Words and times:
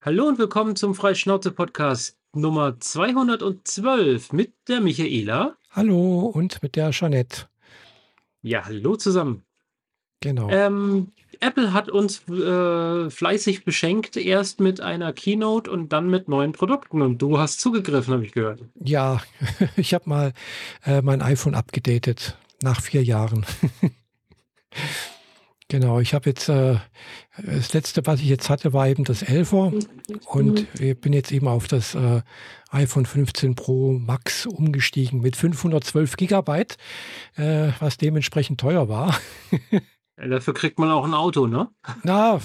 Hallo 0.00 0.28
und 0.28 0.38
willkommen 0.38 0.76
zum 0.76 0.94
Freischnauze-Podcast 0.94 2.16
Nummer 2.32 2.78
212 2.78 4.32
mit 4.32 4.54
der 4.68 4.80
Michaela. 4.80 5.56
Hallo 5.72 6.20
und 6.32 6.62
mit 6.62 6.76
der 6.76 6.92
Jeanette. 6.92 7.48
Ja, 8.40 8.64
hallo 8.64 8.94
zusammen. 8.94 9.42
Genau. 10.20 10.48
Ähm, 10.50 11.08
Apple 11.40 11.72
hat 11.72 11.88
uns 11.88 12.22
äh, 12.28 13.10
fleißig 13.10 13.64
beschenkt, 13.64 14.16
erst 14.16 14.60
mit 14.60 14.80
einer 14.80 15.12
Keynote 15.12 15.68
und 15.68 15.92
dann 15.92 16.08
mit 16.08 16.28
neuen 16.28 16.52
Produkten. 16.52 17.02
Und 17.02 17.18
du 17.20 17.40
hast 17.40 17.58
zugegriffen, 17.58 18.14
habe 18.14 18.24
ich 18.24 18.30
gehört. 18.30 18.60
Ja, 18.76 19.20
ich 19.76 19.94
habe 19.94 20.08
mal 20.08 20.32
äh, 20.86 21.02
mein 21.02 21.22
iPhone 21.22 21.56
abgedatet 21.56 22.38
nach 22.62 22.80
vier 22.80 23.02
Jahren. 23.02 23.44
genau, 25.68 26.00
ich 26.00 26.14
habe 26.14 26.30
jetzt, 26.30 26.48
äh, 26.48 26.76
das 27.44 27.72
letzte, 27.72 28.06
was 28.06 28.20
ich 28.20 28.28
jetzt 28.28 28.50
hatte, 28.50 28.72
war 28.72 28.88
eben 28.88 29.04
das 29.04 29.24
11er 29.24 29.86
und 30.26 30.66
ich 30.80 31.00
bin 31.00 31.12
jetzt 31.12 31.32
eben 31.32 31.48
auf 31.48 31.68
das 31.68 31.94
äh, 31.94 32.22
iPhone 32.70 33.06
15 33.06 33.54
Pro 33.54 33.92
Max 33.92 34.46
umgestiegen 34.46 35.20
mit 35.20 35.36
512 35.36 36.16
Gigabyte, 36.16 36.76
äh, 37.36 37.68
was 37.78 37.96
dementsprechend 37.96 38.60
teuer 38.60 38.88
war. 38.88 39.18
Dafür 40.16 40.54
kriegt 40.54 40.78
man 40.78 40.90
auch 40.90 41.04
ein 41.04 41.14
Auto, 41.14 41.46
ne? 41.46 41.68
Na, 42.02 42.40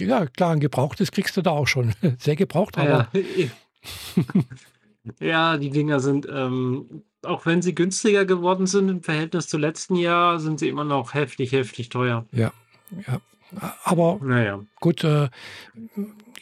ja, 0.00 0.26
klar, 0.26 0.52
ein 0.52 0.60
gebrauchtes 0.60 1.12
kriegst 1.12 1.36
du 1.36 1.42
da 1.42 1.50
auch 1.50 1.68
schon. 1.68 1.92
Sehr 2.18 2.36
gebraucht, 2.36 2.78
aber. 2.78 3.08
Ja, 3.12 3.46
ja 5.20 5.56
die 5.56 5.70
Dinger 5.70 6.00
sind, 6.00 6.26
ähm, 6.30 7.04
auch 7.24 7.46
wenn 7.46 7.62
sie 7.62 7.74
günstiger 7.74 8.24
geworden 8.24 8.66
sind 8.66 8.88
im 8.88 9.02
Verhältnis 9.02 9.48
zu 9.48 9.58
letzten 9.58 9.96
Jahr, 9.96 10.38
sind 10.38 10.58
sie 10.60 10.68
immer 10.68 10.84
noch 10.84 11.14
heftig, 11.14 11.52
heftig 11.52 11.88
teuer. 11.88 12.26
Ja, 12.32 12.52
ja. 13.06 13.20
Aber 13.84 14.18
naja. 14.22 14.60
gut, 14.80 15.04
äh, 15.04 15.28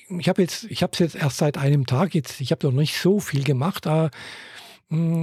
ich 0.09 0.29
habe 0.29 0.43
jetzt, 0.43 0.65
ich 0.65 0.83
habe 0.83 0.93
es 0.93 0.99
jetzt 0.99 1.15
erst 1.15 1.39
seit 1.39 1.59
einem 1.59 1.87
Tag. 1.87 2.15
Jetzt, 2.15 2.41
ich 2.41 2.53
habe 2.53 2.67
noch 2.67 2.73
nicht 2.73 2.99
so 2.99 3.21
viel 3.21 3.45
gemacht. 3.45 3.87
Äh, 3.87 4.11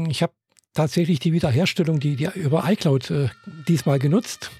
ich 0.10 0.22
habe 0.22 0.34
tatsächlich 0.74 1.20
die 1.20 1.34
Wiederherstellung, 1.34 2.00
die, 2.00 2.16
die 2.16 2.30
über 2.36 2.70
iCloud 2.70 3.10
äh, 3.12 3.30
diesmal 3.68 4.00
genutzt 4.00 4.52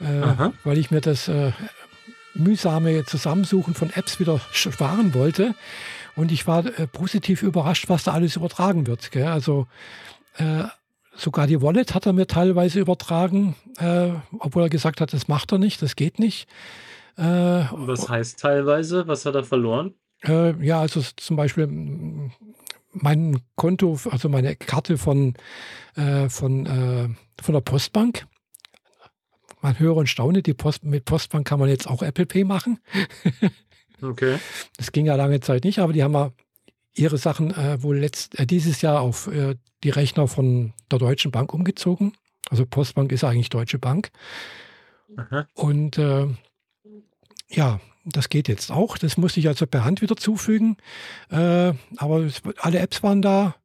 äh, 0.00 0.50
weil 0.64 0.78
ich 0.78 0.90
mir 0.90 1.00
das 1.00 1.28
äh, 1.28 1.52
mühsame 2.34 3.04
Zusammensuchen 3.04 3.74
von 3.74 3.90
Apps 3.90 4.18
wieder 4.20 4.40
sparen 4.52 5.14
wollte. 5.14 5.54
Und 6.16 6.30
ich 6.32 6.46
war 6.46 6.66
äh, 6.66 6.86
positiv 6.86 7.42
überrascht, 7.42 7.88
was 7.88 8.04
da 8.04 8.12
alles 8.12 8.36
übertragen 8.36 8.86
wird. 8.86 9.10
Gell? 9.10 9.26
Also 9.26 9.66
äh, 10.36 10.64
sogar 11.16 11.46
die 11.46 11.62
Wallet 11.62 11.94
hat 11.94 12.06
er 12.06 12.12
mir 12.12 12.26
teilweise 12.26 12.80
übertragen, 12.80 13.54
äh, 13.78 14.10
obwohl 14.38 14.62
er 14.62 14.68
gesagt 14.68 15.00
hat, 15.00 15.12
das 15.12 15.28
macht 15.28 15.52
er 15.52 15.58
nicht, 15.58 15.82
das 15.82 15.96
geht 15.96 16.18
nicht. 16.18 16.48
Äh, 17.16 17.22
was 17.22 18.08
heißt 18.08 18.40
teilweise? 18.40 19.06
Was 19.06 19.24
hat 19.26 19.34
er 19.34 19.44
verloren? 19.44 19.94
ja, 20.26 20.80
also 20.80 21.02
zum 21.16 21.36
Beispiel 21.36 21.66
mein 22.92 23.42
Konto, 23.56 23.98
also 24.10 24.30
meine 24.30 24.56
Karte 24.56 24.96
von, 24.96 25.34
von, 25.94 27.16
von 27.42 27.52
der 27.52 27.60
Postbank, 27.60 28.26
man 29.64 29.78
höre 29.78 29.96
und 29.96 30.08
staune, 30.08 30.42
die 30.42 30.54
Post, 30.54 30.84
mit 30.84 31.06
Postbank 31.06 31.46
kann 31.46 31.58
man 31.58 31.70
jetzt 31.70 31.88
auch 31.88 32.02
Apple 32.02 32.26
Pay 32.26 32.44
machen. 32.44 32.78
okay. 34.02 34.38
Das 34.76 34.92
ging 34.92 35.06
ja 35.06 35.16
lange 35.16 35.40
Zeit 35.40 35.64
nicht, 35.64 35.78
aber 35.78 35.92
die 35.92 36.02
haben 36.02 36.12
ja 36.12 36.32
ihre 36.94 37.18
Sachen 37.18 37.52
äh, 37.52 37.82
wohl 37.82 37.98
letzt, 37.98 38.38
äh, 38.38 38.46
dieses 38.46 38.80
Jahr 38.82 39.00
auf 39.00 39.26
äh, 39.26 39.56
die 39.82 39.90
Rechner 39.90 40.28
von 40.28 40.72
der 40.90 40.98
Deutschen 40.98 41.30
Bank 41.30 41.52
umgezogen. 41.52 42.14
Also 42.50 42.64
Postbank 42.66 43.12
ist 43.12 43.24
eigentlich 43.24 43.48
Deutsche 43.48 43.78
Bank. 43.78 44.10
Aha. 45.16 45.46
Und 45.54 45.98
äh, 45.98 46.26
ja, 47.48 47.80
das 48.04 48.28
geht 48.28 48.48
jetzt 48.48 48.70
auch. 48.70 48.98
Das 48.98 49.16
musste 49.16 49.40
ich 49.40 49.48
also 49.48 49.66
per 49.66 49.84
Hand 49.84 50.02
wieder 50.02 50.16
zufügen. 50.16 50.76
Äh, 51.30 51.72
aber 51.96 52.20
es, 52.20 52.42
alle 52.58 52.78
Apps 52.78 53.02
waren 53.02 53.22
da. 53.22 53.56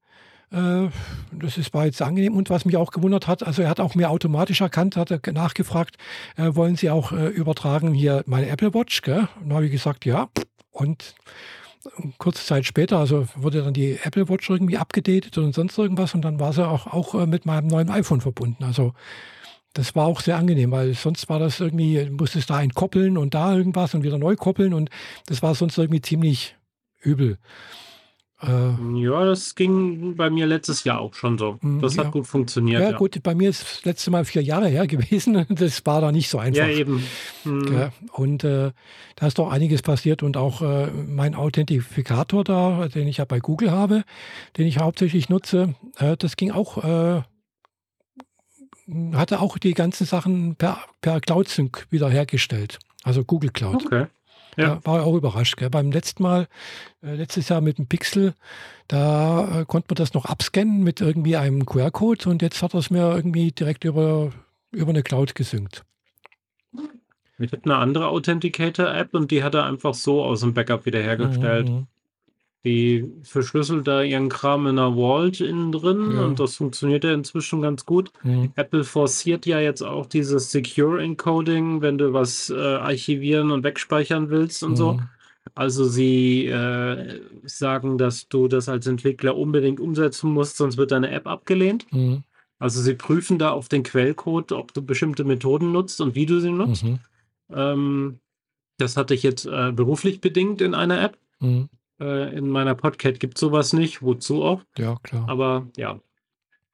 Äh, 0.52 0.88
das 1.32 1.58
ist, 1.58 1.74
war 1.74 1.86
jetzt 1.86 2.02
angenehm. 2.02 2.36
Und 2.36 2.50
was 2.50 2.66
mich 2.66 2.78
auch 2.78 2.92
gewundert 2.92 3.28
hat, 3.28 3.44
also 3.44 3.62
er 3.62 3.70
hat 3.70 3.80
auch 3.80 3.96
mir 3.96 4.10
automatisch 4.10 4.62
erkannt, 4.62 4.96
hat 4.96 5.12
er 5.12 5.22
nachgefragt, 5.32 5.98
wollen 6.38 6.76
Sie 6.76 6.90
auch 6.90 7.12
übertragen 7.12 7.94
hier 7.94 8.24
meine 8.26 8.48
Apple 8.48 8.74
Watch? 8.74 9.02
Gell? 9.02 9.28
Und 9.40 9.50
dann 9.50 9.54
habe 9.54 9.66
ich 9.66 9.72
gesagt, 9.72 10.06
ja. 10.06 10.30
Und 10.72 11.16
kurze 12.18 12.46
Zeit 12.46 12.66
später, 12.66 12.98
also 12.98 13.28
wurde 13.36 13.64
dann 13.64 13.74
die 13.74 13.98
Apple 14.04 14.28
Watch 14.30 14.50
irgendwie 14.50 14.78
abgedatet 14.78 15.38
und 15.38 15.54
sonst 15.54 15.78
irgendwas 15.78 16.14
und 16.14 16.22
dann 16.22 16.40
war 16.40 16.54
sie 16.54 16.68
auch, 16.68 16.88
auch 16.88 17.26
mit 17.26 17.46
meinem 17.46 17.68
neuen 17.68 17.90
iPhone 17.90 18.22
verbunden. 18.22 18.64
Also 18.64 18.94
das 19.74 19.96
war 19.96 20.08
auch 20.08 20.22
sehr 20.22 20.38
angenehm, 20.38 20.72
weil 20.72 20.94
sonst 20.94 21.30
war 21.30 21.40
das 21.40 21.60
irgendwie, 21.60 22.10
musste 22.10 22.40
es 22.40 22.48
da 22.48 22.62
entkoppeln 22.62 23.18
und 23.18 23.34
da 23.34 23.56
irgendwas 23.56 23.94
und 23.94 24.04
wieder 24.04 24.18
neu 24.18 24.36
koppeln 24.36 24.74
und 24.74 24.90
das 25.28 25.42
war 25.42 25.56
sonst 25.56 25.78
irgendwie 25.78 26.02
ziemlich 26.02 26.56
übel. 27.02 27.38
Äh, 28.42 29.02
ja, 29.02 29.26
das 29.26 29.54
ging 29.56 30.16
bei 30.16 30.30
mir 30.30 30.48
letztes 30.48 30.86
Jahr 30.86 31.02
auch 31.02 31.14
schon 31.14 31.38
so. 31.38 31.58
Hm, 31.62 31.82
das 31.82 31.96
ja. 31.96 32.06
hat 32.06 32.12
gut 32.12 32.26
funktioniert. 32.26 32.82
Ja, 32.82 32.92
ja, 32.92 32.98
gut, 32.98 33.22
bei 33.22 33.36
mir 33.36 33.50
ist 33.50 33.64
das 33.64 33.86
letzte 33.86 34.12
Mal 34.12 34.24
vier 34.24 34.42
Jahre 34.42 34.68
her 34.68 34.88
gewesen. 34.88 35.46
Das 35.50 35.86
war 35.86 36.00
da 36.00 36.12
nicht 36.12 36.30
so 36.30 36.40
einfach. 36.40 36.68
Ja, 36.68 36.70
eben. 36.70 37.04
Hm. 37.44 37.74
Ja, 37.74 37.92
und 38.14 38.44
äh, 38.46 38.72
da 39.18 39.28
ist 39.28 39.40
doch 39.40 39.52
einiges 39.52 39.82
passiert 39.82 40.24
und 40.24 40.38
auch 40.38 40.62
äh, 40.62 40.88
mein 40.88 41.36
Authentifikator 41.36 42.46
da, 42.46 42.88
den 42.88 43.08
ich 43.08 43.18
ja 43.18 43.26
bei 43.26 43.40
Google 43.40 43.72
habe, 43.72 44.04
den 44.58 44.68
ich 44.68 44.80
hauptsächlich 44.80 45.28
nutze, 45.28 45.76
äh, 45.98 46.16
das 46.16 46.38
ging 46.38 46.52
auch, 46.52 46.84
äh, 46.84 47.22
hatte 49.14 49.42
auch 49.42 49.58
die 49.58 49.74
ganzen 49.74 50.06
Sachen 50.06 50.56
per, 50.56 50.80
per 51.02 51.20
Cloud 51.20 51.50
Sync 51.50 51.88
wiederhergestellt. 51.90 52.80
Also 53.04 53.26
Google 53.26 53.52
Cloud. 53.52 53.86
Okay. 53.86 54.06
Ja. 54.60 54.76
Da 54.76 54.86
war 54.86 55.00
ich 55.00 55.06
auch 55.06 55.16
überrascht. 55.16 55.58
Gell. 55.58 55.70
Beim 55.70 55.92
letzten 55.92 56.24
Mal, 56.24 56.48
äh, 57.02 57.16
letztes 57.16 57.50
Jahr 57.50 57.62
mit 57.62 57.78
dem 57.78 57.88
Pixel, 57.88 58.34
da 58.88 59.62
äh, 59.62 59.66
konnte 59.66 59.88
man 59.90 59.96
das 59.96 60.14
noch 60.14 60.26
abscannen 60.26 60.84
mit 60.84 61.02
irgendwie 61.02 61.38
einem 61.38 61.66
QR-Code 61.66 62.30
und 62.30 62.42
jetzt 62.42 62.62
hat 62.62 62.74
er 62.74 62.80
es 62.80 62.90
mir 62.90 63.16
irgendwie 63.16 63.52
direkt 63.52 63.84
über, 63.84 64.32
über 64.72 64.90
eine 64.90 65.04
Cloud 65.04 65.36
gesynkt. 65.36 65.86
Ich 67.40 67.52
habe 67.54 67.64
eine 67.64 67.76
andere 67.78 68.08
Authenticator-App 68.10 69.14
und 69.14 69.32
die 69.32 69.44
hat 69.44 69.56
er 69.56 69.66
einfach 69.66 69.94
so 69.94 70.24
aus 70.24 70.42
dem 70.42 70.54
Backup 70.54 70.86
wiederhergestellt. 70.86 71.70
Mhm. 71.70 71.88
Die 72.66 73.10
verschlüsselt 73.24 73.88
da 73.88 74.04
ihren 74.04 74.28
Kram 74.28 74.68
in 74.68 74.78
einer 74.78 74.96
Vault 74.96 75.40
innen 75.40 75.72
drin 75.72 76.12
ja. 76.14 76.26
und 76.26 76.42
das 76.42 76.58
funktioniert 76.58 77.06
ja 77.06 77.14
inzwischen 77.14 77.62
ganz 77.62 77.86
gut. 77.86 78.12
Mhm. 78.24 78.52
Apple 78.56 78.84
forciert 78.84 79.46
ja 79.46 79.62
jetzt 79.62 79.82
auch 79.82 80.06
dieses 80.06 80.52
Secure 80.52 81.02
Encoding, 81.02 81.82
wenn 81.82 81.98
du 81.98 82.12
was 82.12 82.50
äh, 82.50 82.58
archivieren 82.58 83.52
und 83.52 83.64
wegspeichern 83.64 84.30
willst 84.30 84.62
und 84.64 84.72
mhm. 84.72 84.76
so. 84.76 85.00
Also 85.56 85.86
sie 85.86 86.48
äh, 86.48 87.22
sagen, 87.46 87.98
dass 87.98 88.28
du 88.28 88.50
das 88.50 88.68
als 88.68 88.88
Entwickler 88.88 89.38
unbedingt 89.38 89.80
umsetzen 89.80 90.32
musst, 90.32 90.58
sonst 90.58 90.78
wird 90.78 90.92
deine 90.92 91.12
App 91.12 91.28
abgelehnt. 91.28 91.88
Mhm. 91.92 92.24
Also 92.60 92.82
sie 92.82 92.94
prüfen 92.94 93.40
da 93.40 93.52
auf 93.52 93.70
den 93.70 93.84
Quellcode, 93.84 94.52
ob 94.52 94.74
du 94.74 94.82
bestimmte 94.82 95.24
Methoden 95.24 95.72
nutzt 95.72 96.02
und 96.02 96.14
wie 96.14 96.26
du 96.26 96.42
sie 96.42 96.52
nutzt. 96.52 96.84
Mhm. 96.84 97.00
Ähm, 97.54 98.20
das 98.78 98.98
hatte 98.98 99.14
ich 99.14 99.24
jetzt 99.24 99.46
äh, 99.46 99.72
beruflich 99.72 100.20
bedingt 100.20 100.62
in 100.62 100.74
einer 100.74 101.02
App. 101.02 101.18
Mhm. 101.40 101.70
Äh, 102.00 102.36
in 102.36 102.50
meiner 102.50 102.76
Podcast 102.76 103.20
gibt 103.20 103.38
es 103.38 103.42
sowas 103.42 103.74
nicht. 103.74 104.02
Wozu 104.02 104.44
auch? 104.44 104.62
Ja, 104.78 104.98
klar. 105.04 105.28
Aber 105.28 105.68
ja. 105.78 106.00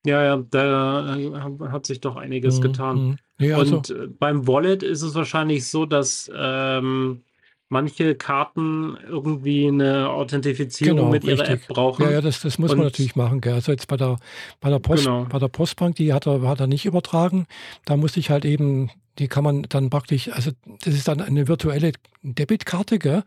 Ja, 0.06 0.24
ja, 0.24 0.38
da 0.52 1.18
äh, 1.18 1.31
hat 1.69 1.88
sich 1.88 2.00
doch 2.00 2.16
einiges 2.16 2.59
mhm, 2.59 2.62
getan. 2.62 3.19
Ja, 3.40 3.58
also. 3.58 3.78
Und 3.78 3.90
äh, 3.90 4.08
beim 4.08 4.47
Wallet 4.47 4.84
ist 4.84 5.02
es 5.02 5.16
wahrscheinlich 5.16 5.68
so, 5.68 5.85
dass 5.85 6.30
ähm, 6.35 7.24
manche 7.69 8.16
Karten 8.16 8.97
irgendwie 9.08 9.68
eine 9.68 10.09
Authentifizierung 10.09 10.97
genau, 10.97 11.12
mit 11.12 11.24
ihrer 11.24 11.40
richtig. 11.40 11.64
App 11.64 11.68
brauchen. 11.68 12.03
Ja, 12.03 12.12
ja 12.12 12.22
das, 12.22 12.41
das 12.41 12.59
muss 12.59 12.72
und 12.72 12.78
man 12.78 12.88
natürlich 12.88 13.16
machen. 13.16 13.41
Gell. 13.41 13.53
Also 13.53 13.72
jetzt 13.72 13.88
bei 13.88 13.97
der, 13.97 14.18
bei 14.62 14.69
der, 14.69 14.80
Post, 14.80 15.06
genau. 15.06 15.25
bei 15.25 15.40
der 15.40 15.47
Postbank, 15.47 15.96
die 15.96 16.14
hat 16.14 16.28
er, 16.28 16.41
hat 16.44 16.59
er 16.59 16.68
nicht 16.68 16.85
übertragen. 16.85 17.47
Da 17.85 17.97
musste 17.97 18.19
ich 18.19 18.30
halt 18.30 18.46
eben 18.46 18.91
die 19.20 19.28
kann 19.28 19.44
man 19.44 19.64
dann 19.64 19.90
praktisch, 19.90 20.30
also 20.31 20.52
das 20.84 20.94
ist 20.94 21.08
dann 21.08 21.22
eine 21.22 21.48
virtuelle 21.48 21.94
Debitkarte, 22.22 23.00
gell? 23.00 23.24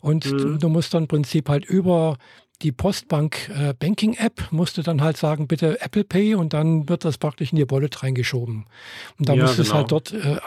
Und 0.00 0.26
mhm. 0.26 0.38
du, 0.38 0.58
du, 0.58 0.68
musst 0.68 0.94
dann 0.94 1.04
im 1.04 1.08
Prinzip 1.08 1.48
halt 1.48 1.64
über 1.64 2.16
die 2.62 2.72
Postbank 2.72 3.50
äh, 3.50 3.72
Banking 3.78 4.14
App 4.14 4.48
musst 4.50 4.78
du 4.78 4.82
dann 4.82 5.00
halt 5.00 5.16
sagen, 5.16 5.46
bitte 5.46 5.80
Apple 5.80 6.04
Pay 6.04 6.34
und 6.34 6.52
dann 6.52 6.88
wird 6.88 7.04
das 7.04 7.18
praktisch 7.18 7.52
in 7.52 7.56
die 7.56 7.70
Wallet 7.70 8.02
reingeschoben. 8.02 8.66
Und 9.18 9.28
da 9.28 9.34
ja, 9.34 9.44
musst 9.44 9.58
du 9.58 9.62
es 9.62 9.72
halt 9.72 9.88
genau. 9.88 10.00
dort 10.00 10.12
äh, 10.12 10.40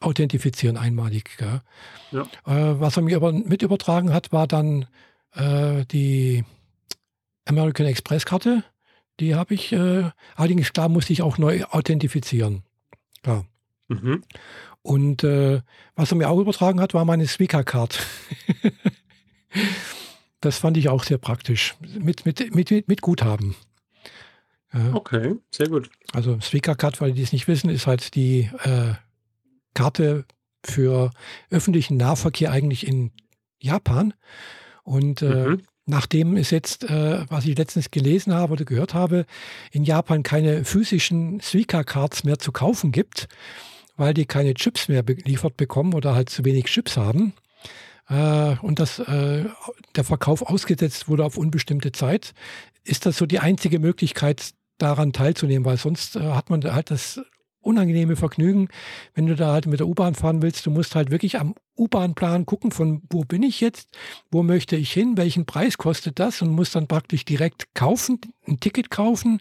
authentifizieren 0.00 0.76
einmalig. 0.76 1.38
Gell? 1.38 1.62
Ja. 2.10 2.22
Äh, 2.46 2.80
was 2.80 2.96
er 2.96 3.02
mir 3.02 3.16
aber 3.16 3.32
mit 3.32 3.62
übertragen 3.62 4.12
hat, 4.12 4.32
war 4.32 4.46
dann 4.46 4.86
äh, 5.34 5.84
die 5.86 6.44
American 7.46 7.86
Express 7.86 8.26
Karte. 8.26 8.62
Die 9.20 9.34
habe 9.34 9.54
ich, 9.54 9.72
äh, 9.72 10.10
allerdings 10.36 10.72
klar 10.72 10.88
musste 10.88 11.12
ich 11.12 11.22
auch 11.22 11.38
neu 11.38 11.64
authentifizieren. 11.64 12.62
Klar. 13.22 13.46
Mhm. 13.88 14.22
Und 14.82 15.24
äh, 15.24 15.62
was 15.96 16.12
er 16.12 16.16
mir 16.16 16.28
auch 16.28 16.38
übertragen 16.38 16.80
hat, 16.80 16.94
war 16.94 17.04
meine 17.04 17.26
Swika-Card. 17.26 18.04
das 20.40 20.58
fand 20.58 20.76
ich 20.76 20.88
auch 20.88 21.04
sehr 21.04 21.18
praktisch. 21.18 21.74
Mit, 21.98 22.26
mit, 22.26 22.54
mit, 22.54 22.88
mit 22.88 23.00
Guthaben. 23.00 23.54
Ja. 24.72 24.92
Okay, 24.92 25.36
sehr 25.50 25.68
gut. 25.68 25.90
Also 26.12 26.38
Swika-Card, 26.40 27.00
weil 27.00 27.12
die 27.12 27.22
es 27.22 27.32
nicht 27.32 27.48
wissen, 27.48 27.70
ist 27.70 27.86
halt 27.86 28.14
die 28.14 28.50
äh, 28.64 28.94
Karte 29.72 30.24
für 30.64 31.10
öffentlichen 31.50 31.96
Nahverkehr 31.96 32.50
eigentlich 32.50 32.86
in 32.86 33.12
Japan. 33.60 34.14
Und 34.82 35.22
äh, 35.22 35.48
mhm. 35.48 35.62
nachdem 35.86 36.36
es 36.36 36.50
jetzt, 36.50 36.84
äh, 36.84 37.24
was 37.28 37.46
ich 37.46 37.56
letztens 37.56 37.90
gelesen 37.90 38.34
habe 38.34 38.52
oder 38.52 38.64
gehört 38.64 38.94
habe, 38.94 39.26
in 39.70 39.84
Japan 39.84 40.22
keine 40.22 40.64
physischen 40.64 41.40
Suica-Cards 41.40 42.24
mehr 42.24 42.38
zu 42.38 42.52
kaufen 42.52 42.92
gibt, 42.92 43.28
weil 43.96 44.14
die 44.14 44.26
keine 44.26 44.54
Chips 44.54 44.88
mehr 44.88 45.02
geliefert 45.02 45.56
bekommen 45.56 45.94
oder 45.94 46.14
halt 46.14 46.30
zu 46.30 46.44
wenig 46.44 46.66
Chips 46.66 46.96
haben, 46.96 47.34
äh, 48.08 48.56
und 48.60 48.78
dass 48.78 48.98
äh, 48.98 49.44
der 49.96 50.04
Verkauf 50.04 50.42
ausgesetzt 50.42 51.08
wurde 51.08 51.24
auf 51.24 51.36
unbestimmte 51.36 51.92
Zeit, 51.92 52.34
ist 52.84 53.06
das 53.06 53.16
so 53.16 53.26
die 53.26 53.40
einzige 53.40 53.78
Möglichkeit, 53.78 54.52
daran 54.78 55.12
teilzunehmen, 55.12 55.64
weil 55.64 55.76
sonst 55.76 56.16
äh, 56.16 56.20
hat 56.20 56.50
man 56.50 56.62
halt 56.64 56.90
das 56.90 57.20
unangenehme 57.64 58.16
Vergnügen, 58.16 58.68
wenn 59.14 59.26
du 59.26 59.34
da 59.34 59.52
halt 59.52 59.66
mit 59.66 59.80
der 59.80 59.88
U-Bahn 59.88 60.14
fahren 60.14 60.42
willst. 60.42 60.66
Du 60.66 60.70
musst 60.70 60.94
halt 60.94 61.10
wirklich 61.10 61.38
am 61.38 61.54
U-Bahn-Plan 61.76 62.46
gucken, 62.46 62.70
von 62.70 63.02
wo 63.10 63.24
bin 63.24 63.42
ich 63.42 63.60
jetzt, 63.60 63.88
wo 64.30 64.42
möchte 64.42 64.76
ich 64.76 64.92
hin, 64.92 65.16
welchen 65.16 65.44
Preis 65.46 65.76
kostet 65.76 66.18
das 66.18 66.40
und 66.42 66.50
musst 66.50 66.74
dann 66.76 66.86
praktisch 66.86 67.24
direkt 67.24 67.74
kaufen, 67.74 68.20
ein 68.46 68.60
Ticket 68.60 68.90
kaufen, 68.90 69.40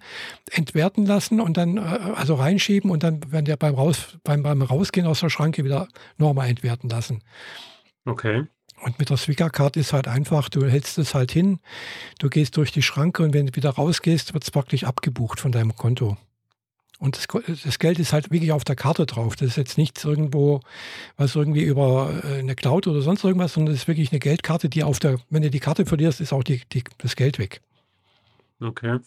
entwerten 0.52 1.06
lassen 1.06 1.40
und 1.40 1.58
dann 1.58 1.78
äh, 1.78 1.82
also 1.82 2.36
reinschieben 2.36 2.90
und 2.90 3.04
dann 3.04 3.32
werden 3.32 3.46
der 3.46 3.58
beim, 3.58 3.76
Raus, 3.76 4.18
beim, 4.24 4.44
beim 4.44 4.62
Rausgehen 4.62 5.06
aus 5.06 5.20
der 5.20 5.30
Schranke 5.30 5.64
wieder 5.64 5.88
nochmal 6.18 6.50
entwerten 6.50 6.90
lassen. 6.90 7.22
Okay. 8.06 8.48
Und 8.82 9.00
mit 9.00 9.10
der 9.10 9.18
Swigger-Card 9.18 9.78
ist 9.78 9.94
halt 9.94 10.08
einfach, 10.08 10.50
du 10.50 10.66
hältst 10.66 10.98
es 10.98 11.16
halt 11.16 11.32
hin, 11.32 11.60
du 12.20 12.30
gehst 12.30 12.58
durch 12.58 12.72
die 12.72 12.82
Schranke 12.82 13.24
und 13.24 13.34
wenn 13.34 13.48
du 13.48 13.56
wieder 13.56 13.70
rausgehst, 13.70 14.34
wird 14.34 14.44
es 14.44 14.52
praktisch 14.52 14.84
abgebucht 14.84 15.40
von 15.40 15.52
deinem 15.54 15.76
Konto. 15.76 16.18
Und 17.04 17.18
das, 17.18 17.28
das, 17.66 17.80
Geld 17.80 18.00
ist 18.00 18.14
halt 18.14 18.32
wirklich 18.32 18.54
auf 18.54 18.64
der 18.64 18.78
Karte 18.78 19.06
drauf. 19.06 19.36
Das 19.36 19.50
ist 19.50 19.58
jetzt 19.58 19.78
nichts 19.78 20.06
irgendwo, 20.06 20.62
was 21.18 21.36
irgendwie 21.36 21.64
über 21.64 22.22
äh, 22.24 22.40
eine 22.40 22.56
Cloud 22.56 22.88
oder 22.88 23.02
sonst 23.02 23.26
irgendwas, 23.26 23.56
sondern 23.56 23.74
das 23.74 23.82
ist 23.82 23.88
wirklich 23.90 24.14
eine 24.14 24.20
Geldkarte, 24.20 24.70
die 24.70 24.86
auf 24.86 25.00
der, 25.00 25.20
wenn 25.30 25.42
du 25.42 25.50
die 25.50 25.60
Karte 25.60 25.86
verlierst, 25.86 26.22
ist 26.22 26.32
auch 26.32 26.46
die, 26.46 26.62
die 26.72 26.82
das 27.00 27.18
Geld 27.18 27.40
weg. 27.40 27.60
Okay. 28.62 29.00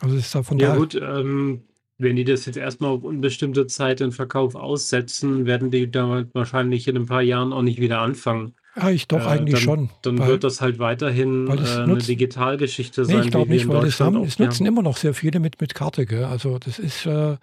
Also 0.00 0.14
ist 0.14 0.32
davon 0.32 0.60
Ja, 0.60 0.76
gut, 0.76 0.94
ähm, 0.94 1.64
wenn 1.98 2.14
die 2.14 2.22
das 2.22 2.46
jetzt 2.46 2.58
erstmal 2.58 2.92
auf 2.92 3.02
unbestimmte 3.02 3.66
Zeit 3.66 4.00
in 4.00 4.12
Verkauf 4.12 4.54
aussetzen, 4.54 5.44
werden 5.44 5.72
die 5.72 5.90
da 5.90 6.24
wahrscheinlich 6.34 6.86
in 6.86 6.96
ein 6.96 7.06
paar 7.06 7.22
Jahren 7.22 7.52
auch 7.52 7.62
nicht 7.62 7.80
wieder 7.80 7.98
anfangen. 7.98 8.54
Ja, 8.74 8.90
ich 8.90 9.06
doch 9.06 9.20
Äh, 9.20 9.28
eigentlich 9.28 9.54
dann, 9.54 9.62
schon. 9.62 9.90
dann 10.02 10.18
weil, 10.18 10.28
wird 10.28 10.44
das 10.44 10.60
halt 10.60 10.78
weiterhin 10.78 11.46
äh, 11.48 11.50
eine 11.50 11.98
Digitalgeschichte 11.98 13.02
nee, 13.02 13.12
sein, 13.12 13.24
ich 13.24 13.30
glaube 13.30 13.50
nicht, 13.50 13.68
weil 13.68 13.84
das 13.84 14.00
haben, 14.00 14.22
es 14.24 14.38
nutzen 14.38 14.66
immer 14.66 14.82
noch 14.82 14.96
sehr 14.96 15.14
viele 15.14 15.40
mit, 15.40 15.60
mit 15.60 15.74
Karte. 15.74 16.06
Gell? 16.06 16.24
Also 16.24 16.58
das 16.58 16.78
ist, 16.78 17.04
äh, 17.06 17.36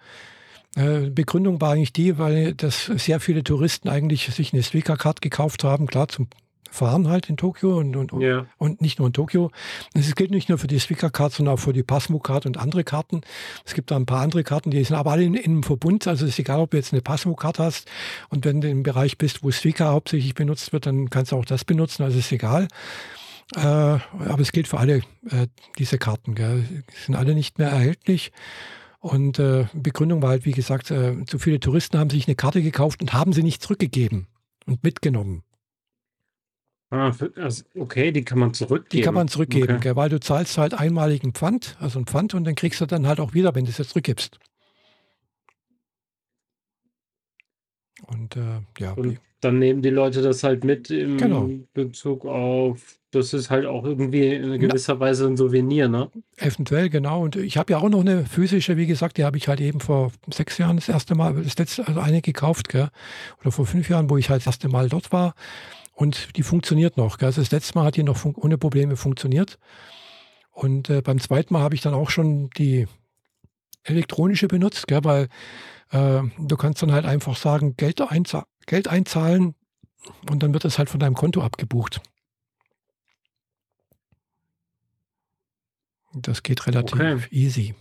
äh, 0.76 1.10
Begründung 1.10 1.60
war 1.60 1.72
eigentlich 1.72 1.92
die, 1.92 2.18
weil 2.18 2.54
das 2.54 2.86
sehr 2.86 3.20
viele 3.20 3.44
Touristen 3.44 3.88
eigentlich 3.88 4.26
sich 4.26 4.52
eine 4.52 4.62
Suica-Card 4.62 5.20
gekauft 5.20 5.64
haben, 5.64 5.86
klar 5.86 6.08
zum 6.08 6.28
Fahren 6.70 7.08
halt 7.08 7.28
in 7.28 7.36
Tokio 7.36 7.78
und, 7.78 7.96
und, 7.96 8.12
Ja, 8.20 8.46
und 8.58 8.80
nicht 8.80 8.98
nur 8.98 9.08
in 9.08 9.12
Tokio. 9.12 9.50
Es 9.94 10.14
gilt 10.14 10.30
nicht 10.30 10.48
nur 10.48 10.58
für 10.58 10.66
die 10.66 10.78
Suica-Card, 10.78 11.32
sondern 11.32 11.54
auch 11.54 11.58
für 11.58 11.72
die 11.72 11.82
Passmo-Card 11.82 12.46
und 12.46 12.56
andere 12.56 12.84
Karten. 12.84 13.22
Es 13.64 13.74
gibt 13.74 13.90
da 13.90 13.96
ein 13.96 14.06
paar 14.06 14.22
andere 14.22 14.44
Karten, 14.44 14.70
die 14.70 14.82
sind 14.82 14.96
aber 14.96 15.12
alle 15.12 15.24
in, 15.24 15.34
in 15.34 15.52
einem 15.52 15.62
Verbund. 15.62 16.06
Also 16.06 16.24
es 16.24 16.32
ist 16.32 16.38
egal, 16.38 16.60
ob 16.60 16.70
du 16.70 16.76
jetzt 16.76 16.92
eine 16.92 17.02
Passmo-Card 17.02 17.58
hast 17.58 17.90
und 18.28 18.44
wenn 18.44 18.60
du 18.60 18.68
im 18.68 18.82
Bereich 18.82 19.18
bist, 19.18 19.42
wo 19.42 19.50
Suica 19.50 19.90
hauptsächlich 19.90 20.34
benutzt 20.34 20.72
wird, 20.72 20.86
dann 20.86 21.10
kannst 21.10 21.32
du 21.32 21.36
auch 21.36 21.44
das 21.44 21.64
benutzen. 21.64 22.02
Also 22.02 22.18
ist 22.18 22.32
egal. 22.32 22.68
Äh, 23.56 23.60
aber 23.60 24.40
es 24.40 24.52
gilt 24.52 24.68
für 24.68 24.78
alle 24.78 24.98
äh, 25.28 25.48
diese 25.78 25.98
Karten. 25.98 26.34
Gell. 26.34 26.62
Die 26.62 27.04
sind 27.04 27.16
alle 27.16 27.34
nicht 27.34 27.58
mehr 27.58 27.70
erhältlich. 27.70 28.32
Und 29.00 29.38
äh, 29.38 29.66
Begründung 29.72 30.22
war 30.22 30.30
halt, 30.30 30.44
wie 30.44 30.52
gesagt, 30.52 30.90
äh, 30.90 31.24
zu 31.24 31.38
viele 31.38 31.58
Touristen 31.58 31.98
haben 31.98 32.10
sich 32.10 32.28
eine 32.28 32.36
Karte 32.36 32.62
gekauft 32.62 33.00
und 33.00 33.14
haben 33.14 33.32
sie 33.32 33.42
nicht 33.42 33.62
zurückgegeben 33.62 34.26
und 34.66 34.84
mitgenommen. 34.84 35.42
Ah, 36.90 37.12
also, 37.36 37.64
okay, 37.76 38.12
die 38.12 38.24
kann 38.24 38.38
man 38.38 38.52
zurückgeben. 38.54 38.88
Die 38.90 39.00
kann 39.02 39.14
man 39.14 39.28
zurückgeben, 39.28 39.74
Okay. 39.74 39.80
gell, 39.80 39.96
weil 39.96 40.08
du 40.08 40.20
zahlst 40.20 40.58
halt 40.58 40.74
einmaligen 40.74 41.32
Pfand, 41.32 41.76
also 41.80 41.98
ein 41.98 42.06
Pfand, 42.06 42.34
und 42.34 42.44
dann 42.44 42.54
kriegst 42.54 42.80
du 42.80 42.86
dann 42.86 43.06
halt 43.06 43.20
auch 43.20 43.34
wieder, 43.34 43.54
wenn 43.54 43.64
du 43.64 43.70
es 43.70 43.78
jetzt 43.78 43.90
zurückgibst. 43.90 44.38
Und 48.06 48.36
äh, 48.36 48.60
ja, 48.78 48.92
Und 48.92 49.20
dann 49.40 49.58
nehmen 49.58 49.82
die 49.82 49.90
Leute 49.90 50.22
das 50.22 50.42
halt 50.42 50.64
mit 50.64 50.90
im 50.90 51.16
Genau. 51.16 51.50
Bezug 51.74 52.24
auf, 52.26 52.98
das 53.10 53.32
ist 53.34 53.50
halt 53.50 53.66
auch 53.66 53.84
irgendwie 53.84 54.26
in 54.34 54.48
Na. 54.50 54.56
gewisser 54.56 55.00
Weise 55.00 55.26
ein 55.26 55.36
Souvenir, 55.36 55.88
ne? 55.88 56.10
eventuell, 56.36 56.88
genau. 56.90 57.22
Und 57.22 57.36
ich 57.36 57.56
habe 57.56 57.72
ja 57.72 57.78
auch 57.78 57.88
noch 57.88 58.00
eine 58.00 58.24
physische, 58.24 58.76
wie 58.76 58.86
gesagt, 58.86 59.16
die 59.18 59.24
habe 59.24 59.36
ich 59.36 59.48
halt 59.48 59.60
eben 59.60 59.80
vor 59.80 60.12
sechs 60.32 60.58
Jahren 60.58 60.76
das 60.76 60.88
erste 60.88 61.14
Mal, 61.14 61.34
das 61.42 61.58
letzte, 61.58 61.86
also 61.86 62.00
eine 62.00 62.22
gekauft, 62.22 62.68
gell? 62.68 62.88
oder 63.40 63.52
vor 63.52 63.66
fünf 63.66 63.88
Jahren, 63.88 64.08
wo 64.10 64.16
ich 64.16 64.30
halt 64.30 64.40
das 64.40 64.46
erste 64.46 64.68
Mal 64.68 64.88
dort 64.88 65.12
war. 65.12 65.34
Und 66.00 66.34
die 66.38 66.42
funktioniert 66.42 66.96
noch. 66.96 67.18
Gell? 67.18 67.26
Also 67.26 67.42
das 67.42 67.50
letzte 67.50 67.76
Mal 67.76 67.84
hat 67.84 67.96
die 67.96 68.02
noch 68.02 68.24
ohne 68.24 68.56
Probleme 68.56 68.96
funktioniert. 68.96 69.58
Und 70.50 70.88
äh, 70.88 71.02
beim 71.02 71.20
zweiten 71.20 71.52
Mal 71.52 71.60
habe 71.60 71.74
ich 71.74 71.82
dann 71.82 71.92
auch 71.92 72.08
schon 72.08 72.48
die 72.56 72.88
elektronische 73.84 74.48
benutzt, 74.48 74.86
gell? 74.86 75.04
weil 75.04 75.28
äh, 75.90 76.22
du 76.38 76.56
kannst 76.56 76.80
dann 76.80 76.92
halt 76.92 77.04
einfach 77.04 77.36
sagen, 77.36 77.76
Geld, 77.76 78.00
einza 78.00 78.46
Geld 78.64 78.88
einzahlen 78.88 79.54
und 80.30 80.42
dann 80.42 80.54
wird 80.54 80.64
es 80.64 80.78
halt 80.78 80.88
von 80.88 81.00
deinem 81.00 81.14
Konto 81.14 81.42
abgebucht. 81.42 82.00
Das 86.14 86.42
geht 86.42 86.66
relativ 86.66 86.94
Okay. 86.94 87.18
easy. 87.30 87.74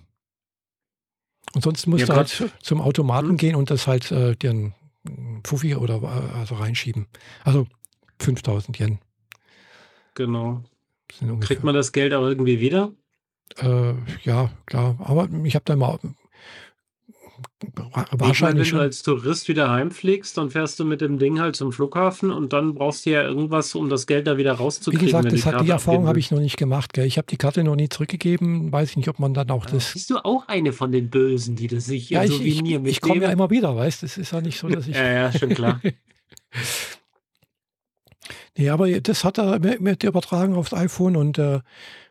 Und 1.53 1.63
sonst 1.63 1.87
musst 1.87 2.01
Ja, 2.01 2.07
du 2.07 2.15
halt 2.15 2.51
zum 2.61 2.81
Automaten 2.81 3.29
Hm. 3.29 3.37
gehen 3.37 3.55
und 3.55 3.69
das 3.71 3.87
halt 3.87 4.11
äh, 4.11 4.35
dir 4.35 4.49
einen 4.49 4.73
Fuffi 5.45 5.75
oder 5.75 6.01
äh, 6.03 6.37
also 6.37 6.55
reinschieben. 6.55 7.07
Also 7.45 7.65
5000 8.19 8.79
Yen 8.79 8.99
Genau. 10.15 10.61
Kriegt 11.39 11.63
man 11.63 11.73
das 11.73 11.91
Geld 11.91 12.13
auch 12.13 12.27
irgendwie 12.27 12.59
wieder? 12.59 12.91
Äh, 13.57 13.93
ja, 14.23 14.51
klar. 14.65 14.97
Aber 14.99 15.27
ich 15.43 15.55
habe 15.55 15.65
da 15.65 15.75
mal 15.75 15.97
Ich 17.63 17.69
meine, 17.95 18.07
wahrscheinlich 18.11 18.71
wenn 18.71 18.77
du 18.77 18.83
als 18.83 19.01
Tourist 19.01 19.47
wieder 19.47 19.71
heimfliegst, 19.71 20.37
dann 20.37 20.49
fährst 20.51 20.79
du 20.79 20.85
mit 20.85 21.01
dem 21.01 21.17
Ding 21.17 21.39
halt 21.39 21.55
zum 21.55 21.71
Flughafen 21.71 22.31
und 22.31 22.53
dann 22.53 22.75
brauchst 22.75 23.05
du 23.05 23.11
ja 23.11 23.23
irgendwas, 23.23 23.73
um 23.75 23.89
das 23.89 24.05
Geld 24.07 24.27
da 24.27 24.37
wieder 24.37 24.59
Wie 24.59 24.61
rauszukriegen. 24.63 25.05
gesagt, 25.07 25.25
wenn 25.25 25.35
das 25.35 25.45
hat, 25.45 25.61
die 25.65 25.69
Erfahrung 25.69 26.07
habe 26.07 26.19
ich 26.19 26.31
noch 26.31 26.39
nicht 26.39 26.57
gemacht. 26.57 26.93
Gell? 26.93 27.05
Ich 27.05 27.17
habe 27.17 27.27
die 27.27 27.37
Karte 27.37 27.63
noch 27.63 27.75
nie 27.75 27.89
zurückgegeben. 27.89 28.71
Weiß 28.71 28.91
ich 28.91 28.97
nicht, 28.97 29.09
ob 29.09 29.19
man 29.19 29.33
dann 29.33 29.49
auch 29.49 29.65
das. 29.65 29.93
Bist 29.93 30.09
du 30.09 30.17
auch 30.17 30.47
eine 30.47 30.73
von 30.73 30.91
den 30.91 31.09
Bösen, 31.09 31.55
die 31.55 31.67
das 31.67 31.85
sich 31.85 32.09
Ja, 32.09 32.23
in 32.23 32.31
ich, 32.31 32.41
ich, 32.41 32.57
Souvenir 32.57 32.85
ich 32.85 33.01
komme 33.01 33.23
ja 33.23 33.31
immer 33.31 33.49
wieder, 33.49 33.75
weißt 33.75 34.03
du? 34.03 34.05
Es 34.05 34.17
ist 34.17 34.31
ja 34.31 34.41
nicht 34.41 34.59
so, 34.59 34.67
dass 34.67 34.87
ich. 34.87 34.95
Ja, 34.99 35.09
ja, 35.09 35.31
schon 35.31 35.49
klar. 35.49 35.81
Nee, 38.57 38.69
aber 38.69 38.89
das 39.01 39.23
hat 39.23 39.37
er 39.37 39.59
mit, 39.59 40.03
übertragen 40.03 40.55
aufs 40.55 40.73
iPhone 40.73 41.15
und 41.15 41.37
äh, 41.37 41.59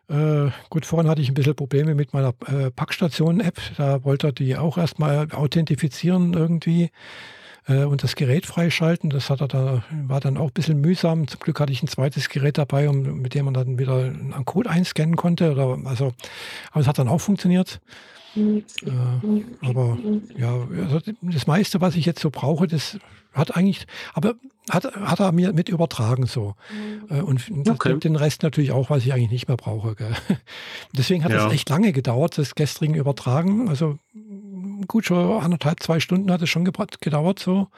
äh, 0.08 0.50
gut, 0.70 0.86
vorhin 0.86 1.10
hatte 1.10 1.20
ich 1.20 1.28
ein 1.28 1.34
bisschen 1.34 1.54
Probleme 1.54 1.94
mit 1.94 2.14
meiner 2.14 2.34
äh, 2.46 2.70
Packstation-App. 2.70 3.60
Da 3.76 4.04
wollte 4.04 4.28
er 4.28 4.32
die 4.32 4.56
auch 4.56 4.78
erstmal 4.78 5.30
authentifizieren 5.32 6.32
irgendwie 6.32 6.90
äh, 7.66 7.84
und 7.84 8.02
das 8.02 8.16
Gerät 8.16 8.46
freischalten. 8.46 9.10
Das 9.10 9.28
hat 9.28 9.42
er 9.42 9.48
da, 9.48 9.84
war 10.06 10.20
dann 10.20 10.38
auch 10.38 10.48
ein 10.48 10.54
bisschen 10.54 10.80
mühsam. 10.80 11.28
Zum 11.28 11.40
Glück 11.40 11.60
hatte 11.60 11.72
ich 11.72 11.82
ein 11.82 11.88
zweites 11.88 12.30
Gerät 12.30 12.56
dabei, 12.56 12.88
um, 12.88 13.20
mit 13.20 13.34
dem 13.34 13.44
man 13.44 13.54
dann 13.54 13.78
wieder 13.78 13.96
einen 13.96 14.44
Code 14.46 14.70
einscannen 14.70 15.16
konnte. 15.16 15.52
Oder, 15.52 15.78
also, 15.84 16.12
aber 16.70 16.80
es 16.80 16.86
hat 16.86 16.98
dann 16.98 17.08
auch 17.08 17.20
funktioniert. 17.20 17.80
Äh, 18.34 18.62
aber 19.62 19.98
ja, 20.36 20.66
also 20.84 21.00
das 21.20 21.46
meiste, 21.46 21.80
was 21.80 21.96
ich 21.96 22.06
jetzt 22.06 22.20
so 22.20 22.30
brauche, 22.30 22.66
das 22.66 22.98
hat 23.32 23.56
eigentlich, 23.56 23.86
aber 24.14 24.34
hat, 24.70 24.84
hat 24.94 25.20
er 25.20 25.32
mir 25.32 25.52
mit 25.52 25.68
übertragen 25.68 26.26
so. 26.26 26.54
Äh, 27.10 27.20
Und 27.20 27.48
das, 27.66 27.74
Okay. 27.74 27.98
den 27.98 28.16
Rest 28.16 28.42
natürlich 28.42 28.72
auch, 28.72 28.90
was 28.90 29.04
ich 29.04 29.12
eigentlich 29.12 29.30
nicht 29.30 29.48
mehr 29.48 29.56
brauche. 29.56 29.94
Gell. 29.94 30.12
Deswegen 30.96 31.24
hat 31.24 31.32
es 31.32 31.42
Ja. 31.42 31.50
echt 31.50 31.68
lange 31.70 31.92
gedauert, 31.92 32.38
das 32.38 32.54
gestrige 32.54 32.98
Übertragen. 32.98 33.68
Also 33.68 33.98
gut, 34.86 35.06
schon 35.06 35.40
anderthalb, 35.42 35.82
zwei 35.82 36.00
Stunden 36.00 36.30
hat 36.30 36.42
es 36.42 36.48
schon 36.50 36.64
gedauert, 36.64 37.38
so 37.38 37.68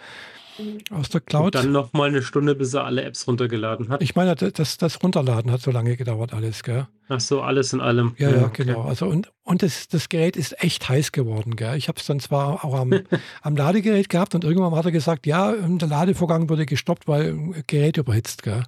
aus 0.90 1.08
der 1.08 1.20
Und 1.20 1.26
Cloud. 1.26 1.54
dann 1.54 1.72
noch 1.72 1.92
mal 1.92 2.08
eine 2.08 2.22
Stunde, 2.22 2.54
bis 2.54 2.74
er 2.74 2.84
alle 2.84 3.02
Apps 3.02 3.26
runtergeladen 3.26 3.88
hat. 3.88 4.02
Ich 4.02 4.14
meine, 4.14 4.34
das, 4.34 4.78
das 4.78 5.02
Runterladen 5.02 5.50
hat 5.50 5.60
so 5.60 5.70
lange 5.70 5.96
gedauert, 5.96 6.32
alles, 6.32 6.62
gell? 6.62 6.86
Ach 7.08 7.20
so, 7.20 7.42
alles 7.42 7.72
in 7.72 7.80
allem. 7.80 8.14
Ja, 8.18 8.30
ja, 8.30 8.44
okay. 8.44 8.64
genau. 8.64 8.82
Also 8.82 9.06
und, 9.06 9.32
und 9.42 9.62
das, 9.62 9.88
das 9.88 10.08
Gerät 10.08 10.36
ist 10.36 10.62
echt 10.62 10.88
heiß 10.88 11.12
geworden. 11.12 11.56
Gell? 11.56 11.76
Ich 11.76 11.88
habe 11.88 11.98
es 11.98 12.06
dann 12.06 12.20
zwar 12.20 12.64
auch 12.64 12.74
am, 12.74 12.92
am 13.42 13.56
Ladegerät 13.56 14.08
gehabt 14.08 14.34
und 14.34 14.44
irgendwann 14.44 14.74
hat 14.74 14.84
er 14.84 14.92
gesagt, 14.92 15.26
ja, 15.26 15.52
der 15.52 15.88
Ladevorgang 15.88 16.48
wurde 16.48 16.66
gestoppt, 16.66 17.08
weil 17.08 17.62
Gerät 17.66 17.96
überhitzt, 17.96 18.42
gell? 18.42 18.62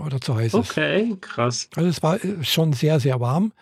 Oder 0.00 0.20
zu 0.20 0.36
heiß 0.36 0.54
ist. 0.54 0.70
Okay, 0.70 1.16
krass. 1.20 1.68
Also 1.74 1.88
es 1.88 2.02
war 2.02 2.22
äh, 2.24 2.44
schon 2.44 2.72
sehr, 2.72 3.00
sehr 3.00 3.20
warm. 3.20 3.52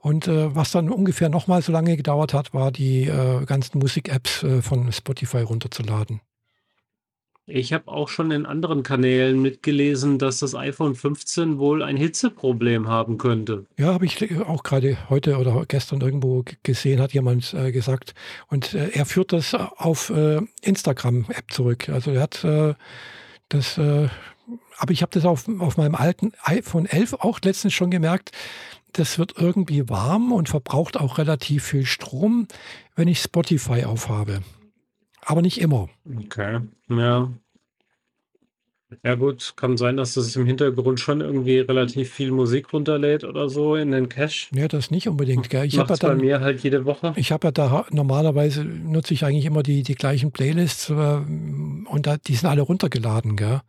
Und 0.00 0.26
äh, 0.26 0.54
was 0.54 0.70
dann 0.70 0.90
ungefähr 0.90 1.28
nochmal 1.28 1.62
so 1.62 1.70
lange 1.70 1.96
gedauert 1.96 2.32
hat, 2.32 2.54
war 2.54 2.72
die 2.72 3.04
äh, 3.04 3.44
ganzen 3.44 3.78
Musik-Apps 3.78 4.42
äh, 4.42 4.62
von 4.62 4.90
Spotify 4.90 5.38
runterzuladen. 5.42 6.20
Ich 7.48 7.72
habe 7.72 7.92
auch 7.92 8.08
schon 8.08 8.32
in 8.32 8.44
anderen 8.44 8.82
Kanälen 8.82 9.40
mitgelesen, 9.40 10.18
dass 10.18 10.40
das 10.40 10.56
iPhone 10.56 10.96
15 10.96 11.58
wohl 11.58 11.80
ein 11.80 11.96
Hitzeproblem 11.96 12.88
haben 12.88 13.18
könnte. 13.18 13.66
Ja, 13.76 13.94
habe 13.94 14.04
ich 14.04 14.40
auch 14.40 14.64
gerade 14.64 14.98
heute 15.08 15.36
oder 15.38 15.64
gestern 15.68 16.00
irgendwo 16.00 16.44
gesehen, 16.64 17.00
hat 17.00 17.12
jemand 17.12 17.54
äh, 17.54 17.70
gesagt. 17.70 18.14
Und 18.48 18.74
äh, 18.74 18.88
er 18.88 19.06
führt 19.06 19.32
das 19.32 19.54
auf 19.54 20.10
äh, 20.10 20.40
Instagram-App 20.62 21.52
zurück. 21.52 21.88
Also 21.88 22.10
er 22.10 22.22
hat 22.22 22.42
äh, 22.42 22.74
das, 23.48 23.78
äh, 23.78 24.08
aber 24.78 24.92
ich 24.92 25.02
habe 25.02 25.12
das 25.12 25.24
auf, 25.24 25.48
auf 25.60 25.76
meinem 25.76 25.94
alten 25.94 26.32
iPhone 26.42 26.86
11 26.86 27.14
auch 27.14 27.38
letztens 27.44 27.74
schon 27.74 27.92
gemerkt. 27.92 28.32
Das 28.92 29.20
wird 29.20 29.34
irgendwie 29.38 29.88
warm 29.88 30.32
und 30.32 30.48
verbraucht 30.48 30.96
auch 30.96 31.18
relativ 31.18 31.62
viel 31.62 31.86
Strom, 31.86 32.48
wenn 32.96 33.06
ich 33.06 33.20
Spotify 33.20 33.84
aufhabe. 33.84 34.42
Aber 35.26 35.42
nicht 35.42 35.60
immer. 35.60 35.88
Okay, 36.24 36.60
ja. 36.88 37.28
Ja 39.02 39.16
gut, 39.16 39.54
kann 39.56 39.76
sein, 39.76 39.96
dass 39.96 40.14
das 40.14 40.36
im 40.36 40.46
Hintergrund 40.46 41.00
schon 41.00 41.20
irgendwie 41.20 41.58
relativ 41.58 42.12
viel 42.12 42.30
Musik 42.30 42.72
runterlädt 42.72 43.24
oder 43.24 43.48
so 43.48 43.74
in 43.74 43.90
den 43.90 44.08
Cache. 44.08 44.46
Ja, 44.52 44.68
das 44.68 44.92
nicht 44.92 45.08
unbedingt. 45.08 45.50
Gell? 45.50 45.64
Ich 45.64 45.76
habe 45.78 45.92
ja 45.92 45.96
dann, 45.96 46.18
bei 46.18 46.24
mir 46.24 46.40
halt 46.40 46.62
jede 46.62 46.84
Woche. 46.84 47.12
Ich 47.16 47.32
habe 47.32 47.48
ja 47.48 47.50
da 47.50 47.84
normalerweise 47.90 48.64
nutze 48.64 49.14
ich 49.14 49.24
eigentlich 49.24 49.44
immer 49.44 49.64
die, 49.64 49.82
die 49.82 49.96
gleichen 49.96 50.30
Playlists 50.30 50.90
äh, 50.90 50.92
und 50.94 52.06
da, 52.06 52.16
die 52.16 52.36
sind 52.36 52.48
alle 52.48 52.62
runtergeladen. 52.62 53.34
Gell? 53.34 53.60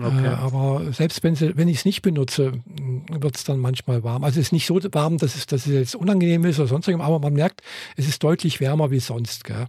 Okay. 0.00 0.26
Äh, 0.26 0.28
aber 0.28 0.92
selbst 0.92 1.24
wenn, 1.24 1.34
sie, 1.34 1.56
wenn 1.56 1.66
ich 1.66 1.78
es 1.78 1.84
nicht 1.84 2.02
benutze, 2.02 2.52
wird 3.10 3.36
es 3.36 3.42
dann 3.42 3.58
manchmal 3.58 4.04
warm. 4.04 4.22
Also 4.22 4.38
es 4.38 4.46
ist 4.46 4.52
nicht 4.52 4.66
so 4.66 4.80
warm, 4.92 5.18
dass 5.18 5.34
es, 5.34 5.46
dass 5.46 5.66
es 5.66 5.72
jetzt 5.72 5.96
unangenehm 5.96 6.44
ist 6.44 6.60
oder 6.60 6.68
sonst 6.68 6.86
irgendwas, 6.86 7.08
aber 7.08 7.18
man 7.18 7.32
merkt, 7.32 7.62
es 7.96 8.06
ist 8.06 8.22
deutlich 8.22 8.60
wärmer 8.60 8.92
wie 8.92 9.00
sonst. 9.00 9.42
Gell? 9.42 9.66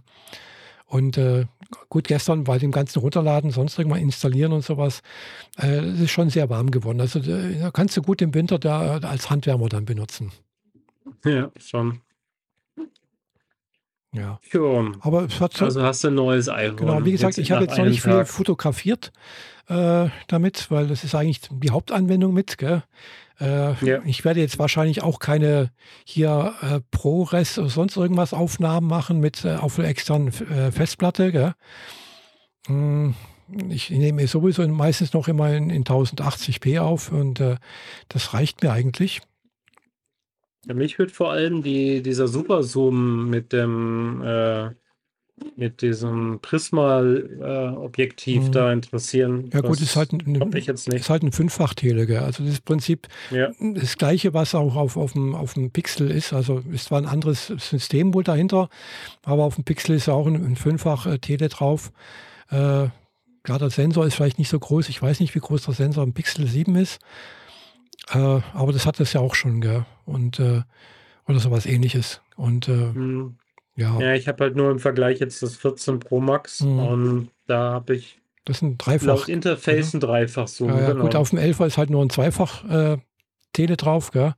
Und 0.92 1.16
äh, 1.16 1.46
gut, 1.88 2.06
gestern 2.06 2.44
bei 2.44 2.58
dem 2.58 2.70
ganzen 2.70 2.98
Runterladen, 2.98 3.50
sonst 3.50 3.78
irgendwann 3.78 4.02
installieren 4.02 4.52
und 4.52 4.62
sowas, 4.62 5.00
äh, 5.56 5.78
es 5.78 6.00
ist 6.00 6.10
schon 6.10 6.28
sehr 6.28 6.50
warm 6.50 6.70
geworden. 6.70 7.00
Also 7.00 7.18
äh, 7.20 7.58
da 7.58 7.70
kannst 7.70 7.96
du 7.96 8.02
gut 8.02 8.20
im 8.20 8.34
Winter 8.34 8.58
da 8.58 8.98
als 8.98 9.30
Handwärmer 9.30 9.70
dann 9.70 9.86
benutzen. 9.86 10.32
Ja, 11.24 11.50
schon. 11.56 12.02
Ja. 14.12 14.38
ja. 14.52 14.92
Aber 15.00 15.24
es 15.24 15.40
hat 15.40 15.54
so, 15.54 15.64
also 15.64 15.82
hast 15.82 16.04
du 16.04 16.08
ein 16.08 16.14
neues 16.14 16.50
iPhone. 16.50 16.76
Genau, 16.76 17.04
wie 17.06 17.12
gesagt, 17.12 17.38
jetzt 17.38 17.46
ich 17.46 17.52
habe 17.52 17.64
jetzt 17.64 17.78
noch 17.78 17.86
nicht 17.86 18.02
Tag. 18.02 18.12
viel 18.12 18.24
fotografiert 18.26 19.12
äh, 19.68 20.10
damit, 20.26 20.70
weil 20.70 20.88
das 20.88 21.04
ist 21.04 21.14
eigentlich 21.14 21.40
die 21.50 21.70
Hauptanwendung 21.70 22.34
mit. 22.34 22.58
Gell? 22.58 22.82
Äh, 23.40 23.72
ja. 23.84 24.02
Ich 24.04 24.24
werde 24.24 24.40
jetzt 24.40 24.58
wahrscheinlich 24.58 25.02
auch 25.02 25.18
keine 25.18 25.70
hier 26.04 26.54
äh, 26.62 26.80
ProRes 26.90 27.58
oder 27.58 27.68
sonst 27.68 27.96
irgendwas 27.96 28.32
Aufnahmen 28.32 28.86
machen 28.86 29.20
mit 29.20 29.44
äh, 29.44 29.56
auf 29.56 29.78
einer 29.78 29.88
externen 29.88 30.28
äh, 30.28 30.70
Festplatte. 30.70 31.54
Hm, 32.66 33.14
ich 33.68 33.90
nehme 33.90 34.26
sowieso 34.26 34.66
meistens 34.68 35.12
noch 35.12 35.28
immer 35.28 35.52
in, 35.52 35.70
in 35.70 35.84
1080p 35.84 36.80
auf 36.80 37.12
und 37.12 37.40
äh, 37.40 37.56
das 38.08 38.34
reicht 38.34 38.62
mir 38.62 38.72
eigentlich. 38.72 39.20
Ja, 40.66 40.74
mich 40.74 40.98
würde 40.98 41.12
vor 41.12 41.32
allem 41.32 41.62
die, 41.62 42.02
dieser 42.02 42.28
Superzoom 42.28 43.28
mit 43.28 43.52
dem 43.52 44.22
äh, 44.22 44.70
mit 45.56 45.82
diesem 45.82 46.38
Prisma-Objektiv 46.40 48.46
äh, 48.46 48.50
da 48.50 48.72
interessieren. 48.72 49.50
Ja 49.52 49.60
gut, 49.60 49.80
ist 49.80 49.96
halt 49.96 50.12
ein, 50.12 50.52
ich 50.54 50.66
jetzt 50.66 50.88
nicht. 50.88 51.00
ist 51.00 51.10
halt 51.10 51.22
ein 51.22 51.32
Fünffach-Tele, 51.32 52.20
also 52.20 52.44
das 52.44 52.60
Prinzip 52.60 53.08
ja. 53.30 53.50
das 53.58 53.98
gleiche, 53.98 54.34
was 54.34 54.54
auch 54.54 54.76
auf, 54.76 54.96
auf, 54.96 55.12
dem, 55.12 55.34
auf 55.34 55.54
dem 55.54 55.70
Pixel 55.70 56.10
ist, 56.10 56.32
also 56.32 56.62
ist 56.72 56.86
zwar 56.86 57.00
ein 57.00 57.06
anderes 57.06 57.46
System 57.46 58.14
wohl 58.14 58.24
dahinter, 58.24 58.68
aber 59.24 59.44
auf 59.44 59.56
dem 59.56 59.64
Pixel 59.64 59.96
ist 59.96 60.08
auch 60.08 60.26
ein, 60.26 60.34
ein 60.34 60.56
Fünffach-Tele 60.56 61.48
drauf. 61.48 61.92
Äh, 62.50 62.88
klar, 63.42 63.58
der 63.58 63.70
Sensor 63.70 64.06
ist 64.06 64.14
vielleicht 64.14 64.38
nicht 64.38 64.50
so 64.50 64.58
groß, 64.58 64.88
ich 64.88 65.00
weiß 65.00 65.20
nicht, 65.20 65.34
wie 65.34 65.40
groß 65.40 65.64
der 65.64 65.74
Sensor 65.74 66.04
im 66.04 66.14
Pixel 66.14 66.46
7 66.46 66.76
ist, 66.76 67.00
äh, 68.10 68.18
aber 68.18 68.72
das 68.72 68.86
hat 68.86 69.00
es 69.00 69.12
ja 69.12 69.20
auch 69.20 69.34
schon, 69.34 69.60
gell? 69.60 69.84
Und 70.04 70.40
äh, 70.40 70.62
oder 71.26 71.38
sowas 71.38 71.66
ähnliches. 71.66 72.20
Und 72.36 72.68
äh, 72.68 72.72
mhm. 72.72 73.36
Ja. 73.76 73.98
Ja, 74.00 74.14
ich 74.14 74.28
habe 74.28 74.44
halt 74.44 74.56
nur 74.56 74.70
im 74.70 74.78
Vergleich 74.78 75.20
jetzt 75.20 75.42
das 75.42 75.56
14 75.56 76.00
Pro 76.00 76.20
Max 76.20 76.60
mhm. 76.60 76.78
und 76.78 77.28
da 77.46 77.72
habe 77.72 77.96
ich 77.96 78.20
das 78.44 78.60
ein 78.60 78.76
Dreifach. 78.76 79.06
Laut 79.06 79.28
Interface 79.28 79.92
mhm. 79.92 79.98
ein 79.98 80.00
Dreifach 80.00 80.48
so. 80.48 80.66
Ja, 80.66 80.80
ja, 80.80 80.86
genau. 80.92 81.04
Gut, 81.04 81.14
auf 81.14 81.30
dem 81.30 81.38
11er 81.38 81.66
ist 81.66 81.78
halt 81.78 81.90
nur 81.90 82.04
ein 82.04 82.10
Zweifach 82.10 82.64
äh, 82.68 82.98
Tele 83.52 83.76
drauf, 83.76 84.10
gell? 84.10 84.34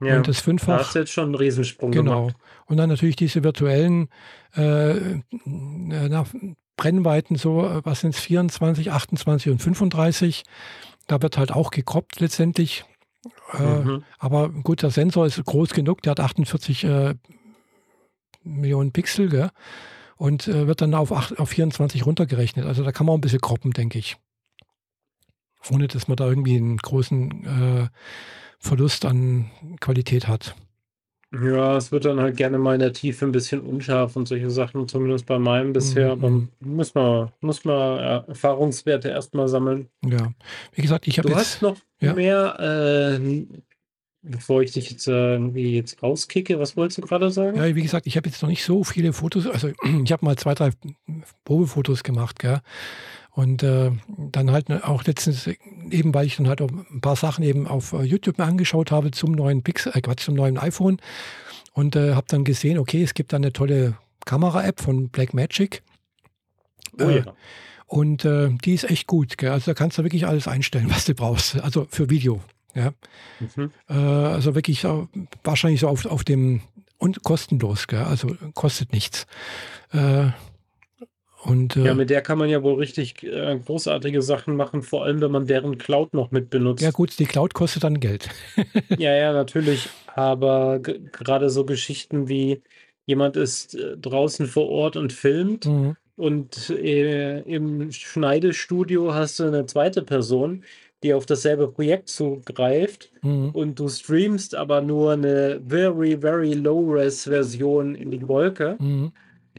Ja, 0.00 0.16
und 0.16 0.26
das 0.26 0.40
Fünffach. 0.40 0.78
Da 0.78 0.84
hast 0.84 0.94
du 0.94 0.98
jetzt 0.98 1.12
schon 1.12 1.26
einen 1.26 1.34
Riesensprung 1.36 1.92
genau. 1.92 2.26
gemacht. 2.26 2.36
Und 2.66 2.76
dann 2.76 2.88
natürlich 2.88 3.16
diese 3.16 3.44
virtuellen 3.44 4.08
äh, 4.54 5.20
na, 5.44 6.26
Brennweiten, 6.76 7.36
so, 7.36 7.64
äh, 7.64 7.80
was 7.84 8.00
sind 8.00 8.14
es, 8.14 8.20
24, 8.20 8.90
28 8.90 9.52
und 9.52 9.62
35. 9.62 10.42
Da 11.06 11.22
wird 11.22 11.38
halt 11.38 11.52
auch 11.52 11.70
gekroppt 11.70 12.20
letztendlich. 12.20 12.84
Äh, 13.52 13.62
mhm. 13.62 14.04
Aber 14.18 14.48
gut, 14.48 14.82
der 14.82 14.90
Sensor 14.90 15.26
ist 15.26 15.42
groß 15.44 15.70
genug, 15.70 16.02
der 16.02 16.12
hat 16.12 16.20
48 16.20 16.84
äh, 16.84 17.14
Millionen 18.44 18.92
Pixel, 18.92 19.28
gell? 19.28 19.50
Und 20.16 20.46
äh, 20.48 20.66
wird 20.66 20.80
dann 20.80 20.94
auf, 20.94 21.12
8, 21.12 21.38
auf 21.38 21.50
24 21.50 22.06
runtergerechnet. 22.06 22.64
Also 22.66 22.84
da 22.84 22.92
kann 22.92 23.06
man 23.06 23.14
auch 23.14 23.18
ein 23.18 23.22
bisschen 23.22 23.40
kroppen, 23.40 23.72
denke 23.72 23.98
ich. 23.98 24.16
Ohne 25.70 25.88
dass 25.88 26.08
man 26.08 26.16
da 26.16 26.28
irgendwie 26.28 26.56
einen 26.56 26.76
großen 26.76 27.44
äh, 27.44 27.88
Verlust 28.58 29.04
an 29.04 29.50
Qualität 29.80 30.28
hat. 30.28 30.54
Ja, 31.32 31.78
es 31.78 31.90
wird 31.90 32.04
dann 32.04 32.20
halt 32.20 32.36
gerne 32.36 32.58
mal 32.58 32.74
in 32.74 32.80
der 32.80 32.92
Tiefe 32.92 33.24
ein 33.24 33.32
bisschen 33.32 33.60
unscharf 33.60 34.16
und 34.16 34.28
solche 34.28 34.50
Sachen, 34.50 34.86
zumindest 34.86 35.24
bei 35.24 35.38
meinem 35.38 35.72
bisher. 35.72 36.14
Mhm. 36.14 36.24
Aber 36.24 36.42
muss 36.60 36.94
man, 36.94 37.30
muss 37.40 37.64
man 37.64 37.98
Erfahrungswerte 38.28 39.08
erstmal 39.08 39.48
sammeln. 39.48 39.88
Ja, 40.04 40.32
wie 40.74 40.82
gesagt, 40.82 41.08
ich 41.08 41.18
habe 41.18 41.28
jetzt. 41.28 41.36
Du 41.36 41.40
hast 41.40 41.62
noch 41.62 41.76
ja? 42.00 42.12
mehr 42.12 43.18
äh, 43.18 43.46
Bevor 44.24 44.62
ich 44.62 44.70
dich 44.70 44.88
jetzt 44.88 45.08
äh, 45.08 45.32
irgendwie 45.32 45.74
jetzt 45.74 46.00
rauskicke, 46.00 46.60
was 46.60 46.76
wolltest 46.76 46.98
du 46.98 47.02
gerade 47.02 47.30
sagen? 47.30 47.56
Ja, 47.56 47.74
wie 47.74 47.82
gesagt, 47.82 48.06
ich 48.06 48.16
habe 48.16 48.28
jetzt 48.28 48.40
noch 48.40 48.48
nicht 48.48 48.62
so 48.62 48.84
viele 48.84 49.12
Fotos, 49.12 49.48
also 49.48 49.68
ich 50.04 50.12
habe 50.12 50.24
mal 50.24 50.36
zwei, 50.36 50.54
drei 50.54 50.70
Probefotos 51.44 52.04
gemacht, 52.04 52.38
gell? 52.38 52.60
Und 53.30 53.62
äh, 53.62 53.90
dann 54.08 54.50
halt 54.50 54.70
auch 54.84 55.04
letztens, 55.04 55.48
eben 55.90 56.12
weil 56.14 56.26
ich 56.26 56.36
dann 56.36 56.48
halt 56.48 56.60
auch 56.60 56.70
ein 56.70 57.00
paar 57.00 57.16
Sachen 57.16 57.42
eben 57.42 57.66
auf 57.66 57.94
äh, 57.94 58.02
YouTube 58.02 58.38
mir 58.38 58.44
angeschaut 58.44 58.92
habe 58.92 59.10
zum 59.10 59.32
neuen 59.32 59.62
Pixel, 59.62 59.92
äh, 59.94 60.02
Quatsch, 60.02 60.24
zum 60.24 60.34
neuen 60.34 60.58
iPhone 60.58 60.98
und 61.72 61.96
äh, 61.96 62.14
habe 62.14 62.26
dann 62.28 62.44
gesehen, 62.44 62.78
okay, 62.78 63.02
es 63.02 63.14
gibt 63.14 63.32
da 63.32 63.38
eine 63.38 63.52
tolle 63.52 63.96
Kamera-App 64.26 64.80
von 64.80 65.08
Blackmagic. 65.08 65.82
Oh 67.00 67.08
ja. 67.08 67.16
Äh, 67.16 67.24
und 67.86 68.24
äh, 68.24 68.50
die 68.64 68.74
ist 68.74 68.88
echt 68.88 69.06
gut. 69.06 69.36
Gell? 69.36 69.50
Also 69.50 69.70
da 69.70 69.74
kannst 69.74 69.98
du 69.98 70.02
wirklich 70.02 70.26
alles 70.26 70.46
einstellen, 70.46 70.86
was 70.90 71.04
du 71.04 71.14
brauchst. 71.14 71.60
Also 71.60 71.86
für 71.90 72.10
Video. 72.10 72.40
Ja. 72.74 72.92
Mhm. 73.40 73.70
Äh, 73.88 73.94
also 73.94 74.54
wirklich 74.54 74.84
äh, 74.84 75.06
wahrscheinlich 75.44 75.80
so 75.80 75.88
auf, 75.88 76.06
auf 76.06 76.24
dem 76.24 76.62
und 76.98 77.22
kostenlos, 77.24 77.88
gell? 77.88 78.02
also 78.02 78.36
kostet 78.54 78.92
nichts. 78.92 79.26
Äh, 79.92 80.28
und, 81.44 81.74
ja, 81.74 81.94
mit 81.94 82.10
der 82.10 82.22
kann 82.22 82.38
man 82.38 82.48
ja 82.48 82.62
wohl 82.62 82.74
richtig 82.74 83.24
äh, 83.24 83.58
großartige 83.58 84.22
Sachen 84.22 84.54
machen, 84.54 84.82
vor 84.82 85.04
allem 85.04 85.20
wenn 85.20 85.32
man 85.32 85.48
deren 85.48 85.76
Cloud 85.76 86.14
noch 86.14 86.30
mit 86.30 86.50
benutzt. 86.50 86.82
Ja, 86.82 86.92
gut, 86.92 87.18
die 87.18 87.24
Cloud 87.24 87.52
kostet 87.54 87.82
dann 87.82 87.98
Geld. 87.98 88.28
ja, 88.96 89.12
ja, 89.14 89.32
natürlich. 89.32 89.88
Aber 90.14 90.78
gerade 90.78 91.50
so 91.50 91.64
Geschichten 91.64 92.28
wie 92.28 92.62
jemand 93.06 93.36
ist 93.36 93.74
äh, 93.74 93.96
draußen 93.96 94.46
vor 94.46 94.68
Ort 94.68 94.96
und 94.96 95.12
filmt 95.12 95.66
mhm. 95.66 95.96
und 96.14 96.70
äh, 96.70 97.40
im 97.40 97.90
Schneidestudio 97.90 99.12
hast 99.12 99.40
du 99.40 99.44
eine 99.44 99.66
zweite 99.66 100.02
Person, 100.02 100.62
die 101.02 101.14
auf 101.14 101.26
dasselbe 101.26 101.68
Projekt 101.68 102.08
zugreift 102.08 103.10
mhm. 103.22 103.50
und 103.50 103.78
du 103.78 103.88
streamst 103.88 104.54
aber 104.54 104.80
nur 104.80 105.12
eine 105.12 105.60
very, 105.66 106.16
very 106.20 106.54
low-res-Version 106.54 107.94
in 107.94 108.10
die 108.10 108.26
Wolke. 108.28 108.76
Mhm. 108.78 109.12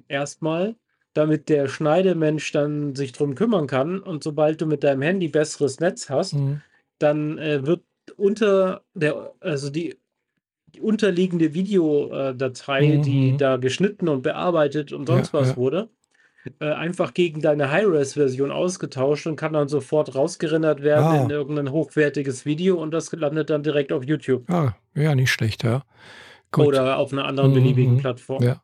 Erstmal, 0.07 0.75
damit 1.13 1.49
der 1.49 1.67
Schneidemensch 1.67 2.51
dann 2.51 2.95
sich 2.95 3.11
drum 3.11 3.35
kümmern 3.35 3.67
kann. 3.67 3.99
Und 3.99 4.23
sobald 4.23 4.61
du 4.61 4.65
mit 4.65 4.83
deinem 4.83 5.01
Handy 5.01 5.27
besseres 5.27 5.79
Netz 5.79 6.09
hast, 6.09 6.33
mhm. 6.33 6.61
dann 6.99 7.37
äh, 7.37 7.65
wird 7.65 7.81
unter 8.17 8.81
der, 8.93 9.33
also 9.39 9.69
die, 9.69 9.95
die 10.67 10.81
unterliegende 10.81 11.53
Videodatei, 11.53 12.97
die 12.97 13.33
mhm. 13.33 13.37
da 13.37 13.57
geschnitten 13.57 14.07
und 14.07 14.23
bearbeitet 14.23 14.91
und 14.91 15.07
sonst 15.07 15.33
ja, 15.33 15.39
was 15.39 15.49
ja. 15.49 15.57
wurde, 15.57 15.89
äh, 16.59 16.71
einfach 16.71 17.13
gegen 17.13 17.41
deine 17.41 17.71
High-Res-Version 17.71 18.51
ausgetauscht 18.51 19.27
und 19.27 19.35
kann 19.35 19.53
dann 19.53 19.67
sofort 19.67 20.15
rausgerendert 20.15 20.81
werden 20.81 21.05
ah. 21.05 21.23
in 21.23 21.29
irgendein 21.29 21.71
hochwertiges 21.71 22.45
Video 22.45 22.81
und 22.81 22.91
das 22.91 23.11
landet 23.11 23.49
dann 23.49 23.63
direkt 23.63 23.91
auf 23.91 24.03
YouTube. 24.03 24.49
Ah, 24.49 24.75
ja, 24.95 25.15
nicht 25.15 25.31
schlecht, 25.31 25.63
ja. 25.63 25.83
Gut. 26.51 26.67
Oder 26.67 26.97
auf 26.97 27.11
einer 27.11 27.25
anderen 27.25 27.53
beliebigen 27.53 27.95
mhm. 27.95 27.99
Plattform. 27.99 28.43
Ja. 28.43 28.61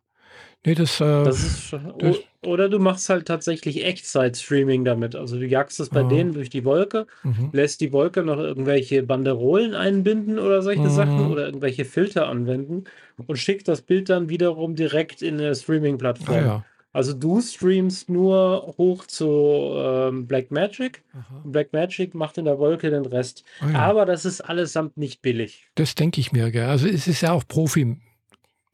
Nee, 0.66 0.76
das, 0.76 1.00
äh, 1.00 1.24
das 1.24 1.40
ist, 1.42 1.74
das, 2.00 2.18
oder 2.46 2.68
du 2.68 2.80
machst 2.80 3.08
halt 3.10 3.26
tatsächlich 3.28 3.86
Echtzeit-Streaming 3.86 4.84
damit. 4.84 5.16
Also 5.16 5.40
du 5.40 5.46
jagst 5.46 5.80
es 5.80 5.90
bei 5.90 6.02
ah. 6.02 6.08
denen 6.08 6.34
durch 6.34 6.50
die 6.50 6.66
Wolke, 6.66 7.08
mhm. 7.24 7.50
lässt 7.54 7.80
die 7.80 7.94
Wolke 7.94 8.24
noch 8.24 8.38
irgendwelche 8.38 9.02
Banderolen 9.04 9.74
einbinden 9.74 10.38
oder 10.38 10.62
solche 10.62 10.82
mhm. 10.82 10.90
Sachen 10.90 11.32
oder 11.32 11.46
irgendwelche 11.46 11.86
Filter 11.86 12.28
anwenden 12.28 12.84
und 13.26 13.38
schickt 13.38 13.70
das 13.70 13.82
Bild 13.82 14.10
dann 14.10 14.28
wiederum 14.28 14.76
direkt 14.76 15.22
in 15.22 15.36
eine 15.36 15.56
Streaming-Plattform. 15.56 16.36
Ah, 16.36 16.42
ja. 16.42 16.66
Also 16.92 17.14
du 17.14 17.40
streamst 17.40 18.10
nur 18.10 18.74
hoch 18.78 19.06
zu 19.06 19.28
ähm, 19.76 20.26
Blackmagic. 20.26 21.04
Blackmagic 21.44 22.16
macht 22.16 22.40
in 22.40 22.46
der 22.46 22.58
Wolke 22.58 22.90
den 22.90 23.06
Rest. 23.06 23.44
Oh 23.62 23.70
ja. 23.72 23.80
Aber 23.80 24.06
das 24.06 24.26
ist 24.26 24.42
allesamt 24.42 24.98
nicht 24.98 25.22
billig. 25.22 25.68
Das 25.76 25.94
denke 25.94 26.20
ich 26.20 26.32
mir, 26.32 26.52
gell? 26.52 26.66
Also 26.68 26.88
es 26.88 27.08
ist 27.08 27.22
ja 27.22 27.32
auch 27.32 27.44
Profi. 27.48 27.98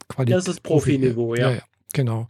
Qualität. 0.07 0.37
Das 0.37 0.47
ist 0.47 0.63
Profi-Niveau, 0.63 1.27
Profi, 1.27 1.41
ja. 1.41 1.51
ja. 1.51 1.61
Genau. 1.93 2.27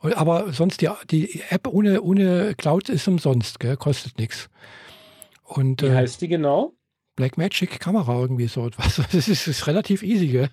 Aber 0.00 0.52
sonst 0.52 0.80
die, 0.80 0.88
die 1.10 1.42
App 1.50 1.66
ohne, 1.68 2.02
ohne 2.02 2.54
Cloud 2.54 2.88
ist 2.88 3.06
umsonst, 3.08 3.60
gell? 3.60 3.76
kostet 3.76 4.18
nichts. 4.18 4.48
Und, 5.44 5.82
Wie 5.82 5.86
äh, 5.86 5.94
heißt 5.94 6.20
die 6.22 6.28
genau? 6.28 6.74
Blackmagic 7.16 7.78
Kamera 7.78 8.20
irgendwie 8.20 8.46
so 8.46 8.66
etwas. 8.66 8.96
Das 9.12 9.28
ist, 9.28 9.46
ist, 9.46 9.66
relativ 9.66 10.02
easy, 10.02 10.28
gell? 10.28 10.50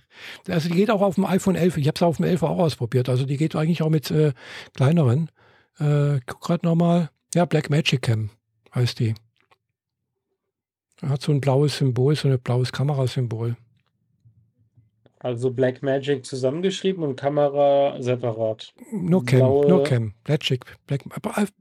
Also 0.47 0.69
die 0.69 0.75
geht 0.75 0.91
auch 0.91 1.01
auf 1.01 1.15
dem 1.15 1.25
iPhone 1.25 1.55
11. 1.55 1.77
Ich 1.77 1.87
habe 1.87 1.95
es 1.95 2.01
auf 2.01 2.17
dem 2.17 2.25
11 2.25 2.43
auch 2.43 2.59
ausprobiert. 2.59 3.09
Also 3.09 3.25
die 3.25 3.37
geht 3.37 3.55
eigentlich 3.55 3.81
auch 3.81 3.89
mit 3.89 4.11
äh, 4.11 4.33
kleineren. 4.75 5.29
Äh, 5.79 6.19
guck 6.25 6.41
gerade 6.41 6.65
nochmal. 6.65 7.09
Ja, 7.33 7.45
Blackmagic 7.45 8.01
Cam 8.01 8.31
heißt 8.75 8.99
die. 8.99 9.15
Hat 11.01 11.21
so 11.21 11.31
ein 11.31 11.39
blaues 11.39 11.77
Symbol, 11.77 12.15
so 12.15 12.27
ein 12.27 12.39
blaues 12.39 12.71
Kamerasymbol. 12.71 13.55
Also 15.19 15.51
Blackmagic 15.51 16.25
zusammengeschrieben 16.25 17.03
und 17.03 17.17
Kamera 17.17 18.01
separat. 18.01 18.73
Nur 18.91 19.25
Cam, 19.25 19.39
Blaue... 19.39 19.67
nur 19.67 19.83
Cam. 19.83 20.13
Blackmagic. 20.23 20.65
Black, 20.87 21.03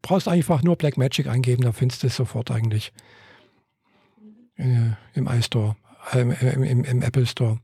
brauchst 0.01 0.29
einfach 0.29 0.63
nur 0.63 0.77
Blackmagic 0.77 1.27
eingeben, 1.27 1.63
da 1.63 1.73
findest 1.73 2.03
du 2.03 2.07
es 2.07 2.17
sofort 2.17 2.51
eigentlich. 2.51 2.93
Äh, 4.59 4.91
Im 5.15 5.29
iStore, 5.29 5.77
äh, 6.13 6.21
im, 6.21 6.63
im, 6.63 6.85
im, 6.85 7.03
Apple 7.03 7.27
Store. 7.27 7.59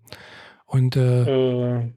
Und 0.67 0.97
äh, 0.97 1.77
äh, 1.77 1.93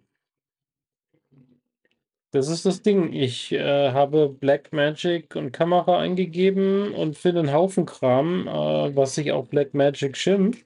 das 2.32 2.50
ist 2.50 2.66
das 2.66 2.82
Ding. 2.82 3.14
Ich 3.14 3.52
äh, 3.52 3.92
habe 3.92 4.28
Blackmagic 4.30 5.36
und 5.36 5.52
Kamera 5.52 6.00
eingegeben 6.00 6.94
und 6.94 7.18
finde 7.18 7.40
einen 7.40 7.54
Haufen 7.54 7.86
Kram, 7.86 8.48
äh, 8.48 8.96
was 8.96 9.16
sich 9.16 9.32
auch 9.32 9.48
Blackmagic 9.48 10.18
schimpft, 10.18 10.66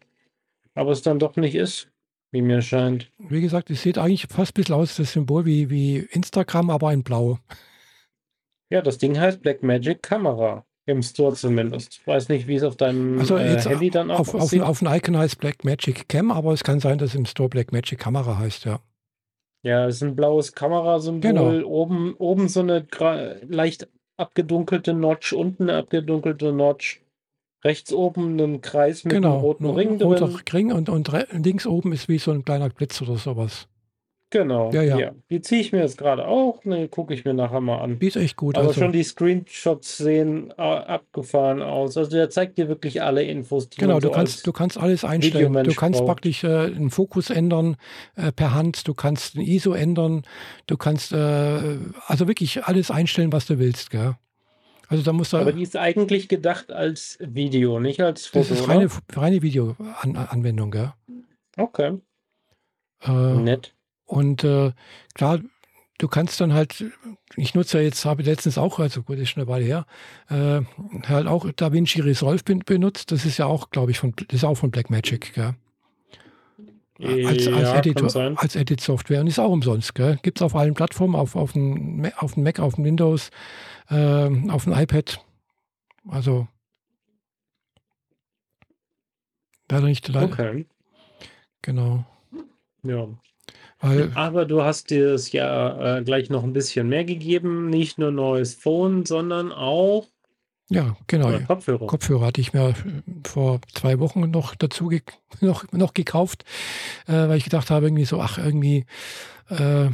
aber 0.76 0.92
es 0.92 1.02
dann 1.02 1.20
doch 1.20 1.36
nicht 1.36 1.56
ist. 1.56 1.90
Wie 2.34 2.42
mir 2.42 2.62
scheint. 2.62 3.12
Wie 3.18 3.42
gesagt, 3.42 3.70
es 3.70 3.82
sieht 3.82 3.98
eigentlich 3.98 4.28
fast 4.28 4.52
ein 4.52 4.62
bisschen 4.62 4.76
aus, 4.76 4.96
das 4.96 5.12
Symbol 5.12 5.46
wie, 5.46 5.70
wie 5.70 5.98
Instagram, 5.98 6.70
aber 6.70 6.94
in 6.94 7.04
Blau. 7.04 7.40
Ja, 8.70 8.82
das 8.82 8.98
Ding 8.98 9.20
heißt 9.20 9.42
Blackmagic 9.42 10.02
Kamera. 10.02 10.66
Im 10.92 11.02
Store 11.04 11.34
zumindest. 11.34 12.06
Weiß 12.06 12.28
nicht, 12.30 12.48
wie 12.48 12.56
es 12.56 12.64
auf 12.64 12.76
deinem 12.76 13.20
also 13.20 13.38
äh, 13.38 13.58
Handy 13.60 13.90
dann 13.90 14.12
auch 14.12 14.20
auf, 14.20 14.36
aussieht. 14.36 14.62
Auf, 14.62 14.70
auf 14.70 14.80
dem 14.80 14.90
Icon 14.90 15.18
heißt 15.18 15.40
Blackmagic 15.40 16.10
Cam, 16.10 16.32
aber 16.32 16.52
es 16.52 16.64
kann 16.64 16.80
sein, 16.80 16.98
dass 16.98 17.16
im 17.16 17.26
Store 17.26 17.48
Blackmagic 17.48 17.98
Kamera 17.98 18.38
heißt, 18.38 18.66
ja. 18.66 18.80
Ja, 19.64 19.88
es 19.88 19.96
ist 19.96 20.04
ein 20.04 20.16
blaues 20.16 20.54
Kamerasymbol. 20.54 21.22
Genau. 21.22 21.68
Oben, 21.68 22.16
oben 22.18 22.50
so 22.50 22.60
eine 22.60 22.86
leicht 23.48 23.88
abgedunkelte 24.18 24.94
Notch, 24.94 25.34
unten 25.34 25.70
eine 25.70 25.80
abgedunkelte 25.80 26.52
Notch 26.52 27.02
rechts 27.64 27.94
oben 27.94 28.40
einen 28.40 28.62
Kreis 28.62 29.04
mit 29.04 29.14
genau, 29.14 29.34
einem 29.34 29.42
roten 29.42 29.70
Ring 29.70 30.00
drin. 30.00 30.08
Roter 30.08 30.54
Ring 30.54 30.72
und, 30.72 30.90
und 30.90 31.12
links 31.32 31.66
oben 31.66 31.94
ist 31.94 32.10
wie 32.10 32.18
so 32.18 32.32
ein 32.32 32.44
kleiner 32.44 32.70
Blitz 32.70 33.02
oder 33.02 33.18
sowas. 33.18 33.68
Genau. 34.32 34.72
Ja, 34.72 34.82
ja. 34.82 34.98
ja. 34.98 35.12
Die 35.30 35.42
ziehe 35.42 35.60
ich 35.60 35.74
mir 35.74 35.80
jetzt 35.80 35.98
gerade 35.98 36.26
auch. 36.26 36.64
Ne, 36.64 36.88
gucke 36.88 37.14
ich 37.14 37.26
mir 37.26 37.34
nachher 37.34 37.60
mal 37.60 37.80
an. 37.80 38.00
Die 38.00 38.08
ist 38.08 38.16
echt 38.16 38.38
gut. 38.38 38.58
Aber 38.58 38.70
also. 38.70 38.80
schon 38.80 38.94
die 38.94 39.04
Screenshots 39.04 39.98
sehen 39.98 40.54
äh, 40.58 40.62
abgefahren 40.62 41.62
aus. 41.62 41.98
Also 41.98 42.10
der 42.12 42.30
zeigt 42.30 42.58
dir 42.58 42.70
wirklich 42.70 43.02
alle 43.02 43.24
Infos. 43.24 43.70
Die 43.70 43.82
genau, 43.82 44.00
du 44.00 44.08
so 44.08 44.14
kannst, 44.14 44.48
du 44.48 44.54
kannst 44.54 44.78
alles 44.78 45.04
einstellen. 45.04 45.54
Du 45.54 45.74
kannst 45.74 46.00
braucht. 46.00 46.08
praktisch 46.08 46.46
äh, 46.46 46.48
einen 46.48 46.92
Fokus 46.92 47.30
ändern 47.30 47.76
äh, 48.16 48.32
per 48.32 48.54
Hand. 48.54 48.88
Du 48.88 48.94
kannst 48.94 49.36
den 49.36 49.42
ISO 49.42 49.74
ändern. 49.74 50.24
Du 50.66 50.78
kannst 50.78 51.12
äh, 51.12 51.78
also 52.08 52.30
wirklich 52.30 52.64
alles 52.64 52.90
einstellen, 52.90 53.34
was 53.34 53.46
du 53.48 53.60
willst. 53.60 53.92
Gell? 53.92 54.16
Also 54.88 55.04
da 55.04 55.12
muss 55.12 55.34
Aber 55.34 55.52
die 55.52 55.64
ist 55.64 55.76
eigentlich 55.76 56.30
gedacht 56.30 56.72
als 56.72 57.18
Video, 57.20 57.82
nicht 57.82 58.02
als 58.02 58.28
Foto. 58.28 58.48
Das 58.48 58.60
ist 58.60 58.70
reine, 58.70 58.88
reine 59.12 59.42
Videoanwendung, 59.42 60.74
ja. 60.74 60.96
Okay. 61.58 61.98
Äh, 63.02 63.34
Nett. 63.36 63.74
Und 64.12 64.44
äh, 64.44 64.74
klar, 65.13 65.39
du 65.98 66.08
kannst 66.10 66.41
dann 66.41 66.51
halt, 66.51 66.84
ich 67.38 67.56
nutze 67.56 67.77
ja 67.77 67.84
jetzt, 67.86 68.03
habe 68.03 68.24
letztens 68.24 68.58
auch, 68.58 68.77
also 68.77 69.03
gut, 69.03 69.18
ist 69.18 69.30
schon 69.30 69.41
eine 69.41 69.50
Weile 69.50 69.63
her, 69.63 69.86
äh, 70.30 70.62
halt 71.08 71.27
auch 71.27 71.50
DaVinci 71.50 72.01
Resolve 72.01 72.44
benutzt. 72.65 73.13
Das 73.13 73.25
ist 73.25 73.38
ja 73.38 73.46
auch, 73.46 73.70
glaube 73.70 73.91
ich, 73.91 74.00
von, 74.00 74.13
das 74.27 74.39
ist 74.39 74.44
auch 74.44 74.56
von 74.56 74.70
Blackmagic, 74.70 75.34
gell? 75.34 75.56
Als, 77.00 77.48
als, 77.48 77.63
ja, 77.63 77.77
Editor, 77.77 78.33
als 78.36 78.55
Edit-Software 78.55 79.22
und 79.22 79.27
ist 79.27 79.40
auch 79.40 79.50
umsonst. 79.50 79.96
Gibt 79.96 80.38
es 80.38 80.42
auf 80.42 80.55
allen 80.55 80.74
Plattformen, 80.74 81.16
auf, 81.16 81.36
auf, 81.38 81.53
dem, 81.53 82.12
auf 82.18 82.33
dem 82.33 82.44
Mac, 82.44 82.59
auf 82.59 82.75
dem 82.75 82.83
Windows, 82.83 83.31
äh, 83.90 84.50
auf 84.50 84.66
dem 84.66 84.74
iPad. 84.74 85.25
Also 86.09 86.48
leider 89.70 89.88
nicht 89.88 90.07
leider. 90.09 90.25
Okay. 90.25 90.66
Genau. 91.64 92.05
Ja. 92.83 93.07
Weil, 93.81 94.11
Aber 94.13 94.46
du 94.46 94.61
hast 94.61 94.91
dir 94.91 95.13
es 95.13 95.31
ja 95.31 95.98
äh, 95.98 96.03
gleich 96.03 96.29
noch 96.29 96.44
ein 96.44 96.53
bisschen 96.53 96.87
mehr 96.87 97.03
gegeben. 97.03 97.70
Nicht 97.70 97.98
nur 97.98 98.11
neues 98.11 98.53
Phone, 98.53 99.05
sondern 99.05 99.51
auch 99.51 100.07
ja, 100.72 100.96
genau. 101.07 101.37
Kopfhörer. 101.39 101.85
Kopfhörer 101.85 102.27
hatte 102.27 102.39
ich 102.39 102.53
mir 102.53 102.70
äh, 102.70 102.74
vor 103.27 103.59
zwei 103.74 104.00
Wochen 104.00 104.31
noch 104.31 104.55
dazu 104.55 104.87
ge 104.87 105.01
noch, 105.41 105.70
noch 105.74 105.94
gekauft, 105.94 106.46
äh, 107.07 107.11
weil 107.11 107.37
ich 107.37 107.44
gedacht 107.44 107.70
habe, 107.70 107.87
irgendwie 107.87 108.05
so, 108.05 108.22
ach, 108.22 108.37
irgendwie, 108.37 108.85
äh, 109.50 109.89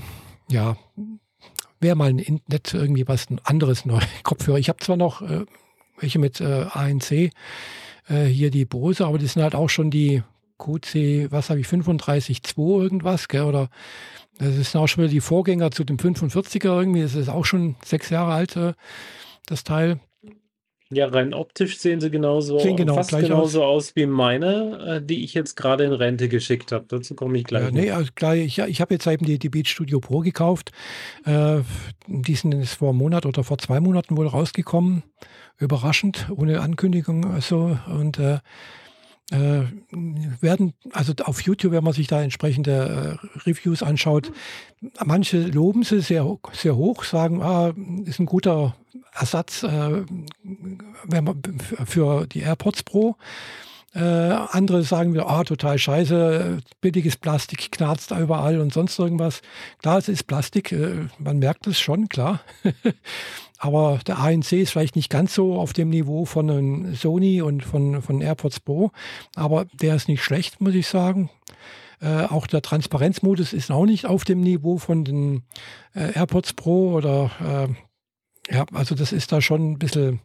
ja, 0.50 0.78
wäre 1.80 1.96
mal 1.96 2.10
ein 2.10 2.42
nett 2.48 2.76
irgendwie 2.76 3.08
was 3.08 3.26
anderes 3.44 3.86
neu 3.86 4.02
Kopfhörer. 4.24 4.60
Ich 4.60 4.70
habe 4.70 4.78
zwar 4.78 4.98
noch 4.98 5.24
äh, 5.24 5.46
welche 6.00 6.20
mit 6.20 6.42
äh, 6.42 6.68
ANC, 6.72 7.12
äh, 7.12 8.26
hier 8.26 8.52
die 8.52 8.66
Bose, 8.66 9.08
aber 9.08 9.18
die 9.18 9.26
sind 9.26 9.42
halt 9.42 9.56
auch 9.56 9.70
schon 9.70 9.90
die 9.90 10.22
QC, 10.58 11.32
was 11.32 11.50
habe 11.50 11.60
ich, 11.60 11.68
35.2 11.68 12.82
irgendwas, 12.82 13.28
gell, 13.28 13.44
oder 13.44 13.70
das 14.40 14.56
ist 14.56 14.76
auch 14.76 14.88
schon 14.88 15.04
wieder 15.04 15.12
die 15.12 15.22
Vorgänger 15.22 15.72
zu 15.72 15.84
dem 15.84 15.98
45er 15.98 16.80
irgendwie, 16.80 17.02
das 17.02 17.16
ist 17.16 17.30
auch 17.30 17.46
schon 17.46 17.76
sechs 17.84 18.10
Jahre 18.10 18.34
alt, 18.34 18.56
äh, 18.56 18.74
das 19.48 19.64
Teil. 19.64 20.00
Ja, 20.90 21.08
rein 21.08 21.34
optisch 21.34 21.80
sehen 21.80 22.00
sie 22.00 22.10
genauso, 22.10 22.60
sehen 22.60 22.78
genau, 22.78 22.96
fast 22.96 23.10
genauso 23.10 23.64
aus. 23.64 23.88
aus. 23.90 23.96
wie 23.96 24.06
meine, 24.06 25.00
äh, 25.02 25.06
die 25.06 25.26
ich 25.26 25.34
jetzt 25.34 25.58
gerade 25.58 25.84
in 25.84 25.92
Rente 25.92 26.30
geschickt 26.30 26.72
habe. 26.72 26.86
Dazu 26.88 27.14
komme 27.14 27.38
ich 27.38 27.44
gleich. 27.44 27.66
Ja, 27.66 27.72
nee, 27.72 27.92
also 27.92 28.12
gleich, 28.16 28.46
ich, 28.46 28.60
ich 28.60 28.80
habe 28.80 28.94
jetzt 28.94 29.06
eben 29.06 29.26
die, 29.26 29.38
die 29.38 29.50
Beat 29.50 29.68
Studio 29.68 30.00
Pro 30.00 30.20
gekauft. 30.20 30.72
Äh, 31.26 31.60
die 32.08 32.36
sind 32.36 32.54
jetzt 32.54 32.76
vor 32.76 32.90
einem 32.90 33.00
Monat 33.00 33.26
oder 33.26 33.44
vor 33.44 33.58
zwei 33.58 33.82
Monaten 33.82 34.16
wohl 34.16 34.28
rausgekommen. 34.28 35.04
Überraschend, 35.58 36.30
ohne 36.34 36.62
Ankündigung. 36.62 37.26
Also, 37.26 37.78
und 37.88 38.18
äh, 38.20 38.38
äh, 39.32 39.64
werden, 40.42 40.74
also 40.92 41.14
auf 41.24 41.42
YouTube, 41.42 41.74
wenn 41.74 41.84
man 41.84 41.94
sich 41.94 42.08
da 42.08 42.22
entsprechende 42.22 43.20
äh, 43.22 43.40
Reviews 43.50 43.84
anschaut, 43.84 44.32
manche 45.04 45.40
loben 45.42 45.84
sie 45.84 46.02
sehr, 46.02 46.38
sehr 46.54 46.76
hoch, 46.76 47.04
sagen, 47.04 47.42
ah, 47.42 47.74
ist 48.06 48.20
ein 48.20 48.26
guter 48.26 48.76
Ersatz 49.14 49.64
äh, 49.64 50.04
wenn 51.04 51.24
man, 51.24 51.42
für 51.86 52.28
die 52.28 52.42
AirPods 52.42 52.84
Pro. 52.84 53.16
Äh, 53.96 54.02
andere 54.02 54.84
sagen 54.84 55.14
wieder, 55.14 55.28
ah, 55.28 55.44
total 55.44 55.80
scheiße, 55.80 56.60
billiges 56.82 57.16
Plastik 57.18 57.72
knarzt 57.72 58.12
da 58.12 58.20
überall 58.20 58.60
und 58.60 58.74
sonst 58.74 59.00
irgendwas. 59.00 59.42
Klar, 59.82 59.98
es 59.98 60.08
ist 60.08 60.26
Plastik, 60.26 60.72
äh, 60.72 61.08
man 61.18 61.40
merkt 61.40 61.66
es 61.68 61.80
schon, 61.80 62.08
klar. 62.10 62.42
Aber 63.58 64.00
der 64.06 64.20
ANC 64.20 64.54
ist 64.54 64.72
vielleicht 64.72 64.96
nicht 64.96 65.10
ganz 65.10 65.34
so 65.34 65.60
auf 65.60 65.74
dem 65.74 65.90
Niveau 65.90 66.26
von 66.26 66.94
Sony 66.96 67.42
und 67.42 67.64
von, 67.64 68.02
von 68.02 68.22
AirPods 68.22 68.60
Pro. 68.60 68.92
Aber 69.36 69.66
der 69.74 69.96
ist 69.96 70.08
nicht 70.08 70.24
schlecht, 70.24 70.62
muss 70.62 70.76
ich 70.76 70.88
sagen. 70.88 71.30
Äh, 72.00 72.26
auch 72.26 72.46
der 72.46 72.62
Transparenzmodus 72.62 73.54
ist 73.54 73.72
auch 73.72 73.86
nicht 73.86 74.06
auf 74.06 74.24
dem 74.24 74.42
Niveau 74.42 74.78
von 74.78 75.04
den 75.04 75.44
äh, 75.96 76.12
AirPods 76.14 76.54
Pro 76.54 76.94
oder 76.94 77.32
äh, 78.50 78.54
ja, 78.54 78.66
also 78.74 78.96
das 78.96 79.12
ist 79.12 79.32
da 79.32 79.42
schon 79.42 79.72
ein 79.72 79.80
bisschen, 79.80 80.22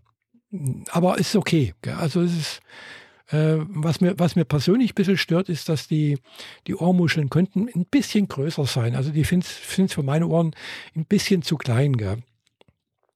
aber 0.90 1.18
ist 1.18 1.34
okay. 1.34 1.74
Gell? 1.80 1.94
Also 1.94 2.20
es 2.20 2.36
ist, 2.36 2.60
äh, 3.32 3.56
was, 3.68 4.00
mir, 4.00 4.18
was 4.18 4.36
mir 4.36 4.44
persönlich 4.44 4.92
ein 4.92 4.94
bisschen 4.94 5.16
stört, 5.16 5.48
ist, 5.48 5.68
dass 5.68 5.88
die, 5.88 6.18
die 6.66 6.74
Ohrmuscheln 6.74 7.30
könnten 7.30 7.68
ein 7.74 7.86
bisschen 7.86 8.28
größer 8.28 8.66
sein. 8.66 8.94
Also 8.94 9.10
die 9.10 9.22
ich 9.22 9.92
für 9.92 10.02
meine 10.02 10.26
Ohren 10.26 10.54
ein 10.94 11.06
bisschen 11.06 11.42
zu 11.42 11.56
klein. 11.56 11.96
Gell? 11.96 12.18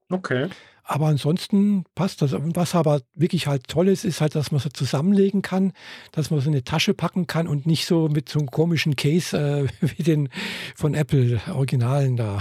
Okay. 0.08 0.48
Aber 0.88 1.06
ansonsten 1.06 1.84
passt 1.96 2.22
das. 2.22 2.32
Und 2.32 2.54
was 2.54 2.76
aber 2.76 3.00
wirklich 3.14 3.48
halt 3.48 3.66
toll 3.66 3.88
ist, 3.88 4.04
ist 4.04 4.20
halt, 4.20 4.36
dass 4.36 4.52
man 4.52 4.60
so 4.60 4.68
zusammenlegen 4.68 5.42
kann, 5.42 5.72
dass 6.12 6.30
man 6.30 6.40
so 6.40 6.48
eine 6.48 6.62
Tasche 6.62 6.94
packen 6.94 7.26
kann 7.26 7.48
und 7.48 7.66
nicht 7.66 7.86
so 7.86 8.08
mit 8.08 8.28
so 8.28 8.38
einem 8.38 8.50
komischen 8.50 8.94
Case 8.94 9.36
äh, 9.36 9.66
wie 9.96 10.04
den 10.04 10.28
von 10.76 10.94
Apple 10.94 11.40
Originalen 11.52 12.16
da. 12.16 12.40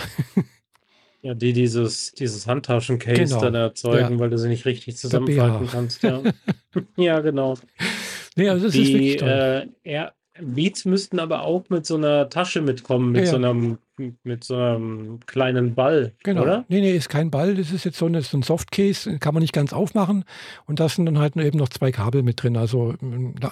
Ja, 1.23 1.33
die 1.33 1.53
dieses, 1.53 2.11
dieses 2.11 2.45
Handtaschencase 2.45 3.23
genau. 3.23 3.41
dann 3.41 3.55
erzeugen, 3.55 4.13
ja. 4.13 4.19
weil 4.19 4.29
du 4.29 4.37
sie 4.37 4.47
nicht 4.47 4.65
richtig 4.65 4.95
zusammenfalten 4.95 5.67
kannst. 5.67 6.03
Ja. 6.03 6.21
ja, 6.97 7.19
genau. 7.21 7.57
Nee, 8.35 8.49
also 8.49 8.65
das 8.65 8.73
die, 8.73 8.83
ist 8.83 8.93
wirklich 8.93 9.17
toll. 9.17 9.71
Äh, 9.83 10.09
Beats 10.41 10.85
müssten 10.85 11.19
aber 11.19 11.43
auch 11.43 11.63
mit 11.69 11.85
so 11.85 11.95
einer 11.95 12.29
Tasche 12.29 12.61
mitkommen, 12.61 13.11
mit, 13.11 13.25
ja, 13.25 13.31
so, 13.31 13.35
einem, 13.37 13.77
mit 14.23 14.43
so 14.43 14.55
einem 14.55 15.19
kleinen 15.25 15.75
Ball, 15.75 16.13
genau. 16.23 16.41
oder? 16.41 16.65
Nee, 16.67 16.81
nee, 16.81 16.95
ist 16.95 17.09
kein 17.09 17.31
Ball. 17.31 17.55
Das 17.55 17.71
ist 17.71 17.85
jetzt 17.85 17.97
so, 17.97 18.05
eine, 18.05 18.21
so 18.21 18.37
ein 18.37 18.41
Softcase, 18.41 19.17
kann 19.19 19.33
man 19.33 19.41
nicht 19.41 19.53
ganz 19.53 19.71
aufmachen. 19.71 20.25
Und 20.65 20.79
da 20.79 20.89
sind 20.89 21.05
dann 21.05 21.19
halt 21.19 21.37
eben 21.37 21.57
noch 21.57 21.69
zwei 21.69 21.91
Kabel 21.91 22.21
mit 22.21 22.43
drin. 22.43 22.57
Also, 22.57 22.95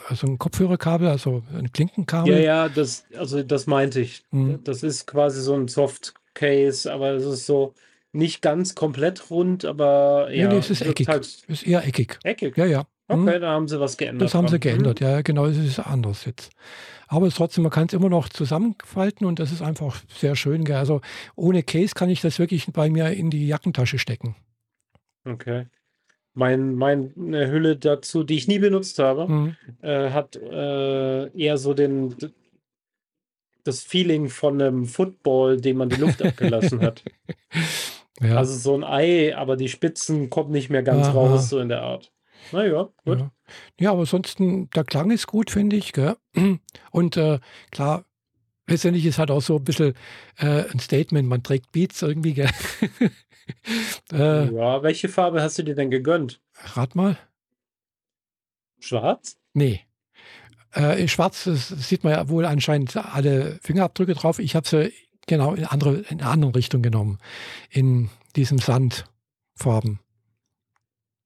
also 0.10 0.28
ein 0.28 0.38
Kopfhörerkabel, 0.38 1.08
also 1.08 1.44
ein 1.58 1.72
Klinkenkabel. 1.72 2.34
Ja, 2.34 2.40
ja, 2.40 2.70
das, 2.70 3.06
also 3.18 3.44
das 3.44 3.66
meinte 3.66 4.02
ich. 4.02 4.24
Mhm. 4.32 4.60
Das 4.64 4.84
ist 4.84 5.08
quasi 5.08 5.42
so 5.42 5.54
ein 5.56 5.70
Softcase, 5.70 6.92
aber 6.92 7.12
es 7.12 7.26
ist 7.26 7.46
so 7.46 7.74
nicht 8.12 8.42
ganz 8.42 8.76
komplett 8.76 9.30
rund, 9.30 9.66
aber 9.66 10.30
ja. 10.32 10.48
Nee, 10.48 10.56
nee 10.56 10.60
es 10.60 10.70
ist 10.70 10.82
eckig. 10.82 11.08
Halt 11.08 11.46
ist 11.48 11.66
eher 11.66 11.86
eckig. 11.86 12.20
Eckig? 12.24 12.58
Ja, 12.58 12.66
ja. 12.66 12.86
Okay, 13.14 13.36
hm? 13.36 13.42
da 13.42 13.52
haben 13.52 13.68
sie 13.68 13.80
was 13.80 13.98
geändert. 13.98 14.26
Das 14.26 14.36
haben 14.36 14.48
sie 14.48 14.60
geändert, 14.60 15.00
hm? 15.00 15.08
ja, 15.08 15.22
genau, 15.22 15.46
es 15.46 15.58
ist 15.58 15.80
anders 15.80 16.26
jetzt. 16.26 16.52
Aber 17.08 17.30
trotzdem, 17.30 17.64
man 17.64 17.72
kann 17.72 17.88
es 17.88 17.94
immer 17.94 18.10
noch 18.10 18.30
zusammenfalten 18.30 19.28
und 19.28 19.40
das 19.40 19.52
ist 19.52 19.62
einfach 19.62 20.02
sehr 20.08 20.36
schön. 20.36 20.64
Gell? 20.64 20.78
Also 20.78 21.02
ohne 21.36 21.62
Case 21.62 21.94
kann 21.94 22.10
ich 22.10 22.22
das 22.22 22.40
wirklich 22.40 22.66
bei 22.74 22.90
mir 22.90 23.12
in 23.12 23.30
die 23.30 23.48
Jackentasche 23.48 24.00
stecken. 24.00 24.36
Okay. 25.26 25.68
Mein, 26.34 26.74
meine 26.74 27.52
Hülle 27.52 27.78
dazu, 27.78 28.24
die 28.24 28.36
ich 28.36 28.48
nie 28.48 28.58
benutzt 28.58 28.98
habe, 28.98 29.32
mhm. 29.32 29.56
äh, 29.82 30.10
hat 30.10 30.36
äh, 30.36 31.28
eher 31.38 31.60
so 31.60 31.76
den, 31.76 32.16
das 33.64 33.84
Feeling 33.84 34.30
von 34.30 34.60
einem 34.60 34.86
Football, 34.86 35.62
dem 35.62 35.78
man 35.78 35.90
die 35.90 36.02
Luft 36.02 36.22
abgelassen 36.24 36.82
hat. 36.82 37.04
Ja. 38.22 38.38
Also 38.38 38.58
so 38.58 38.76
ein 38.76 38.84
Ei, 38.84 39.36
aber 39.36 39.58
die 39.58 39.70
Spitzen 39.70 40.30
kommen 40.30 40.52
nicht 40.52 40.70
mehr 40.70 40.84
ganz 40.84 41.08
Aha. 41.08 41.14
raus, 41.14 41.50
so 41.50 41.60
in 41.60 41.70
der 41.70 41.82
Art. 41.82 42.13
Naja, 42.52 42.90
gut. 43.06 43.20
Ja. 43.20 43.32
ja, 43.80 43.92
aber 43.92 44.02
ansonsten, 44.02 44.70
der 44.72 44.84
Klang 44.84 45.12
ist 45.12 45.28
gut, 45.28 45.52
finde 45.52 45.76
ich. 45.76 45.94
Gell? 45.94 46.18
Und 46.92 47.18
äh, 47.18 47.40
klar, 47.72 48.06
letztendlich 48.68 49.06
ist 49.06 49.20
halt 49.20 49.32
auch 49.32 49.42
so 49.42 49.58
ein 49.58 49.64
bisschen 49.64 49.94
äh, 50.38 50.70
ein 50.70 50.80
Statement, 50.80 51.28
man 51.28 51.44
trägt 51.44 51.72
Beats 51.72 52.02
irgendwie. 52.02 52.34
Gell? 52.34 52.50
äh, 54.12 54.54
ja, 54.54 54.84
welche 54.84 55.10
Farbe 55.10 55.42
hast 55.42 55.58
du 55.58 55.64
dir 55.64 55.76
denn 55.76 55.92
gegönnt? 55.92 56.42
Rat 56.76 56.96
mal. 56.96 57.18
Schwarz? 58.80 59.38
Nee. 59.54 59.82
Äh, 60.76 61.02
in 61.02 61.08
Schwarz 61.08 61.44
sieht 61.44 62.04
man 62.04 62.14
ja 62.14 62.30
wohl 62.30 62.46
anscheinend 62.46 62.96
alle 62.98 63.60
Fingerabdrücke 63.62 64.14
drauf. 64.14 64.40
Ich 64.40 64.56
habe 64.56 64.68
sie 64.68 64.92
genau 65.28 65.54
in, 65.54 65.66
andere, 65.66 65.98
in 66.10 66.20
eine 66.20 66.30
andere 66.30 66.56
Richtung 66.56 66.82
genommen. 66.82 67.20
In 67.70 68.10
diesem 68.36 68.58
Sandfarben. 68.58 70.00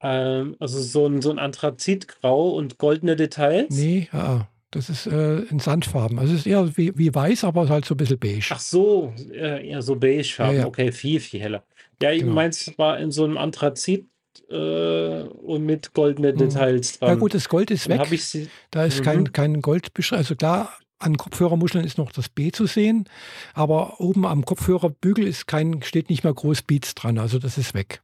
Ähm, 0.00 0.56
also 0.60 0.80
so 0.80 1.06
ein, 1.06 1.22
so 1.22 1.30
ein 1.30 1.38
Anthrazitgrau 1.38 2.50
und 2.50 2.78
goldene 2.78 3.16
Details? 3.16 3.70
Nee, 3.70 4.08
ja, 4.12 4.48
das 4.70 4.90
ist 4.90 5.06
äh, 5.06 5.38
in 5.40 5.58
Sandfarben. 5.58 6.18
Also 6.18 6.34
es 6.34 6.40
ist 6.40 6.46
eher 6.46 6.76
wie, 6.76 6.96
wie 6.96 7.14
weiß, 7.14 7.44
aber 7.44 7.68
halt 7.68 7.84
so 7.84 7.94
ein 7.94 7.96
bisschen 7.96 8.18
beige. 8.18 8.50
Ach 8.50 8.60
so, 8.60 9.12
äh, 9.32 9.68
eher 9.68 9.82
so 9.82 9.96
beigefarben. 9.96 10.56
Ja, 10.56 10.60
ja. 10.62 10.66
Okay, 10.66 10.92
viel, 10.92 11.20
viel 11.20 11.40
heller. 11.40 11.64
Ja, 12.02 12.12
ich 12.12 12.20
genau. 12.20 12.34
meins 12.34 12.72
war 12.76 12.98
in 12.98 13.10
so 13.10 13.24
einem 13.24 13.38
Anthrazit 13.38 14.06
äh, 14.50 15.22
und 15.22 15.64
mit 15.64 15.94
goldenen 15.94 16.34
mhm. 16.34 16.38
Details 16.38 16.98
dran. 16.98 17.08
Ja 17.08 17.14
gut, 17.16 17.34
das 17.34 17.48
Gold 17.48 17.70
ist 17.70 17.88
weg. 17.88 18.06
Sie, 18.18 18.48
da 18.70 18.84
ist 18.84 19.00
mhm. 19.00 19.04
kein, 19.04 19.32
kein 19.32 19.62
Gold 19.62 19.90
Also 20.12 20.36
klar, 20.36 20.72
an 20.98 21.16
Kopfhörermuscheln 21.16 21.84
ist 21.84 21.98
noch 21.98 22.12
das 22.12 22.28
B 22.28 22.50
zu 22.50 22.66
sehen, 22.66 23.08
aber 23.54 24.00
oben 24.00 24.26
am 24.26 24.44
Kopfhörerbügel 24.44 25.26
ist 25.26 25.46
kein, 25.46 25.82
steht 25.82 26.10
nicht 26.10 26.24
mehr 26.24 26.34
groß 26.34 26.62
Beats 26.62 26.94
dran. 26.94 27.18
Also 27.18 27.38
das 27.38 27.58
ist 27.58 27.74
weg. 27.74 28.02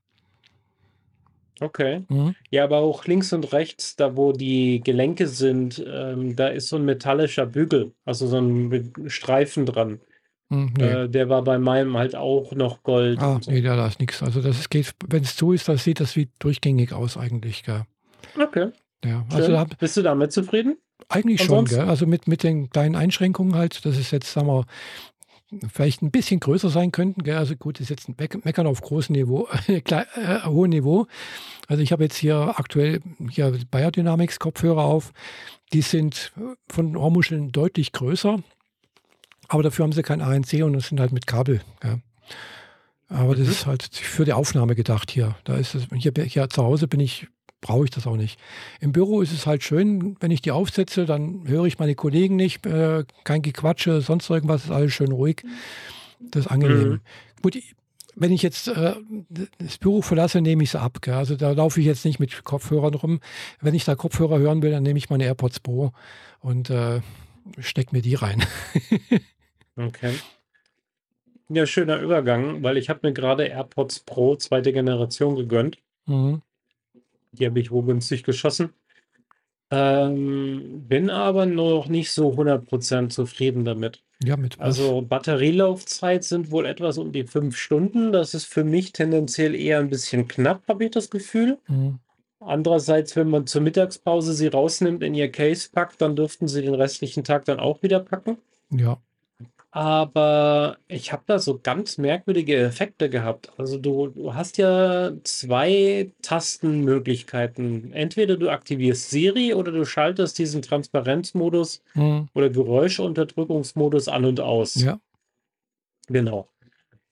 Okay. 1.61 2.03
Mhm. 2.09 2.35
Ja, 2.51 2.64
aber 2.64 2.79
auch 2.79 3.07
links 3.07 3.33
und 3.33 3.53
rechts, 3.53 3.97
da 3.97 4.17
wo 4.17 4.33
die 4.33 4.81
Gelenke 4.83 5.29
sind, 5.29 5.85
ähm, 5.87 6.35
da 6.37 6.49
ist 6.49 6.69
so 6.69 6.77
ein 6.77 6.85
metallischer 6.85 7.47
Bügel, 7.47 7.93
also 8.05 8.27
so 8.27 8.38
ein 8.38 8.93
Streifen 9.07 9.67
dran. 9.67 10.01
Mhm, 10.49 10.75
nee. 10.77 10.85
äh, 10.85 11.09
der 11.09 11.29
war 11.29 11.43
bei 11.43 11.59
meinem 11.59 11.97
halt 11.97 12.17
auch 12.17 12.53
noch 12.53 12.83
Gold. 12.83 13.19
Ah, 13.21 13.38
so. 13.40 13.51
nee, 13.51 13.62
da 13.62 13.87
ist 13.87 14.01
nichts. 14.01 14.23
Also 14.23 14.43
das 14.43 14.69
geht, 14.69 14.95
wenn 15.09 15.23
es 15.23 15.37
zu 15.37 15.53
ist, 15.53 15.69
das 15.69 15.85
sieht 15.85 16.01
das 16.01 16.17
wie 16.17 16.29
durchgängig 16.38 16.93
aus 16.93 17.17
eigentlich. 17.17 17.62
Gell. 17.62 17.83
Okay. 18.40 18.71
Ja, 19.05 19.25
also 19.31 19.53
da, 19.53 19.67
Bist 19.79 19.97
du 19.97 20.03
damit 20.03 20.33
zufrieden? 20.33 20.77
Eigentlich 21.09 21.43
Ansonsten? 21.43 21.77
schon, 21.77 21.85
gell? 21.85 21.90
also 21.90 22.07
mit, 22.07 22.29
mit 22.29 22.43
den 22.43 22.71
kleinen 22.71 22.97
Einschränkungen 22.97 23.55
halt, 23.55 23.85
dass 23.85 23.97
es 23.97 24.11
jetzt, 24.11 24.33
sagen 24.33 24.47
wir, 24.47 24.64
vielleicht 25.73 26.03
ein 26.03 26.11
bisschen 26.11 26.40
größer 26.40 26.69
sein 26.69 26.93
könnten. 26.93 27.23
Gell? 27.23 27.37
Also 27.37 27.57
gut, 27.57 27.81
ist 27.81 27.90
jetzt 27.90 28.09
ein 28.09 28.17
Meckern 28.17 28.67
auf 28.67 28.81
großem 28.81 29.14
Niveau, 29.14 29.49
äh, 29.67 30.05
hohem 30.45 30.71
Niveau. 30.71 31.07
Also 31.69 31.83
ich 31.83 31.93
habe 31.93 32.05
jetzt 32.05 32.17
hier 32.17 32.55
aktuell 32.59 33.01
hier 33.31 33.53
Biodynamics 33.71 34.38
Kopfhörer 34.38 34.83
auf. 34.83 35.12
Die 35.73 35.83
sind 35.83 36.33
von 36.69 36.97
Ohrmuscheln 36.97 37.53
deutlich 37.53 37.93
größer, 37.93 38.43
aber 39.49 39.62
dafür 39.62 39.85
haben 39.85 39.93
sie 39.93 40.03
kein 40.03 40.21
ANC 40.21 40.62
und 40.62 40.81
sind 40.81 41.01
halt 41.01 41.12
mit 41.12 41.27
Kabel. 41.27 41.61
Gell? 41.81 42.01
Aber 43.09 43.35
das 43.35 43.47
mhm. 43.47 43.53
ist 43.53 43.67
halt 43.67 43.95
für 43.95 44.25
die 44.25 44.33
Aufnahme 44.33 44.75
gedacht 44.75 45.11
hier. 45.11 45.37
Da 45.45 45.57
ist 45.57 45.75
es, 45.75 45.87
hier, 45.95 46.12
hier 46.25 46.49
zu 46.49 46.62
Hause 46.62 46.88
bin 46.88 47.01
ich 47.01 47.29
brauche 47.64 47.85
ich 47.85 47.90
das 47.90 48.07
auch 48.07 48.16
nicht. 48.16 48.38
Im 48.81 48.92
Büro 48.92 49.22
ist 49.22 49.33
es 49.33 49.46
halt 49.46 49.62
schön, 49.62 50.16
wenn 50.20 50.31
ich 50.31 50.42
die 50.42 50.50
aufsetze, 50.50 51.07
dann 51.07 51.48
höre 51.48 51.64
ich 51.64 51.79
meine 51.79 51.94
Kollegen 51.94 52.37
nicht, 52.37 52.66
äh, 52.66 53.05
kein 53.24 53.40
Gequatsche, 53.40 54.03
sonst 54.03 54.29
irgendwas, 54.29 54.64
ist 54.64 54.70
alles 54.70 54.92
schön 54.92 55.11
ruhig. 55.11 55.42
Das 56.20 56.44
ist 56.44 56.50
angenehm. 56.53 56.88
Mhm. 56.88 57.00
Gut, 57.40 57.59
wenn 58.16 58.33
ich 58.33 58.42
jetzt 58.42 58.68
äh, 58.68 58.94
das 59.59 59.79
Büro 59.79 60.03
verlasse, 60.03 60.42
nehme 60.42 60.62
ich 60.62 60.72
sie 60.72 60.81
ab. 60.81 61.00
Gell? 61.00 61.14
Also 61.14 61.37
da 61.37 61.53
laufe 61.53 61.81
ich 61.81 61.87
jetzt 61.87 62.05
nicht 62.05 62.20
mit 62.20 62.44
Kopfhörern 62.44 62.94
rum. 62.94 63.20
Wenn 63.62 63.74
ich 63.74 63.87
da 63.87 63.94
Kopfhörer 63.94 64.38
hören 64.38 64.62
will, 64.62 64.70
dann 64.70 64.83
nehme 64.83 64.98
ich 64.98 65.09
meine 65.09 65.24
AirPods 65.24 65.61
Pro 65.61 65.92
und 66.40 66.68
äh, 66.68 67.00
stecke 67.61 67.96
mir 67.96 68.03
die 68.03 68.14
rein. 68.14 68.44
okay. 69.77 70.12
Ja, 71.48 71.64
schöner 71.64 71.98
Übergang, 71.98 72.62
weil 72.62 72.77
ich 72.77 72.90
habe 72.90 73.00
mir 73.05 73.14
gerade 73.14 73.46
AirPods 73.46 74.00
Pro 74.00 74.37
zweite 74.37 74.74
Generation 74.74 75.35
gegönnt. 75.35 75.79
Mhm. 76.05 76.42
Die 77.35 77.47
habe 77.47 77.61
ich 77.61 77.70
wohl 77.70 77.85
günstig 77.85 78.25
geschossen. 78.25 78.70
Ähm, 79.70 80.85
bin 80.87 81.11
aber 81.11 81.47
noch 81.47 81.88
nicht 81.88 82.12
so 82.12 82.33
100% 82.33 83.09
zufrieden 83.09 83.64
damit. 83.64 84.03
Ja, 84.23 84.37
mit 84.37 84.59
was? 84.59 84.66
Also 84.66 85.03
Batterielaufzeit 85.03 86.25
sind 86.25 86.51
wohl 86.51 86.66
etwas 86.66 86.99
um 86.99 87.12
die 87.12 87.25
fünf 87.25 87.57
Stunden. 87.57 88.12
Das 88.12 88.35
ist 88.35 88.44
für 88.44 88.64
mich 88.64 88.92
tendenziell 88.92 89.55
eher 89.55 89.79
ein 89.79 89.90
bisschen 89.90 90.29
knapp, 90.29 90.62
habe 90.68 90.85
ich 90.85 90.90
das 90.90 91.11
Gefühl. 91.11 91.59
Mhm. 91.68 91.99
Andererseits, 92.40 93.16
wenn 93.16 93.31
man 93.31 93.47
zur 93.47 93.62
Mittagspause 93.62 94.35
sie 94.35 94.49
rausnimmt, 94.49 95.03
in 95.03 95.14
ihr 95.14 95.33
Case 95.33 95.68
packt, 95.73 96.01
dann 96.03 96.14
dürften 96.14 96.47
sie 96.47 96.62
den 96.62 96.75
restlichen 96.75 97.25
Tag 97.25 97.47
dann 97.47 97.59
auch 97.59 97.83
wieder 97.83 98.01
packen. 98.01 98.37
Ja. 98.70 98.99
Aber 99.74 100.78
ich 100.87 101.12
habe 101.12 101.24
da 101.26 101.40
so 101.40 101.58
ganz 101.60 101.98
merkwürdige 101.98 102.56
Effekte 102.58 103.10
gehabt. 103.10 103.50
Also 103.56 103.76
du, 103.76 104.06
du 104.06 104.32
hast 104.32 104.56
ja 104.56 105.10
zwei 105.24 106.12
Tastenmöglichkeiten. 106.22 107.92
Entweder 107.92 108.37
du 108.37 108.50
aktivierst 108.50 109.10
Siri 109.10 109.52
oder 109.52 109.72
du 109.72 109.84
schaltest 109.84 110.38
diesen 110.38 110.62
Transparenzmodus 110.62 111.82
mhm. 111.94 112.28
oder 112.34 112.50
Geräuschunterdrückungsmodus 112.50 114.06
an 114.06 114.24
und 114.24 114.38
aus. 114.38 114.76
Ja. 114.76 115.00
Genau. 116.06 116.48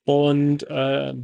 Und 0.05 0.62
äh, 0.70 1.14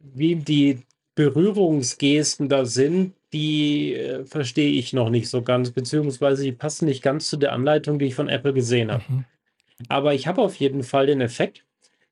wie 0.00 0.34
die 0.34 0.80
Berührungsgesten 1.14 2.48
da 2.48 2.64
sind, 2.64 3.14
die 3.32 3.94
äh, 3.94 4.24
verstehe 4.24 4.72
ich 4.72 4.92
noch 4.92 5.08
nicht 5.08 5.28
so 5.28 5.40
ganz, 5.40 5.70
beziehungsweise 5.70 6.42
die 6.42 6.50
passen 6.50 6.86
nicht 6.86 7.04
ganz 7.04 7.30
zu 7.30 7.36
der 7.36 7.52
Anleitung, 7.52 8.00
die 8.00 8.06
ich 8.06 8.16
von 8.16 8.28
Apple 8.28 8.54
gesehen 8.54 8.90
habe. 8.90 9.04
Mhm. 9.06 9.24
Aber 9.88 10.14
ich 10.14 10.26
habe 10.26 10.42
auf 10.42 10.56
jeden 10.56 10.82
Fall 10.82 11.06
den 11.06 11.20
Effekt, 11.20 11.64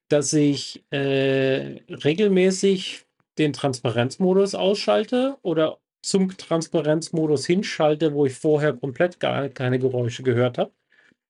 dass 0.08 0.32
ich 0.32 0.84
äh, 0.90 1.80
regelmäßig 1.88 3.04
den 3.38 3.52
Transparenzmodus 3.52 4.54
ausschalte 4.54 5.36
oder 5.42 5.78
zum 6.02 6.36
Transparenzmodus 6.36 7.46
hinschalte, 7.46 8.14
wo 8.14 8.26
ich 8.26 8.34
vorher 8.34 8.72
komplett 8.72 9.18
gar 9.18 9.48
keine 9.48 9.80
Geräusche 9.80 10.22
gehört 10.22 10.58
habe, 10.58 10.70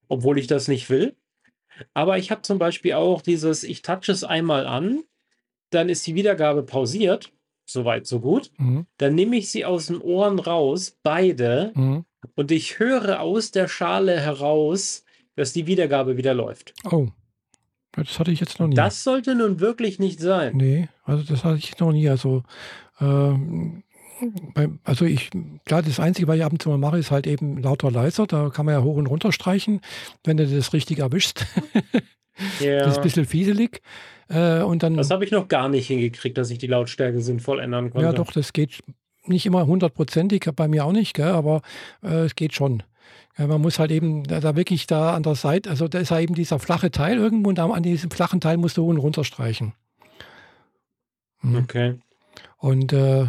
obwohl 0.08 0.38
ich 0.38 0.46
das 0.46 0.68
nicht 0.68 0.90
will. 0.90 1.16
Aber 1.94 2.18
ich 2.18 2.30
habe 2.30 2.42
zum 2.42 2.58
Beispiel 2.58 2.92
auch 2.92 3.22
dieses, 3.22 3.64
ich 3.64 3.82
touche 3.82 4.12
es 4.12 4.22
einmal 4.22 4.66
an, 4.66 5.02
dann 5.70 5.88
ist 5.88 6.06
die 6.06 6.14
Wiedergabe 6.14 6.62
pausiert, 6.62 7.32
soweit 7.64 8.06
so 8.06 8.20
gut. 8.20 8.50
Mhm. 8.58 8.86
Dann 8.98 9.14
nehme 9.14 9.36
ich 9.36 9.50
sie 9.50 9.64
aus 9.64 9.86
den 9.86 10.00
Ohren 10.00 10.38
raus, 10.38 10.98
beide, 11.02 11.72
mhm. 11.74 12.04
und 12.34 12.50
ich 12.50 12.78
höre 12.78 13.20
aus 13.20 13.50
der 13.50 13.68
Schale 13.68 14.20
heraus 14.20 15.05
dass 15.36 15.52
die 15.52 15.66
Wiedergabe 15.66 16.16
wieder 16.16 16.34
läuft. 16.34 16.74
Oh. 16.90 17.08
Das 17.92 18.18
hatte 18.18 18.30
ich 18.30 18.40
jetzt 18.40 18.60
noch 18.60 18.66
nie. 18.66 18.74
Das 18.74 19.04
sollte 19.04 19.34
nun 19.34 19.60
wirklich 19.60 19.98
nicht 19.98 20.20
sein. 20.20 20.56
Nee, 20.56 20.88
also 21.04 21.22
das 21.22 21.44
hatte 21.44 21.56
ich 21.58 21.78
noch 21.78 21.92
nie. 21.92 22.08
Also, 22.08 22.42
ähm, 23.00 23.84
also 24.84 25.06
ich, 25.06 25.30
klar, 25.64 25.82
das 25.82 25.98
Einzige, 25.98 26.28
was 26.28 26.36
ich 26.36 26.44
ab 26.44 26.52
und 26.52 26.60
zu 26.60 26.68
mal 26.68 26.78
mache, 26.78 26.98
ist 26.98 27.10
halt 27.10 27.26
eben 27.26 27.62
lauter 27.62 27.90
leiser. 27.90 28.26
Da 28.26 28.50
kann 28.50 28.66
man 28.66 28.74
ja 28.74 28.82
hoch 28.82 28.96
und 28.96 29.06
runter 29.06 29.32
streichen, 29.32 29.80
wenn 30.24 30.36
du 30.36 30.46
das 30.46 30.74
richtig 30.74 30.98
erwischst. 30.98 31.46
ja. 32.60 32.80
Das 32.80 32.92
ist 32.92 32.98
ein 32.98 33.02
bisschen 33.02 33.24
fieselig. 33.24 33.80
Äh, 34.28 34.60
und 34.60 34.82
dann, 34.82 34.96
das 34.96 35.10
habe 35.10 35.24
ich 35.24 35.30
noch 35.30 35.48
gar 35.48 35.68
nicht 35.68 35.86
hingekriegt, 35.86 36.36
dass 36.36 36.50
ich 36.50 36.58
die 36.58 36.66
Lautstärke 36.66 37.20
sinnvoll 37.20 37.60
ändern 37.60 37.90
konnte. 37.90 38.06
Ja, 38.06 38.12
doch, 38.12 38.32
das 38.32 38.52
geht 38.52 38.82
nicht 39.24 39.46
immer 39.46 39.66
hundertprozentig, 39.66 40.48
bei 40.54 40.68
mir 40.68 40.84
auch 40.84 40.92
nicht, 40.92 41.14
gell, 41.14 41.28
aber 41.28 41.62
äh, 42.02 42.24
es 42.24 42.34
geht 42.34 42.54
schon. 42.54 42.82
Ja, 43.38 43.46
man 43.46 43.60
muss 43.60 43.78
halt 43.78 43.90
eben 43.90 44.24
da, 44.24 44.40
da, 44.40 44.56
wirklich 44.56 44.86
da 44.86 45.14
an 45.14 45.22
der 45.22 45.34
Seite, 45.34 45.68
also 45.68 45.88
da 45.88 45.98
ist 45.98 46.10
ja 46.10 46.20
eben 46.20 46.34
dieser 46.34 46.58
flache 46.58 46.90
Teil 46.90 47.18
irgendwo 47.18 47.50
und 47.50 47.58
da 47.58 47.66
an 47.66 47.82
diesem 47.82 48.10
flachen 48.10 48.40
Teil 48.40 48.56
musst 48.56 48.76
du 48.76 48.84
hoch 48.84 48.88
und 48.88 48.98
runter 48.98 49.24
streichen. 49.24 49.74
Mhm. 51.42 51.56
Okay. 51.56 51.98
Und 52.56 52.92
äh, 52.92 53.26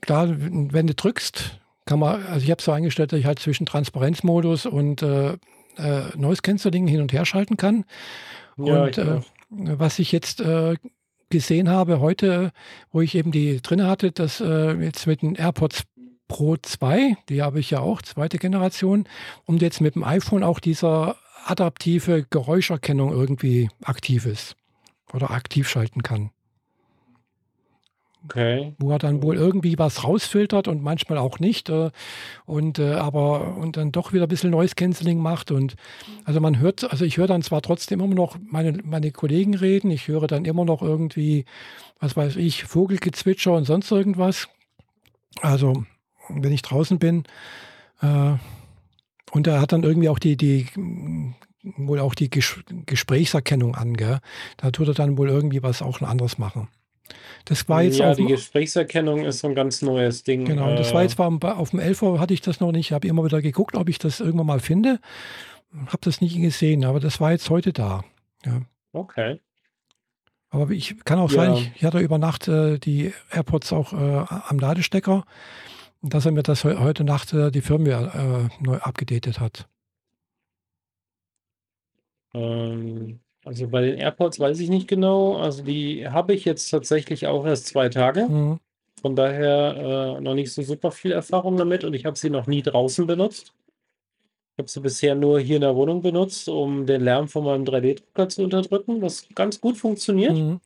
klar, 0.00 0.28
wenn 0.28 0.86
du 0.86 0.94
drückst, 0.94 1.60
kann 1.86 1.98
man, 1.98 2.24
also 2.26 2.44
ich 2.44 2.50
habe 2.50 2.60
so 2.60 2.72
eingestellt, 2.72 3.12
dass 3.12 3.20
ich 3.20 3.26
halt 3.26 3.38
zwischen 3.38 3.64
Transparenzmodus 3.64 4.66
und 4.66 5.02
äh, 5.02 5.38
äh, 5.78 6.02
Noise 6.16 6.42
Cancelling 6.42 6.86
hin 6.86 7.00
und 7.00 7.12
her 7.12 7.24
schalten 7.24 7.56
kann. 7.56 7.84
Ja, 8.58 8.84
und 8.84 8.98
äh, 8.98 9.20
was 9.48 9.98
ich 9.98 10.12
jetzt 10.12 10.40
äh, 10.40 10.76
gesehen 11.30 11.68
habe 11.68 12.00
heute, 12.00 12.52
wo 12.90 13.00
ich 13.00 13.14
eben 13.14 13.32
die 13.32 13.60
drin 13.62 13.84
hatte, 13.84 14.12
dass 14.12 14.40
äh, 14.40 14.72
jetzt 14.74 15.06
mit 15.06 15.22
den 15.22 15.34
AirPods 15.34 15.84
Pro 16.28 16.56
2, 16.56 17.16
die 17.28 17.42
habe 17.42 17.60
ich 17.60 17.70
ja 17.70 17.80
auch, 17.80 18.02
zweite 18.02 18.38
Generation, 18.38 19.08
und 19.44 19.62
jetzt 19.62 19.80
mit 19.80 19.94
dem 19.94 20.04
iPhone 20.04 20.42
auch 20.42 20.60
dieser 20.60 21.16
adaptive 21.44 22.26
Geräuscherkennung 22.28 23.12
irgendwie 23.12 23.70
aktiv 23.82 24.26
ist 24.26 24.56
oder 25.12 25.30
aktiv 25.30 25.68
schalten 25.68 26.02
kann. 26.02 26.30
Okay. 28.28 28.74
Wo 28.78 28.90
er 28.90 28.98
dann 28.98 29.22
wohl 29.22 29.36
irgendwie 29.36 29.78
was 29.78 30.02
rausfiltert 30.02 30.66
und 30.66 30.82
manchmal 30.82 31.18
auch 31.18 31.38
nicht. 31.38 31.68
Äh, 31.68 31.90
und 32.44 32.80
äh, 32.80 32.94
aber 32.94 33.56
und 33.56 33.76
dann 33.76 33.92
doch 33.92 34.12
wieder 34.12 34.24
ein 34.24 34.28
bisschen 34.28 34.50
Noise 34.50 34.74
Cancelling 34.74 35.18
macht. 35.18 35.52
Und 35.52 35.76
also 36.24 36.40
man 36.40 36.58
hört, 36.58 36.90
also 36.90 37.04
ich 37.04 37.18
höre 37.18 37.28
dann 37.28 37.42
zwar 37.42 37.62
trotzdem 37.62 38.00
immer 38.00 38.14
noch 38.14 38.36
meine, 38.42 38.80
meine 38.82 39.12
Kollegen 39.12 39.54
reden, 39.54 39.92
ich 39.92 40.08
höre 40.08 40.26
dann 40.26 40.44
immer 40.44 40.64
noch 40.64 40.82
irgendwie, 40.82 41.44
was 42.00 42.16
weiß 42.16 42.34
ich, 42.36 42.64
Vogelgezwitscher 42.64 43.52
und 43.52 43.64
sonst 43.64 43.92
irgendwas. 43.92 44.48
Also, 45.40 45.84
wenn 46.28 46.52
ich 46.52 46.62
draußen 46.62 46.98
bin, 46.98 47.24
äh, 48.02 48.34
und 49.32 49.46
er 49.46 49.60
hat 49.60 49.72
dann 49.72 49.82
irgendwie 49.82 50.08
auch 50.08 50.18
die, 50.18 50.36
die 50.36 50.66
wohl 51.62 51.98
auch 51.98 52.14
die 52.14 52.30
Ges 52.30 52.60
Gesprächserkennung 52.86 53.74
an, 53.74 53.96
gell? 53.96 54.20
Da 54.56 54.70
tut 54.70 54.88
er 54.88 54.94
dann 54.94 55.18
wohl 55.18 55.28
irgendwie 55.28 55.62
was 55.62 55.82
auch 55.82 56.00
ein 56.00 56.06
anderes 56.06 56.38
machen. 56.38 56.68
Das 57.44 57.68
war 57.68 57.82
jetzt 57.82 57.98
ja, 57.98 58.10
auf 58.10 58.16
die 58.16 58.26
Gesprächserkennung 58.26 59.24
ist 59.24 59.40
so 59.40 59.48
ein 59.48 59.54
ganz 59.54 59.82
neues 59.82 60.24
Ding. 60.24 60.44
Genau, 60.44 60.74
das 60.74 60.92
war 60.92 61.02
jetzt 61.02 61.18
war, 61.18 61.58
auf 61.58 61.70
dem 61.70 61.78
11 61.78 62.02
hatte 62.18 62.34
ich 62.34 62.40
das 62.40 62.60
noch 62.60 62.72
nicht. 62.72 62.86
Ich 62.86 62.92
habe 62.92 63.06
immer 63.06 63.24
wieder 63.24 63.40
geguckt, 63.40 63.76
ob 63.76 63.88
ich 63.88 63.98
das 63.98 64.20
irgendwann 64.20 64.46
mal 64.46 64.60
finde. 64.60 64.98
Habe 65.86 65.98
das 66.00 66.20
nicht 66.20 66.40
gesehen, 66.40 66.84
aber 66.84 66.98
das 66.98 67.20
war 67.20 67.32
jetzt 67.32 67.48
heute 67.50 67.72
da. 67.72 68.04
Ja. 68.44 68.62
Okay. 68.92 69.40
Aber 70.50 70.70
ich 70.70 71.04
kann 71.04 71.18
auch 71.18 71.30
ja. 71.30 71.36
sein, 71.36 71.52
ich, 71.54 71.72
ich, 71.76 71.84
hatte 71.84 71.98
über 71.98 72.18
Nacht 72.18 72.48
äh, 72.48 72.78
die 72.78 73.12
AirPods 73.30 73.72
auch 73.72 73.92
äh, 73.92 74.24
am 74.48 74.58
Ladestecker, 74.58 75.24
dass 76.08 76.26
er 76.26 76.32
mir 76.32 76.42
das 76.42 76.64
heute 76.64 77.04
Nacht 77.04 77.32
äh, 77.32 77.50
die 77.50 77.60
Firmware 77.60 78.48
äh, 78.60 78.64
neu 78.64 78.78
abgedatet 78.78 79.40
hat. 79.40 79.68
Ähm, 82.34 83.20
also 83.44 83.68
bei 83.68 83.82
den 83.82 83.98
AirPods 83.98 84.40
weiß 84.40 84.58
ich 84.60 84.68
nicht 84.68 84.88
genau. 84.88 85.36
Also 85.36 85.62
die 85.62 86.08
habe 86.08 86.34
ich 86.34 86.44
jetzt 86.44 86.68
tatsächlich 86.70 87.26
auch 87.26 87.46
erst 87.46 87.66
zwei 87.66 87.88
Tage. 87.88 88.26
Mhm. 88.26 88.58
Von 89.00 89.14
daher 89.14 90.16
äh, 90.18 90.20
noch 90.20 90.34
nicht 90.34 90.52
so 90.52 90.62
super 90.62 90.90
viel 90.90 91.12
Erfahrung 91.12 91.56
damit 91.56 91.84
und 91.84 91.94
ich 91.94 92.04
habe 92.04 92.18
sie 92.18 92.30
noch 92.30 92.46
nie 92.46 92.62
draußen 92.62 93.06
benutzt. 93.06 93.52
Ich 94.56 94.58
habe 94.58 94.70
sie 94.70 94.80
bisher 94.80 95.14
nur 95.14 95.38
hier 95.38 95.56
in 95.56 95.62
der 95.62 95.76
Wohnung 95.76 96.00
benutzt, 96.00 96.48
um 96.48 96.86
den 96.86 97.02
Lärm 97.02 97.28
von 97.28 97.44
meinem 97.44 97.64
3D-Drucker 97.64 98.28
zu 98.30 98.42
unterdrücken, 98.42 99.02
was 99.02 99.28
ganz 99.34 99.60
gut 99.60 99.76
funktioniert. 99.76 100.34
Mhm. 100.34 100.60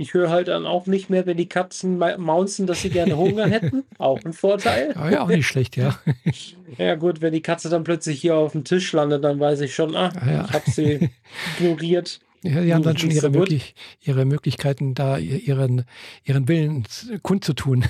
Ich 0.00 0.14
höre 0.14 0.30
halt 0.30 0.46
dann 0.46 0.64
auch 0.64 0.86
nicht 0.86 1.10
mehr, 1.10 1.26
wenn 1.26 1.36
die 1.36 1.48
Katzen 1.48 1.98
maunzen, 1.98 2.68
dass 2.68 2.82
sie 2.82 2.88
gerne 2.88 3.16
Hunger 3.16 3.46
hätten. 3.50 3.82
Auch 3.98 4.24
ein 4.24 4.32
Vorteil. 4.32 4.94
Ja, 4.94 5.10
ja, 5.10 5.22
auch 5.22 5.28
nicht 5.28 5.46
schlecht, 5.46 5.76
ja. 5.76 5.98
ja, 6.78 6.94
gut, 6.94 7.20
wenn 7.20 7.32
die 7.32 7.42
Katze 7.42 7.68
dann 7.68 7.82
plötzlich 7.82 8.20
hier 8.20 8.36
auf 8.36 8.52
dem 8.52 8.62
Tisch 8.62 8.92
landet, 8.92 9.24
dann 9.24 9.40
weiß 9.40 9.60
ich 9.60 9.74
schon, 9.74 9.96
ah, 9.96 10.12
ja, 10.24 10.32
ja. 10.32 10.44
ich 10.44 10.52
habe 10.52 10.70
sie 10.70 11.10
ignoriert. 11.58 12.20
Ja, 12.44 12.60
die 12.60 12.72
haben 12.72 12.84
dann 12.84 12.96
schon 12.96 13.10
ihre, 13.10 13.28
möglich, 13.28 13.74
ihre 14.00 14.24
Möglichkeiten, 14.24 14.94
da 14.94 15.18
ihren, 15.18 15.84
ihren 16.22 16.46
Willen 16.46 16.86
kundzutun. 17.22 17.84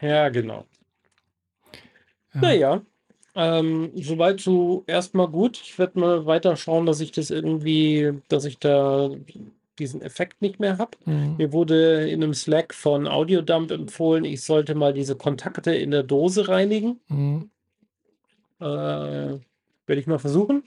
Ja, 0.00 0.28
genau. 0.28 0.66
Ja. 2.32 2.40
Naja, 2.40 2.82
ähm, 3.34 3.90
soweit 3.96 4.40
so 4.40 4.84
erstmal 4.86 5.26
gut. 5.26 5.60
Ich 5.60 5.76
werde 5.80 5.98
mal 5.98 6.26
weiter 6.26 6.56
schauen, 6.56 6.86
dass 6.86 7.00
ich 7.00 7.10
das 7.10 7.30
irgendwie, 7.30 8.12
dass 8.28 8.44
ich 8.44 8.58
da 8.58 9.10
diesen 9.80 10.02
Effekt 10.02 10.42
nicht 10.42 10.60
mehr 10.60 10.78
habe. 10.78 10.96
Mhm. 11.04 11.36
Mir 11.38 11.52
wurde 11.52 12.08
in 12.08 12.22
einem 12.22 12.34
Slack 12.34 12.74
von 12.74 13.08
Audiodump 13.08 13.70
empfohlen, 13.70 14.24
ich 14.24 14.42
sollte 14.42 14.74
mal 14.74 14.92
diese 14.92 15.16
Kontakte 15.16 15.74
in 15.74 15.90
der 15.90 16.02
Dose 16.02 16.48
reinigen. 16.48 17.00
Mhm. 17.08 17.50
Äh, 18.60 18.64
Werde 18.64 20.00
ich 20.00 20.06
mal 20.06 20.18
versuchen. 20.18 20.62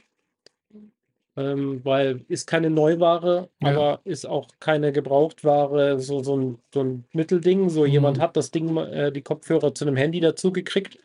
Ähm, 1.36 1.82
weil 1.84 2.22
ist 2.28 2.46
keine 2.46 2.70
Neuware, 2.70 3.50
ja. 3.60 3.70
aber 3.70 4.02
ist 4.04 4.28
auch 4.28 4.50
keine 4.60 4.92
Gebrauchtware, 4.92 6.00
so, 6.00 6.22
so, 6.22 6.38
ein, 6.38 6.60
so 6.72 6.82
ein 6.84 7.06
Mittelding. 7.12 7.70
So 7.70 7.82
mhm. 7.82 7.88
jemand 7.88 8.20
hat 8.20 8.38
das 8.38 8.52
Ding, 8.52 8.76
äh, 8.78 9.12
die 9.12 9.24
Kopfhörer 9.24 9.74
zu 9.74 9.86
einem 9.86 9.96
Handy 9.96 10.20
dazu 10.20 10.52
gekriegt, 10.52 11.00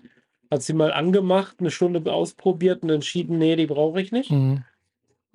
hat 0.51 0.63
sie 0.63 0.75
mal 0.75 0.93
angemacht, 0.93 1.57
eine 1.61 1.71
Stunde 1.71 2.13
ausprobiert 2.13 2.83
und 2.83 2.91
entschieden, 2.91 3.39
nee, 3.39 3.57
die 3.57 3.67
brauche 3.67 4.01
ich 4.01 4.13
nicht. 4.13 4.31
Mhm. 4.31 4.65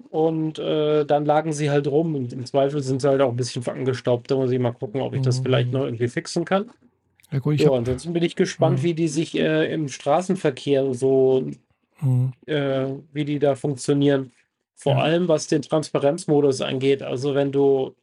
Und 0.09 0.59
äh, 0.59 1.05
dann 1.05 1.25
lagen 1.25 1.53
sie 1.53 1.69
halt 1.69 1.87
rum. 1.87 2.15
Und 2.15 2.33
im 2.33 2.45
Zweifel 2.45 2.81
sind 2.81 3.01
sie 3.01 3.09
halt 3.09 3.21
auch 3.21 3.29
ein 3.29 3.35
bisschen 3.35 3.65
angestaubt. 3.67 4.29
Da 4.29 4.35
muss 4.35 4.51
ich 4.51 4.59
mal 4.59 4.71
gucken, 4.71 5.01
ob 5.01 5.13
ich 5.13 5.21
das 5.21 5.39
mhm. 5.39 5.43
vielleicht 5.43 5.71
noch 5.71 5.85
irgendwie 5.85 6.07
fixen 6.07 6.45
kann. 6.45 6.69
Ja, 7.31 7.39
gut, 7.39 7.59
ja, 7.59 7.71
ansonsten 7.71 8.13
bin 8.13 8.23
ich 8.23 8.35
gespannt, 8.35 8.79
mhm. 8.79 8.83
wie 8.83 8.93
die 8.93 9.07
sich 9.07 9.37
äh, 9.37 9.73
im 9.73 9.87
Straßenverkehr 9.87 10.93
so, 10.93 11.49
mhm. 11.99 12.33
äh, 12.45 12.87
wie 13.11 13.25
die 13.25 13.39
da 13.39 13.55
funktionieren. 13.55 14.31
Vor 14.75 14.93
ja. 14.93 14.99
allem, 14.99 15.27
was 15.27 15.47
den 15.47 15.61
Transparenzmodus 15.61 16.61
angeht. 16.61 17.01
Also, 17.01 17.33
wenn 17.33 17.51
du 17.51 17.95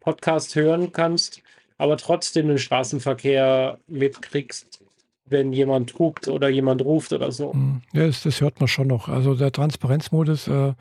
Podcast 0.00 0.54
hören 0.54 0.92
kannst, 0.92 1.42
aber 1.78 1.96
trotzdem 1.96 2.48
den 2.48 2.58
Straßenverkehr 2.58 3.78
mitkriegst, 3.86 4.83
wenn 5.26 5.52
jemand 5.52 5.98
hupt 5.98 6.28
oder 6.28 6.48
jemand 6.48 6.84
ruft 6.84 7.12
oder 7.12 7.32
so. 7.32 7.52
Hm. 7.52 7.82
Ja, 7.92 8.06
das, 8.06 8.22
das 8.22 8.40
hört 8.40 8.60
man 8.60 8.68
schon 8.68 8.88
noch. 8.88 9.08
Also 9.08 9.34
der 9.34 9.52
Transparenzmodus, 9.52 10.48
äh, 10.48 10.74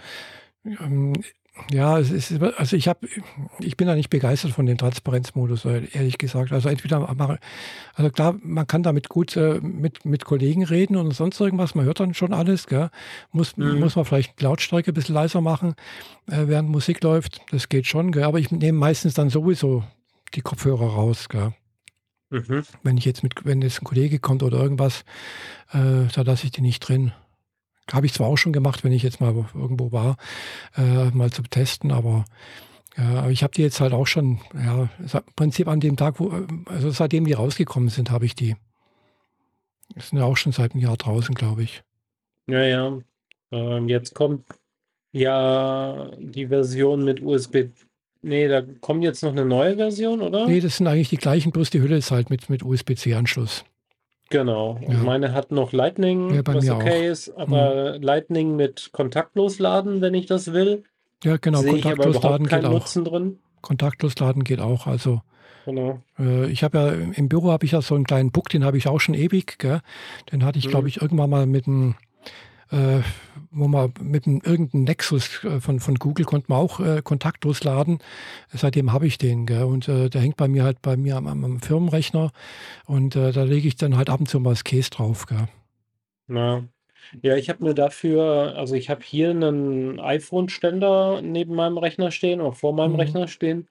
ähm, 0.65 1.13
ja, 1.71 1.99
es 1.99 2.09
ist, 2.09 2.41
also 2.41 2.75
ich 2.75 2.87
habe, 2.87 3.07
ich 3.59 3.77
bin 3.77 3.87
da 3.87 3.93
nicht 3.93 4.09
begeistert 4.09 4.51
von 4.51 4.65
dem 4.65 4.77
Transparenzmodus, 4.77 5.65
ehrlich 5.65 6.17
gesagt. 6.17 6.51
Also 6.51 6.67
entweder 6.67 7.13
mache, 7.13 7.37
also 7.93 8.09
klar, 8.09 8.35
man 8.41 8.65
kann 8.65 8.81
damit 8.81 9.07
gut 9.07 9.37
äh, 9.37 9.59
mit, 9.61 10.03
mit 10.03 10.25
Kollegen 10.25 10.63
reden 10.63 10.95
und 10.95 11.11
sonst 11.13 11.39
irgendwas, 11.39 11.75
man 11.75 11.85
hört 11.85 11.99
dann 11.99 12.15
schon 12.15 12.33
alles, 12.33 12.65
gell? 12.65 12.89
Muss, 13.31 13.55
mhm. 13.55 13.79
muss 13.79 13.95
man 13.95 14.05
vielleicht 14.05 14.41
Lautstärke 14.41 14.91
ein 14.91 14.93
bisschen 14.95 15.13
leiser 15.13 15.41
machen, 15.41 15.75
äh, 16.27 16.47
während 16.47 16.69
Musik 16.69 17.03
läuft. 17.03 17.41
Das 17.51 17.69
geht 17.69 17.85
schon, 17.85 18.11
gell? 18.11 18.23
Aber 18.23 18.39
ich 18.39 18.49
nehme 18.49 18.79
meistens 18.79 19.13
dann 19.13 19.29
sowieso 19.29 19.83
die 20.33 20.41
Kopfhörer 20.41 20.87
raus, 20.87 21.29
gell? 21.29 21.53
Mhm. 22.33 22.63
Wenn 22.81 22.97
ich 22.97 23.05
jetzt 23.05 23.21
mit, 23.21 23.45
wenn 23.45 23.61
jetzt 23.61 23.81
ein 23.81 23.85
Kollege 23.85 24.17
kommt 24.17 24.41
oder 24.41 24.57
irgendwas, 24.57 25.05
äh, 25.71 26.07
da 26.13 26.21
lasse 26.23 26.45
ich 26.45 26.51
die 26.51 26.61
nicht 26.61 26.79
drin. 26.79 27.11
Habe 27.91 28.07
ich 28.07 28.13
zwar 28.13 28.27
auch 28.27 28.37
schon 28.37 28.53
gemacht, 28.53 28.83
wenn 28.83 28.91
ich 28.91 29.03
jetzt 29.03 29.21
mal 29.21 29.45
irgendwo 29.53 29.91
war, 29.91 30.17
äh, 30.75 31.11
mal 31.11 31.31
zu 31.31 31.43
testen, 31.43 31.91
aber 31.91 32.25
ja, 32.97 33.29
ich 33.29 33.43
habe 33.43 33.53
die 33.53 33.61
jetzt 33.61 33.81
halt 33.81 33.93
auch 33.93 34.07
schon, 34.07 34.39
ja, 34.53 34.89
im 34.99 35.21
Prinzip 35.35 35.67
an 35.67 35.79
dem 35.79 35.95
Tag, 35.95 36.19
wo, 36.19 36.31
also 36.65 36.89
seitdem 36.89 37.25
die 37.25 37.33
rausgekommen 37.33 37.89
sind, 37.89 38.09
habe 38.09 38.25
ich 38.25 38.35
die. 38.35 38.55
Das 39.95 40.09
sind 40.09 40.19
ja 40.19 40.25
auch 40.25 40.37
schon 40.37 40.53
seit 40.53 40.73
einem 40.73 40.81
Jahr 40.81 40.97
draußen, 40.97 41.35
glaube 41.35 41.63
ich. 41.63 41.83
Ja, 42.47 42.63
ja. 42.63 42.99
Ähm, 43.51 43.89
jetzt 43.89 44.15
kommt 44.15 44.45
ja 45.11 46.11
die 46.17 46.47
Version 46.47 47.03
mit 47.03 47.21
USB 47.21 47.69
Nee, 48.23 48.47
da 48.47 48.61
kommt 48.81 49.03
jetzt 49.03 49.21
noch 49.21 49.31
eine 49.31 49.45
neue 49.45 49.75
Version, 49.75 50.21
oder? 50.21 50.47
Nee, 50.47 50.61
das 50.61 50.77
sind 50.77 50.87
eigentlich 50.87 51.09
die 51.09 51.17
gleichen, 51.17 51.51
bloß 51.51 51.69
die 51.69 51.81
Hülle 51.81 51.97
ist 51.97 52.09
halt 52.09 52.29
mit, 52.29 52.49
mit 52.49 52.63
USB-C-Anschluss. 52.63 53.65
Genau. 54.29 54.79
Ja. 54.87 54.97
meine 54.97 55.33
hat 55.33 55.51
noch 55.51 55.73
Lightning, 55.73 56.33
ja, 56.33 56.41
was 56.45 56.67
okay 56.69 57.07
auch. 57.07 57.11
ist, 57.11 57.29
aber 57.37 57.97
mhm. 57.97 58.01
Lightning 58.01 58.55
mit 58.55 58.89
kontaktlos 58.93 59.59
laden, 59.59 60.01
wenn 60.01 60.13
ich 60.13 60.25
das 60.25 60.53
will. 60.53 60.83
Ja, 61.23 61.37
genau. 61.37 61.59
Sehe 61.59 61.73
kontaktlos 61.73 62.23
laden 62.23 62.47
geht 62.47 62.63
Nutzen 62.63 63.05
auch. 63.05 63.11
drin. 63.11 63.39
Kontaktlos 63.61 64.17
laden 64.17 64.43
geht 64.43 64.59
auch. 64.59 64.87
Also 64.87 65.21
Genau. 65.65 66.01
Äh, 66.19 66.47
ich 66.47 66.63
habe 66.63 66.77
ja 66.77 66.89
im 66.89 67.29
Büro 67.29 67.51
habe 67.51 67.65
ich 67.65 67.71
ja 67.71 67.81
so 67.81 67.95
einen 67.95 68.03
kleinen 68.03 68.31
Book, 68.31 68.49
den 68.49 68.63
habe 68.63 68.77
ich 68.77 68.87
auch 68.87 68.99
schon 68.99 69.15
ewig. 69.15 69.59
Gell? 69.59 69.79
Den 70.31 70.43
hatte 70.43 70.59
ich, 70.59 70.67
mhm. 70.67 70.71
glaube 70.71 70.87
ich, 70.87 71.01
irgendwann 71.01 71.29
mal 71.29 71.45
mit 71.45 71.67
einem 71.67 71.95
äh, 72.73 73.01
wo 73.51 73.67
man 73.67 73.93
mit 74.01 74.25
einem, 74.25 74.41
irgendeinem 74.43 74.83
Nexus 74.83 75.43
äh, 75.43 75.59
von, 75.59 75.79
von 75.79 75.95
Google 75.95 76.25
konnte 76.25 76.47
man 76.49 76.59
auch 76.59 76.79
äh, 76.79 77.01
kontaktlos 77.03 77.63
laden. 77.63 77.99
Seitdem 78.51 78.91
habe 78.91 79.07
ich 79.07 79.17
den. 79.17 79.45
Gell? 79.45 79.63
Und 79.63 79.87
äh, 79.87 80.09
der 80.09 80.21
hängt 80.21 80.37
bei 80.37 80.47
mir 80.47 80.63
halt 80.63 80.81
bei 80.81 80.97
mir 80.97 81.15
am, 81.15 81.27
am 81.27 81.61
Firmenrechner 81.61 82.31
und 82.85 83.15
äh, 83.15 83.31
da 83.31 83.43
lege 83.43 83.67
ich 83.67 83.75
dann 83.75 83.95
halt 83.95 84.09
ab 84.09 84.19
und 84.19 84.27
zu 84.27 84.39
mal 84.39 84.51
das 84.51 84.63
Case 84.63 84.89
drauf. 84.89 85.25
Gell? 85.27 85.47
Ja. 86.27 86.63
Ja, 87.21 87.35
ich 87.35 87.49
habe 87.49 87.63
mir 87.63 87.73
dafür, 87.73 88.55
also 88.55 88.75
ich 88.75 88.89
habe 88.89 89.01
hier 89.03 89.29
einen 89.29 89.99
iPhone-Ständer 89.99 91.21
neben 91.21 91.53
meinem 91.53 91.77
Rechner 91.77 92.11
stehen 92.11 92.39
oder 92.39 92.53
vor 92.53 92.73
meinem 92.73 92.93
mhm. 92.93 92.99
Rechner 92.99 93.27
stehen 93.27 93.67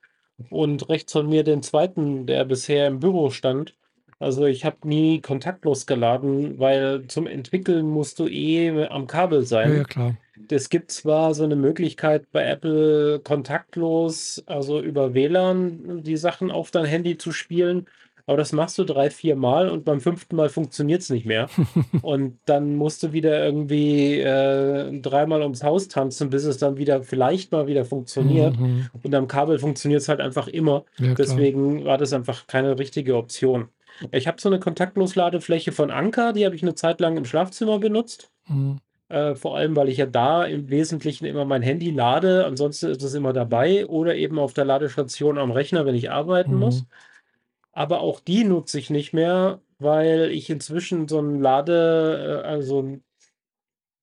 und 0.50 0.88
rechts 0.88 1.12
von 1.12 1.28
mir 1.28 1.42
den 1.42 1.62
zweiten, 1.62 2.26
der 2.26 2.44
bisher 2.44 2.86
im 2.86 3.00
Büro 3.00 3.30
stand. 3.30 3.74
Also 4.22 4.46
ich 4.46 4.64
habe 4.64 4.76
nie 4.84 5.20
kontaktlos 5.20 5.86
geladen, 5.86 6.58
weil 6.58 7.06
zum 7.08 7.26
Entwickeln 7.26 7.88
musst 7.88 8.18
du 8.18 8.28
eh 8.28 8.86
am 8.86 9.06
Kabel 9.06 9.42
sein. 9.44 9.70
Ja, 9.70 9.76
ja, 9.78 9.84
klar. 9.84 10.16
Es 10.50 10.68
gibt 10.68 10.90
zwar 10.90 11.34
so 11.34 11.44
eine 11.44 11.56
Möglichkeit 11.56 12.30
bei 12.32 12.44
Apple 12.44 13.20
kontaktlos, 13.20 14.42
also 14.46 14.80
über 14.80 15.14
WLAN, 15.14 16.02
die 16.02 16.16
Sachen 16.16 16.50
auf 16.50 16.70
dein 16.70 16.84
Handy 16.84 17.16
zu 17.16 17.32
spielen, 17.32 17.86
aber 18.26 18.36
das 18.36 18.52
machst 18.52 18.78
du 18.78 18.84
drei, 18.84 19.10
vier 19.10 19.34
Mal 19.34 19.68
und 19.68 19.84
beim 19.84 20.00
fünften 20.00 20.36
Mal 20.36 20.48
funktioniert 20.48 21.02
es 21.02 21.10
nicht 21.10 21.26
mehr. 21.26 21.48
und 22.02 22.38
dann 22.44 22.76
musst 22.76 23.02
du 23.02 23.12
wieder 23.12 23.44
irgendwie 23.44 24.20
äh, 24.20 25.00
dreimal 25.00 25.42
ums 25.42 25.62
Haus 25.64 25.88
tanzen, 25.88 26.30
bis 26.30 26.44
es 26.44 26.58
dann 26.58 26.76
wieder 26.76 27.02
vielleicht 27.02 27.52
mal 27.52 27.66
wieder 27.66 27.84
funktioniert. 27.84 28.58
Mhm. 28.58 28.86
Und 29.02 29.14
am 29.14 29.28
Kabel 29.28 29.58
funktioniert 29.58 30.02
es 30.02 30.08
halt 30.08 30.20
einfach 30.20 30.46
immer. 30.48 30.84
Ja, 30.98 31.14
Deswegen 31.14 31.84
war 31.84 31.98
das 31.98 32.12
einfach 32.12 32.46
keine 32.46 32.78
richtige 32.78 33.16
Option. 33.16 33.68
Ich 34.10 34.26
habe 34.26 34.40
so 34.40 34.48
eine 34.48 34.60
Kontaktlos-Ladefläche 34.60 35.72
von 35.72 35.90
Anker, 35.90 36.32
die 36.32 36.44
habe 36.44 36.54
ich 36.54 36.62
eine 36.62 36.74
Zeit 36.74 37.00
lang 37.00 37.16
im 37.16 37.24
Schlafzimmer 37.24 37.78
benutzt. 37.78 38.30
Mhm. 38.48 38.78
Äh, 39.08 39.34
vor 39.34 39.56
allem, 39.56 39.76
weil 39.76 39.88
ich 39.88 39.98
ja 39.98 40.06
da 40.06 40.44
im 40.44 40.70
Wesentlichen 40.70 41.26
immer 41.26 41.44
mein 41.44 41.62
Handy 41.62 41.90
lade. 41.90 42.46
Ansonsten 42.46 42.90
ist 42.90 43.02
es 43.02 43.14
immer 43.14 43.32
dabei 43.32 43.86
oder 43.86 44.16
eben 44.16 44.38
auf 44.38 44.54
der 44.54 44.64
Ladestation 44.64 45.38
am 45.38 45.50
Rechner, 45.50 45.86
wenn 45.86 45.94
ich 45.94 46.10
arbeiten 46.10 46.54
mhm. 46.54 46.60
muss. 46.60 46.84
Aber 47.72 48.00
auch 48.00 48.20
die 48.20 48.44
nutze 48.44 48.78
ich 48.78 48.90
nicht 48.90 49.12
mehr, 49.12 49.60
weil 49.78 50.30
ich 50.30 50.50
inzwischen 50.50 51.08
so 51.08 51.20
ein 51.20 51.40
Lade, 51.40 52.42
also 52.44 52.98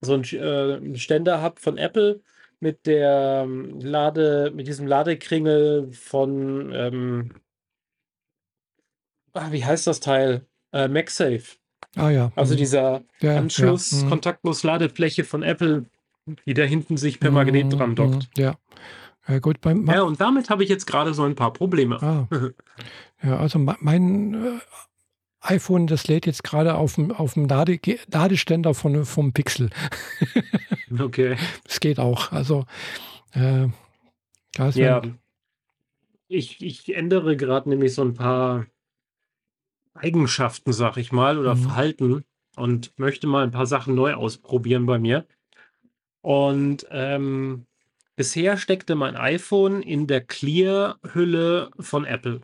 so 0.02 0.14
ein 0.14 0.24
äh, 0.24 0.96
Ständer 0.98 1.42
habe 1.42 1.60
von 1.60 1.78
Apple 1.78 2.22
mit 2.60 2.86
der 2.86 3.44
ähm, 3.46 3.80
Lade, 3.80 4.52
mit 4.54 4.68
diesem 4.68 4.88
Ladekringel 4.88 5.92
von, 5.92 6.72
ähm, 6.74 7.32
ah, 9.40 9.52
wie 9.52 9.66
heißt 9.66 9.88
das 9.88 10.00
Teil? 10.00 10.46
Äh, 10.72 10.88
MagSafe. 10.88 11.58
Ah 11.96 12.10
ja. 12.10 12.32
Also 12.36 12.54
mhm. 12.54 12.58
dieser 12.58 13.02
ja, 13.22 13.38
Anschluss, 13.38 13.92
ja. 13.92 14.06
Mhm. 14.06 14.10
kontaktlos 14.10 14.64
Ladefläche 14.64 15.24
von 15.24 15.44
Apple, 15.44 15.86
die 16.46 16.54
da 16.54 16.64
hinten 16.64 16.98
sich 16.98 17.20
per 17.20 17.32
Magnet 17.32 17.66
mhm. 17.66 17.70
dran 17.72 17.96
dockt. 17.96 18.30
Ja. 18.38 18.56
Ja, 19.28 19.38
gut, 19.40 19.62
beim 19.62 19.86
ja, 19.86 20.02
und 20.02 20.20
damit 20.20 20.50
habe 20.50 20.64
ich 20.64 20.70
jetzt 20.70 20.88
gerade 20.88 21.14
so 21.14 21.24
ein 21.24 21.36
paar 21.36 21.54
Probleme. 21.54 22.02
Ah. 22.02 22.28
Ja, 23.22 23.38
also 23.38 23.60
mein 23.60 24.34
äh, 24.34 24.60
iPhone, 25.42 25.88
das 25.88 26.08
lädt 26.08 26.26
jetzt 26.26 26.46
gerade 26.46 26.76
auf 26.76 26.96
dem, 26.96 27.12
auf 27.12 27.34
dem 27.34 27.50
Lade, 27.50 27.78
Ladeständer 28.10 28.74
von, 28.74 29.04
vom 29.04 29.34
Pixel. 29.34 29.72
okay. 31.00 31.36
Es 31.68 31.82
geht 31.82 32.00
auch. 32.00 32.32
Also, 32.32 32.66
äh, 33.34 33.68
ja. 34.56 35.02
Ich, 36.30 36.62
ich 36.62 36.96
ändere 36.96 37.36
gerade 37.36 37.68
nämlich 37.68 37.94
so 37.94 38.04
ein 38.04 38.14
paar 38.14 38.68
Eigenschaften, 40.00 40.74
sag 40.74 40.98
ich 40.98 41.12
mal, 41.12 41.38
oder 41.38 41.56
mhm. 41.56 41.60
Verhalten 41.60 42.24
und 42.56 42.98
möchte 42.98 43.28
mal 43.28 43.44
ein 43.44 43.52
paar 43.52 43.66
Sachen 43.66 43.96
neu 43.96 44.14
ausprobieren 44.14 44.86
bei 44.86 45.00
mir. 45.00 45.26
Und 46.22 46.86
ähm, 46.92 47.66
bisher 48.16 48.58
steckte 48.58 48.96
mein 48.96 49.16
iPhone 49.16 49.82
in 49.82 50.08
der 50.08 50.22
Clear-Hülle 50.22 51.72
von 51.80 52.06
Apple. 52.06 52.42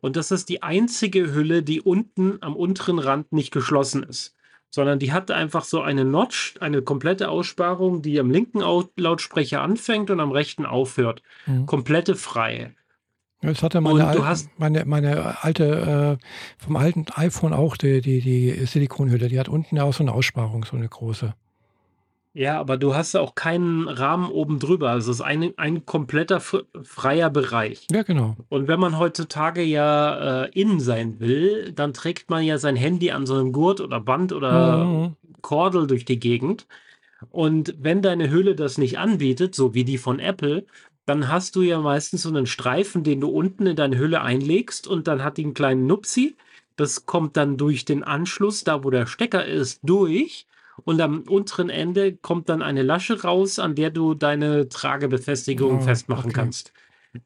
Und 0.00 0.16
das 0.16 0.30
ist 0.30 0.48
die 0.48 0.62
einzige 0.62 1.32
Hülle, 1.32 1.62
die 1.62 1.80
unten 1.80 2.38
am 2.40 2.56
unteren 2.56 2.98
Rand 2.98 3.32
nicht 3.32 3.52
geschlossen 3.52 4.02
ist. 4.02 4.34
Sondern 4.68 4.98
die 4.98 5.12
hat 5.12 5.30
einfach 5.30 5.64
so 5.64 5.80
eine 5.80 6.04
Notch, 6.04 6.56
eine 6.60 6.82
komplette 6.82 7.28
Aussparung, 7.28 8.02
die 8.02 8.18
am 8.18 8.30
linken 8.30 8.60
Lautsprecher 8.96 9.62
anfängt 9.62 10.10
und 10.10 10.20
am 10.20 10.32
rechten 10.32 10.66
aufhört. 10.66 11.22
Mhm. 11.46 11.66
Komplette 11.66 12.16
freie. 12.16 12.74
Das 13.42 13.62
hatte 13.62 13.80
meine, 13.80 14.06
alte, 14.06 14.48
meine, 14.56 14.84
meine 14.86 15.42
alte, 15.42 16.18
äh, 16.18 16.62
vom 16.62 16.76
alten 16.76 17.06
iPhone 17.14 17.52
auch, 17.52 17.76
die, 17.76 18.00
die, 18.00 18.20
die 18.20 18.66
Silikonhülle. 18.66 19.28
Die 19.28 19.38
hat 19.38 19.48
unten 19.48 19.78
auch 19.78 19.92
so 19.92 20.02
eine 20.02 20.12
Aussparung, 20.12 20.64
so 20.64 20.76
eine 20.76 20.88
große. 20.88 21.34
Ja, 22.36 22.60
aber 22.60 22.76
du 22.76 22.94
hast 22.94 23.14
ja 23.14 23.22
auch 23.22 23.34
keinen 23.34 23.88
Rahmen 23.88 24.30
oben 24.30 24.58
drüber. 24.58 24.90
Also 24.90 25.10
es 25.10 25.20
ist 25.20 25.24
ein, 25.24 25.54
ein 25.56 25.86
kompletter 25.86 26.40
freier 26.40 27.30
Bereich. 27.30 27.86
Ja, 27.90 28.02
genau. 28.02 28.36
Und 28.50 28.68
wenn 28.68 28.78
man 28.78 28.98
heutzutage 28.98 29.62
ja 29.62 30.44
äh, 30.44 30.50
innen 30.50 30.80
sein 30.80 31.18
will, 31.18 31.72
dann 31.72 31.94
trägt 31.94 32.28
man 32.28 32.44
ja 32.44 32.58
sein 32.58 32.76
Handy 32.76 33.10
an 33.10 33.24
so 33.24 33.34
einem 33.36 33.52
Gurt 33.52 33.80
oder 33.80 34.00
Band 34.00 34.34
oder 34.34 34.84
mhm. 34.84 35.16
Kordel 35.40 35.86
durch 35.86 36.04
die 36.04 36.20
Gegend. 36.20 36.66
Und 37.30 37.74
wenn 37.78 38.02
deine 38.02 38.30
Hülle 38.30 38.54
das 38.54 38.76
nicht 38.76 38.98
anbietet, 38.98 39.54
so 39.54 39.72
wie 39.72 39.84
die 39.84 39.96
von 39.96 40.18
Apple, 40.18 40.66
dann 41.06 41.28
hast 41.28 41.56
du 41.56 41.62
ja 41.62 41.80
meistens 41.80 42.22
so 42.22 42.28
einen 42.28 42.46
Streifen, 42.46 43.04
den 43.04 43.20
du 43.20 43.28
unten 43.28 43.66
in 43.66 43.76
deine 43.76 43.98
Hülle 43.98 44.22
einlegst 44.22 44.86
und 44.86 45.06
dann 45.06 45.22
hat 45.22 45.38
die 45.38 45.44
einen 45.44 45.54
kleinen 45.54 45.86
Nupsi. 45.86 46.36
Das 46.74 47.06
kommt 47.06 47.36
dann 47.36 47.56
durch 47.56 47.84
den 47.84 48.02
Anschluss, 48.02 48.64
da 48.64 48.84
wo 48.84 48.90
der 48.90 49.06
Stecker 49.06 49.46
ist, 49.46 49.80
durch 49.82 50.46
und 50.84 51.00
am 51.00 51.20
unteren 51.22 51.70
Ende 51.70 52.16
kommt 52.16 52.48
dann 52.48 52.60
eine 52.60 52.82
Lasche 52.82 53.22
raus, 53.22 53.58
an 53.58 53.74
der 53.74 53.90
du 53.90 54.14
deine 54.14 54.68
Tragebefestigung 54.68 55.78
oh, 55.78 55.80
festmachen 55.80 56.26
okay. 56.30 56.34
kannst. 56.34 56.72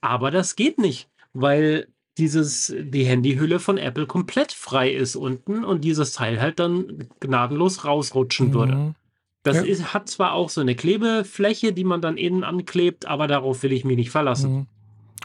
Aber 0.00 0.30
das 0.30 0.54
geht 0.54 0.78
nicht, 0.78 1.08
weil 1.32 1.88
dieses, 2.18 2.74
die 2.78 3.04
Handyhülle 3.04 3.58
von 3.58 3.78
Apple 3.78 4.06
komplett 4.06 4.52
frei 4.52 4.92
ist 4.92 5.16
unten 5.16 5.64
und 5.64 5.82
dieses 5.82 6.12
Teil 6.12 6.40
halt 6.40 6.60
dann 6.60 7.08
gnadenlos 7.18 7.84
rausrutschen 7.84 8.48
mhm. 8.48 8.54
würde. 8.54 8.94
Das 9.42 9.56
ja. 9.56 9.62
ist, 9.62 9.94
hat 9.94 10.08
zwar 10.08 10.32
auch 10.32 10.50
so 10.50 10.60
eine 10.60 10.74
Klebefläche, 10.74 11.72
die 11.72 11.84
man 11.84 12.02
dann 12.02 12.18
innen 12.18 12.44
anklebt, 12.44 13.06
aber 13.06 13.26
darauf 13.26 13.62
will 13.62 13.72
ich 13.72 13.84
mich 13.84 13.96
nicht 13.96 14.10
verlassen. 14.10 14.52
Mhm. 14.52 14.66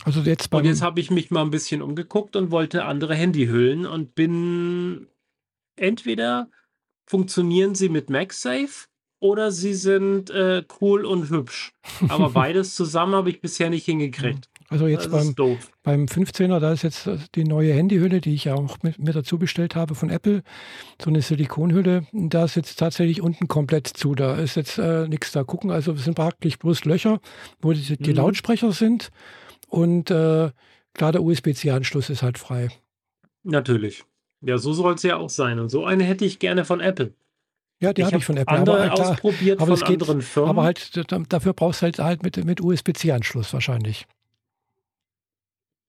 Also 0.03 0.21
jetzt 0.21 0.53
und 0.53 0.65
jetzt 0.65 0.81
habe 0.81 0.99
ich 0.99 1.09
mich 1.09 1.31
mal 1.31 1.41
ein 1.41 1.51
bisschen 1.51 1.81
umgeguckt 1.81 2.35
und 2.35 2.51
wollte 2.51 2.85
andere 2.85 3.15
Handyhüllen 3.15 3.85
und 3.85 4.13
bin 4.13 5.07
entweder 5.75 6.49
funktionieren 7.07 7.75
sie 7.75 7.89
mit 7.89 8.09
MagSafe 8.09 8.87
oder 9.19 9.51
sie 9.51 9.73
sind 9.73 10.29
äh, 10.29 10.63
cool 10.79 11.05
und 11.05 11.29
hübsch. 11.29 11.73
Aber 12.09 12.29
beides 12.29 12.75
zusammen 12.75 13.15
habe 13.15 13.29
ich 13.29 13.41
bisher 13.41 13.69
nicht 13.69 13.85
hingekriegt. 13.85 14.49
Also 14.67 14.87
jetzt 14.87 15.11
beim, 15.11 15.35
beim 15.83 16.05
15er, 16.05 16.59
da 16.59 16.73
ist 16.73 16.81
jetzt 16.81 17.07
die 17.35 17.43
neue 17.43 17.73
Handyhülle, 17.73 18.19
die 18.19 18.33
ich 18.33 18.45
ja 18.45 18.55
auch 18.55 18.77
mit, 18.81 18.97
mir 18.97 19.13
dazu 19.13 19.37
bestellt 19.37 19.75
habe 19.75 19.93
von 19.93 20.09
Apple, 20.09 20.41
so 20.99 21.09
eine 21.09 21.21
Silikonhülle. 21.21 22.07
Da 22.11 22.45
ist 22.45 22.55
jetzt 22.55 22.79
tatsächlich 22.79 23.21
unten 23.21 23.47
komplett 23.47 23.87
zu. 23.87 24.15
Da 24.15 24.35
ist 24.35 24.55
jetzt 24.55 24.79
äh, 24.79 25.07
nichts 25.07 25.31
da 25.31 25.43
gucken. 25.43 25.69
Also 25.69 25.93
es 25.93 26.05
sind 26.05 26.15
praktisch 26.15 26.57
bloß 26.57 26.85
Löcher, 26.85 27.19
wo 27.61 27.73
die, 27.73 27.97
die 27.97 28.09
mhm. 28.09 28.15
Lautsprecher 28.15 28.71
sind. 28.71 29.11
Und 29.67 30.09
äh, 30.09 30.49
klar, 30.93 31.11
der 31.11 31.21
USB-C-Anschluss 31.21 32.09
ist 32.09 32.23
halt 32.23 32.39
frei. 32.39 32.69
Natürlich. 33.43 34.03
Ja, 34.41 34.57
so 34.57 34.73
soll 34.73 34.95
es 34.95 35.03
ja 35.03 35.17
auch 35.17 35.29
sein. 35.29 35.59
Und 35.59 35.69
so 35.69 35.85
eine 35.85 36.03
hätte 36.03 36.25
ich 36.25 36.39
gerne 36.39 36.65
von 36.65 36.79
Apple. 36.79 37.13
Ja, 37.81 37.93
die 37.93 38.03
habe 38.03 38.17
ich 38.17 38.25
von 38.25 38.37
Apple. 38.37 38.57
Andere 38.57 38.91
aber, 38.91 39.11
ausprobiert 39.11 39.59
aber 39.59 39.77
von 39.77 39.87
geht, 39.87 40.01
anderen 40.01 40.21
Firmen. 40.21 40.49
Aber 40.49 40.63
halt, 40.63 41.05
dafür 41.29 41.53
brauchst 41.53 41.81
du 41.81 41.83
halt, 41.83 41.99
halt 41.99 42.23
mit, 42.23 42.43
mit 42.43 42.61
USB-C-Anschluss 42.61 43.53
wahrscheinlich. 43.53 44.07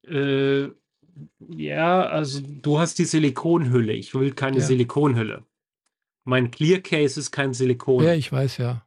Äh, 0.08 0.68
ja, 1.48 2.02
also 2.02 2.40
du 2.40 2.78
hast 2.78 2.98
die 2.98 3.04
Silikonhülle. 3.04 3.92
Ich 3.92 4.14
will 4.14 4.32
keine 4.32 4.58
ja. 4.58 4.62
Silikonhülle. 4.62 5.44
Mein 6.24 6.50
Clear 6.50 6.80
Case 6.80 7.18
ist 7.18 7.30
kein 7.30 7.54
Silikon. 7.54 8.02
Ja, 8.02 8.14
ich 8.14 8.32
weiß, 8.32 8.58
ja. 8.58 8.82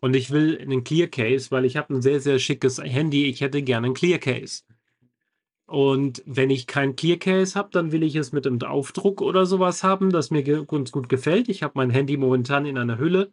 Und 0.00 0.14
ich 0.14 0.30
will 0.30 0.58
einen 0.60 0.84
Clear 0.84 1.08
Case, 1.08 1.50
weil 1.50 1.64
ich 1.64 1.76
habe 1.76 1.92
ein 1.94 2.02
sehr, 2.02 2.20
sehr 2.20 2.38
schickes 2.38 2.78
Handy. 2.78 3.26
Ich 3.26 3.40
hätte 3.40 3.62
gerne 3.62 3.86
einen 3.86 3.94
Clear 3.94 4.18
Case. 4.18 4.62
Und 5.66 6.22
wenn 6.24 6.50
ich 6.50 6.66
kein 6.66 6.96
Clear 6.96 7.18
Case 7.18 7.58
habe, 7.58 7.68
dann 7.72 7.92
will 7.92 8.02
ich 8.02 8.16
es 8.16 8.32
mit 8.32 8.46
einem 8.46 8.62
Aufdruck 8.62 9.20
oder 9.20 9.44
sowas 9.44 9.82
haben, 9.84 10.10
das 10.10 10.30
mir 10.30 10.42
ganz 10.42 10.92
gut 10.92 11.08
gefällt. 11.08 11.48
Ich 11.48 11.62
habe 11.62 11.74
mein 11.76 11.90
Handy 11.90 12.16
momentan 12.16 12.64
in 12.64 12.78
einer 12.78 12.98
Hülle, 12.98 13.30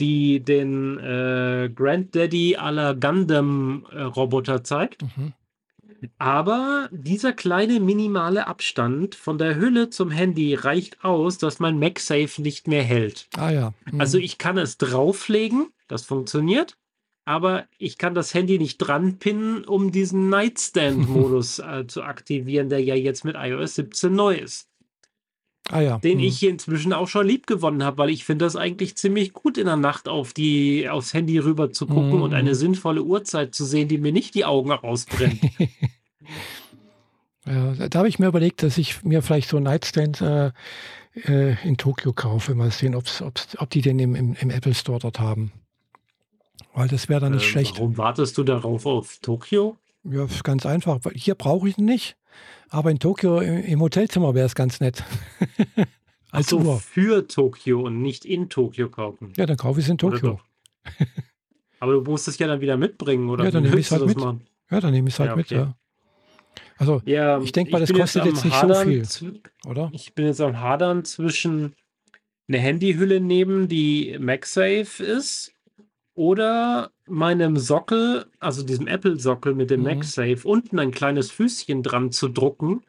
die 0.00 0.40
den 0.40 0.98
äh, 0.98 1.70
Granddaddy 1.72 2.56
aller 2.56 2.94
Gundam-Roboter 2.94 4.56
äh, 4.56 4.62
zeigt. 4.64 5.02
Mhm. 5.02 5.34
Aber 6.18 6.88
dieser 6.92 7.32
kleine 7.32 7.80
minimale 7.80 8.46
Abstand 8.46 9.14
von 9.14 9.38
der 9.38 9.56
Hülle 9.56 9.90
zum 9.90 10.10
Handy 10.10 10.54
reicht 10.54 11.04
aus, 11.04 11.38
dass 11.38 11.60
mein 11.60 11.78
MagSafe 11.78 12.40
nicht 12.40 12.68
mehr 12.68 12.82
hält. 12.82 13.28
Ah 13.36 13.50
ja. 13.50 13.74
Mhm. 13.90 14.00
Also 14.00 14.18
ich 14.18 14.38
kann 14.38 14.58
es 14.58 14.78
drauflegen, 14.78 15.68
das 15.88 16.04
funktioniert 16.04 16.76
aber 17.28 17.66
ich 17.76 17.98
kann 17.98 18.14
das 18.14 18.32
Handy 18.32 18.58
nicht 18.58 18.78
dran 18.78 19.18
pinnen, 19.18 19.62
um 19.66 19.92
diesen 19.92 20.30
Nightstand-Modus 20.30 21.58
äh, 21.58 21.86
zu 21.86 22.02
aktivieren, 22.02 22.70
der 22.70 22.82
ja 22.82 22.94
jetzt 22.94 23.22
mit 23.22 23.36
iOS 23.38 23.74
17 23.74 24.14
neu 24.14 24.34
ist. 24.34 24.66
Ah 25.70 25.80
ja. 25.80 25.98
Den 25.98 26.18
hm. 26.18 26.26
ich 26.26 26.38
hier 26.38 26.50
inzwischen 26.50 26.92
auch 26.92 27.08
schon 27.08 27.26
lieb 27.26 27.46
gewonnen 27.46 27.82
habe, 27.82 27.98
weil 27.98 28.10
ich 28.10 28.24
finde 28.24 28.44
das 28.44 28.56
eigentlich 28.56 28.96
ziemlich 28.96 29.32
gut 29.32 29.58
in 29.58 29.66
der 29.66 29.76
Nacht 29.76 30.08
auf 30.08 30.32
die, 30.32 30.88
aufs 30.88 31.14
Handy 31.14 31.38
rüber 31.38 31.72
zu 31.72 31.86
gucken 31.86 32.12
hm. 32.12 32.22
und 32.22 32.34
eine 32.34 32.54
sinnvolle 32.54 33.02
Uhrzeit 33.02 33.54
zu 33.54 33.64
sehen, 33.64 33.88
die 33.88 33.98
mir 33.98 34.12
nicht 34.12 34.34
die 34.34 34.44
Augen 34.44 34.72
rausbrennt. 34.72 35.40
ja, 37.46 37.88
da 37.88 37.98
habe 37.98 38.08
ich 38.08 38.18
mir 38.18 38.28
überlegt, 38.28 38.62
dass 38.62 38.78
ich 38.78 39.04
mir 39.04 39.22
vielleicht 39.22 39.50
so 39.50 39.58
ein 39.58 39.64
Nightstand 39.64 40.20
äh, 40.20 40.52
äh, 41.24 41.56
in 41.66 41.76
Tokio 41.76 42.12
kaufe. 42.12 42.54
Mal 42.54 42.70
sehen, 42.70 42.94
ob's, 42.94 43.20
ob's, 43.20 43.48
ob 43.58 43.70
die 43.70 43.82
den 43.82 43.98
im, 43.98 44.14
im, 44.14 44.36
im 44.40 44.50
Apple 44.50 44.74
Store 44.74 44.98
dort 44.98 45.20
haben. 45.20 45.52
Weil 46.74 46.88
das 46.88 47.08
wäre 47.08 47.20
dann 47.20 47.32
nicht 47.32 47.44
äh, 47.44 47.48
schlecht. 47.48 47.76
Warum 47.76 47.96
wartest 47.96 48.38
du 48.38 48.44
darauf 48.44 48.86
auf 48.86 49.18
Tokio? 49.20 49.76
Ja, 50.04 50.26
ganz 50.42 50.64
einfach. 50.64 51.00
Hier 51.14 51.34
brauche 51.34 51.68
ich 51.68 51.78
ihn 51.78 51.84
nicht. 51.84 52.16
Aber 52.70 52.90
in 52.90 52.98
Tokio 52.98 53.40
im 53.40 53.80
Hotelzimmer 53.80 54.34
wäre 54.34 54.46
es 54.46 54.54
ganz 54.54 54.80
nett. 54.80 55.04
Als 56.30 56.52
also 56.52 56.76
für 56.76 57.26
Tokio 57.26 57.80
und 57.80 58.02
nicht 58.02 58.24
in 58.26 58.50
Tokio 58.50 58.90
kaufen. 58.90 59.32
Ja, 59.36 59.46
dann 59.46 59.56
kaufe 59.56 59.80
ich 59.80 59.86
es 59.86 59.90
in 59.90 59.98
Tokio. 59.98 60.40
Aber 61.80 61.92
du 61.92 62.02
musst 62.02 62.28
es 62.28 62.38
ja 62.38 62.46
dann 62.46 62.60
wieder 62.60 62.76
mitbringen, 62.76 63.30
oder? 63.30 63.44
Ja, 63.44 63.50
dann 63.50 63.62
nehme 63.62 63.78
ich 63.78 63.86
es 63.86 63.92
halt 63.92 64.04
mit. 64.04 64.18
Machen? 64.18 64.46
Ja, 64.70 64.80
dann 64.80 64.92
nehme 64.92 65.08
ich 65.08 65.14
es 65.14 65.20
halt 65.20 65.28
ja, 65.28 65.32
okay. 65.32 65.40
mit, 65.40 65.50
ja. 65.50 65.74
Also, 66.76 67.02
ja, 67.06 67.40
ich 67.40 67.52
denke 67.52 67.72
mal, 67.72 67.80
das 67.80 67.92
kostet 67.92 68.24
jetzt, 68.24 68.36
jetzt 68.36 68.44
nicht 68.44 68.54
Hadern, 68.54 69.04
so 69.04 69.26
viel, 69.26 69.42
oder? 69.66 69.90
Ich 69.92 70.14
bin 70.14 70.26
jetzt 70.26 70.40
am 70.40 70.60
Hadern 70.60 71.04
zwischen 71.04 71.74
eine 72.46 72.58
Handyhülle 72.58 73.20
nehmen, 73.20 73.68
die 73.68 74.16
MagSafe 74.18 75.02
ist 75.02 75.54
oder 76.18 76.90
meinem 77.06 77.56
Sockel, 77.58 78.26
also 78.40 78.64
diesem 78.64 78.88
Apple-Sockel 78.88 79.54
mit 79.54 79.70
dem 79.70 79.80
mhm. 79.80 79.86
MagSafe, 79.86 80.40
unten 80.42 80.80
ein 80.80 80.90
kleines 80.90 81.30
Füßchen 81.30 81.84
dran 81.84 82.10
zu 82.10 82.28
drucken, 82.28 82.82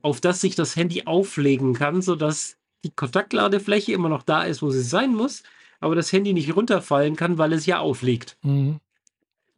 auf 0.00 0.22
das 0.22 0.40
sich 0.40 0.54
das 0.54 0.76
Handy 0.76 1.02
auflegen 1.04 1.74
kann, 1.74 2.00
sodass 2.00 2.56
die 2.82 2.90
Kontaktladefläche 2.90 3.92
immer 3.92 4.08
noch 4.08 4.22
da 4.22 4.44
ist, 4.44 4.62
wo 4.62 4.70
sie 4.70 4.80
sein 4.80 5.14
muss, 5.14 5.42
aber 5.80 5.94
das 5.94 6.10
Handy 6.10 6.32
nicht 6.32 6.56
runterfallen 6.56 7.16
kann, 7.16 7.36
weil 7.36 7.52
es 7.52 7.66
ja 7.66 7.80
aufliegt. 7.80 8.38
Mhm. 8.42 8.80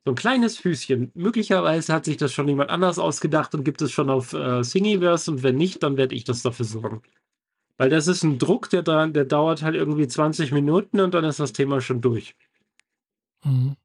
So 0.04 0.10
ein 0.10 0.16
kleines 0.16 0.58
Füßchen. 0.58 1.12
Möglicherweise 1.14 1.92
hat 1.92 2.06
sich 2.06 2.16
das 2.16 2.32
schon 2.32 2.48
jemand 2.48 2.70
anders 2.70 2.98
ausgedacht 2.98 3.54
und 3.54 3.62
gibt 3.62 3.82
es 3.82 3.92
schon 3.92 4.10
auf 4.10 4.32
äh, 4.32 4.62
Thingiverse 4.62 5.30
und 5.30 5.44
wenn 5.44 5.56
nicht, 5.56 5.84
dann 5.84 5.96
werde 5.96 6.16
ich 6.16 6.24
das 6.24 6.42
dafür 6.42 6.66
sorgen. 6.66 7.02
Weil 7.78 7.88
das 7.88 8.08
ist 8.08 8.24
ein 8.24 8.40
Druck, 8.40 8.68
der, 8.70 8.82
da, 8.82 9.06
der 9.06 9.26
dauert 9.26 9.62
halt 9.62 9.76
irgendwie 9.76 10.08
20 10.08 10.50
Minuten 10.50 10.98
und 10.98 11.14
dann 11.14 11.24
ist 11.24 11.38
das 11.38 11.52
Thema 11.52 11.80
schon 11.80 12.00
durch. 12.00 12.34
Mhm. 13.44 13.76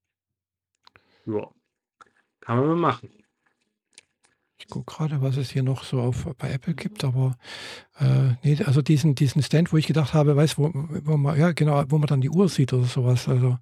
Ja. 1.26 1.49
Kann 2.41 2.60
man 2.60 2.68
mal 2.68 2.76
machen. 2.76 3.10
Ich 4.60 4.68
gucke 4.68 4.95
gerade, 4.95 5.22
was 5.22 5.38
es 5.38 5.51
hier 5.51 5.64
noch 5.64 5.84
so 5.84 5.99
auf, 6.01 6.28
bei 6.38 6.51
Apple 6.51 6.74
gibt, 6.74 7.03
aber 7.03 7.38
äh, 7.99 8.34
nee, 8.43 8.58
also 8.66 8.82
diesen, 8.82 9.16
diesen 9.16 9.43
Stand, 9.43 9.72
wo 9.72 9.78
ich 9.78 9.86
gedacht 9.86 10.14
habe, 10.14 10.36
weißt 10.36 10.58
wo, 10.58 10.72
wo 10.74 11.16
man, 11.16 11.39
ja 11.39 11.51
genau, 11.51 11.84
wo 11.89 11.97
man 11.97 12.08
dann 12.08 12.22
die 12.22 12.30
Uhr 12.30 12.49
sieht 12.49 12.74
oder 12.74 12.86
sowas, 12.86 13.28
also 13.30 13.60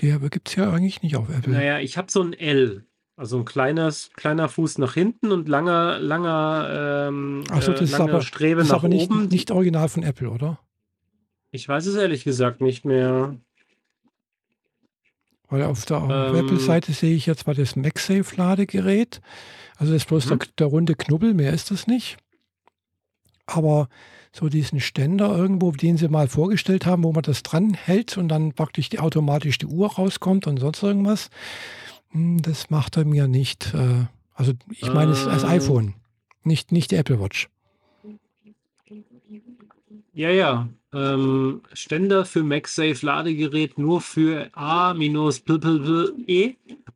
der 0.00 0.18
gibt 0.30 0.48
es 0.48 0.54
ja 0.54 0.72
eigentlich 0.72 1.02
nicht 1.02 1.16
auf 1.16 1.28
Apple. 1.28 1.52
Naja, 1.52 1.80
ich 1.80 1.98
habe 1.98 2.10
so 2.10 2.22
ein 2.22 2.32
L, 2.34 2.86
also 3.16 3.38
ein 3.38 3.44
kleines, 3.44 4.10
kleiner 4.14 4.48
Fuß 4.48 4.78
nach 4.78 4.94
hinten 4.94 5.32
und 5.32 5.48
langer, 5.48 5.98
langer, 5.98 7.08
ähm, 7.08 7.44
so, 7.60 7.72
das 7.72 7.80
äh, 7.80 7.84
ist 7.84 7.94
aber, 8.00 8.22
Strebe 8.22 8.60
das 8.60 8.68
nach 8.68 8.76
ist 8.76 8.84
aber 8.84 8.88
nicht, 8.88 9.10
oben. 9.10 9.28
nicht 9.28 9.50
original 9.50 9.88
von 9.88 10.02
Apple, 10.02 10.30
oder? 10.30 10.60
Ich 11.50 11.68
weiß 11.68 11.86
es 11.86 11.96
ehrlich 11.96 12.24
gesagt 12.24 12.60
nicht 12.60 12.84
mehr. 12.84 13.36
Weil 15.48 15.62
auf 15.62 15.84
der 15.86 15.98
ähm, 15.98 16.34
Apple-Seite 16.34 16.92
sehe 16.92 17.14
ich 17.14 17.26
jetzt 17.26 17.46
mal 17.46 17.54
das 17.54 17.74
MagSafe-Ladegerät. 17.74 19.20
Also 19.76 19.92
das 19.92 20.02
ist 20.02 20.08
bloß 20.08 20.26
mhm. 20.26 20.38
der, 20.38 20.48
der, 20.58 20.66
runde 20.66 20.94
Knubbel, 20.94 21.34
mehr 21.34 21.52
ist 21.52 21.70
das 21.70 21.86
nicht. 21.86 22.18
Aber 23.46 23.88
so 24.32 24.48
diesen 24.48 24.80
Ständer 24.80 25.34
irgendwo, 25.34 25.72
den 25.72 25.96
sie 25.96 26.08
mal 26.08 26.28
vorgestellt 26.28 26.84
haben, 26.84 27.02
wo 27.02 27.12
man 27.12 27.22
das 27.22 27.42
dran 27.42 27.72
hält 27.74 28.18
und 28.18 28.28
dann 28.28 28.52
praktisch 28.52 28.90
die, 28.90 28.98
automatisch 28.98 29.56
die 29.56 29.66
Uhr 29.66 29.90
rauskommt 29.90 30.46
und 30.46 30.60
sonst 30.60 30.82
irgendwas, 30.82 31.30
hm, 32.10 32.42
das 32.42 32.68
macht 32.68 32.96
er 32.98 33.06
mir 33.06 33.26
nicht. 33.26 33.72
Äh, 33.74 34.06
also 34.34 34.52
ich 34.70 34.92
meine 34.92 35.12
es 35.12 35.26
als 35.26 35.44
ähm. 35.44 35.48
iPhone, 35.50 35.94
nicht, 36.44 36.72
nicht 36.72 36.90
die 36.90 36.96
Apple 36.96 37.20
Watch. 37.20 37.48
Ja, 40.18 40.30
ja. 40.30 40.68
Ähm, 40.92 41.62
Ständer 41.72 42.24
für 42.24 42.42
MagSafe 42.42 43.06
Ladegerät 43.06 43.78
nur 43.78 44.00
für 44.00 44.50
A-E. 44.52 44.96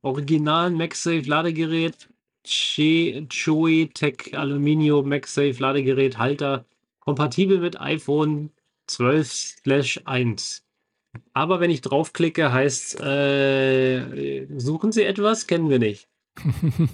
Original 0.02 0.70
MagSafe 0.72 1.22
Ladegerät 1.28 2.08
Chewy 2.44 3.90
Tech 3.94 4.36
Aluminium 4.36 5.08
MagSafe 5.08 5.54
Ladegerät 5.60 6.18
Halter 6.18 6.64
kompatibel 6.98 7.60
mit 7.60 7.80
iPhone 7.80 8.50
12/1. 8.90 10.62
Aber 11.32 11.60
wenn 11.60 11.70
ich 11.70 11.80
draufklicke, 11.80 12.52
heißt 12.52 13.00
äh, 13.02 14.48
suchen 14.58 14.90
Sie 14.90 15.04
etwas? 15.04 15.46
Kennen 15.46 15.70
wir 15.70 15.78
nicht. 15.78 16.08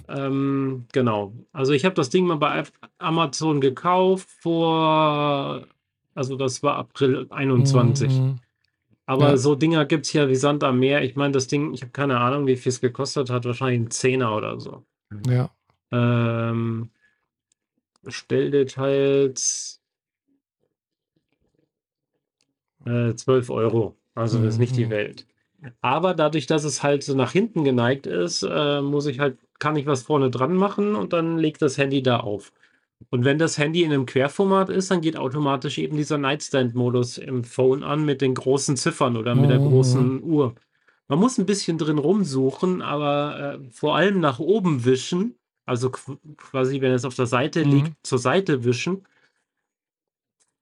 ähm, 0.07 0.85
genau. 0.91 1.33
Also 1.53 1.73
ich 1.73 1.85
habe 1.85 1.95
das 1.95 2.11
Ding 2.11 2.27
mal 2.27 2.35
bei 2.35 2.65
Amazon 2.99 3.61
gekauft 3.61 4.29
vor, 4.29 5.65
also 6.19 6.35
das 6.35 6.61
war 6.63 6.75
April 6.75 7.27
21. 7.29 8.11
Mhm. 8.11 8.35
Aber 9.05 9.29
ja. 9.29 9.37
so 9.37 9.55
Dinger 9.55 9.85
gibt 9.85 10.05
es 10.05 10.11
ja 10.11 10.27
wie 10.27 10.35
Sand 10.35 10.65
am 10.65 10.79
Meer. 10.79 11.01
Ich 11.01 11.15
meine, 11.15 11.31
das 11.31 11.47
Ding, 11.47 11.73
ich 11.73 11.81
habe 11.81 11.93
keine 11.93 12.19
Ahnung, 12.19 12.45
wie 12.45 12.57
viel 12.57 12.71
es 12.71 12.81
gekostet 12.81 13.29
hat. 13.29 13.45
Wahrscheinlich 13.45 13.79
ein 13.79 13.89
Zehner 13.89 14.35
oder 14.35 14.59
so. 14.59 14.83
Ja. 15.29 15.49
Ähm, 15.93 16.89
Stelldetails 18.05 19.81
äh, 22.85 23.15
12 23.15 23.49
Euro. 23.49 23.95
Also 24.15 24.39
das 24.39 24.55
ist 24.55 24.59
nicht 24.59 24.75
die 24.75 24.87
mhm. 24.87 24.89
Welt. 24.89 25.25
Aber 25.79 26.13
dadurch, 26.15 26.47
dass 26.47 26.65
es 26.65 26.83
halt 26.83 27.03
so 27.03 27.15
nach 27.15 27.31
hinten 27.31 27.63
geneigt 27.63 28.07
ist, 28.07 28.43
äh, 28.43 28.81
muss 28.81 29.05
ich 29.05 29.19
halt, 29.19 29.37
kann 29.57 29.77
ich 29.77 29.85
was 29.85 30.03
vorne 30.03 30.29
dran 30.29 30.53
machen 30.53 30.95
und 30.95 31.13
dann 31.13 31.37
legt 31.37 31.61
das 31.61 31.77
Handy 31.77 32.03
da 32.03 32.19
auf. 32.19 32.51
Und 33.09 33.25
wenn 33.25 33.39
das 33.39 33.57
Handy 33.57 33.83
in 33.83 33.91
einem 33.91 34.05
Querformat 34.05 34.69
ist, 34.69 34.91
dann 34.91 35.01
geht 35.01 35.17
automatisch 35.17 35.77
eben 35.77 35.97
dieser 35.97 36.17
Nightstand-Modus 36.17 37.17
im 37.17 37.43
Phone 37.43 37.83
an 37.83 38.05
mit 38.05 38.21
den 38.21 38.35
großen 38.35 38.77
Ziffern 38.77 39.17
oder 39.17 39.35
mit 39.35 39.49
der 39.49 39.59
großen 39.59 40.15
mhm. 40.15 40.23
Uhr. 40.23 40.55
Man 41.07 41.19
muss 41.19 41.37
ein 41.37 41.45
bisschen 41.45 41.77
drin 41.77 41.97
rumsuchen, 41.97 42.81
aber 42.81 43.59
äh, 43.59 43.69
vor 43.71 43.95
allem 43.95 44.19
nach 44.19 44.39
oben 44.39 44.85
wischen 44.85 45.39
also 45.69 45.91
quasi, 45.91 46.81
wenn 46.81 46.91
es 46.91 47.05
auf 47.05 47.15
der 47.15 47.27
Seite 47.27 47.63
mhm. 47.63 47.71
liegt, 47.71 47.91
zur 48.01 48.17
Seite 48.17 48.63
wischen. 48.63 49.05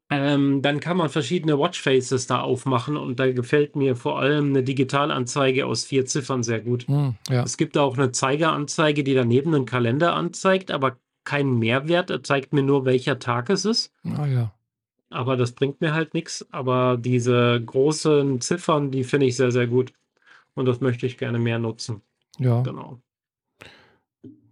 Ähm, 0.09 0.61
dann 0.61 0.79
kann 0.79 0.97
man 0.97 1.09
verschiedene 1.09 1.57
Watchfaces 1.57 2.27
da 2.27 2.41
aufmachen 2.41 2.95
und 2.95 3.19
da 3.19 3.31
gefällt 3.31 3.75
mir 3.75 3.95
vor 3.95 4.19
allem 4.19 4.49
eine 4.49 4.63
Digitalanzeige 4.63 5.65
aus 5.65 5.85
vier 5.85 6.05
Ziffern 6.05 6.43
sehr 6.43 6.61
gut. 6.61 6.87
Mhm, 6.87 7.15
ja. 7.29 7.43
Es 7.43 7.57
gibt 7.57 7.77
auch 7.77 7.97
eine 7.97 8.11
Zeigeranzeige, 8.11 9.03
die 9.03 9.13
daneben 9.13 9.53
einen 9.53 9.65
Kalender 9.65 10.13
anzeigt, 10.13 10.71
aber 10.71 10.97
keinen 11.27 11.59
Mehrwert. 11.59 12.09
Er 12.09 12.23
zeigt 12.23 12.53
mir 12.53 12.63
nur, 12.63 12.85
welcher 12.85 13.19
Tag 13.19 13.49
es 13.49 13.65
ist. 13.65 13.91
Ah 14.15 14.25
ja. 14.25 14.53
Aber 15.09 15.35
das 15.35 15.51
bringt 15.51 15.81
mir 15.81 15.93
halt 15.93 16.13
nichts. 16.13 16.47
Aber 16.51 16.97
diese 16.97 17.61
großen 17.63 18.39
Ziffern, 18.39 18.91
die 18.91 19.03
finde 19.03 19.25
ich 19.25 19.35
sehr, 19.35 19.51
sehr 19.51 19.67
gut. 19.67 19.91
Und 20.55 20.65
das 20.65 20.79
möchte 20.79 21.05
ich 21.05 21.17
gerne 21.17 21.37
mehr 21.37 21.59
nutzen. 21.59 22.01
Ja. 22.39 22.61
Genau. 22.61 23.01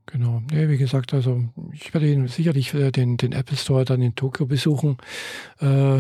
Genau. 0.05 0.41
Ja, 0.51 0.69
wie 0.69 0.77
gesagt, 0.77 1.13
also 1.13 1.43
ich 1.71 1.93
werde 1.93 2.11
ihn 2.11 2.27
sicherlich 2.27 2.73
äh, 2.73 2.91
den, 2.91 3.17
den 3.17 3.31
Apple 3.31 3.57
Store 3.57 3.85
dann 3.85 4.01
in 4.01 4.15
Tokio 4.15 4.45
besuchen 4.45 4.97
äh, 5.59 5.99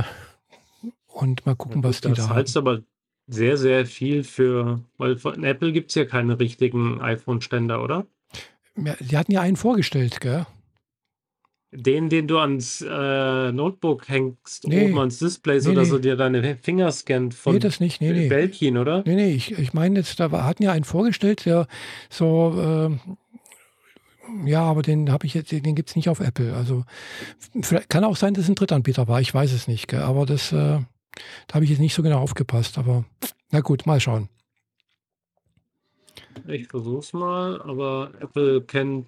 und 1.07 1.45
mal 1.45 1.55
gucken, 1.55 1.83
was 1.83 2.01
das 2.01 2.11
die 2.11 2.17
da 2.17 2.29
haben. 2.29 2.41
Das 2.41 2.57
aber 2.57 2.81
sehr, 3.27 3.57
sehr 3.57 3.85
viel 3.85 4.23
für, 4.23 4.81
weil 4.97 5.17
von 5.17 5.43
Apple 5.43 5.71
gibt 5.71 5.89
es 5.89 5.95
ja 5.95 6.05
keine 6.05 6.37
richtigen 6.39 7.01
iPhone-Ständer, 7.01 7.81
oder? 7.81 8.05
Ja, 8.77 8.95
die 8.99 9.17
hatten 9.17 9.31
ja 9.31 9.41
einen 9.41 9.55
vorgestellt, 9.55 10.19
gell? 10.19 10.45
Den, 11.75 12.09
den 12.09 12.27
du 12.27 12.37
ans 12.39 12.81
äh, 12.81 13.51
Notebook 13.51 14.07
hängst, 14.07 14.67
nee, 14.67 14.85
oben 14.85 14.97
ans 14.99 15.19
Display, 15.19 15.59
nee, 15.59 15.69
oder 15.69 15.81
nee. 15.81 15.87
so 15.87 15.99
dir 15.99 16.15
deine 16.15 16.55
Finger 16.55 16.91
scannt 16.91 17.33
von 17.33 17.53
nee, 17.53 17.59
das 17.59 17.79
nicht, 17.79 18.01
nee, 18.01 18.11
nee. 18.11 18.27
Belkin, 18.29 18.77
oder? 18.77 19.03
Nee, 19.05 19.15
nee, 19.15 19.31
ich, 19.31 19.51
ich 19.57 19.73
meine 19.73 19.99
jetzt, 19.99 20.19
da 20.19 20.31
hatten 20.31 20.63
ja 20.63 20.71
einen 20.71 20.85
vorgestellt, 20.85 21.45
der 21.45 21.67
so 22.09 22.89
äh, 22.89 23.11
ja, 24.45 24.63
aber 24.63 24.81
den 24.81 25.11
habe 25.11 25.25
ich 25.25 25.33
jetzt, 25.33 25.51
den 25.51 25.75
gibt 25.75 25.89
es 25.89 25.95
nicht 25.95 26.09
auf 26.09 26.19
Apple. 26.19 26.55
Also 26.55 26.83
kann 27.89 28.03
auch 28.03 28.15
sein, 28.15 28.33
dass 28.33 28.45
es 28.45 28.49
ein 28.49 28.55
Drittanbieter 28.55 29.07
war. 29.07 29.21
Ich 29.21 29.33
weiß 29.33 29.51
es 29.53 29.67
nicht. 29.67 29.87
Gell? 29.87 30.01
Aber 30.01 30.25
das, 30.25 30.51
äh, 30.51 30.79
da 31.47 31.53
habe 31.53 31.63
ich 31.63 31.71
jetzt 31.71 31.79
nicht 31.79 31.93
so 31.93 32.03
genau 32.03 32.19
aufgepasst. 32.19 32.77
Aber 32.77 33.05
na 33.51 33.61
gut, 33.61 33.85
mal 33.85 33.99
schauen. 33.99 34.29
Ich 36.47 36.67
versuche 36.67 36.99
es 36.99 37.13
mal, 37.13 37.61
aber 37.61 38.11
Apple 38.19 38.61
kennt 38.61 39.07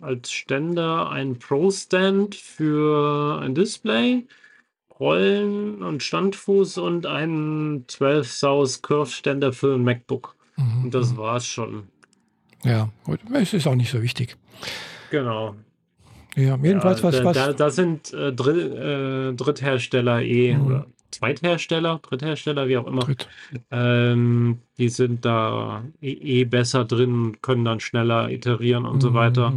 als 0.00 0.32
Ständer 0.32 1.10
einen 1.10 1.38
Pro-Stand 1.38 2.34
für 2.34 3.40
ein 3.42 3.54
Display, 3.54 4.26
Rollen 4.98 5.82
und 5.82 6.02
Standfuß 6.02 6.78
und 6.78 7.06
einen 7.06 7.84
12 7.88 8.30
South 8.30 8.82
Curve-Ständer 8.82 9.52
für 9.52 9.74
ein 9.74 9.84
MacBook. 9.84 10.36
Mhm. 10.56 10.84
Und 10.84 10.94
das 10.94 11.16
war's 11.16 11.46
schon. 11.46 11.88
Ja, 12.64 12.90
gut. 13.04 13.20
Es 13.32 13.54
ist 13.54 13.66
auch 13.66 13.74
nicht 13.74 13.90
so 13.90 14.02
wichtig. 14.02 14.36
Genau. 15.10 15.54
Ja, 16.36 16.56
jedenfalls 16.62 17.00
ja, 17.00 17.04
was. 17.04 17.16
Da, 17.16 17.24
was 17.24 17.36
da, 17.36 17.52
da 17.52 17.70
sind 17.70 18.12
äh, 18.12 18.32
Dritt, 18.32 18.74
äh, 18.74 19.32
Dritthersteller 19.32 20.22
eh 20.22 20.54
mhm. 20.54 20.66
oder 20.66 20.86
Zweithersteller, 21.10 22.00
Dritthersteller, 22.02 22.68
wie 22.68 22.76
auch 22.76 22.86
immer. 22.86 23.02
Dritt. 23.02 23.28
Ähm, 23.70 24.60
die 24.78 24.88
sind 24.88 25.24
da 25.24 25.82
eh, 26.00 26.12
eh, 26.12 26.44
besser 26.44 26.84
drin, 26.84 27.38
können 27.42 27.64
dann 27.64 27.80
schneller 27.80 28.30
iterieren 28.30 28.84
und 28.84 28.96
mhm. 28.96 29.00
so 29.00 29.14
weiter. 29.14 29.52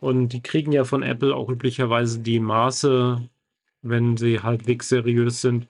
Und 0.00 0.28
die 0.28 0.42
kriegen 0.42 0.72
ja 0.72 0.84
von 0.84 1.02
Apple 1.02 1.34
auch 1.34 1.48
üblicherweise 1.48 2.20
die 2.20 2.40
Maße, 2.40 3.28
wenn 3.82 4.16
sie 4.16 4.40
halbwegs 4.40 4.88
seriös 4.88 5.40
sind. 5.40 5.68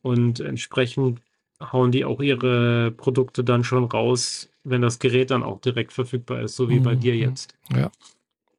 Und 0.00 0.40
entsprechend 0.40 1.20
hauen 1.60 1.92
die 1.92 2.04
auch 2.04 2.20
ihre 2.20 2.90
Produkte 2.92 3.44
dann 3.44 3.64
schon 3.64 3.84
raus, 3.84 4.50
wenn 4.64 4.82
das 4.82 4.98
Gerät 4.98 5.30
dann 5.30 5.42
auch 5.42 5.60
direkt 5.60 5.92
verfügbar 5.92 6.42
ist, 6.42 6.56
so 6.56 6.68
wie 6.68 6.80
mhm. 6.80 6.84
bei 6.84 6.94
dir 6.94 7.16
jetzt. 7.16 7.54
Ja. 7.74 7.90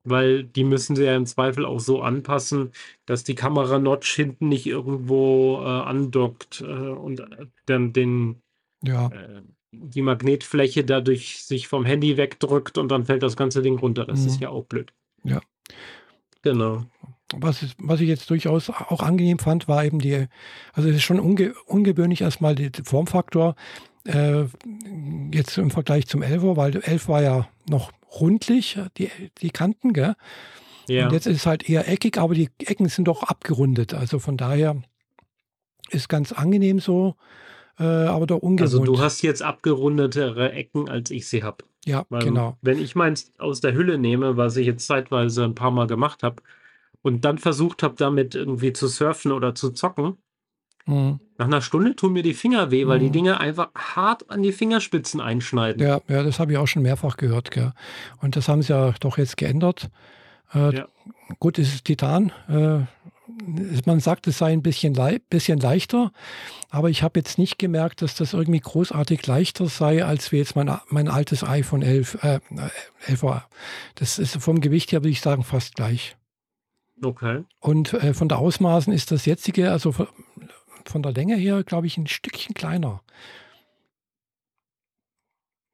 Weil 0.04 0.44
die 0.44 0.66
müssen 0.66 0.96
sie 0.96 1.06
ja 1.06 1.16
im 1.16 1.26
Zweifel 1.26 1.66
auch 1.66 1.80
so 1.80 2.02
anpassen, 2.02 2.72
dass 3.06 3.24
die 3.24 3.36
Kamera-Notch 3.36 4.14
hinten 4.14 4.50
nicht 4.50 4.68
irgendwo 4.68 5.62
äh, 5.62 5.66
andockt 5.66 6.62
äh, 6.62 6.66
und 6.66 7.26
dann 7.66 7.94
den 7.94 8.42
ja. 8.84 9.08
äh, 9.08 9.42
die 9.74 10.02
Magnetfläche 10.02 10.84
dadurch 10.84 11.44
sich 11.44 11.68
vom 11.68 11.86
Handy 11.86 12.18
wegdrückt 12.18 12.78
und 12.78 12.90
dann 12.90 13.06
fällt 13.06 13.24
das 13.24 13.36
ganze 13.36 13.62
Ding 13.62 13.78
runter. 13.80 14.06
Das 14.06 14.22
mhm. 14.22 14.28
ist 14.28 14.40
ja 14.40 14.50
auch 14.50 14.66
blöd. 14.66 14.94
Ja. 15.24 15.42
Genau. 16.44 16.86
Was, 17.36 17.66
was 17.80 18.00
ich 18.02 18.08
jetzt 18.08 18.30
durchaus 18.30 18.70
auch 18.70 19.02
angenehm 19.02 19.40
fand, 19.40 19.68
war 19.68 19.84
eben 19.84 20.00
die, 20.00 20.28
also 20.74 20.90
es 20.90 20.98
ist 20.98 21.04
schon 21.04 21.20
unge, 21.20 21.54
ungewöhnlich 21.66 22.22
erstmal 22.22 22.54
der 22.54 22.72
Formfaktor, 22.84 23.56
äh, 24.06 24.44
jetzt 25.32 25.58
im 25.58 25.72
Vergleich 25.72 26.08
zum 26.08 26.22
11er, 26.22 26.58
weil 26.58 26.76
11 26.76 27.08
war 27.08 27.24
ja 27.24 27.48
noch 27.68 27.92
rundlich, 28.20 28.78
die, 28.98 29.10
die 29.42 29.50
Kanten, 29.50 29.94
gell? 29.94 30.16
Ja. 30.88 31.08
Und 31.08 31.14
jetzt 31.14 31.28
ist 31.28 31.38
es 31.38 31.46
halt 31.46 31.68
eher 31.68 31.88
eckig, 31.88 32.18
aber 32.18 32.36
die 32.36 32.50
Ecken 32.60 32.90
sind 32.90 33.06
doch 33.08 33.24
abgerundet. 33.24 33.94
Also 33.94 34.20
von 34.20 34.38
daher 34.38 34.82
ist 35.90 36.10
ganz 36.10 36.34
angenehm 36.34 36.80
so, 36.80 37.16
äh, 37.80 37.84
aber 37.84 38.28
doch 38.28 38.38
ungewohnt. 38.38 38.62
Also 38.62 38.84
du 38.84 39.00
hast 39.00 39.22
jetzt 39.22 39.42
abgerundetere 39.42 40.52
Ecken, 40.52 40.90
als 40.90 41.12
ich 41.12 41.28
sie 41.28 41.44
habe. 41.44 41.64
Ja, 41.86 42.06
Weil, 42.10 42.24
genau. 42.24 42.58
Wenn 42.62 42.80
ich 42.80 42.96
meins 42.96 43.34
aus 43.38 43.62
der 43.62 43.74
Hülle 43.74 43.98
nehme, 43.98 44.38
was 44.38 44.56
ich 44.58 44.66
jetzt 44.66 44.88
zeitweise 44.88 45.44
ein 45.44 45.56
paar 45.56 45.72
Mal 45.72 45.88
gemacht 45.88 46.24
habe, 46.24 46.42
und 47.02 47.26
dann 47.26 47.38
versucht 47.38 47.84
habe, 47.84 47.96
damit 47.98 48.34
irgendwie 48.34 48.74
zu 48.74 48.88
surfen 48.88 49.34
oder 49.34 49.54
zu 49.54 49.72
zocken, 49.72 50.18
mhm. 50.86 51.20
nach 51.38 51.48
einer 51.48 51.62
Stunde 51.62 51.96
tun 51.96 52.14
mir 52.14 52.24
die 52.24 52.34
Finger 52.34 52.72
weh, 52.72 52.88
weil 52.88 53.00
mhm. 53.00 53.04
die 53.04 53.12
Dinge 53.12 53.40
einfach 53.40 53.70
hart 53.76 54.30
an 54.32 54.42
die 54.42 54.54
Fingerspitzen 54.54 55.20
einschneiden. 55.20 55.86
Ja, 55.86 56.00
ja 56.08 56.24
das 56.24 56.40
habe 56.40 56.54
ich 56.54 56.58
auch 56.58 56.68
schon 56.68 56.82
mehrfach 56.82 57.18
gehört. 57.18 57.52
Gell. 57.52 57.74
Und 58.22 58.38
das 58.38 58.48
haben 58.48 58.62
sie 58.62 58.72
ja 58.72 58.94
doch 59.02 59.18
jetzt 59.18 59.36
geändert. 59.36 59.90
Äh, 60.54 60.76
ja. 60.76 60.88
Gut, 61.40 61.60
es 61.60 61.74
ist 61.74 61.86
Titan. 61.86 62.32
Äh, 62.48 62.86
man 63.86 64.00
sagt, 64.00 64.28
es 64.28 64.38
sei 64.38 64.52
ein 64.52 64.62
bisschen, 64.62 64.94
le 64.94 65.20
bisschen 65.30 65.60
leichter, 65.60 66.12
aber 66.70 66.90
ich 66.90 67.04
habe 67.04 67.20
jetzt 67.20 67.38
nicht 67.38 67.58
gemerkt, 67.58 68.02
dass 68.02 68.16
das 68.16 68.34
irgendwie 68.34 68.60
großartig 68.60 69.26
leichter 69.26 69.68
sei, 69.68 70.04
als 70.04 70.32
wie 70.32 70.38
jetzt 70.38 70.56
mein, 70.56 70.78
mein 70.90 71.08
altes 71.08 71.44
iPhone 71.44 71.82
11, 71.82 72.24
äh, 72.24 72.40
11 73.08 73.24
war. 73.24 73.50
Das 73.96 74.20
ist 74.20 74.38
vom 74.38 74.62
Gewicht 74.62 74.92
her, 74.92 75.02
würde 75.02 75.10
ich 75.10 75.22
sagen, 75.22 75.44
fast 75.44 75.76
gleich. 75.76 76.18
Okay. 77.02 77.44
Und 77.60 77.94
äh, 77.94 78.14
von 78.14 78.30
der 78.30 78.40
Ausmaßen 78.40 78.92
ist 78.94 79.12
das 79.12 79.26
jetzige, 79.26 79.72
also 79.72 79.92
von, 79.92 80.08
von 80.86 81.04
der 81.04 81.14
Länge 81.14 81.36
her, 81.36 81.64
glaube 81.64 81.88
ich, 81.88 81.98
ein 81.98 82.08
Stückchen 82.08 82.54
kleiner. 82.54 83.02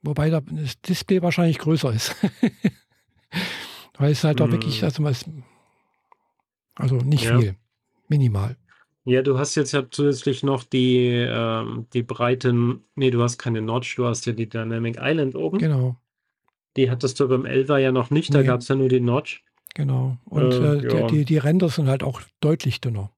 Wobei 0.01 0.29
das 0.29 0.79
Display 0.81 1.21
wahrscheinlich 1.21 1.57
größer 1.57 1.91
ist. 1.91 2.15
Weil 3.97 4.11
es 4.13 4.23
halt 4.23 4.39
mm. 4.39 4.43
auch 4.43 4.51
wirklich, 4.51 4.83
also, 4.83 5.03
also 6.79 6.95
nicht 6.97 7.25
ja. 7.25 7.37
viel, 7.37 7.55
minimal. 8.07 8.55
Ja, 9.05 9.21
du 9.21 9.37
hast 9.37 9.55
jetzt 9.55 9.71
ja 9.71 9.83
zusätzlich 9.89 10.43
noch 10.43 10.63
die, 10.63 11.07
ähm, 11.07 11.87
die 11.93 12.03
breiten, 12.03 12.83
nee, 12.95 13.11
du 13.11 13.21
hast 13.21 13.37
keine 13.37 13.61
Notch, 13.61 13.95
du 13.95 14.05
hast 14.05 14.25
ja 14.25 14.33
die 14.33 14.47
Dynamic 14.47 14.97
Island 14.99 15.35
oben. 15.35 15.57
Genau. 15.57 15.97
Die 16.77 16.89
hattest 16.89 17.19
du 17.19 17.27
beim 17.27 17.43
11er 17.43 17.77
ja 17.77 17.91
noch 17.91 18.11
nicht, 18.11 18.33
da 18.33 18.39
nee. 18.39 18.45
gab 18.45 18.61
es 18.61 18.67
ja 18.67 18.75
nur 18.75 18.89
die 18.89 18.99
Notch. 18.99 19.43
Genau. 19.75 20.17
Und 20.25 20.53
äh, 20.53 20.77
äh, 20.77 20.99
ja. 20.99 21.07
die, 21.07 21.25
die 21.25 21.37
Ränder 21.37 21.69
sind 21.69 21.87
halt 21.87 22.03
auch 22.03 22.21
deutlich 22.39 22.81
dünner. 22.81 23.11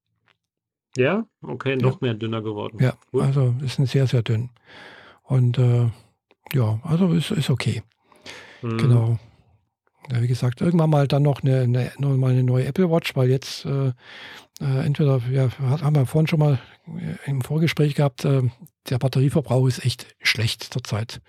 Ja, 0.98 1.26
okay, 1.42 1.76
noch 1.76 2.02
ja. 2.02 2.08
mehr 2.08 2.14
dünner 2.16 2.42
geworden. 2.42 2.78
Ja, 2.82 2.94
Gut. 3.12 3.22
also 3.24 3.56
ist 3.64 3.80
ein 3.80 3.86
sehr, 3.86 4.08
sehr 4.08 4.24
dünn. 4.24 4.50
Und 5.24 5.58
äh, 5.58 5.90
ja, 6.54 6.80
also 6.84 7.14
ist, 7.14 7.32
ist 7.32 7.50
okay. 7.50 7.84
Mhm. 8.62 8.78
Genau. 8.78 9.20
Ja, 10.12 10.22
wie 10.22 10.28
gesagt, 10.28 10.62
irgendwann 10.62 10.90
mal 10.90 11.08
dann 11.08 11.24
noch 11.24 11.42
eine, 11.42 11.62
eine, 11.62 11.92
noch 11.98 12.12
eine 12.12 12.44
neue 12.44 12.66
Apple 12.66 12.90
Watch, 12.90 13.16
weil 13.16 13.30
jetzt 13.30 13.66
äh, 13.66 13.94
äh, 14.60 14.86
entweder, 14.86 15.22
ja, 15.32 15.50
haben 15.60 15.96
wir 15.96 16.06
vorhin 16.06 16.28
schon 16.28 16.40
mal 16.40 16.60
äh, 16.88 17.30
im 17.30 17.42
Vorgespräch 17.42 17.96
gehabt, 17.96 18.26
äh, 18.26 18.42
der 18.90 19.00
Batterieverbrauch 19.00 19.68
ist 19.68 19.86
echt 19.86 20.16
schlecht 20.22 20.64
zurzeit. 20.64 21.22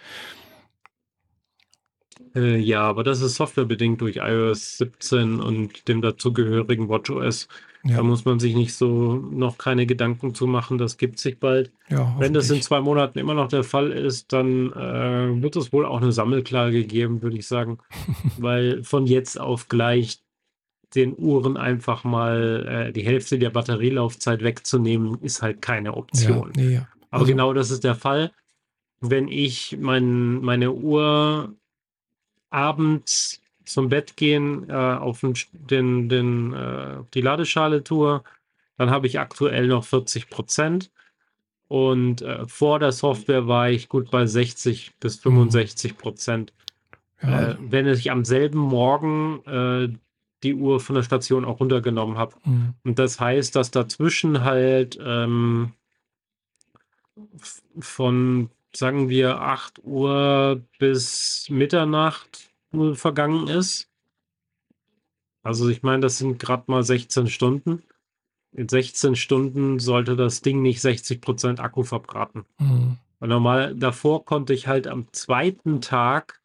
Äh, 2.34 2.56
ja, 2.56 2.82
aber 2.82 3.04
das 3.04 3.20
ist 3.20 3.36
softwarebedingt 3.36 4.00
durch 4.00 4.16
iOS 4.16 4.78
17 4.78 5.40
und 5.40 5.86
dem 5.88 6.02
dazugehörigen 6.02 6.88
WatchOS. 6.88 7.48
Ja. 7.84 7.96
Da 7.96 8.02
muss 8.04 8.24
man 8.24 8.38
sich 8.38 8.54
nicht 8.54 8.74
so 8.74 9.14
noch 9.14 9.58
keine 9.58 9.86
Gedanken 9.86 10.34
zu 10.34 10.46
machen, 10.46 10.78
das 10.78 10.98
gibt 10.98 11.18
sich 11.18 11.40
bald. 11.40 11.72
Ja, 11.88 12.14
Wenn 12.18 12.32
das 12.32 12.48
in 12.50 12.62
zwei 12.62 12.80
Monaten 12.80 13.18
immer 13.18 13.34
noch 13.34 13.48
der 13.48 13.64
Fall 13.64 13.90
ist, 13.90 14.32
dann 14.32 14.72
äh, 14.72 15.42
wird 15.42 15.56
es 15.56 15.72
wohl 15.72 15.84
auch 15.84 16.00
eine 16.00 16.12
Sammelklage 16.12 16.84
geben, 16.84 17.22
würde 17.22 17.36
ich 17.36 17.48
sagen. 17.48 17.78
Weil 18.38 18.84
von 18.84 19.06
jetzt 19.06 19.40
auf 19.40 19.68
gleich 19.68 20.22
den 20.94 21.16
Uhren 21.16 21.56
einfach 21.56 22.04
mal 22.04 22.86
äh, 22.88 22.92
die 22.92 23.04
Hälfte 23.04 23.38
der 23.38 23.50
Batterielaufzeit 23.50 24.42
wegzunehmen, 24.42 25.20
ist 25.20 25.42
halt 25.42 25.60
keine 25.60 25.94
Option. 25.94 26.52
Ja, 26.56 26.62
nee, 26.62 26.76
Aber 27.10 27.22
also, 27.22 27.26
genau 27.26 27.52
das 27.52 27.70
ist 27.70 27.82
der 27.82 27.96
Fall. 27.96 28.30
Wenn 29.00 29.26
ich 29.26 29.78
mein, 29.80 30.40
meine 30.40 30.70
Uhr 30.70 31.56
abends 32.50 33.41
zum 33.64 33.88
Bett 33.88 34.16
gehen, 34.16 34.68
äh, 34.68 34.72
auf 34.72 35.20
den, 35.20 35.34
den, 35.52 36.08
den, 36.08 36.52
äh, 36.52 36.96
die 37.14 37.20
Ladeschale 37.20 37.84
tue, 37.84 38.22
dann 38.76 38.90
habe 38.90 39.06
ich 39.06 39.20
aktuell 39.20 39.66
noch 39.66 39.84
40 39.84 40.30
Prozent. 40.30 40.90
Und 41.68 42.20
äh, 42.22 42.46
vor 42.46 42.78
der 42.78 42.92
Software 42.92 43.46
war 43.46 43.70
ich 43.70 43.88
gut 43.88 44.10
bei 44.10 44.26
60 44.26 44.92
bis 45.00 45.18
65 45.20 45.96
Prozent. 45.96 46.52
Ja. 47.22 47.52
Äh, 47.52 47.56
wenn 47.60 47.86
ich 47.86 48.10
am 48.10 48.24
selben 48.24 48.58
Morgen 48.58 49.42
äh, 49.46 49.88
die 50.42 50.54
Uhr 50.54 50.80
von 50.80 50.96
der 50.96 51.02
Station 51.02 51.44
auch 51.44 51.60
runtergenommen 51.60 52.18
habe. 52.18 52.34
Mhm. 52.44 52.74
Und 52.84 52.98
das 52.98 53.20
heißt, 53.20 53.54
dass 53.54 53.70
dazwischen 53.70 54.44
halt 54.44 54.98
ähm, 55.02 55.72
von 57.78 58.50
sagen 58.74 59.08
wir 59.08 59.40
8 59.40 59.84
Uhr 59.84 60.62
bis 60.78 61.48
Mitternacht 61.50 62.51
vergangen 62.94 63.48
ist. 63.48 63.88
Also 65.42 65.68
ich 65.68 65.82
meine, 65.82 66.00
das 66.00 66.18
sind 66.18 66.38
gerade 66.38 66.64
mal 66.66 66.82
16 66.82 67.28
Stunden. 67.28 67.82
In 68.52 68.68
16 68.68 69.16
Stunden 69.16 69.78
sollte 69.78 70.14
das 70.14 70.42
Ding 70.42 70.62
nicht 70.62 70.80
60% 70.80 71.58
Akku 71.58 71.82
verbraten. 71.82 72.44
Mhm. 72.58 72.98
Weil 73.18 73.28
normal 73.28 73.74
davor 73.74 74.24
konnte 74.24 74.52
ich 74.52 74.66
halt 74.66 74.86
am 74.86 75.06
zweiten 75.12 75.80
Tag 75.80 76.40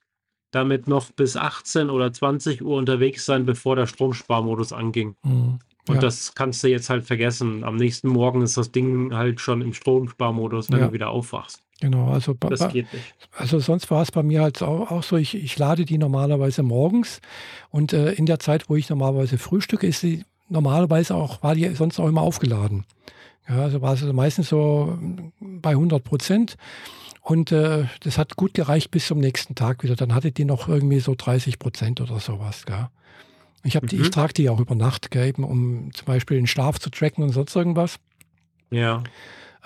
damit 0.51 0.87
noch 0.87 1.11
bis 1.11 1.35
18 1.35 1.89
oder 1.89 2.11
20 2.13 2.63
Uhr 2.63 2.77
unterwegs 2.77 3.25
sein, 3.25 3.45
bevor 3.45 3.75
der 3.75 3.87
Stromsparmodus 3.87 4.73
anging. 4.73 5.15
Mhm. 5.23 5.59
Und 5.87 5.95
ja. 5.95 6.01
das 6.01 6.35
kannst 6.35 6.63
du 6.63 6.69
jetzt 6.69 6.89
halt 6.89 7.05
vergessen. 7.05 7.63
Am 7.63 7.75
nächsten 7.75 8.09
Morgen 8.09 8.41
ist 8.41 8.57
das 8.57 8.71
Ding 8.71 9.13
halt 9.13 9.39
schon 9.39 9.61
im 9.61 9.73
Stromsparmodus, 9.73 10.71
wenn 10.71 10.79
ja. 10.79 10.87
du 10.87 10.93
wieder 10.93 11.09
aufwachst. 11.09 11.63
Genau, 11.79 12.09
also, 12.09 12.33
das 12.33 12.69
geht 12.69 12.91
nicht. 12.91 13.13
also 13.37 13.59
sonst 13.59 13.91
war 13.91 14.01
es 14.01 14.11
bei 14.11 14.23
mir 14.23 14.41
halt 14.41 14.63
auch, 14.63 14.89
auch 14.89 15.03
so, 15.03 15.15
ich, 15.15 15.35
ich 15.35 15.59
lade 15.59 15.85
die 15.85 15.99
normalerweise 15.99 16.63
morgens 16.63 17.21
und 17.69 17.93
äh, 17.93 18.13
in 18.13 18.25
der 18.25 18.39
Zeit, 18.39 18.67
wo 18.67 18.75
ich 18.75 18.89
normalerweise 18.89 19.37
frühstücke, 19.37 19.85
ist 19.85 20.01
sie 20.01 20.23
normalerweise 20.49 21.13
auch, 21.13 21.43
war 21.43 21.53
die 21.53 21.69
sonst 21.75 21.99
auch 21.99 22.07
immer 22.07 22.21
aufgeladen. 22.21 22.85
Ja, 23.47 23.61
also 23.61 23.81
war 23.81 23.93
es 23.93 24.01
also 24.01 24.13
meistens 24.13 24.49
so 24.49 24.97
bei 25.39 25.71
100 25.71 26.03
Prozent. 26.03 26.57
Und 27.21 27.51
äh, 27.51 27.85
das 28.01 28.17
hat 28.17 28.37
gut 28.37 28.53
gereicht 28.53 28.89
bis 28.89 29.07
zum 29.07 29.19
nächsten 29.19 29.53
Tag 29.53 29.83
wieder. 29.83 29.97
Dann 29.97 30.15
hatte 30.15 30.31
die 30.31 30.45
noch 30.45 30.69
irgendwie 30.69 30.99
so 30.99 31.13
30 31.13 31.59
Prozent 31.59 31.99
oder 31.99 32.19
sowas. 32.19 32.65
Gell? 32.65 32.87
Ich, 33.63 33.75
hab 33.75 33.85
die, 33.87 33.97
mhm. 33.97 34.03
ich 34.03 34.09
trage 34.11 34.33
die 34.33 34.49
auch 34.49 34.61
über 34.61 34.75
Nacht, 34.75 35.11
gell, 35.11 35.33
um 35.37 35.91
zum 35.93 36.05
Beispiel 36.05 36.37
den 36.37 36.47
Schlaf 36.47 36.79
zu 36.79 36.89
tracken 36.89 37.23
und 37.23 37.31
sonst 37.31 37.53
irgendwas. 37.55 37.99
Ja. 38.69 39.03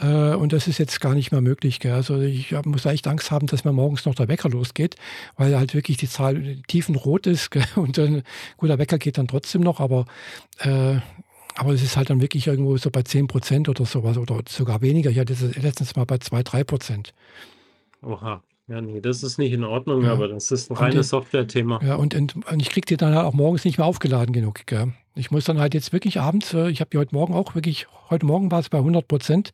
Äh, 0.01 0.35
und 0.35 0.51
das 0.51 0.67
ist 0.67 0.79
jetzt 0.79 0.99
gar 0.99 1.13
nicht 1.13 1.31
mehr 1.31 1.41
möglich. 1.41 1.79
Gell? 1.79 1.93
Also 1.93 2.19
ich 2.19 2.53
muss 2.65 2.85
echt 2.85 3.07
Angst 3.07 3.31
haben, 3.31 3.47
dass 3.47 3.63
mir 3.63 3.71
morgens 3.71 4.05
noch 4.05 4.15
der 4.15 4.27
Wecker 4.27 4.49
losgeht, 4.49 4.95
weil 5.37 5.55
halt 5.57 5.73
wirklich 5.73 5.97
die 5.97 6.09
Zahl 6.09 6.57
tiefenrot 6.67 7.27
ist. 7.27 7.51
Gell? 7.51 7.63
Und 7.75 7.97
dann, 7.97 8.23
gut, 8.57 8.69
der 8.69 8.79
Wecker 8.79 8.97
geht 8.97 9.17
dann 9.17 9.27
trotzdem 9.27 9.61
noch, 9.61 9.79
aber 9.79 10.05
äh, 10.59 10.97
aber 11.57 11.73
es 11.73 11.83
ist 11.83 11.97
halt 11.97 12.09
dann 12.09 12.21
wirklich 12.21 12.47
irgendwo 12.47 12.77
so 12.77 12.89
bei 12.89 13.03
10 13.03 13.27
Prozent 13.27 13.67
oder 13.67 13.85
sowas 13.85 14.17
oder 14.17 14.39
sogar 14.47 14.81
weniger. 14.81 15.09
Ich 15.09 15.19
hatte 15.19 15.33
das 15.33 15.55
letztens 15.57 15.97
mal 15.97 16.05
bei 16.05 16.17
2, 16.17 16.43
3 16.43 16.63
Prozent. 16.63 17.13
Oha. 18.01 18.41
Ja, 18.67 18.79
nee, 18.79 19.01
das 19.01 19.21
ist 19.21 19.37
nicht 19.37 19.51
in 19.51 19.65
Ordnung, 19.65 20.03
ja. 20.03 20.13
aber 20.13 20.29
das 20.29 20.49
ist 20.49 20.71
ein 20.71 20.77
reines 20.77 21.09
Software-Thema. 21.09 21.81
Ja, 21.83 21.95
und, 21.95 22.15
und, 22.15 22.35
und 22.47 22.61
ich 22.61 22.69
kriege 22.69 22.85
die 22.85 22.95
dann 22.95 23.13
halt 23.13 23.25
auch 23.25 23.33
morgens 23.33 23.65
nicht 23.65 23.77
mehr 23.77 23.85
aufgeladen 23.85 24.31
genug. 24.31 24.65
Gell? 24.65 24.93
Ich 25.15 25.31
muss 25.31 25.45
dann 25.45 25.59
halt 25.59 25.73
jetzt 25.73 25.91
wirklich 25.93 26.19
abends, 26.19 26.53
äh, 26.53 26.69
ich 26.69 26.79
habe 26.79 26.89
die 26.89 26.97
heute 26.97 27.13
Morgen 27.13 27.33
auch 27.33 27.55
wirklich, 27.55 27.87
heute 28.09 28.25
Morgen 28.25 28.51
war 28.51 28.59
es 28.59 28.69
bei 28.69 28.77
100 28.77 29.07
Prozent 29.07 29.51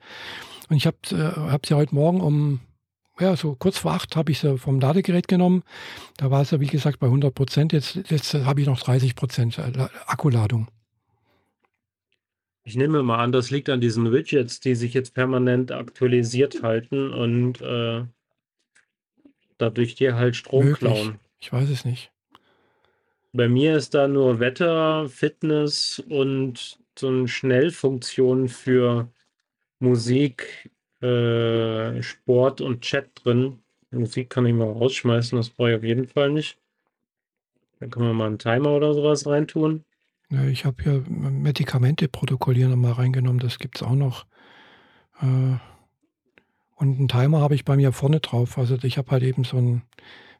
und 0.70 0.78
ich 0.78 0.86
habe 0.86 0.97
äh, 1.12 1.51
hab 1.51 1.66
sie 1.66 1.74
heute 1.74 1.95
Morgen 1.95 2.22
um, 2.22 2.60
ja, 3.20 3.36
so 3.36 3.55
kurz 3.55 3.80
vor 3.80 3.93
acht 3.93 4.16
habe 4.16 4.32
ich 4.32 4.39
sie 4.39 4.58
vom 4.58 4.80
Ladegerät 4.80 5.28
genommen. 5.28 5.64
Da 6.18 6.30
war 6.30 6.45
sie, 6.45 6.60
wie 6.60 6.68
gesagt, 6.68 6.99
bei 6.99 7.08
100 7.08 7.34
Prozent. 7.34 7.74
Jetzt, 7.74 7.99
jetzt 8.10 8.34
habe 8.34 8.62
ich 8.62 8.68
noch 8.68 8.80
30 8.80 9.16
Prozent 9.16 9.58
äh, 9.58 9.88
Akkuladung. 10.05 10.68
Ich 12.64 12.76
nehme 12.76 13.01
mal 13.01 13.24
an, 13.24 13.32
das 13.32 13.49
liegt 13.49 13.70
an 13.70 13.80
diesen 13.80 14.12
Widgets, 14.12 14.60
die 14.60 14.76
sich 14.76 14.93
jetzt 14.93 15.14
permanent 15.14 15.72
aktualisiert 15.72 16.62
halten 16.64 17.14
und 17.14 17.62
äh, 17.62 18.03
dadurch 19.58 19.95
dir 19.95 20.16
halt 20.16 20.36
Strom 20.36 20.66
Möglich. 20.66 20.80
klauen. 20.80 21.20
Ich 21.39 21.51
weiß 21.53 21.70
es 21.70 21.86
nicht. 21.86 22.12
Bei 23.34 23.47
mir 23.47 23.75
ist 23.75 23.93
da 23.93 24.07
nur 24.07 24.39
Wetter, 24.39 25.07
Fitness 25.09 26.03
und 26.09 26.80
so 26.97 27.07
eine 27.07 27.28
Schnellfunktion 27.28 28.47
für 28.47 29.09
Musik, 29.80 30.71
äh, 31.01 32.01
Sport 32.01 32.61
und 32.61 32.82
Chat 32.82 33.09
drin. 33.23 33.59
Musik 33.91 34.30
kann 34.30 34.45
ich 34.45 34.53
mal 34.53 34.71
rausschmeißen, 34.71 35.38
das 35.38 35.49
brauche 35.49 35.71
ich 35.71 35.78
auf 35.78 35.84
jeden 35.84 36.07
Fall 36.07 36.32
nicht. 36.32 36.57
Dann 37.80 37.89
können 37.89 38.07
wir 38.07 38.13
mal 38.13 38.28
einen 38.28 38.39
Timer 38.39 38.71
oder 38.71 38.93
sowas 38.93 39.28
reintun. 39.28 39.84
Ja, 40.30 40.45
ich 40.45 40.65
habe 40.65 40.84
hier 40.84 41.03
Medikamente 41.07 42.07
protokollieren 42.07 42.78
mal 42.80 42.93
reingenommen, 42.93 43.39
das 43.39 43.59
gibt 43.59 43.78
es 43.78 43.84
auch 43.84 43.95
noch. 43.95 44.25
Äh, 45.21 45.57
und 46.75 46.97
einen 46.97 47.07
Timer 47.07 47.41
habe 47.41 47.55
ich 47.55 47.65
bei 47.65 47.75
mir 47.75 47.91
vorne 47.91 48.19
drauf. 48.19 48.57
Also 48.57 48.78
ich 48.84 48.97
habe 48.97 49.11
halt 49.11 49.23
eben 49.23 49.43
so 49.43 49.57
ein, 49.57 49.84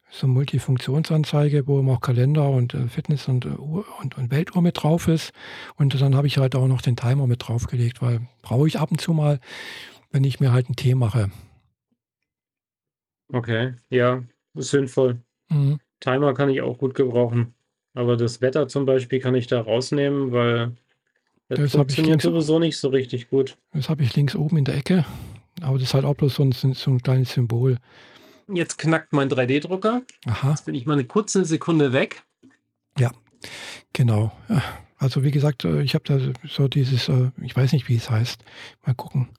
so 0.09 0.25
eine 0.25 0.33
Multifunktionsanzeige, 0.33 1.67
wo 1.67 1.79
auch 1.91 2.01
Kalender 2.01 2.49
und 2.49 2.73
äh, 2.73 2.87
Fitness 2.87 3.27
und, 3.27 3.45
äh, 3.45 3.49
Uhr 3.49 3.85
und, 4.01 4.17
und 4.17 4.31
Weltuhr 4.31 4.61
mit 4.61 4.81
drauf 4.81 5.07
ist. 5.07 5.31
Und 5.75 5.99
dann 5.99 6.15
habe 6.15 6.27
ich 6.27 6.37
halt 6.37 6.55
auch 6.55 6.67
noch 6.67 6.81
den 6.81 6.95
Timer 6.95 7.27
mit 7.27 7.47
draufgelegt, 7.47 8.01
weil 8.01 8.21
brauche 8.41 8.67
ich 8.67 8.79
ab 8.79 8.91
und 8.91 9.01
zu 9.01 9.13
mal, 9.13 9.39
wenn 10.11 10.23
ich 10.23 10.39
mir 10.39 10.51
halt 10.51 10.67
einen 10.67 10.75
Tee 10.75 10.95
mache. 10.95 11.29
Okay, 13.31 13.73
ja, 13.89 14.23
ist 14.53 14.69
sinnvoll. 14.69 15.19
Mhm. 15.49 15.79
Timer 15.99 16.33
kann 16.33 16.49
ich 16.49 16.61
auch 16.61 16.77
gut 16.77 16.95
gebrauchen. 16.95 17.53
Aber 17.93 18.15
das 18.15 18.41
Wetter 18.41 18.67
zum 18.67 18.85
Beispiel 18.85 19.19
kann 19.19 19.35
ich 19.35 19.47
da 19.47 19.59
rausnehmen, 19.59 20.31
weil 20.31 20.77
das, 21.49 21.59
das 21.59 21.71
funktioniert 21.71 22.21
sowieso 22.21 22.59
nicht 22.59 22.77
so 22.77 22.89
richtig 22.89 23.29
gut. 23.29 23.57
Das 23.73 23.89
habe 23.89 24.03
ich 24.03 24.15
links 24.15 24.35
oben 24.35 24.57
in 24.57 24.65
der 24.65 24.75
Ecke. 24.75 25.05
Aber 25.61 25.79
das 25.79 25.89
ist 25.89 25.93
halt 25.93 26.05
auch 26.05 26.15
bloß 26.15 26.35
so 26.35 26.43
ein, 26.43 26.51
so 26.51 26.91
ein 26.91 27.01
kleines 27.01 27.33
Symbol. 27.33 27.77
Jetzt 28.47 28.77
knackt 28.77 29.13
mein 29.13 29.29
3D-Drucker. 29.29 30.03
Aha. 30.25 30.49
Jetzt 30.51 30.65
bin 30.65 30.75
ich 30.75 30.85
mal 30.85 30.93
eine 30.93 31.05
kurze 31.05 31.45
Sekunde 31.45 31.93
weg. 31.93 32.23
Ja, 32.97 33.11
genau. 33.93 34.31
Also 34.97 35.23
wie 35.23 35.31
gesagt, 35.31 35.65
äh, 35.65 35.81
ich 35.81 35.93
habe 35.93 36.05
da 36.05 36.19
so 36.47 36.67
dieses, 36.67 37.09
äh, 37.09 37.31
ich 37.41 37.55
weiß 37.55 37.73
nicht, 37.73 37.87
wie 37.89 37.95
es 37.95 38.09
heißt. 38.09 38.43
Mal 38.85 38.95
gucken. 38.95 39.29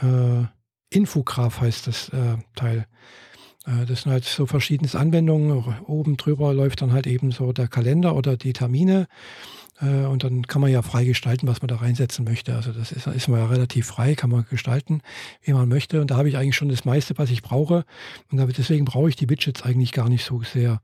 Äh, 0.00 0.44
Infograph 0.90 1.60
heißt 1.60 1.86
das 1.86 2.08
äh, 2.08 2.36
Teil. 2.56 2.86
Äh, 3.66 3.86
das 3.86 4.02
sind 4.02 4.12
halt 4.12 4.24
so 4.24 4.46
verschiedene 4.46 4.92
Anwendungen. 4.98 5.64
Oben 5.86 6.16
drüber 6.16 6.52
läuft 6.52 6.82
dann 6.82 6.92
halt 6.92 7.06
eben 7.06 7.30
so 7.30 7.52
der 7.52 7.68
Kalender 7.68 8.16
oder 8.16 8.36
die 8.36 8.52
Termine. 8.52 9.06
Äh, 9.82 10.06
und 10.06 10.24
dann 10.24 10.46
kann 10.46 10.60
man 10.62 10.70
ja 10.70 10.80
frei 10.82 11.04
gestalten, 11.04 11.48
was 11.48 11.60
man 11.60 11.68
da 11.68 11.76
reinsetzen 11.76 12.24
möchte. 12.24 12.54
Also 12.54 12.72
das 12.72 12.92
ist, 12.92 13.06
ist 13.06 13.28
man 13.28 13.40
ja 13.40 13.46
relativ 13.46 13.86
frei, 13.86 14.14
kann 14.14 14.30
man 14.30 14.46
gestalten, 14.48 15.02
wie 15.42 15.52
man 15.52 15.68
möchte. 15.68 16.00
Und 16.00 16.10
da 16.10 16.16
habe 16.16 16.28
ich 16.28 16.36
eigentlich 16.36 16.56
schon 16.56 16.68
das 16.68 16.84
meiste, 16.84 17.18
was 17.18 17.30
ich 17.30 17.42
brauche. 17.42 17.84
Und 18.30 18.38
deswegen 18.56 18.84
brauche 18.84 19.08
ich 19.08 19.16
die 19.16 19.28
Widgets 19.28 19.62
eigentlich 19.62 19.92
gar 19.92 20.08
nicht 20.08 20.24
so 20.24 20.42
sehr. 20.42 20.80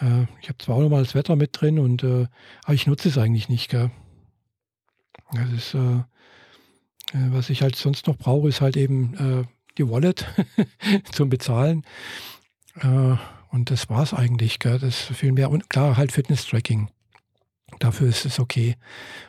Äh, 0.00 0.24
ich 0.42 0.48
habe 0.48 0.58
zwar 0.58 0.76
auch 0.76 0.80
nochmal 0.80 1.04
das 1.04 1.14
Wetter 1.14 1.36
mit 1.36 1.50
drin, 1.52 1.78
und, 1.78 2.02
äh, 2.02 2.26
aber 2.64 2.74
ich 2.74 2.86
nutze 2.86 3.08
es 3.08 3.18
eigentlich 3.18 3.48
nicht. 3.48 3.70
Gell? 3.70 3.90
Das 5.32 5.50
ist, 5.52 5.76
was 7.12 7.50
ich 7.50 7.62
halt 7.62 7.74
sonst 7.74 8.06
noch 8.06 8.16
brauche, 8.16 8.48
ist 8.48 8.60
halt 8.60 8.76
eben 8.76 9.48
die 9.76 9.88
Wallet 9.88 10.24
zum 11.12 11.30
Bezahlen. 11.30 11.84
und 12.80 13.70
das 13.70 13.88
war 13.90 14.04
es 14.04 14.14
eigentlich. 14.14 14.60
Gell? 14.60 14.78
Das 14.78 15.00
viel 15.00 15.32
mehr. 15.32 15.50
Und 15.50 15.68
klar, 15.68 15.96
halt 15.96 16.12
Fitness-Tracking. 16.12 16.90
Dafür 17.78 18.08
ist 18.08 18.24
es 18.24 18.38
okay. 18.38 18.76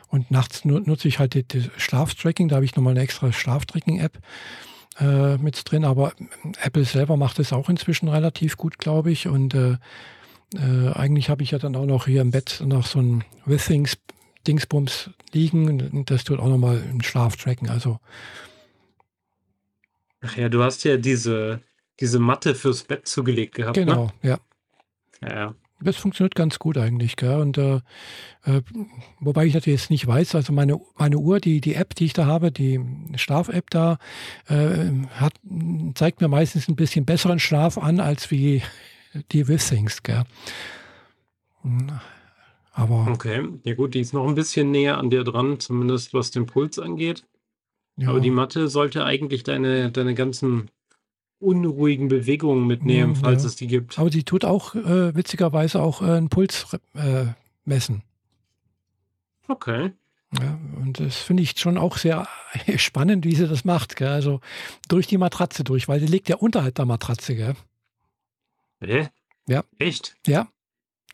Und 0.08 0.30
nachts 0.30 0.64
nutze 0.64 1.08
ich 1.08 1.18
halt 1.18 1.34
das 1.54 1.70
Schlaftracking. 1.76 2.48
Da 2.48 2.56
habe 2.56 2.64
ich 2.64 2.76
nochmal 2.76 2.92
eine 2.92 3.00
extra 3.00 3.32
Schlaftracking-App 3.32 4.18
äh, 5.00 5.36
mit 5.38 5.70
drin. 5.70 5.84
Aber 5.84 6.12
Apple 6.62 6.84
selber 6.84 7.16
macht 7.16 7.38
es 7.38 7.52
auch 7.52 7.68
inzwischen 7.68 8.08
relativ 8.08 8.56
gut, 8.56 8.78
glaube 8.78 9.10
ich. 9.10 9.26
Und 9.26 9.54
äh, 9.54 9.76
äh, 10.54 10.92
eigentlich 10.94 11.30
habe 11.30 11.42
ich 11.42 11.50
ja 11.50 11.58
dann 11.58 11.76
auch 11.76 11.84
noch 11.84 12.06
hier 12.06 12.22
im 12.22 12.30
Bett 12.30 12.62
noch 12.64 12.86
so 12.86 13.00
ein 13.00 13.24
Withings 13.44 13.98
Dingsbums 14.46 15.10
liegen. 15.32 16.04
Das 16.06 16.24
tut 16.24 16.38
auch 16.38 16.48
nochmal 16.48 16.80
einen 16.80 17.02
Schlaf 17.02 17.36
tracken. 17.36 17.68
Also. 17.68 17.98
Ach 20.20 20.36
ja, 20.36 20.48
du 20.48 20.62
hast 20.62 20.84
ja 20.84 20.96
diese, 20.96 21.60
diese 22.00 22.18
Matte 22.18 22.54
fürs 22.54 22.84
Bett 22.84 23.06
zugelegt 23.06 23.56
gehabt. 23.56 23.76
Ne? 23.76 23.84
Genau, 23.84 24.06
ne? 24.22 24.30
ja. 24.30 24.38
Ja, 25.20 25.54
das 25.80 25.96
funktioniert 25.96 26.34
ganz 26.34 26.58
gut 26.58 26.76
eigentlich. 26.76 27.16
Gell? 27.16 27.36
Und 27.36 27.58
äh, 27.58 27.76
äh, 28.44 28.62
wobei 29.20 29.46
ich 29.46 29.54
natürlich 29.54 29.80
jetzt 29.80 29.90
nicht 29.90 30.06
weiß, 30.06 30.34
also 30.34 30.52
meine, 30.52 30.80
meine 30.96 31.18
Uhr, 31.18 31.40
die, 31.40 31.60
die 31.60 31.74
App, 31.74 31.94
die 31.94 32.06
ich 32.06 32.12
da 32.12 32.26
habe, 32.26 32.50
die 32.50 32.80
Schlaf-App 33.16 33.70
da, 33.70 33.98
äh, 34.48 34.90
hat, 35.12 35.34
zeigt 35.94 36.20
mir 36.20 36.28
meistens 36.28 36.68
ein 36.68 36.76
bisschen 36.76 37.04
besseren 37.04 37.38
Schlaf 37.38 37.78
an, 37.78 38.00
als 38.00 38.30
wie 38.30 38.62
die 39.32 39.48
Withings. 39.48 40.02
Gell? 40.02 40.24
Aber, 42.72 43.08
okay, 43.10 43.48
ja 43.64 43.74
gut, 43.74 43.94
die 43.94 44.00
ist 44.00 44.14
noch 44.14 44.26
ein 44.26 44.34
bisschen 44.34 44.70
näher 44.70 44.98
an 44.98 45.10
dir 45.10 45.24
dran, 45.24 45.60
zumindest 45.60 46.14
was 46.14 46.30
den 46.30 46.46
Puls 46.46 46.78
angeht. 46.78 47.24
Ja. 47.96 48.10
Aber 48.10 48.20
die 48.20 48.30
Matte 48.30 48.68
sollte 48.68 49.04
eigentlich 49.04 49.42
deine, 49.42 49.90
deine 49.90 50.14
ganzen 50.14 50.70
unruhigen 51.40 52.08
Bewegungen 52.08 52.66
mitnehmen, 52.66 53.14
ja, 53.14 53.20
falls 53.20 53.42
ja. 53.42 53.48
es 53.48 53.56
die 53.56 53.66
gibt. 53.66 53.98
Aber 53.98 54.10
sie 54.10 54.24
tut 54.24 54.44
auch 54.44 54.74
äh, 54.74 55.14
witzigerweise 55.14 55.80
auch 55.80 56.02
äh, 56.02 56.06
einen 56.06 56.28
Puls 56.28 56.76
äh, 56.94 57.26
messen. 57.64 58.02
Okay. 59.46 59.92
Ja, 60.38 60.58
und 60.76 61.00
das 61.00 61.16
finde 61.16 61.42
ich 61.42 61.58
schon 61.58 61.78
auch 61.78 61.96
sehr 61.96 62.28
spannend, 62.76 63.24
wie 63.24 63.34
sie 63.34 63.48
das 63.48 63.64
macht. 63.64 63.96
Gell? 63.96 64.08
Also 64.08 64.40
durch 64.88 65.06
die 65.06 65.18
Matratze 65.18 65.64
durch, 65.64 65.88
weil 65.88 66.00
sie 66.00 66.06
liegt 66.06 66.28
ja 66.28 66.36
unterhalb 66.36 66.74
der 66.74 66.84
Matratze. 66.84 67.34
Gell? 67.34 67.54
Hä? 68.80 69.08
Ja. 69.46 69.64
Echt? 69.78 70.16
Ja. 70.26 70.48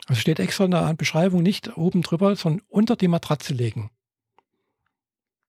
Also 0.07 0.21
steht 0.21 0.41
extra 0.41 0.65
in 0.65 0.73
der 0.73 0.93
Beschreibung 0.95 1.43
nicht 1.43 1.77
oben 1.77 2.03
drüber, 2.03 2.35
sondern 2.37 2.63
unter 2.69 2.97
die 2.97 3.09
Matratze 3.09 3.55
legen. 3.55 3.91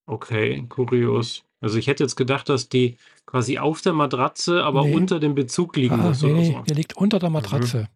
Okay, 0.06 0.64
kurios. 0.70 1.44
Also 1.62 1.78
ich 1.78 1.88
hätte 1.88 2.04
jetzt 2.04 2.16
gedacht, 2.16 2.50
dass 2.50 2.70
die 2.70 2.98
quasi 3.26 3.58
auf 3.58 3.82
der 3.82 3.94
Matratze, 3.94 4.64
aber 4.64 4.86
nee. 4.86 4.94
unter 4.94 5.20
dem 5.20 5.36
Bezug 5.36 5.76
liegen 5.76 5.96
ah, 5.96 6.08
muss. 6.10 6.22
Nee, 6.22 6.34
nee, 6.34 6.52
so. 6.52 6.64
der 6.68 6.76
liegt 6.76 6.96
unter 6.96 7.20
der 7.20 7.30
mhm. 7.30 7.34
Matratze. 7.34 7.78
Mhm. 7.80 7.88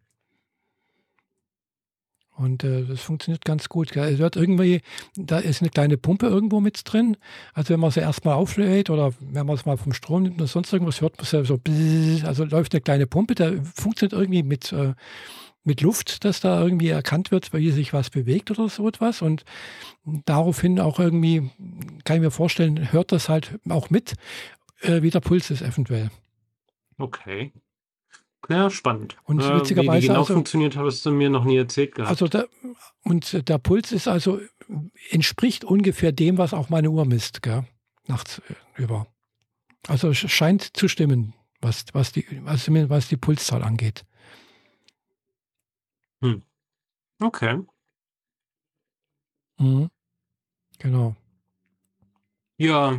Und 2.40 2.64
äh, 2.64 2.84
das 2.86 3.02
funktioniert 3.02 3.44
ganz 3.44 3.68
gut. 3.68 3.94
Es 3.94 4.18
wird 4.18 4.34
irgendwie, 4.34 4.80
da 5.14 5.38
ist 5.38 5.60
eine 5.60 5.68
kleine 5.68 5.98
Pumpe 5.98 6.26
irgendwo 6.26 6.60
mit 6.60 6.80
drin. 6.90 7.18
Also 7.52 7.74
wenn 7.74 7.80
man 7.80 7.90
sie 7.90 8.00
erstmal 8.00 8.34
auflädt 8.34 8.88
oder 8.88 9.12
wenn 9.20 9.44
man 9.44 9.56
es 9.56 9.66
mal 9.66 9.76
vom 9.76 9.92
Strom 9.92 10.22
nimmt 10.22 10.36
oder 10.36 10.46
sonst 10.46 10.72
irgendwas, 10.72 11.02
hört 11.02 11.18
man 11.18 11.24
es 11.24 11.32
ja 11.32 11.44
so, 11.44 11.60
also 12.26 12.44
läuft 12.44 12.72
eine 12.72 12.80
kleine 12.80 13.06
Pumpe, 13.06 13.34
der 13.34 13.62
funktioniert 13.62 14.14
irgendwie 14.14 14.42
mit, 14.42 14.72
äh, 14.72 14.94
mit 15.64 15.82
Luft, 15.82 16.24
dass 16.24 16.40
da 16.40 16.62
irgendwie 16.62 16.88
erkannt 16.88 17.30
wird, 17.30 17.52
wie 17.52 17.70
sich 17.70 17.92
was 17.92 18.10
bewegt 18.10 18.50
oder 18.50 18.68
so 18.68 18.88
etwas. 18.88 19.22
Und 19.22 19.44
daraufhin 20.04 20.80
auch 20.80 20.98
irgendwie, 20.98 21.50
kann 22.04 22.16
ich 22.16 22.22
mir 22.22 22.30
vorstellen, 22.30 22.92
hört 22.92 23.12
das 23.12 23.28
halt 23.28 23.58
auch 23.68 23.90
mit, 23.90 24.14
äh, 24.80 25.02
wie 25.02 25.10
der 25.10 25.20
Puls 25.20 25.50
ist 25.50 25.62
eventuell. 25.62 26.10
Okay. 26.98 27.52
Ja, 28.48 28.70
spannend. 28.70 29.16
Und 29.24 29.42
äh, 29.42 29.56
witzigerweise. 29.56 30.02
Wie, 30.02 30.06
genau 30.08 30.20
also, 30.20 30.34
funktioniert, 30.34 30.76
hast 30.76 31.04
du 31.04 31.10
mir 31.10 31.30
noch 31.30 31.44
nie 31.44 31.56
erzählt 31.56 31.94
gehabt. 31.94 32.10
Also 32.10 32.26
der, 32.26 32.48
und 33.02 33.48
der 33.48 33.58
Puls 33.58 33.92
ist 33.92 34.08
also, 34.08 34.40
entspricht 35.10 35.64
ungefähr 35.64 36.12
dem, 36.12 36.38
was 36.38 36.54
auch 36.54 36.70
meine 36.70 36.90
Uhr 36.90 37.04
misst, 37.04 37.42
gell? 37.42 37.64
nachts 38.06 38.40
äh, 38.48 38.82
über. 38.82 39.06
Also 39.88 40.12
scheint 40.12 40.76
zu 40.76 40.88
stimmen, 40.88 41.34
was, 41.60 41.84
was, 41.92 42.12
die, 42.12 42.26
was, 42.42 42.68
was 42.68 43.08
die 43.08 43.16
Pulszahl 43.16 43.62
angeht. 43.62 44.04
Hm. 46.22 46.42
Okay. 47.20 47.60
Mhm. 49.58 49.90
Genau. 50.78 51.16
Ja, 52.56 52.98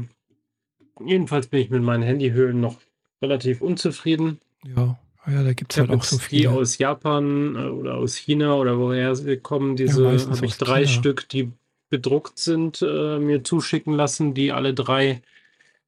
jedenfalls 1.03 1.47
bin 1.47 1.59
ich 1.59 1.69
mit 1.69 1.83
meinen 1.83 2.03
Handyhöhlen 2.03 2.59
noch 2.59 2.77
relativ 3.21 3.61
unzufrieden. 3.61 4.39
Ja, 4.63 4.99
ja 5.27 5.43
da 5.43 5.53
gibt 5.53 5.73
es 5.73 5.79
halt 5.79 5.89
auch 5.89 6.03
so 6.03 6.17
viele. 6.17 6.41
Die 6.41 6.47
aus 6.47 6.77
Japan 6.77 7.55
äh, 7.55 7.69
oder 7.69 7.95
aus 7.95 8.15
China 8.15 8.55
oder 8.55 8.77
woher 8.77 9.15
sie 9.15 9.37
kommen, 9.37 9.75
diese 9.75 10.03
ja, 10.03 10.29
habe 10.29 10.45
ich 10.45 10.57
drei 10.57 10.85
China. 10.85 10.99
Stück, 10.99 11.29
die 11.29 11.51
bedruckt 11.89 12.39
sind, 12.39 12.81
äh, 12.81 13.19
mir 13.19 13.43
zuschicken 13.43 13.93
lassen, 13.93 14.33
die 14.33 14.51
alle 14.51 14.73
drei 14.73 15.21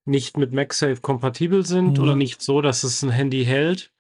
nicht 0.06 0.38
mit 0.38 0.52
MagSafe 0.52 1.02
kompatibel 1.02 1.66
sind 1.66 1.98
mhm. 1.98 2.04
oder 2.04 2.16
nicht 2.16 2.42
so, 2.42 2.62
dass 2.62 2.84
es 2.84 3.04
ein 3.04 3.10
Handy 3.10 3.46
hält 3.46 3.93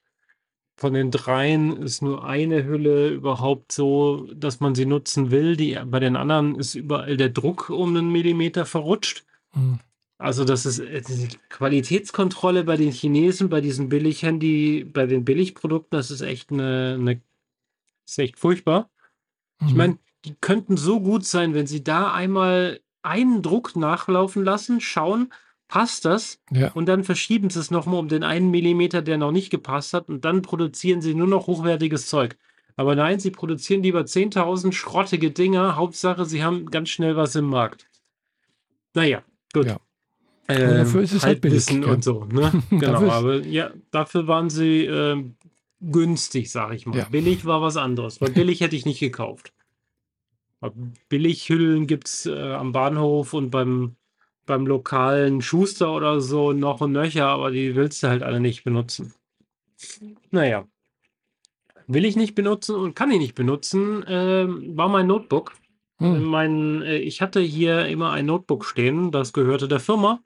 von 0.76 0.94
den 0.94 1.12
dreien 1.12 1.78
ist 1.78 2.02
nur 2.02 2.26
eine 2.26 2.66
Hülle 2.66 3.10
überhaupt 3.10 3.72
so, 3.72 4.28
dass 4.34 4.60
man 4.60 4.76
sie 4.76 4.86
nutzen 4.86 5.32
will. 5.32 5.56
Die, 5.56 5.80
bei 5.86 6.00
den 6.00 6.16
anderen 6.16 6.56
ist 6.56 6.76
überall 6.76 7.16
der 7.16 7.30
Druck 7.30 7.70
um 7.70 7.96
einen 7.96 8.12
Millimeter 8.12 8.66
verrutscht. 8.66 9.24
Mhm. 9.54 9.80
Also 10.18 10.46
das 10.46 10.66
ist 10.66 10.80
die 10.80 11.38
Qualitätskontrolle 11.50 12.64
bei 12.64 12.78
den 12.78 12.92
Chinesen, 12.92 13.50
bei 13.50 13.62
diesen 13.62 13.90
Billighandy, 13.90 14.86
bei 14.86 15.06
den 15.06 15.26
Billigprodukten, 15.26 15.98
das 15.98 16.12
ist 16.12 16.22
echt 16.22 16.52
eine, 16.52 16.98
eine 17.00 17.22
ist 18.06 18.20
echt 18.20 18.40
furchtbar. 18.40 18.90
Mhm. 19.60 19.68
Ich 19.68 19.74
meine, 19.76 19.98
die 20.26 20.36
könnten 20.40 20.78
so 20.78 21.02
gut 21.02 21.26
sein, 21.26 21.54
wenn 21.54 21.68
sie 21.68 21.84
da 21.84 22.14
einmal 22.14 22.80
einen 23.02 23.42
Druck 23.42 23.76
nachlaufen 23.76 24.44
lassen, 24.46 24.80
schauen, 24.80 25.34
passt 25.68 26.06
das 26.06 26.42
ja. 26.52 26.72
und 26.72 26.88
dann 26.88 27.04
verschieben 27.04 27.50
sie 27.50 27.60
es 27.60 27.72
nochmal 27.72 28.00
um 28.00 28.08
den 28.08 28.24
einen 28.24 28.52
Millimeter, 28.52 29.02
der 29.02 29.18
noch 29.18 29.32
nicht 29.32 29.50
gepasst 29.50 29.94
hat 29.94 30.10
und 30.10 30.26
dann 30.26 30.42
produzieren 30.42 31.02
sie 31.02 31.14
nur 31.14 31.28
noch 31.28 31.48
hochwertiges 31.48 32.08
Zeug. 32.08 32.38
Aber 32.76 32.96
nein, 32.96 33.20
sie 33.20 33.32
produzieren 33.32 33.84
lieber 33.84 34.02
10.000 34.02 34.72
schrottige 34.72 35.32
Dinger. 35.32 35.76
Hauptsache, 35.76 36.26
sie 36.26 36.44
haben 36.44 36.66
ganz 36.68 36.90
schnell 36.90 37.16
was 37.16 37.36
im 37.36 37.46
Markt. 37.46 37.88
Naja, 38.94 39.24
gut. 39.54 39.68
Ja. 39.68 39.80
Äh, 40.48 40.78
dafür 40.78 41.02
ist 41.02 41.14
es 41.14 41.24
halt 41.24 41.42
billig. 41.42 41.70
Ja. 41.70 41.86
und 41.86 42.04
so. 42.04 42.26
Ne? 42.26 42.52
genau, 42.70 43.10
aber 43.10 43.38
ja, 43.42 43.72
dafür 43.92 44.28
waren 44.28 44.50
sie 44.50 44.86
äh, 44.86 45.24
günstig, 45.82 46.52
sag 46.52 46.74
ich 46.74 46.86
mal. 46.86 46.98
Ja. 46.98 47.06
Billig 47.06 47.46
war 47.46 47.62
was 47.62 47.78
anderes, 47.78 48.22
weil 48.22 48.32
billig 48.32 48.62
hätte 48.62 48.76
ich 48.76 48.86
nicht 48.86 49.00
gekauft. 49.00 49.54
Billighüllen 51.10 51.88
gibt 51.88 52.08
es 52.08 52.26
äh, 52.26 52.54
am 52.54 52.72
Bahnhof 52.72 53.34
und 53.34 53.50
beim 53.50 53.96
beim 54.46 54.68
lokalen 54.68 55.42
Schuster 55.42 55.94
oder 55.94 56.22
so 56.22 56.54
noch 56.54 56.82
und 56.82 56.92
nöcher, 56.92 57.28
aber 57.28 57.52
die 57.52 57.76
willst 57.76 58.04
du 58.04 58.08
halt 58.08 58.24
alle 58.24 58.40
nicht 58.40 58.64
benutzen. 58.64 59.14
Naja. 60.32 60.66
will 61.88 62.06
ich 62.06 62.16
nicht 62.16 62.36
benutzen 62.36 62.76
und 62.76 62.96
kann 62.96 63.12
ich 63.12 63.20
nicht 63.20 63.36
benutzen, 63.36 64.04
äh, 64.04 64.48
war 64.48 64.88
mein 64.88 65.08
Notebook. 65.08 65.54
Hm. 66.00 66.24
Mein, 66.24 66.82
äh, 66.82 66.98
ich 66.98 67.22
hatte 67.22 67.42
hier 67.42 67.88
immer 67.88 68.12
ein 68.12 68.26
Notebook 68.26 68.66
stehen, 68.66 69.12
das 69.12 69.34
gehörte 69.34 69.68
der 69.68 69.80
Firma. 69.80 70.22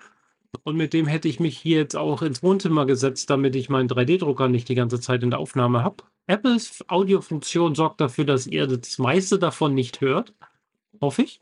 Und 0.63 0.76
mit 0.76 0.93
dem 0.93 1.07
hätte 1.07 1.28
ich 1.28 1.39
mich 1.39 1.57
hier 1.57 1.78
jetzt 1.78 1.95
auch 1.95 2.22
ins 2.22 2.41
Wohnzimmer 2.41 2.86
gesetzt, 2.86 3.30
damit 3.30 3.55
ich 3.55 3.70
meinen 3.70 3.89
3D-Drucker 3.89 4.47
nicht 4.47 4.70
die 4.70 4.76
ganze 4.76 4.99
Zeit 4.99 5.24
in 5.24 5.30
der 5.30 5.39
Aufnahme 5.39 5.84
habe. 5.84 6.03
Apples 6.26 6.84
Audiofunktion 6.88 7.76
sorgt 7.76 8.01
dafür, 8.01 8.26
dass 8.26 8.47
ihr 8.47 8.68
das 8.68 8.97
meiste 8.97 9.39
davon 9.39 9.74
nicht 9.74 10.01
hört. 10.01 10.34
Hoffe 11.01 11.24
ich. 11.24 11.41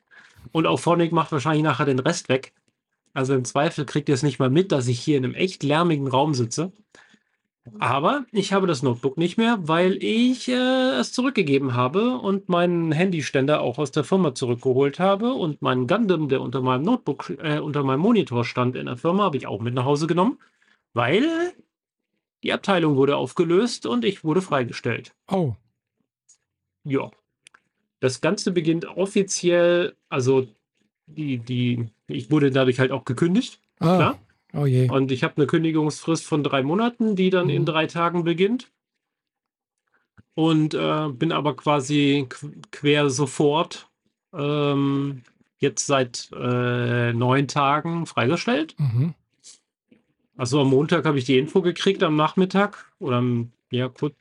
Und 0.51 0.67
auch 0.67 0.80
Phonic 0.80 1.11
macht 1.11 1.32
wahrscheinlich 1.32 1.63
nachher 1.63 1.86
den 1.86 1.99
Rest 1.99 2.30
weg. 2.30 2.53
Also 3.16 3.34
im 3.34 3.45
Zweifel 3.45 3.86
kriegt 3.86 4.09
ihr 4.09 4.16
es 4.16 4.24
nicht 4.24 4.39
mal 4.39 4.49
mit, 4.49 4.74
dass 4.74 4.89
ich 4.89 4.99
hier 4.99 5.18
in 5.18 5.24
einem 5.24 5.36
echt 5.36 5.63
lärmigen 5.63 6.07
Raum 6.07 6.34
sitze. 6.34 6.74
Aber 7.80 8.26
ich 8.32 8.51
habe 8.51 8.68
das 8.68 8.84
Notebook 8.84 9.18
nicht 9.18 9.38
mehr, 9.38 9.57
weil 9.61 9.97
ich 10.03 10.49
äh, 10.49 10.99
es 10.99 11.13
zurückgegeben 11.13 11.74
habe 11.74 12.18
und 12.18 12.49
meinen 12.49 12.91
Handyständer 12.91 13.61
auch 13.61 13.80
aus 13.80 13.91
der 13.91 14.03
Firma 14.03 14.36
zurückgeholt 14.36 14.99
habe 14.99 15.34
und 15.34 15.61
meinen 15.61 15.88
Gundam, 15.88 16.28
der 16.28 16.41
unter 16.41 16.61
meinem 16.61 16.84
Notebook, 16.84 17.32
äh, 17.41 17.59
unter 17.59 17.84
meinem 17.84 18.01
Monitor 18.01 18.43
stand 18.43 18.76
in 18.76 18.86
der 18.86 18.97
Firma, 18.97 19.24
habe 19.24 19.38
ich 19.38 19.47
auch 19.47 19.61
mit 19.61 19.74
nach 19.74 19.86
Hause 19.86 20.07
genommen, 20.07 20.38
weil 20.93 21.53
die 22.43 22.51
Abteilung 22.51 22.97
wurde 22.97 23.16
aufgelöst 23.16 23.86
und 23.86 24.03
ich 24.03 24.26
wurde 24.26 24.41
freigestellt. 24.41 25.16
Oh. 25.32 25.55
Ja. 26.84 27.09
Das 28.01 28.20
Ganze 28.20 28.51
beginnt 28.51 28.86
offiziell, 28.86 29.95
also 30.09 30.47
die, 31.08 31.38
die, 31.38 31.88
ich 32.08 32.32
wurde 32.32 32.51
dadurch 32.51 32.80
halt 32.80 32.91
auch 32.91 33.06
gekündigt. 33.06 33.60
Ah. 33.80 33.95
Klar. 33.95 34.20
Oh 34.53 34.66
je. 34.66 34.89
Und 34.89 35.12
ich 35.12 35.24
habe 35.24 35.36
eine 35.38 35.47
Kündigungsfrist 35.47 36.26
von 36.26 36.43
drei 36.43 36.64
Monaten, 36.64 37.16
die 37.16 37.30
dann 37.30 37.45
mhm. 37.45 37.51
in 37.53 37.66
drei 37.66 37.88
Tagen 37.88 38.24
beginnt. 38.24 38.72
Und 40.34 40.74
äh, 40.74 41.10
bin 41.10 41.32
aber 41.32 41.56
quasi 41.56 42.28
quer 42.72 43.10
sofort 43.10 43.89
ähm, 44.34 45.24
jetzt 45.60 45.88
seit 45.88 46.30
äh, 46.34 47.14
neun 47.14 47.47
Tagen 47.47 48.06
freigestellt. 48.06 48.76
Mhm. 48.78 49.14
Also 50.38 50.62
am 50.62 50.70
Montag 50.70 51.06
habe 51.06 51.18
ich 51.18 51.26
die 51.26 51.38
Info 51.38 51.62
gekriegt 51.62 52.03
am 52.03 52.16
Nachmittag 52.16 52.91
oder 52.99 53.18
am 53.18 53.51
ja, 53.72 53.88
kurz 53.88 54.16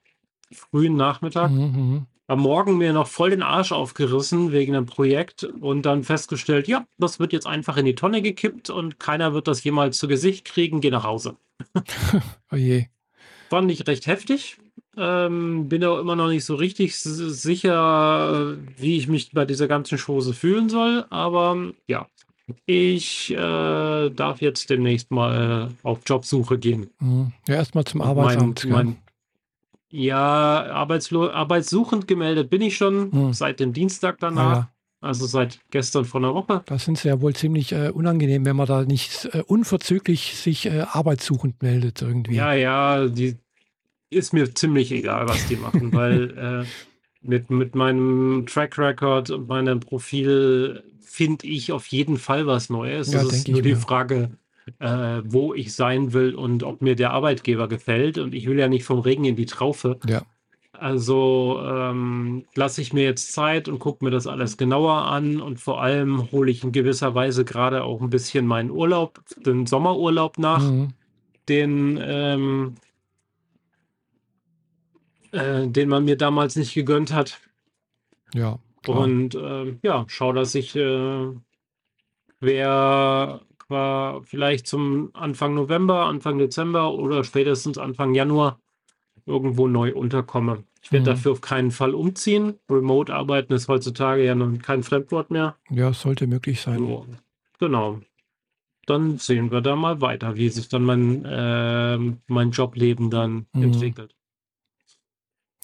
frühen 0.53 0.97
Nachmittag. 0.97 1.51
Mhm. 1.51 2.07
Am 2.26 2.40
Morgen 2.40 2.78
mir 2.78 2.92
noch 2.92 3.06
voll 3.06 3.30
den 3.30 3.42
Arsch 3.42 3.72
aufgerissen 3.72 4.52
wegen 4.52 4.74
einem 4.74 4.86
Projekt 4.86 5.44
und 5.44 5.82
dann 5.82 6.04
festgestellt, 6.04 6.68
ja, 6.68 6.86
das 6.98 7.20
wird 7.20 7.32
jetzt 7.32 7.46
einfach 7.46 7.76
in 7.76 7.84
die 7.84 7.94
Tonne 7.94 8.22
gekippt 8.22 8.70
und 8.70 8.98
keiner 8.98 9.34
wird 9.34 9.46
das 9.46 9.62
jemals 9.64 9.98
zu 9.98 10.08
Gesicht 10.08 10.44
kriegen, 10.44 10.80
geh 10.80 10.90
nach 10.90 11.04
Hause. 11.04 11.36
oh 12.52 12.56
je. 12.56 12.86
Fand 13.50 13.70
ich 13.70 13.86
recht 13.86 14.06
heftig. 14.06 14.58
Ähm, 14.96 15.68
bin 15.68 15.84
auch 15.84 15.98
immer 15.98 16.16
noch 16.16 16.28
nicht 16.28 16.44
so 16.44 16.54
richtig 16.54 16.96
sicher, 16.96 18.56
wie 18.76 18.96
ich 18.96 19.08
mich 19.08 19.32
bei 19.32 19.44
dieser 19.44 19.66
ganzen 19.66 19.98
Chose 19.98 20.34
fühlen 20.34 20.68
soll, 20.68 21.04
aber 21.10 21.72
ja, 21.88 22.06
ich 22.66 23.32
äh, 23.32 24.10
darf 24.10 24.40
jetzt 24.40 24.70
demnächst 24.70 25.10
mal 25.10 25.70
auf 25.82 26.00
Jobsuche 26.06 26.58
gehen. 26.58 26.90
Mhm. 27.00 27.32
Ja, 27.48 27.56
erstmal 27.56 27.84
zum 27.84 28.02
Arbeitsamt. 28.02 28.64
Mein, 28.66 28.72
mein, 28.72 28.96
ja, 29.95 30.72
arbeitslo 30.72 31.30
arbeitssuchend 31.30 32.09
gemeldet 32.09 32.51
bin 32.51 32.62
ich 32.62 32.76
schon 32.76 33.12
hm. 33.12 33.32
seit 33.32 33.61
dem 33.61 33.72
Dienstag 33.72 34.18
danach. 34.18 34.53
Ah, 34.53 34.55
ja. 34.55 34.70
Also 35.01 35.26
seit 35.26 35.61
gestern 35.70 36.07
vor 36.07 36.20
einer 36.20 36.34
Woche. 36.34 36.62
Das 36.64 36.86
sind 36.86 37.05
ja 37.05 37.20
wohl 37.20 37.34
ziemlich 37.34 37.72
äh, 37.72 37.90
unangenehm, 37.90 38.47
wenn 38.47 38.57
man 38.57 38.66
da 38.66 38.84
nicht 38.84 39.28
äh, 39.32 39.42
unverzüglich 39.47 40.34
sich 40.34 40.64
äh, 40.64 40.80
arbeitssuchend 40.80 41.62
meldet 41.62 42.01
irgendwie. 42.01 42.36
Ja, 42.36 42.55
ja, 42.55 43.07
die 43.07 43.36
ist 44.09 44.32
mir 44.32 44.55
ziemlich 44.55 44.90
egal, 44.92 45.28
was 45.28 45.47
die 45.47 45.57
machen, 45.57 45.92
weil 45.92 46.64
äh, 46.64 46.64
mit, 47.20 47.51
mit 47.51 47.74
meinem 47.74 48.47
Track 48.47 48.78
Record 48.78 49.28
und 49.28 49.47
meinem 49.47 49.80
Profil 49.80 50.82
finde 51.03 51.47
ich 51.47 51.70
auf 51.70 51.86
jeden 51.88 52.16
Fall 52.16 52.47
was 52.47 52.70
Neues. 52.70 53.12
Ja, 53.12 53.22
das 53.22 53.34
ist 53.34 53.49
nur 53.49 53.61
die 53.61 53.76
Frage, 53.76 54.30
äh, 54.78 55.22
wo 55.24 55.54
ich 55.54 55.74
sein 55.74 56.12
will 56.12 56.34
und 56.34 56.62
ob 56.62 56.82
mir 56.82 56.96
der 56.96 57.12
Arbeitgeber 57.12 57.68
gefällt. 57.68 58.18
Und 58.18 58.34
ich 58.34 58.46
will 58.46 58.58
ja 58.58 58.68
nicht 58.68 58.84
vom 58.84 59.00
Regen 59.00 59.24
in 59.24 59.36
die 59.36 59.46
Traufe. 59.46 59.98
Ja. 60.06 60.22
Also 60.72 61.60
ähm, 61.64 62.44
lasse 62.54 62.82
ich 62.82 62.92
mir 62.92 63.04
jetzt 63.04 63.32
Zeit 63.32 63.68
und 63.68 63.78
gucke 63.78 64.04
mir 64.04 64.10
das 64.10 64.26
alles 64.26 64.56
genauer 64.56 65.06
an 65.06 65.40
und 65.40 65.60
vor 65.60 65.80
allem 65.80 66.30
hole 66.32 66.50
ich 66.50 66.64
in 66.64 66.72
gewisser 66.72 67.14
Weise 67.14 67.44
gerade 67.44 67.84
auch 67.84 68.00
ein 68.00 68.10
bisschen 68.10 68.46
meinen 68.46 68.70
Urlaub, 68.70 69.20
den 69.36 69.66
Sommerurlaub 69.66 70.36
nach, 70.38 70.62
mhm. 70.62 70.88
den, 71.48 72.00
ähm, 72.02 72.74
äh, 75.30 75.68
den 75.68 75.88
man 75.88 76.04
mir 76.04 76.16
damals 76.16 76.56
nicht 76.56 76.74
gegönnt 76.74 77.12
hat. 77.12 77.38
Ja. 78.34 78.58
Klar. 78.82 78.98
Und 78.98 79.34
äh, 79.36 79.76
ja, 79.82 80.04
schau, 80.08 80.32
dass 80.32 80.54
ich 80.54 80.74
äh, 80.76 81.28
wer 82.40 83.40
war 83.68 84.22
vielleicht 84.22 84.66
zum 84.66 85.10
Anfang 85.14 85.54
November, 85.54 86.06
Anfang 86.06 86.38
Dezember 86.38 86.92
oder 86.92 87.24
spätestens 87.24 87.78
Anfang 87.78 88.14
Januar 88.14 88.60
irgendwo 89.26 89.68
neu 89.68 89.94
unterkomme. 89.94 90.64
Ich 90.82 90.92
werde 90.92 91.10
mhm. 91.10 91.14
dafür 91.14 91.32
auf 91.32 91.40
keinen 91.40 91.70
Fall 91.70 91.94
umziehen. 91.94 92.58
Remote-Arbeiten 92.70 93.54
ist 93.54 93.68
heutzutage 93.68 94.24
ja 94.24 94.34
noch 94.34 94.58
kein 94.58 94.82
Fremdwort 94.82 95.30
mehr. 95.30 95.56
Ja, 95.70 95.92
sollte 95.92 96.26
möglich 96.26 96.60
sein. 96.60 96.78
So, 96.78 97.06
genau. 97.58 98.00
Dann 98.86 99.16
sehen 99.16 99.50
wir 99.50 99.62
da 99.62 99.76
mal 99.76 100.02
weiter, 100.02 100.36
wie 100.36 100.50
sich 100.50 100.68
dann 100.68 100.84
mein, 100.84 101.24
äh, 101.24 101.96
mein 102.26 102.50
Jobleben 102.50 103.08
dann 103.08 103.46
mhm. 103.54 103.62
entwickelt. 103.62 104.14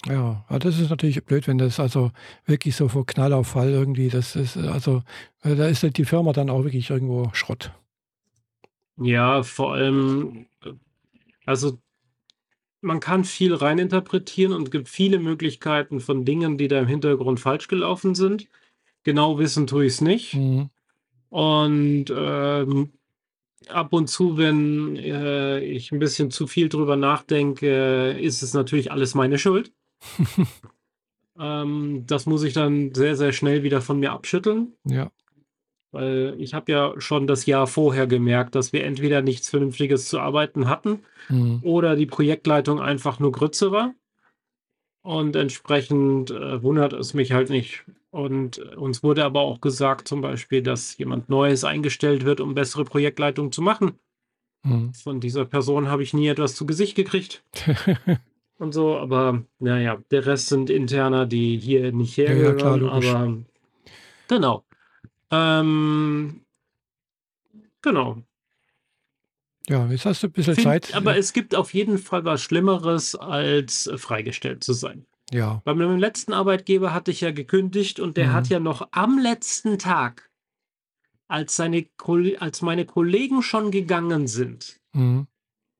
Ja, 0.07 0.43
das 0.49 0.79
ist 0.79 0.89
natürlich 0.89 1.23
blöd, 1.23 1.47
wenn 1.47 1.59
das 1.59 1.79
also 1.79 2.11
wirklich 2.45 2.75
so 2.75 2.87
vor 2.87 3.05
Knall 3.05 3.33
auf 3.33 3.49
Fall 3.49 3.69
irgendwie, 3.69 4.09
das 4.09 4.35
ist, 4.35 4.57
also, 4.57 5.03
äh, 5.43 5.55
da 5.55 5.67
ist 5.67 5.85
die 5.95 6.05
Firma 6.05 6.33
dann 6.33 6.49
auch 6.49 6.63
wirklich 6.63 6.89
irgendwo 6.89 7.29
Schrott. 7.33 7.71
Ja, 8.97 9.43
vor 9.43 9.73
allem, 9.73 10.47
äh, 10.63 10.73
also 11.45 11.79
man 12.81 12.99
kann 12.99 13.23
viel 13.23 13.53
reininterpretieren 13.53 14.53
und 14.53 14.71
gibt 14.71 14.89
viele 14.89 15.19
Möglichkeiten 15.19 15.99
von 15.99 16.25
Dingen, 16.25 16.57
die 16.57 16.67
da 16.67 16.79
im 16.79 16.87
Hintergrund 16.87 17.39
falsch 17.39 17.67
gelaufen 17.67 18.15
sind. 18.15 18.47
Genau 19.03 19.37
wissen 19.37 19.67
tue 19.67 19.85
ich 19.85 19.93
es 19.93 20.01
nicht. 20.01 20.33
Mhm. 20.33 20.69
Und 21.29 22.05
ähm, 22.15 22.91
ab 23.67 23.93
und 23.93 24.07
zu, 24.07 24.37
wenn 24.37 24.95
äh, 24.95 25.59
ich 25.59 25.91
ein 25.91 25.99
bisschen 25.99 26.31
zu 26.31 26.47
viel 26.47 26.69
drüber 26.69 26.95
nachdenke, 26.95 28.11
ist 28.19 28.41
es 28.41 28.53
natürlich 28.53 28.91
alles 28.91 29.15
meine 29.15 29.37
Schuld. 29.37 29.71
ähm, 31.39 32.03
das 32.07 32.25
muss 32.25 32.43
ich 32.43 32.53
dann 32.53 32.93
sehr, 32.93 33.15
sehr 33.15 33.31
schnell 33.31 33.63
wieder 33.63 33.81
von 33.81 33.99
mir 33.99 34.11
abschütteln. 34.11 34.73
Ja. 34.85 35.11
Weil 35.91 36.35
ich 36.37 36.53
habe 36.53 36.71
ja 36.71 36.93
schon 36.99 37.27
das 37.27 37.45
Jahr 37.45 37.67
vorher 37.67 38.07
gemerkt, 38.07 38.55
dass 38.55 38.71
wir 38.71 38.85
entweder 38.85 39.21
nichts 39.21 39.49
Vernünftiges 39.49 40.07
zu 40.07 40.19
arbeiten 40.19 40.69
hatten 40.69 40.99
mhm. 41.27 41.59
oder 41.63 41.95
die 41.95 42.05
Projektleitung 42.05 42.79
einfach 42.79 43.19
nur 43.19 43.31
Grütze 43.31 43.71
war. 43.71 43.93
Und 45.03 45.35
entsprechend 45.35 46.31
äh, 46.31 46.61
wundert 46.63 46.93
es 46.93 47.13
mich 47.13 47.31
halt 47.31 47.49
nicht. 47.49 47.83
Und 48.11 48.59
äh, 48.59 48.75
uns 48.75 49.03
wurde 49.03 49.25
aber 49.25 49.41
auch 49.41 49.59
gesagt, 49.59 50.07
zum 50.07 50.21
Beispiel, 50.21 50.61
dass 50.61 50.97
jemand 50.97 51.29
Neues 51.29 51.63
eingestellt 51.63 52.23
wird, 52.23 52.39
um 52.39 52.53
bessere 52.53 52.85
Projektleitung 52.85 53.51
zu 53.51 53.61
machen. 53.61 53.93
Mhm. 54.63 54.93
Von 54.93 55.19
dieser 55.19 55.45
Person 55.45 55.87
habe 55.87 56.03
ich 56.03 56.13
nie 56.13 56.27
etwas 56.27 56.55
zu 56.55 56.65
Gesicht 56.65 56.95
gekriegt. 56.95 57.43
und 58.59 58.73
so, 58.73 58.95
aber 58.97 59.43
naja, 59.59 59.97
der 60.11 60.25
Rest 60.25 60.49
sind 60.49 60.69
Interner, 60.69 61.25
die 61.25 61.57
hier 61.57 61.91
nicht 61.91 62.15
hergehören. 62.17 62.59
Ja, 62.59 62.75
ja, 62.75 62.77
klar, 62.77 62.91
aber 62.93 63.37
genau. 64.27 64.63
Ähm, 65.31 66.41
genau. 67.81 68.21
Ja, 69.67 69.87
jetzt 69.87 70.05
hast 70.05 70.23
du 70.23 70.27
ein 70.27 70.31
bisschen 70.31 70.55
Find, 70.55 70.65
Zeit. 70.65 70.95
Aber 70.95 71.17
es 71.17 71.33
gibt 71.33 71.55
auf 71.55 71.73
jeden 71.73 71.97
Fall 71.97 72.25
was 72.25 72.41
Schlimmeres, 72.41 73.15
als 73.15 73.89
freigestellt 73.95 74.63
zu 74.63 74.73
sein. 74.73 75.05
Ja. 75.31 75.61
Bei 75.63 75.73
meinem 75.73 75.97
letzten 75.97 76.33
Arbeitgeber 76.33 76.93
hatte 76.93 77.11
ich 77.11 77.21
ja 77.21 77.31
gekündigt 77.31 77.99
und 77.99 78.17
der 78.17 78.27
mhm. 78.27 78.33
hat 78.33 78.49
ja 78.49 78.59
noch 78.59 78.89
am 78.91 79.17
letzten 79.17 79.79
Tag, 79.79 80.29
als, 81.27 81.55
seine, 81.55 81.85
als 82.39 82.61
meine 82.61 82.85
Kollegen 82.85 83.41
schon 83.41 83.71
gegangen 83.71 84.27
sind 84.27 84.81
mhm. 84.91 85.27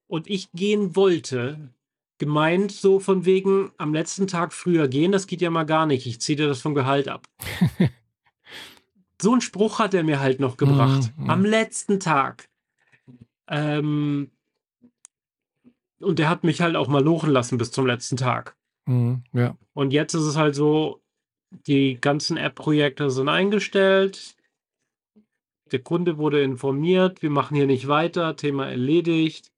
und 0.08 0.30
ich 0.30 0.49
gehen 0.54 0.95
wollte, 0.95 1.74
gemeint, 2.18 2.72
so 2.72 3.02
von 3.02 3.26
wegen 3.26 3.72
am 3.78 3.93
letzten 3.93 4.28
Tag 4.28 4.54
früher 4.54 4.88
gehen, 4.88 5.12
das 5.12 5.28
geht 5.28 5.41
ja 5.41 5.49
mal 5.49 5.66
gar 5.66 5.86
nicht. 5.86 6.08
Ich 6.08 6.22
ziehe 6.22 6.38
dir 6.38 6.47
das 6.47 6.62
vom 6.62 6.76
Gehalt 6.76 7.10
ab. 7.10 7.28
so 9.22 9.32
einen 9.32 9.41
Spruch 9.41 9.80
hat 9.80 9.93
er 9.93 10.03
mir 10.03 10.19
halt 10.19 10.39
noch 10.39 10.57
gebracht. 10.57 11.11
Mhm. 11.17 11.30
Am 11.30 11.45
letzten 11.45 11.99
Tag. 11.99 12.49
Ähm, 13.47 14.32
und 15.99 16.19
der 16.19 16.30
hat 16.30 16.43
mich 16.43 16.61
halt 16.61 16.76
auch 16.76 16.88
mal 16.88 17.03
lochen 17.03 17.30
lassen 17.30 17.57
bis 17.57 17.72
zum 17.72 17.86
letzten 17.86 18.17
Tag. 18.17 18.55
Mhm, 18.86 19.24
ja. 19.34 19.55
Und 19.74 19.91
jetzt 19.91 20.13
ist 20.13 20.24
es 20.24 20.36
halt 20.36 20.55
so, 20.55 21.01
die 21.67 21.99
ganzen 21.99 22.38
App-Projekte 22.38 23.09
sind 23.09 23.30
eingestellt. 23.30 24.36
Der 25.72 25.80
Kunde 25.80 26.17
wurde 26.17 26.41
informiert, 26.41 27.22
wir 27.22 27.30
machen 27.30 27.55
hier 27.55 27.67
nicht 27.67 27.88
weiter, 27.88 28.36
Thema 28.36 28.67
erledigt. 28.67 29.51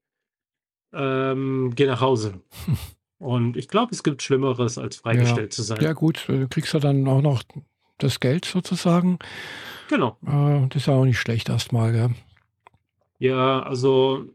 Ähm, 0.93 1.73
geh 1.75 1.87
nach 1.87 2.01
Hause. 2.01 2.41
Und 3.19 3.55
ich 3.55 3.69
glaube, 3.69 3.93
es 3.93 4.03
gibt 4.03 4.21
Schlimmeres, 4.21 4.77
als 4.77 4.97
freigestellt 4.97 5.53
ja. 5.53 5.55
zu 5.55 5.63
sein. 5.63 5.81
Ja, 5.81 5.93
gut, 5.93 6.25
du 6.27 6.47
kriegst 6.49 6.73
ja 6.73 6.79
dann 6.79 7.07
auch 7.07 7.21
noch 7.21 7.43
das 7.97 8.19
Geld 8.19 8.45
sozusagen. 8.45 9.19
Genau. 9.89 10.17
Äh, 10.25 10.67
das 10.69 10.83
ist 10.83 10.87
ja 10.87 10.93
auch 10.93 11.05
nicht 11.05 11.19
schlecht 11.19 11.49
erstmal, 11.49 11.95
ja. 11.95 12.09
Ja, 13.19 13.61
also 13.61 14.25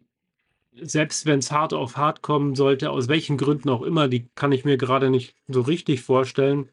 selbst 0.80 1.26
wenn 1.26 1.40
es 1.40 1.50
hart 1.50 1.74
auf 1.74 1.96
hart 1.96 2.22
kommen 2.22 2.54
sollte, 2.54 2.90
aus 2.90 3.08
welchen 3.08 3.36
Gründen 3.36 3.68
auch 3.68 3.82
immer, 3.82 4.08
die 4.08 4.28
kann 4.34 4.52
ich 4.52 4.64
mir 4.64 4.76
gerade 4.76 5.10
nicht 5.10 5.34
so 5.48 5.60
richtig 5.60 6.02
vorstellen. 6.02 6.68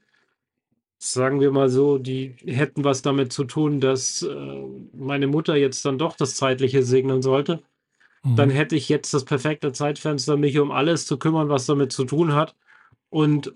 Sagen 0.98 1.42
wir 1.42 1.52
mal 1.52 1.70
so, 1.70 1.98
die 1.98 2.36
hätten 2.46 2.84
was 2.84 3.02
damit 3.02 3.34
zu 3.34 3.44
tun, 3.44 3.82
dass 3.82 4.22
äh, 4.22 4.64
meine 4.94 5.28
Mutter 5.28 5.56
jetzt 5.56 5.84
dann 5.86 5.98
doch 5.98 6.16
das 6.16 6.36
Zeitliche 6.36 6.84
segnen 6.84 7.22
sollte 7.22 7.62
dann 8.26 8.50
mhm. 8.50 8.54
hätte 8.54 8.76
ich 8.76 8.90
jetzt 8.90 9.14
das 9.14 9.24
perfekte 9.24 9.72
Zeitfenster, 9.72 10.36
mich 10.36 10.58
um 10.58 10.72
alles 10.72 11.06
zu 11.06 11.18
kümmern, 11.18 11.48
was 11.50 11.68
damit 11.68 11.92
zu 11.92 12.06
tun 12.06 12.34
hat. 12.34 12.56
Und 13.10 13.54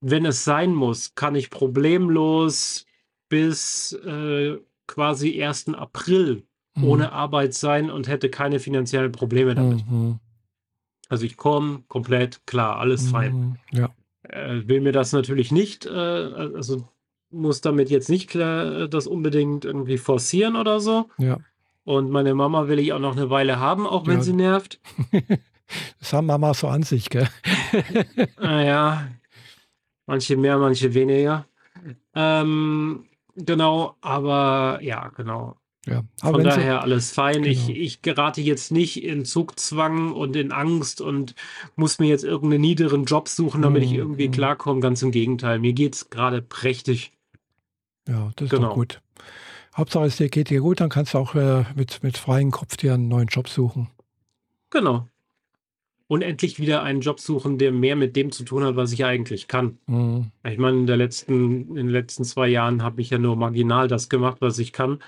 wenn 0.00 0.26
es 0.26 0.44
sein 0.44 0.74
muss, 0.74 1.14
kann 1.14 1.34
ich 1.34 1.50
problemlos 1.50 2.86
bis 3.28 3.92
äh, 3.92 4.58
quasi 4.86 5.42
1. 5.42 5.74
April 5.74 6.44
mhm. 6.74 6.84
ohne 6.84 7.12
Arbeit 7.12 7.54
sein 7.54 7.90
und 7.90 8.08
hätte 8.08 8.30
keine 8.30 8.60
finanziellen 8.60 9.12
Probleme 9.12 9.54
damit. 9.54 9.88
Mhm. 9.90 10.18
Also 11.08 11.24
ich 11.24 11.36
komme 11.36 11.84
komplett 11.88 12.46
klar, 12.46 12.78
alles 12.78 13.10
fein. 13.10 13.58
Mhm. 13.72 13.78
Ja. 13.78 13.90
Äh, 14.22 14.66
will 14.66 14.80
mir 14.80 14.92
das 14.92 15.12
natürlich 15.12 15.52
nicht, 15.52 15.86
äh, 15.86 15.90
also 15.90 16.88
muss 17.30 17.60
damit 17.60 17.90
jetzt 17.90 18.08
nicht 18.08 18.28
klar 18.28 18.82
äh, 18.82 18.88
das 18.88 19.06
unbedingt 19.06 19.64
irgendwie 19.64 19.98
forcieren 19.98 20.56
oder 20.56 20.80
so. 20.80 21.08
Ja. 21.18 21.38
Und 21.84 22.10
meine 22.10 22.34
Mama 22.34 22.66
will 22.66 22.80
ich 22.80 22.92
auch 22.92 22.98
noch 22.98 23.16
eine 23.16 23.30
Weile 23.30 23.60
haben, 23.60 23.86
auch 23.86 24.06
wenn 24.06 24.18
ja. 24.18 24.22
sie 24.22 24.32
nervt. 24.32 24.80
Das 25.98 26.12
haben 26.12 26.26
Mama 26.26 26.54
so 26.54 26.68
an 26.68 26.84
sich, 26.84 27.10
gell? 27.10 27.28
naja, 28.40 29.08
manche 30.06 30.36
mehr, 30.36 30.58
manche 30.58 30.94
weniger. 30.94 31.46
Ähm, 32.14 33.04
genau, 33.34 33.96
aber 34.00 34.78
ja, 34.82 35.08
genau. 35.08 35.56
Ja, 35.86 36.02
Von 36.20 36.42
daher 36.42 36.78
sie, 36.78 36.82
alles 36.82 37.12
fein. 37.12 37.42
Genau. 37.42 37.46
Ich, 37.46 37.68
ich 37.68 38.02
gerate 38.02 38.40
jetzt 38.40 38.72
nicht 38.72 39.04
in 39.04 39.24
Zugzwang 39.24 40.12
und 40.12 40.34
in 40.34 40.50
Angst 40.50 41.00
und 41.00 41.36
muss 41.76 42.00
mir 42.00 42.08
jetzt 42.08 42.24
irgendeinen 42.24 42.62
niederen 42.62 43.04
Job 43.04 43.28
suchen, 43.28 43.62
damit 43.62 43.82
mm, 43.82 43.84
ich 43.84 43.92
irgendwie 43.92 44.28
mm. 44.28 44.32
klarkomme. 44.32 44.80
Ganz 44.80 45.02
im 45.02 45.12
Gegenteil. 45.12 45.60
Mir 45.60 45.74
geht 45.74 45.94
es 45.94 46.10
gerade 46.10 46.42
prächtig. 46.42 47.12
Ja, 48.08 48.32
das 48.34 48.46
ist 48.46 48.50
genau. 48.50 48.68
doch 48.68 48.74
gut. 48.74 49.00
Hauptsache 49.76 50.06
es 50.06 50.16
geht 50.16 50.50
dir 50.50 50.60
gut, 50.60 50.80
dann 50.80 50.88
kannst 50.88 51.14
du 51.14 51.18
auch 51.18 51.36
äh, 51.36 51.64
mit, 51.76 52.02
mit 52.02 52.18
freiem 52.18 52.50
Kopf 52.50 52.76
dir 52.76 52.94
einen 52.94 53.08
neuen 53.08 53.28
Job 53.28 53.48
suchen. 53.48 53.88
Genau. 54.70 55.08
Und 56.08 56.22
endlich 56.22 56.60
wieder 56.60 56.82
einen 56.82 57.00
Job 57.00 57.18
suchen, 57.18 57.58
der 57.58 57.72
mehr 57.72 57.96
mit 57.96 58.14
dem 58.14 58.30
zu 58.30 58.44
tun 58.44 58.62
hat, 58.62 58.76
was 58.76 58.92
ich 58.92 59.04
eigentlich 59.04 59.48
kann. 59.48 59.78
Mhm. 59.86 60.30
Ich 60.44 60.58
meine, 60.58 60.78
in, 60.78 60.86
der 60.86 60.96
letzten, 60.96 61.68
in 61.70 61.74
den 61.74 61.88
letzten 61.88 62.24
zwei 62.24 62.46
Jahren 62.46 62.82
habe 62.82 63.00
ich 63.00 63.10
ja 63.10 63.18
nur 63.18 63.34
marginal 63.34 63.88
das 63.88 64.08
gemacht, 64.08 64.36
was 64.40 64.58
ich 64.58 64.72
kann. 64.72 65.00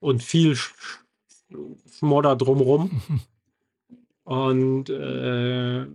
Und 0.00 0.22
viel 0.22 0.56
Schmodder 1.98 2.34
drumrum. 2.34 3.00
und, 4.24 4.90
äh, 4.90 5.86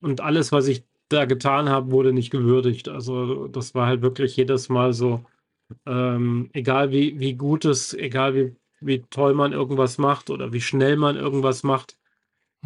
und 0.00 0.20
alles, 0.20 0.50
was 0.50 0.66
ich 0.66 0.82
da 1.08 1.24
getan 1.24 1.68
habe, 1.68 1.90
wurde 1.92 2.12
nicht 2.12 2.30
gewürdigt. 2.30 2.88
Also 2.88 3.46
das 3.46 3.74
war 3.74 3.86
halt 3.86 4.02
wirklich 4.02 4.36
jedes 4.36 4.68
Mal 4.68 4.92
so, 4.92 5.24
ähm, 5.86 6.50
egal 6.52 6.90
wie, 6.90 7.18
wie 7.20 7.34
gut 7.34 7.64
es, 7.64 7.94
egal 7.94 8.34
wie, 8.34 8.56
wie 8.80 9.02
toll 9.10 9.34
man 9.34 9.52
irgendwas 9.52 9.98
macht 9.98 10.30
oder 10.30 10.52
wie 10.52 10.60
schnell 10.60 10.96
man 10.96 11.16
irgendwas 11.16 11.62
macht, 11.62 11.96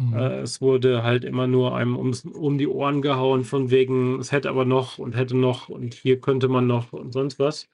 mhm. 0.07 0.13
äh, 0.13 0.39
es 0.39 0.61
wurde 0.61 1.03
halt 1.03 1.23
immer 1.23 1.47
nur 1.47 1.75
einem 1.75 1.97
ums, 1.97 2.25
um 2.25 2.57
die 2.57 2.67
Ohren 2.67 3.01
gehauen, 3.01 3.43
von 3.43 3.71
wegen, 3.71 4.19
es 4.19 4.31
hätte 4.31 4.49
aber 4.49 4.65
noch 4.65 4.97
und 4.97 5.15
hätte 5.15 5.37
noch 5.37 5.69
und 5.69 5.93
hier 5.93 6.19
könnte 6.19 6.47
man 6.47 6.67
noch 6.67 6.93
und 6.93 7.11
sonst 7.13 7.39
was. 7.39 7.67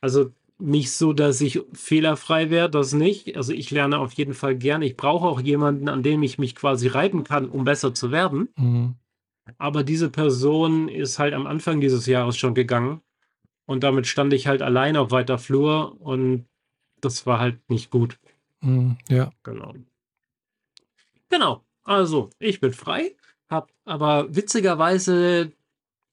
Also 0.00 0.30
nicht 0.58 0.92
so, 0.92 1.12
dass 1.12 1.40
ich 1.40 1.60
fehlerfrei 1.72 2.50
wäre, 2.50 2.70
das 2.70 2.92
nicht. 2.92 3.36
Also 3.36 3.52
ich 3.52 3.70
lerne 3.70 3.98
auf 3.98 4.12
jeden 4.12 4.34
Fall 4.34 4.56
gern. 4.56 4.82
Ich 4.82 4.96
brauche 4.96 5.26
auch 5.26 5.40
jemanden, 5.40 5.88
an 5.88 6.02
dem 6.02 6.22
ich 6.22 6.38
mich 6.38 6.54
quasi 6.54 6.88
reiben 6.88 7.24
kann, 7.24 7.48
um 7.48 7.64
besser 7.64 7.92
zu 7.92 8.12
werden. 8.12 8.48
Mhm. 8.56 8.94
Aber 9.58 9.82
diese 9.82 10.10
Person 10.10 10.88
ist 10.88 11.18
halt 11.18 11.34
am 11.34 11.46
Anfang 11.46 11.80
dieses 11.80 12.06
Jahres 12.06 12.36
schon 12.36 12.54
gegangen. 12.54 13.00
Und 13.66 13.82
damit 13.82 14.06
stand 14.06 14.32
ich 14.32 14.46
halt 14.46 14.62
allein 14.62 14.96
auf 14.96 15.10
weiter 15.10 15.38
Flur 15.38 16.00
und 16.00 16.46
das 17.00 17.26
war 17.26 17.40
halt 17.40 17.58
nicht 17.68 17.90
gut. 17.90 18.18
Mm, 18.60 18.92
ja. 19.08 19.30
Genau. 19.42 19.74
Genau. 21.34 21.64
Also, 21.82 22.30
ich 22.38 22.60
bin 22.60 22.72
frei, 22.72 23.16
habe 23.50 23.66
aber 23.84 24.36
witzigerweise 24.36 25.50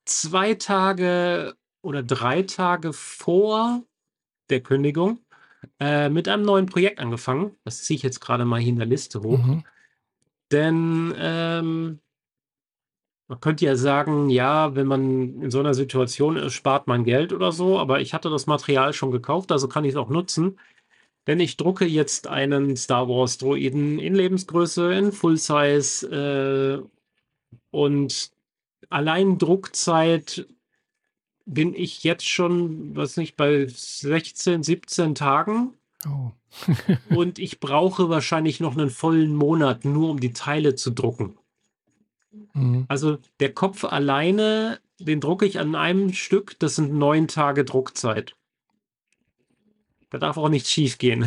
zwei 0.03 0.55
Tage 0.55 1.55
oder 1.83 2.01
drei 2.01 2.41
Tage 2.41 2.91
vor 2.91 3.83
der 4.49 4.61
Kündigung 4.61 5.19
äh, 5.79 6.09
mit 6.09 6.27
einem 6.27 6.41
neuen 6.41 6.65
Projekt 6.65 6.99
angefangen. 6.99 7.55
Das 7.65 7.83
ziehe 7.83 7.97
ich 7.97 8.01
jetzt 8.01 8.19
gerade 8.19 8.45
mal 8.45 8.59
hier 8.59 8.71
in 8.73 8.79
der 8.79 8.87
Liste 8.87 9.21
hoch. 9.21 9.37
Mhm. 9.37 9.63
Denn 10.51 11.13
ähm, 11.19 11.99
man 13.27 13.39
könnte 13.41 13.65
ja 13.65 13.75
sagen, 13.75 14.31
ja, 14.31 14.73
wenn 14.73 14.87
man 14.87 15.43
in 15.43 15.51
so 15.51 15.59
einer 15.59 15.75
Situation 15.75 16.35
ist, 16.35 16.53
spart 16.53 16.87
man 16.87 17.03
Geld 17.03 17.31
oder 17.31 17.51
so, 17.51 17.77
aber 17.77 18.01
ich 18.01 18.15
hatte 18.15 18.31
das 18.31 18.47
Material 18.47 18.91
schon 18.91 19.11
gekauft, 19.11 19.51
also 19.51 19.67
kann 19.67 19.85
ich 19.85 19.91
es 19.91 19.97
auch 19.97 20.09
nutzen. 20.09 20.57
Denn 21.27 21.39
ich 21.39 21.57
drucke 21.57 21.85
jetzt 21.85 22.27
einen 22.27 22.75
Star 22.75 23.07
Wars 23.07 23.37
Droiden 23.37 23.99
in 23.99 24.15
Lebensgröße, 24.15 24.93
in 24.93 25.11
Full 25.11 25.37
Size 25.37 26.07
äh, 26.07 26.83
und 27.69 28.31
allein 28.89 29.37
Druckzeit 29.37 30.47
bin 31.45 31.73
ich 31.73 32.03
jetzt 32.03 32.27
schon, 32.27 32.95
was 32.95 33.17
nicht, 33.17 33.35
bei 33.35 33.67
16, 33.67 34.63
17 34.63 35.15
Tagen. 35.15 35.73
Oh. 36.07 36.31
und 37.15 37.39
ich 37.39 37.59
brauche 37.59 38.09
wahrscheinlich 38.09 38.59
noch 38.59 38.77
einen 38.77 38.89
vollen 38.89 39.35
Monat, 39.35 39.85
nur 39.85 40.09
um 40.09 40.19
die 40.19 40.33
Teile 40.33 40.75
zu 40.75 40.91
drucken. 40.91 41.37
Mhm. 42.53 42.85
Also 42.87 43.17
der 43.39 43.53
Kopf 43.53 43.83
alleine, 43.83 44.79
den 44.99 45.21
drucke 45.21 45.45
ich 45.45 45.59
an 45.59 45.75
einem 45.75 46.13
Stück, 46.13 46.57
das 46.59 46.75
sind 46.75 46.93
neun 46.93 47.27
Tage 47.27 47.63
Druckzeit. 47.63 48.35
Da 50.11 50.17
darf 50.19 50.37
auch 50.37 50.49
nichts 50.49 50.69
schief 50.69 50.99
gehen. 50.99 51.25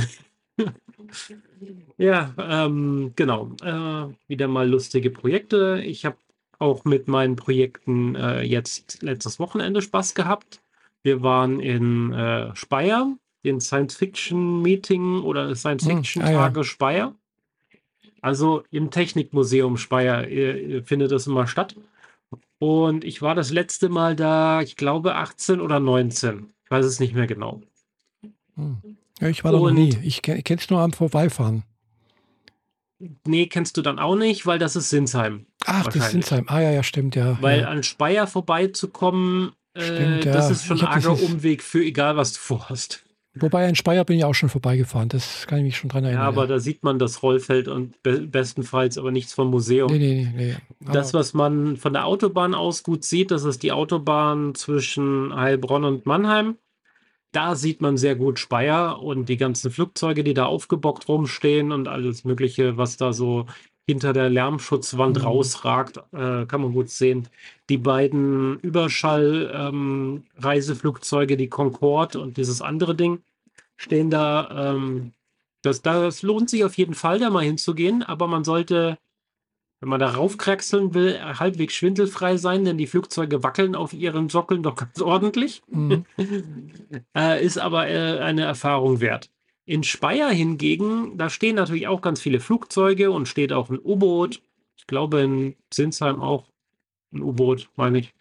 ja, 1.98 2.32
ähm, 2.38 3.12
genau. 3.16 3.50
Äh, 3.62 4.14
wieder 4.28 4.46
mal 4.46 4.68
lustige 4.68 5.10
Projekte. 5.10 5.82
Ich 5.84 6.04
habe 6.04 6.16
auch 6.58 6.84
mit 6.84 7.08
meinen 7.08 7.34
Projekten 7.34 8.14
äh, 8.14 8.42
jetzt 8.42 9.02
letztes 9.02 9.40
Wochenende 9.40 9.82
Spaß 9.82 10.14
gehabt. 10.14 10.60
Wir 11.02 11.22
waren 11.22 11.60
in 11.60 12.12
äh, 12.12 12.54
Speyer, 12.54 13.16
den 13.44 13.60
Science-Fiction-Meeting 13.60 15.22
oder 15.22 15.54
Science-Fiction-Tage 15.54 16.54
hm, 16.54 16.60
ah. 16.60 16.64
Speyer. 16.64 17.14
Also 18.20 18.64
im 18.70 18.90
Technikmuseum 18.90 19.76
Speyer 19.76 20.28
äh, 20.30 20.82
findet 20.82 21.10
das 21.10 21.26
immer 21.26 21.46
statt. 21.46 21.74
Und 22.58 23.04
ich 23.04 23.22
war 23.22 23.34
das 23.34 23.50
letzte 23.50 23.88
Mal 23.88 24.14
da, 24.14 24.60
ich 24.60 24.76
glaube 24.76 25.14
18 25.16 25.60
oder 25.60 25.80
19. 25.80 26.52
Ich 26.64 26.70
weiß 26.70 26.84
es 26.84 27.00
nicht 27.00 27.14
mehr 27.14 27.26
genau. 27.26 27.62
Hm. 28.56 28.78
Ja, 29.20 29.28
ich 29.28 29.44
war 29.44 29.52
da 29.52 29.58
noch 29.58 29.70
nie. 29.70 29.96
Ich 30.02 30.22
kenne 30.22 30.42
es 30.48 30.70
nur 30.70 30.80
am 30.80 30.92
Vorbeifahren. 30.92 31.64
Nee, 33.26 33.46
kennst 33.46 33.76
du 33.76 33.82
dann 33.82 33.98
auch 33.98 34.16
nicht, 34.16 34.46
weil 34.46 34.58
das 34.58 34.76
ist 34.76 34.90
Sinsheim. 34.90 35.46
Ach, 35.64 35.84
das 35.84 35.96
ist 35.96 36.10
Sinsheim. 36.10 36.44
Ah 36.48 36.60
ja, 36.60 36.70
ja, 36.70 36.82
stimmt, 36.82 37.16
ja. 37.16 37.38
Weil 37.40 37.60
ja. 37.60 37.68
an 37.68 37.82
Speyer 37.82 38.26
vorbeizukommen, 38.26 39.52
äh, 39.74 39.82
stimmt, 39.82 40.24
ja. 40.24 40.32
das 40.32 40.50
ist 40.50 40.64
schon 40.64 40.80
ein 40.80 40.86
arger 40.86 41.12
Umweg 41.12 41.62
für 41.62 41.84
egal, 41.84 42.16
was 42.16 42.32
du 42.32 42.38
vorhast. 42.38 43.04
Wobei 43.36 43.68
in 43.68 43.74
Speyer 43.74 44.04
bin 44.04 44.16
ich 44.16 44.24
auch 44.24 44.34
schon 44.34 44.48
vorbeigefahren, 44.48 45.08
das 45.08 45.48
kann 45.48 45.58
ich 45.58 45.64
mich 45.64 45.76
schon 45.76 45.90
dran 45.90 46.04
erinnern. 46.04 46.22
Ja, 46.22 46.28
aber 46.28 46.42
ja. 46.42 46.48
da 46.48 46.58
sieht 46.60 46.84
man 46.84 47.00
das 47.00 47.22
Rollfeld 47.22 47.66
und 47.66 48.00
be 48.04 48.20
bestenfalls 48.20 48.96
aber 48.96 49.10
nichts 49.10 49.32
vom 49.32 49.50
Museum. 49.50 49.90
Nee, 49.90 49.98
nee, 49.98 50.32
nee. 50.36 50.56
nee. 50.78 50.92
Das, 50.92 51.14
was 51.14 51.34
man 51.34 51.76
von 51.76 51.92
der 51.92 52.06
Autobahn 52.06 52.54
aus 52.54 52.84
gut 52.84 53.04
sieht, 53.04 53.32
das 53.32 53.42
ist 53.42 53.64
die 53.64 53.72
Autobahn 53.72 54.54
zwischen 54.54 55.34
Heilbronn 55.34 55.84
und 55.84 56.06
Mannheim. 56.06 56.58
Da 57.34 57.54
sieht 57.56 57.82
man 57.82 57.96
sehr 57.96 58.14
gut 58.14 58.38
Speyer 58.38 59.02
und 59.02 59.28
die 59.28 59.36
ganzen 59.36 59.72
Flugzeuge, 59.72 60.22
die 60.22 60.34
da 60.34 60.46
aufgebockt 60.46 61.08
rumstehen 61.08 61.72
und 61.72 61.88
alles 61.88 62.22
Mögliche, 62.24 62.76
was 62.76 62.96
da 62.96 63.12
so 63.12 63.46
hinter 63.88 64.12
der 64.12 64.30
Lärmschutzwand 64.30 65.18
mhm. 65.18 65.24
rausragt, 65.24 65.96
äh, 66.12 66.46
kann 66.46 66.62
man 66.62 66.72
gut 66.72 66.90
sehen. 66.90 67.28
Die 67.68 67.78
beiden 67.78 68.60
Überschall-Reiseflugzeuge, 68.60 71.34
ähm, 71.34 71.38
die 71.38 71.48
Concorde 71.48 72.20
und 72.20 72.36
dieses 72.36 72.62
andere 72.62 72.94
Ding, 72.94 73.18
stehen 73.76 74.10
da. 74.10 74.72
Ähm, 74.72 75.10
das, 75.62 75.82
das 75.82 76.22
lohnt 76.22 76.50
sich 76.50 76.64
auf 76.64 76.78
jeden 76.78 76.94
Fall, 76.94 77.18
da 77.18 77.30
mal 77.30 77.42
hinzugehen, 77.42 78.04
aber 78.04 78.28
man 78.28 78.44
sollte, 78.44 78.96
wenn 79.84 79.90
man 79.90 80.00
da 80.00 80.08
raufkraxeln 80.12 80.94
will, 80.94 81.20
halbwegs 81.20 81.74
schwindelfrei 81.74 82.38
sein, 82.38 82.64
denn 82.64 82.78
die 82.78 82.86
Flugzeuge 82.86 83.42
wackeln 83.42 83.74
auf 83.74 83.92
ihren 83.92 84.30
Sockeln 84.30 84.62
doch 84.62 84.76
ganz 84.76 85.02
ordentlich. 85.02 85.60
Mhm. 85.68 86.06
äh, 87.14 87.44
ist 87.44 87.58
aber 87.58 87.86
äh, 87.86 88.18
eine 88.20 88.44
Erfahrung 88.44 89.00
wert. 89.00 89.28
In 89.66 89.82
Speyer 89.82 90.30
hingegen, 90.30 91.18
da 91.18 91.28
stehen 91.28 91.56
natürlich 91.56 91.86
auch 91.86 92.00
ganz 92.00 92.22
viele 92.22 92.40
Flugzeuge 92.40 93.10
und 93.10 93.28
steht 93.28 93.52
auch 93.52 93.68
ein 93.68 93.78
U-Boot. 93.78 94.40
Ich 94.78 94.86
glaube 94.86 95.20
in 95.20 95.54
Sinsheim 95.70 96.22
auch 96.22 96.46
Ein 97.12 97.20
U-Boot, 97.20 97.68
meine 97.76 97.98
ich. 97.98 98.14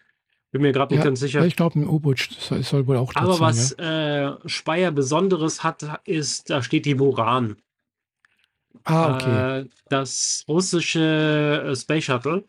Bin 0.50 0.60
mir 0.60 0.72
gerade 0.72 0.92
nicht 0.92 1.02
Ja, 1.02 1.04
ganz 1.04 1.20
sicher. 1.20 1.46
ich 1.46 1.56
glaube, 1.56 1.80
ein 1.80 1.88
U-Boot 1.88 2.28
soll, 2.38 2.62
soll 2.62 2.86
wohl 2.86 2.98
auch 2.98 3.10
Aber 3.14 3.32
sein, 3.32 3.40
was 3.40 3.76
ja. 3.78 4.34
äh, 4.34 4.38
Speyer 4.44 4.90
Besonderes 4.90 5.64
hat, 5.64 6.02
ist, 6.04 6.50
da 6.50 6.62
steht 6.62 6.84
die 6.84 6.94
Buran. 6.94 7.56
Ah, 8.84 9.14
okay. 9.14 9.60
Äh, 9.60 9.68
das 9.88 10.44
russische 10.48 11.64
äh, 11.64 11.76
Space 11.76 12.04
Shuttle 12.04 12.44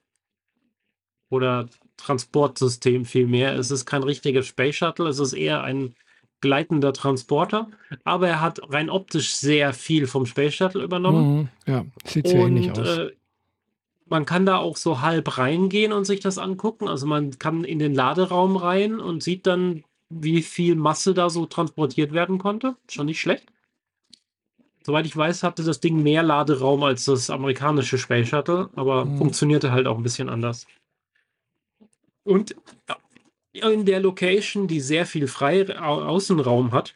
oder 1.30 1.70
Transportsystem 1.98 3.06
vielmehr. 3.06 3.56
Es 3.56 3.72
ist 3.72 3.86
kein 3.86 4.04
richtiges 4.04 4.48
Space 4.48 4.76
Shuttle, 4.76 5.08
es 5.08 5.20
ist 5.20 5.34
eher 5.34 5.64
ein 5.64 5.96
gleitender 6.42 6.94
Transporter, 6.94 7.70
aber 8.04 8.28
er 8.28 8.42
hat 8.42 8.60
rein 8.72 8.90
optisch 8.90 9.36
sehr 9.36 9.74
viel 9.74 10.08
vom 10.08 10.26
Space 10.26 10.56
Shuttle 10.56 10.84
übernommen. 10.84 11.50
Mhm, 11.66 11.74
ja, 11.74 11.86
sieht 12.06 12.28
sehr 12.28 12.42
ähnlich 12.42 12.70
Und 12.70 12.80
aus. 12.80 12.98
äh, 12.98 13.12
man 14.08 14.26
kann 14.26 14.46
da 14.46 14.58
auch 14.58 14.78
so 14.78 15.02
halb 15.02 15.38
reingehen 15.38 15.92
und 15.92 16.06
sich 16.06 16.20
das 16.20 16.38
angucken. 16.38 16.88
Also 16.88 17.08
man 17.08 17.40
kann 17.40 17.64
in 17.64 17.80
den 17.80 17.96
Laderaum 17.96 18.58
rein 18.58 19.00
und 19.00 19.24
sieht 19.24 19.48
dann, 19.48 19.84
wie 20.10 20.44
viel 20.44 20.76
Masse 20.76 21.14
da 21.14 21.30
so 21.30 21.46
transportiert 21.48 22.14
werden 22.14 22.38
konnte. 22.38 22.76
Schon 22.90 23.08
nicht 23.08 23.20
schlecht. 23.20 23.52
Soweit 24.86 25.08
ich 25.08 25.18
weiß, 25.18 25.42
hatte 25.42 25.64
das 25.64 25.80
Ding 25.80 26.04
mehr 26.04 26.22
Laderaum 26.22 26.84
als 26.84 27.06
das 27.06 27.32
amerikanische 27.32 27.98
Space 27.98 28.28
Shuttle, 28.30 28.70
aber 28.76 29.06
Mhm. 29.06 29.18
funktionierte 29.18 29.72
halt 29.72 29.88
auch 29.88 29.98
ein 29.98 30.04
bisschen 30.04 30.30
anders. 30.30 30.68
Und 32.24 32.56
in 33.54 33.86
der 33.86 34.00
Location, 34.00 34.68
die 34.68 34.80
sehr 34.82 35.08
viel 35.08 35.28
frei 35.28 35.68
Au- 35.80 36.04
Außenraum 36.04 36.72
hat, 36.72 36.96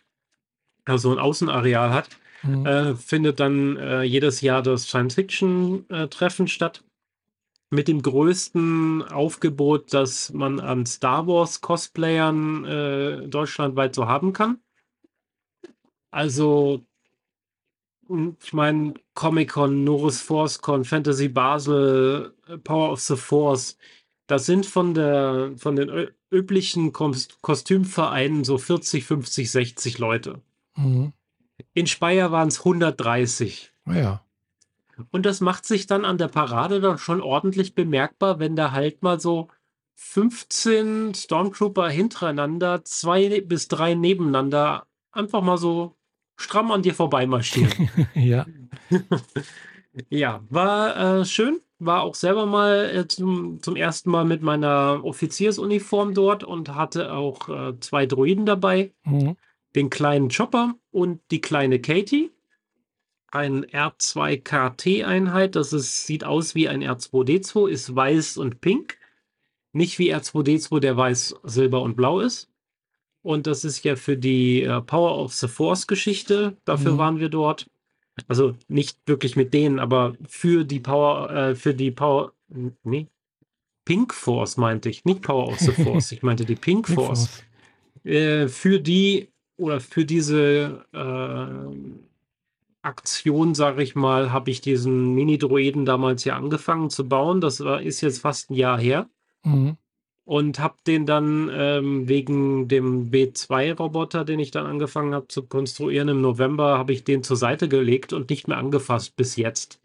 also 0.85 1.11
ein 1.11 1.17
Außenareal 1.17 1.91
hat, 1.91 2.09
Mhm. 2.43 2.65
äh, 2.65 2.95
findet 2.95 3.39
dann 3.39 3.77
äh, 3.77 4.03
jedes 4.03 4.41
Jahr 4.41 4.61
das 4.61 4.83
Science-Fiction-Treffen 4.83 6.47
statt. 6.47 6.83
Mit 7.71 7.87
dem 7.87 8.01
größten 8.01 9.03
Aufgebot, 9.03 9.93
das 9.93 10.31
man 10.31 10.59
an 10.59 10.85
Star 10.85 11.25
Wars-Cosplayern 11.27 12.65
äh, 12.65 13.27
deutschlandweit 13.27 13.93
so 13.95 14.07
haben 14.07 14.33
kann. 14.33 14.59
Also, 16.11 16.83
ich 18.41 18.53
meine, 18.53 18.95
Comic-Con, 19.13 19.83
Norris 19.83 20.21
ForceCon, 20.21 20.85
Fantasy 20.85 21.27
Basel, 21.27 22.33
äh, 22.47 22.57
Power 22.57 22.91
of 22.91 23.01
the 23.01 23.15
Force, 23.15 23.77
das 24.27 24.45
sind 24.45 24.65
von, 24.65 24.93
der, 24.93 25.53
von 25.57 25.75
den 25.75 26.09
üblichen 26.31 26.93
Kos 26.93 27.29
Kostümvereinen 27.41 28.43
so 28.43 28.57
40, 28.57 29.03
50, 29.03 29.49
60 29.49 29.97
Leute. 29.97 30.41
Mhm. 30.75 31.13
In 31.73 31.87
Speyer 31.87 32.31
waren 32.31 32.47
es 32.47 32.59
130. 32.59 33.73
Ah 33.85 33.95
ja. 33.95 34.25
Und 35.11 35.25
das 35.25 35.41
macht 35.41 35.65
sich 35.65 35.87
dann 35.87 36.05
an 36.05 36.17
der 36.17 36.27
Parade 36.27 36.79
dann 36.81 36.97
schon 36.97 37.21
ordentlich 37.21 37.73
bemerkbar, 37.73 38.39
wenn 38.39 38.55
da 38.55 38.71
halt 38.71 39.01
mal 39.01 39.19
so 39.19 39.47
15 39.95 41.13
Stormtrooper 41.13 41.89
hintereinander, 41.89 42.83
zwei 42.85 43.41
bis 43.41 43.67
drei 43.67 43.95
nebeneinander, 43.95 44.87
einfach 45.11 45.41
mal 45.41 45.57
so 45.57 45.95
stramm 46.39 46.71
an 46.71 46.81
dir 46.81 46.93
vorbeimarschieren. 46.93 47.89
ja. 48.15 48.45
ja, 50.09 50.43
war 50.49 51.19
äh, 51.19 51.25
schön. 51.25 51.59
War 51.79 52.01
auch 52.01 52.15
selber 52.15 52.45
mal 52.45 52.89
äh, 52.93 53.07
zum, 53.07 53.61
zum 53.61 53.75
ersten 53.75 54.09
Mal 54.09 54.25
mit 54.25 54.41
meiner 54.41 55.01
Offiziersuniform 55.03 56.13
dort 56.13 56.43
und 56.43 56.75
hatte 56.75 57.13
auch 57.13 57.47
äh, 57.49 57.79
zwei 57.79 58.05
Droiden 58.05 58.45
dabei. 58.45 58.93
Mhm. 59.03 59.37
Den 59.75 59.89
kleinen 59.89 60.29
Chopper 60.29 60.75
und 60.91 61.21
die 61.31 61.41
kleine 61.41 61.79
Katie. 61.79 62.31
Ein 63.31 63.65
R2KT-Einheit, 63.65 65.55
das 65.55 65.71
ist, 65.71 66.07
sieht 66.07 66.23
aus 66.23 66.55
wie 66.55 66.67
ein 66.67 66.83
R2D2, 66.83 67.69
ist 67.69 67.95
weiß 67.95 68.37
und 68.37 68.59
pink. 68.59 68.97
Nicht 69.71 69.99
wie 69.99 70.13
R2D2, 70.13 70.79
der 70.79 70.97
weiß, 70.97 71.35
silber 71.43 71.81
und 71.81 71.95
blau 71.95 72.21
ist. 72.21 72.48
Und 73.21 73.47
das 73.47 73.63
ist 73.65 73.83
ja 73.83 73.95
für 73.95 74.17
die 74.17 74.63
äh, 74.63 74.81
Power 74.81 75.17
of 75.17 75.33
the 75.33 75.47
Force 75.47 75.87
Geschichte. 75.87 76.55
Dafür 76.65 76.93
Mhm. 76.93 76.97
waren 76.97 77.19
wir 77.19 77.29
dort. 77.29 77.67
Also 78.27 78.55
nicht 78.67 78.97
wirklich 79.05 79.35
mit 79.35 79.53
denen, 79.53 79.79
aber 79.79 80.13
für 80.27 80.65
die 80.65 80.79
Power, 80.79 81.29
äh, 81.31 81.55
für 81.55 81.73
die 81.73 81.91
Power, 81.91 82.33
nee, 82.83 83.07
Pink 83.85 84.13
Force 84.13 84.57
meinte 84.57 84.89
ich, 84.89 85.05
nicht 85.05 85.21
Power 85.21 85.47
of 85.47 85.59
the 85.59 85.71
Force. 85.71 86.11
Ich 86.11 86.21
meinte 86.21 86.45
die 86.45 86.55
Pink 86.55 86.85
Pink 86.85 86.95
Force 86.99 87.27
Force. 87.27 87.43
äh, 88.03 88.47
für 88.47 88.79
die 88.79 89.29
oder 89.57 89.79
für 89.79 90.05
diese 90.05 90.85
äh, 90.93 91.75
Aktion, 92.81 93.55
sage 93.55 93.83
ich 93.83 93.95
mal, 93.95 94.31
habe 94.31 94.51
ich 94.51 94.61
diesen 94.61 95.13
Mini-Droiden 95.13 95.85
damals 95.85 96.23
ja 96.23 96.37
angefangen 96.37 96.89
zu 96.89 97.07
bauen. 97.07 97.41
Das 97.41 97.59
war, 97.63 97.81
ist 97.81 98.01
jetzt 98.01 98.19
fast 98.19 98.49
ein 98.51 98.53
Jahr 98.55 98.79
her. 98.79 99.09
Mhm. 99.43 99.75
Und 100.29 100.59
habe 100.59 100.75
den 100.85 101.07
dann 101.07 101.49
ähm, 101.51 102.07
wegen 102.07 102.67
dem 102.67 103.09
B2-Roboter, 103.09 104.25
den 104.25 104.37
ich 104.37 104.51
dann 104.51 104.67
angefangen 104.67 105.15
habe 105.15 105.27
zu 105.27 105.41
konstruieren 105.41 106.07
im 106.07 106.21
November, 106.21 106.77
habe 106.77 106.93
ich 106.93 107.03
den 107.03 107.23
zur 107.23 107.35
Seite 107.35 107.67
gelegt 107.67 108.13
und 108.13 108.29
nicht 108.29 108.47
mehr 108.47 108.59
angefasst 108.59 109.15
bis 109.15 109.37
jetzt. 109.37 109.81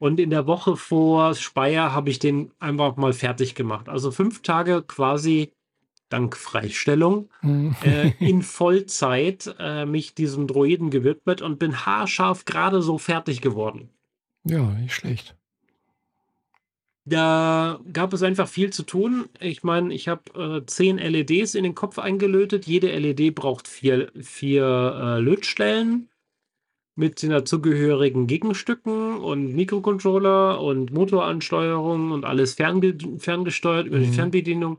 Und 0.00 0.18
in 0.18 0.30
der 0.30 0.48
Woche 0.48 0.76
vor 0.76 1.32
Speyer 1.36 1.92
habe 1.92 2.10
ich 2.10 2.18
den 2.18 2.50
einfach 2.58 2.96
mal 2.96 3.12
fertig 3.12 3.54
gemacht. 3.54 3.88
Also 3.88 4.10
fünf 4.10 4.42
Tage 4.42 4.82
quasi 4.82 5.52
dank 6.08 6.36
Freistellung 6.36 7.28
Mhm. 7.42 7.76
äh, 7.84 8.08
in 8.18 8.42
Vollzeit 8.42 9.54
äh, 9.60 9.86
mich 9.86 10.12
diesem 10.12 10.48
Droiden 10.48 10.90
gewidmet 10.90 11.40
und 11.40 11.60
bin 11.60 11.86
haarscharf 11.86 12.44
gerade 12.46 12.82
so 12.82 12.98
fertig 12.98 13.42
geworden. 13.42 13.90
Ja, 14.42 14.58
nicht 14.72 14.94
schlecht. 14.94 15.37
Da 17.10 17.80
gab 17.92 18.12
es 18.12 18.22
einfach 18.22 18.48
viel 18.48 18.70
zu 18.72 18.82
tun. 18.82 19.28
Ich 19.40 19.62
meine, 19.62 19.94
ich 19.94 20.08
habe 20.08 20.60
äh, 20.62 20.66
zehn 20.66 20.98
LEDs 20.98 21.54
in 21.54 21.62
den 21.64 21.74
Kopf 21.74 21.98
eingelötet. 21.98 22.66
Jede 22.66 22.88
LED 22.90 23.34
braucht 23.34 23.68
vier, 23.68 24.10
vier 24.20 24.64
äh, 25.18 25.20
Lötstellen 25.20 26.08
mit 26.96 27.22
den 27.22 27.30
dazugehörigen 27.30 28.26
Gegenstücken 28.26 29.18
und 29.18 29.54
Mikrocontroller 29.54 30.60
und 30.60 30.92
Motoransteuerung 30.92 32.10
und 32.12 32.24
alles 32.24 32.54
fernge 32.54 32.96
ferngesteuert 33.18 33.86
über 33.86 33.98
die 34.00 34.08
Mhm. 34.08 34.12
Fernbedienung. 34.14 34.78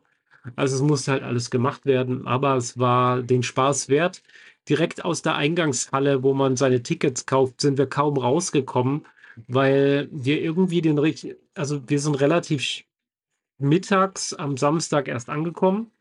Also 0.55 0.75
es 0.75 0.81
musste 0.81 1.11
halt 1.13 1.23
alles 1.23 1.49
gemacht 1.51 1.85
werden, 1.85 2.27
aber 2.27 2.55
es 2.57 2.77
war 2.79 3.21
den 3.23 3.43
Spaß 3.43 3.89
wert. 3.89 4.23
Direkt 4.67 5.05
aus 5.05 5.21
der 5.21 5.35
Eingangshalle, 5.35 6.23
wo 6.23 6.33
man 6.33 6.55
seine 6.57 6.83
Tickets 6.83 7.25
kauft, 7.25 7.61
sind 7.61 7.77
wir 7.77 7.87
kaum 7.87 8.17
rausgekommen, 8.17 9.05
weil 9.47 10.09
wir 10.11 10.41
irgendwie 10.41 10.81
den 10.81 10.97
richtig, 10.97 11.35
also 11.55 11.81
wir 11.87 11.99
sind 11.99 12.15
relativ 12.15 12.83
mittags 13.57 14.33
am 14.33 14.57
Samstag 14.57 15.07
erst 15.07 15.29
angekommen 15.29 15.91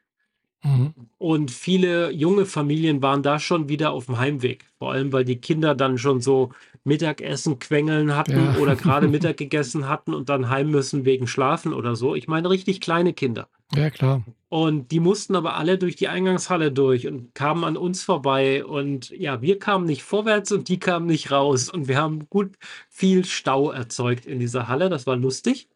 Mhm. 0.64 0.92
und 1.18 1.52
viele 1.52 2.10
junge 2.10 2.44
Familien 2.44 3.00
waren 3.00 3.22
da 3.22 3.38
schon 3.38 3.68
wieder 3.68 3.92
auf 3.92 4.06
dem 4.06 4.18
Heimweg. 4.18 4.64
Vor 4.78 4.90
allem, 4.90 5.12
weil 5.12 5.24
die 5.24 5.40
Kinder 5.40 5.76
dann 5.76 5.98
schon 5.98 6.20
so 6.20 6.50
Mittagessen 6.82 7.60
quengeln 7.60 8.16
hatten 8.16 8.32
Ja. 8.44 8.56
oder 8.56 8.74
gerade 8.74 9.06
Mittag 9.08 9.36
gegessen 9.36 9.88
hatten 9.88 10.14
und 10.14 10.28
dann 10.28 10.50
heim 10.50 10.70
müssen 10.72 11.04
wegen 11.04 11.28
Schlafen 11.28 11.72
oder 11.72 11.94
so. 11.94 12.16
Ich 12.16 12.26
meine 12.26 12.50
richtig 12.50 12.80
kleine 12.80 13.12
Kinder. 13.12 13.48
Ja, 13.74 13.90
klar. 13.90 14.24
Und 14.48 14.92
die 14.92 15.00
mussten 15.00 15.36
aber 15.36 15.56
alle 15.56 15.76
durch 15.76 15.96
die 15.96 16.08
Eingangshalle 16.08 16.72
durch 16.72 17.06
und 17.06 17.34
kamen 17.34 17.64
an 17.64 17.76
uns 17.76 18.02
vorbei. 18.02 18.64
Und 18.64 19.10
ja, 19.10 19.42
wir 19.42 19.58
kamen 19.58 19.84
nicht 19.84 20.02
vorwärts 20.02 20.52
und 20.52 20.68
die 20.68 20.78
kamen 20.78 21.06
nicht 21.06 21.30
raus. 21.30 21.68
Und 21.68 21.86
wir 21.86 21.98
haben 21.98 22.28
gut 22.30 22.56
viel 22.88 23.26
Stau 23.26 23.70
erzeugt 23.70 24.24
in 24.24 24.40
dieser 24.40 24.68
Halle. 24.68 24.88
Das 24.88 25.06
war 25.06 25.16
lustig. 25.16 25.68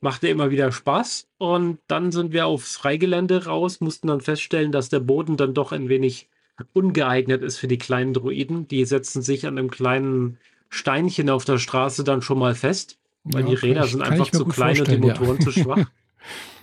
Machte 0.00 0.28
immer 0.28 0.50
wieder 0.50 0.72
Spaß. 0.72 1.28
Und 1.38 1.78
dann 1.86 2.12
sind 2.12 2.34
wir 2.34 2.46
aufs 2.46 2.76
Freigelände 2.76 3.46
raus, 3.46 3.80
mussten 3.80 4.08
dann 4.08 4.20
feststellen, 4.20 4.70
dass 4.70 4.90
der 4.90 5.00
Boden 5.00 5.38
dann 5.38 5.54
doch 5.54 5.72
ein 5.72 5.88
wenig 5.88 6.28
ungeeignet 6.74 7.42
ist 7.42 7.56
für 7.56 7.66
die 7.66 7.78
kleinen 7.78 8.12
Droiden. 8.12 8.68
Die 8.68 8.84
setzen 8.84 9.22
sich 9.22 9.46
an 9.46 9.56
einem 9.56 9.70
kleinen 9.70 10.38
Steinchen 10.68 11.30
auf 11.30 11.46
der 11.46 11.58
Straße 11.58 12.04
dann 12.04 12.20
schon 12.20 12.38
mal 12.38 12.54
fest, 12.54 12.98
weil 13.22 13.44
Ja, 13.44 13.48
die 13.48 13.54
Räder 13.54 13.86
sind 13.86 14.02
einfach 14.02 14.30
zu 14.30 14.44
klein 14.44 14.78
und 14.80 14.88
die 14.88 14.98
vorstellen, 14.98 15.02
ja. 15.02 15.14
Motoren 15.14 15.40
zu 15.40 15.50
schwach. 15.50 15.86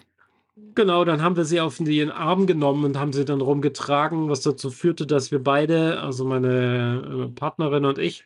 Genau, 0.76 1.04
dann 1.06 1.22
haben 1.22 1.36
wir 1.36 1.46
sie 1.46 1.60
auf 1.60 1.78
den 1.78 2.12
Arm 2.12 2.48
genommen 2.48 2.86
und 2.86 2.98
haben 2.98 3.14
sie 3.14 3.26
dann 3.26 3.42
rumgetragen, 3.42 4.30
was 4.30 4.42
dazu 4.42 4.70
führte, 4.70 5.06
dass 5.08 5.32
wir 5.32 5.44
beide, 5.44 6.00
also 6.00 6.24
meine 6.24 7.28
äh, 7.30 7.36
Partnerin 7.36 7.86
und 7.86 7.98
ich, 7.98 8.26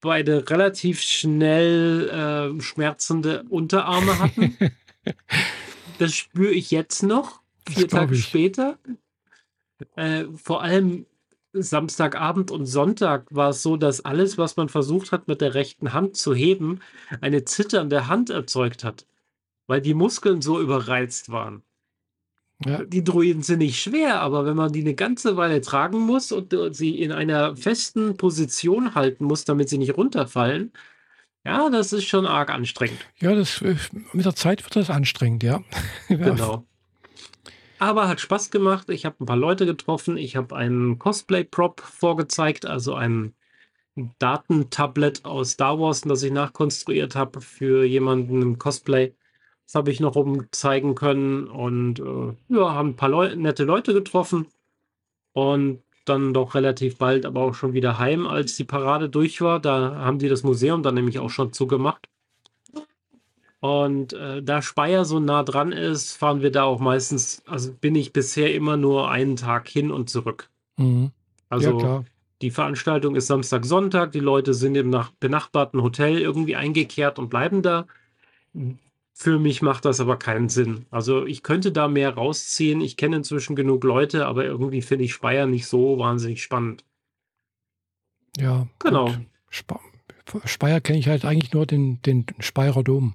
beide 0.00 0.48
relativ 0.48 1.00
schnell 1.00 2.08
äh, 2.08 2.60
schmerzende 2.60 3.44
Unterarme 3.48 4.18
hatten. 4.18 4.56
Das 5.98 6.12
spüre 6.12 6.50
ich 6.50 6.72
jetzt 6.72 7.02
noch, 7.02 7.40
vier 7.68 7.86
Tage 7.86 8.14
ich. 8.14 8.24
später. 8.24 8.78
Äh, 9.94 10.24
vor 10.34 10.62
allem 10.62 11.06
Samstagabend 11.52 12.50
und 12.50 12.66
Sonntag 12.66 13.26
war 13.30 13.50
es 13.50 13.62
so, 13.62 13.76
dass 13.76 14.04
alles, 14.04 14.36
was 14.36 14.56
man 14.56 14.68
versucht 14.68 15.12
hat, 15.12 15.28
mit 15.28 15.40
der 15.40 15.54
rechten 15.54 15.92
Hand 15.92 16.16
zu 16.16 16.34
heben, 16.34 16.80
eine 17.20 17.44
zitternde 17.44 18.08
Hand 18.08 18.30
erzeugt 18.30 18.82
hat, 18.82 19.06
weil 19.66 19.80
die 19.80 19.94
Muskeln 19.94 20.42
so 20.42 20.60
überreizt 20.60 21.30
waren. 21.30 21.62
Ja, 22.64 22.84
Die 22.84 23.02
Droiden 23.02 23.42
sind 23.42 23.58
nicht 23.58 23.82
schwer, 23.82 24.20
aber 24.20 24.46
wenn 24.46 24.56
man 24.56 24.72
die 24.72 24.80
eine 24.80 24.94
ganze 24.94 25.36
Weile 25.36 25.60
tragen 25.60 25.98
muss 25.98 26.30
und 26.32 26.52
äh, 26.52 26.72
sie 26.72 27.00
in 27.00 27.12
einer 27.12 27.56
festen 27.56 28.16
Position 28.16 28.94
halten 28.94 29.24
muss, 29.24 29.44
damit 29.44 29.68
sie 29.68 29.78
nicht 29.78 29.96
runterfallen, 29.96 30.72
Ja, 31.44 31.68
das 31.68 31.92
ist 31.92 32.04
schon 32.06 32.26
arg 32.26 32.50
anstrengend. 32.50 33.00
Ja, 33.20 33.34
das, 33.34 33.60
äh, 33.60 33.76
mit 34.12 34.24
der 34.24 34.34
Zeit 34.34 34.64
wird 34.64 34.76
das 34.76 34.88
anstrengend, 34.88 35.42
ja. 35.42 35.62
Genau. 36.08 36.64
Aber 37.78 38.08
hat 38.08 38.20
Spaß 38.20 38.50
gemacht. 38.50 38.88
Ich 38.88 39.04
habe 39.04 39.16
ein 39.22 39.26
paar 39.26 39.36
Leute 39.36 39.66
getroffen. 39.66 40.16
Ich 40.16 40.36
habe 40.36 40.56
einen 40.56 40.98
Cosplay-Prop 40.98 41.80
vorgezeigt, 41.80 42.64
also 42.66 42.94
ein 42.94 43.34
Datentablet 44.18 45.24
aus 45.24 45.50
Star 45.52 45.78
Wars, 45.78 46.02
das 46.02 46.22
ich 46.22 46.32
nachkonstruiert 46.32 47.14
habe 47.14 47.40
für 47.40 47.84
jemanden 47.84 48.42
im 48.42 48.58
Cosplay. 48.58 49.12
Das 49.66 49.74
habe 49.74 49.90
ich 49.90 50.00
noch 50.00 50.16
oben 50.16 50.46
zeigen 50.50 50.94
können 50.94 51.46
und 51.48 52.00
äh, 52.00 52.34
ja, 52.48 52.74
haben 52.74 52.90
ein 52.90 52.96
paar 52.96 53.08
Leu 53.08 53.34
nette 53.34 53.64
Leute 53.64 53.94
getroffen 53.94 54.46
und 55.32 55.82
dann 56.04 56.34
doch 56.34 56.54
relativ 56.54 56.98
bald 56.98 57.24
aber 57.24 57.40
auch 57.40 57.54
schon 57.54 57.72
wieder 57.72 57.98
heim, 57.98 58.26
als 58.26 58.56
die 58.56 58.64
Parade 58.64 59.08
durch 59.08 59.40
war. 59.40 59.60
Da 59.60 59.96
haben 59.96 60.18
die 60.18 60.28
das 60.28 60.42
Museum 60.42 60.82
dann 60.82 60.94
nämlich 60.94 61.18
auch 61.18 61.30
schon 61.30 61.52
zugemacht. 61.52 62.08
Und 63.60 64.12
äh, 64.12 64.42
da 64.42 64.60
Speyer 64.60 65.06
so 65.06 65.20
nah 65.20 65.42
dran 65.42 65.72
ist, 65.72 66.12
fahren 66.12 66.42
wir 66.42 66.50
da 66.50 66.64
auch 66.64 66.80
meistens, 66.80 67.42
also 67.46 67.72
bin 67.72 67.94
ich 67.94 68.12
bisher 68.12 68.54
immer 68.54 68.76
nur 68.76 69.10
einen 69.10 69.36
Tag 69.36 69.68
hin 69.68 69.90
und 69.90 70.10
zurück. 70.10 70.50
Mhm. 70.76 71.12
Also 71.48 71.80
ja, 71.80 72.04
die 72.42 72.50
Veranstaltung 72.50 73.16
ist 73.16 73.28
Samstag, 73.28 73.64
Sonntag, 73.64 74.12
die 74.12 74.20
Leute 74.20 74.52
sind 74.52 74.74
im 74.74 74.90
nach 74.90 75.12
benachbarten 75.12 75.82
Hotel 75.82 76.18
irgendwie 76.18 76.56
eingekehrt 76.56 77.18
und 77.18 77.30
bleiben 77.30 77.62
da. 77.62 77.86
Für 79.16 79.38
mich 79.38 79.62
macht 79.62 79.84
das 79.84 80.00
aber 80.00 80.16
keinen 80.16 80.48
Sinn. 80.48 80.86
Also 80.90 81.24
ich 81.24 81.44
könnte 81.44 81.70
da 81.70 81.86
mehr 81.86 82.14
rausziehen. 82.14 82.80
Ich 82.80 82.96
kenne 82.96 83.16
inzwischen 83.16 83.54
genug 83.54 83.84
Leute, 83.84 84.26
aber 84.26 84.44
irgendwie 84.44 84.82
finde 84.82 85.04
ich 85.04 85.12
Speyer 85.14 85.46
nicht 85.46 85.66
so 85.68 85.98
wahnsinnig 86.00 86.42
spannend. 86.42 86.84
Ja, 88.36 88.66
genau. 88.80 89.14
Spe 89.50 89.76
Speyer 90.46 90.80
kenne 90.80 90.98
ich 90.98 91.06
halt 91.08 91.24
eigentlich 91.24 91.52
nur 91.52 91.64
den, 91.64 92.02
den 92.02 92.26
Speyerer 92.40 92.82
Dom. 92.82 93.14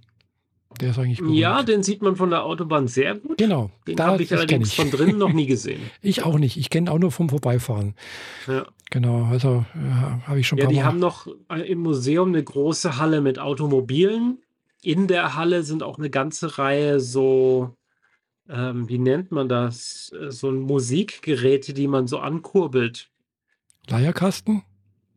Der 0.80 0.92
ist 0.92 1.00
eigentlich 1.00 1.18
berühmt. 1.20 1.36
Ja, 1.36 1.64
den 1.64 1.84
sieht 1.84 2.02
man 2.02 2.16
von 2.16 2.30
der 2.30 2.46
Autobahn 2.46 2.88
sehr 2.88 3.16
gut. 3.16 3.38
Genau. 3.38 3.70
Den 3.86 4.00
habe 4.00 4.24
ich 4.24 4.32
allerdings 4.32 4.70
ich. 4.70 4.76
von 4.76 4.92
drinnen 4.92 5.18
noch 5.18 5.34
nie 5.34 5.48
gesehen. 5.48 5.82
ich 6.02 6.24
auch 6.24 6.38
nicht. 6.38 6.56
Ich 6.56 6.70
kenne 6.70 6.90
auch 6.92 7.00
nur 7.00 7.12
vom 7.12 7.28
Vorbeifahren. 7.28 7.96
Ja. 8.48 8.66
Genau, 8.92 9.26
also 9.26 9.66
ja, 9.76 10.22
habe 10.26 10.40
ich 10.40 10.48
schon 10.48 10.60
Ja, 10.60 10.68
die 10.68 10.76
Mal. 10.76 10.86
haben 10.86 11.00
noch 11.00 11.28
äh, 11.50 11.62
im 11.70 11.80
Museum 11.80 12.30
eine 12.30 12.44
große 12.44 12.98
Halle 12.98 13.20
mit 13.20 13.38
Automobilen. 13.40 14.38
In 14.82 15.08
der 15.08 15.36
Halle 15.36 15.64
sind 15.64 15.84
auch 15.84 15.98
eine 15.98 16.10
ganze 16.10 16.58
Reihe 16.58 17.00
so, 17.00 17.76
ähm, 18.50 18.88
wie 18.88 18.98
nennt 18.98 19.32
man 19.32 19.50
das? 19.50 20.12
Äh, 20.20 20.32
so 20.32 20.52
Musikgeräte, 20.52 21.74
die 21.74 21.88
man 21.88 22.08
so 22.08 22.20
ankurbelt. 22.20 23.10
Leierkasten? 23.88 24.64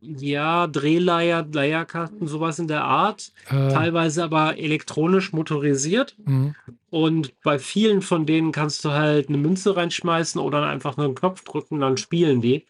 Ja, 0.01 0.67
Drehleier, 0.67 1.47
Leierkarten, 1.49 2.27
sowas 2.27 2.59
in 2.59 2.67
der 2.67 2.83
Art. 2.83 3.31
Äh. 3.47 3.69
Teilweise 3.69 4.25
aber 4.25 4.57
elektronisch 4.57 5.31
motorisiert. 5.31 6.17
Mhm. 6.25 6.55
Und 6.89 7.39
bei 7.41 7.57
vielen 7.57 8.01
von 8.01 8.25
denen 8.25 8.51
kannst 8.51 8.83
du 8.83 8.91
halt 8.91 9.29
eine 9.29 9.37
Münze 9.37 9.77
reinschmeißen 9.77 10.41
oder 10.41 10.67
einfach 10.67 10.97
nur 10.97 11.05
einen 11.05 11.15
Knopf 11.15 11.45
drücken, 11.45 11.79
dann 11.79 11.95
spielen 11.95 12.41
die. 12.41 12.65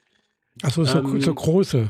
Achso, 0.61 0.83
so, 0.83 0.99
ähm, 0.99 1.21
so 1.21 1.33
große 1.33 1.89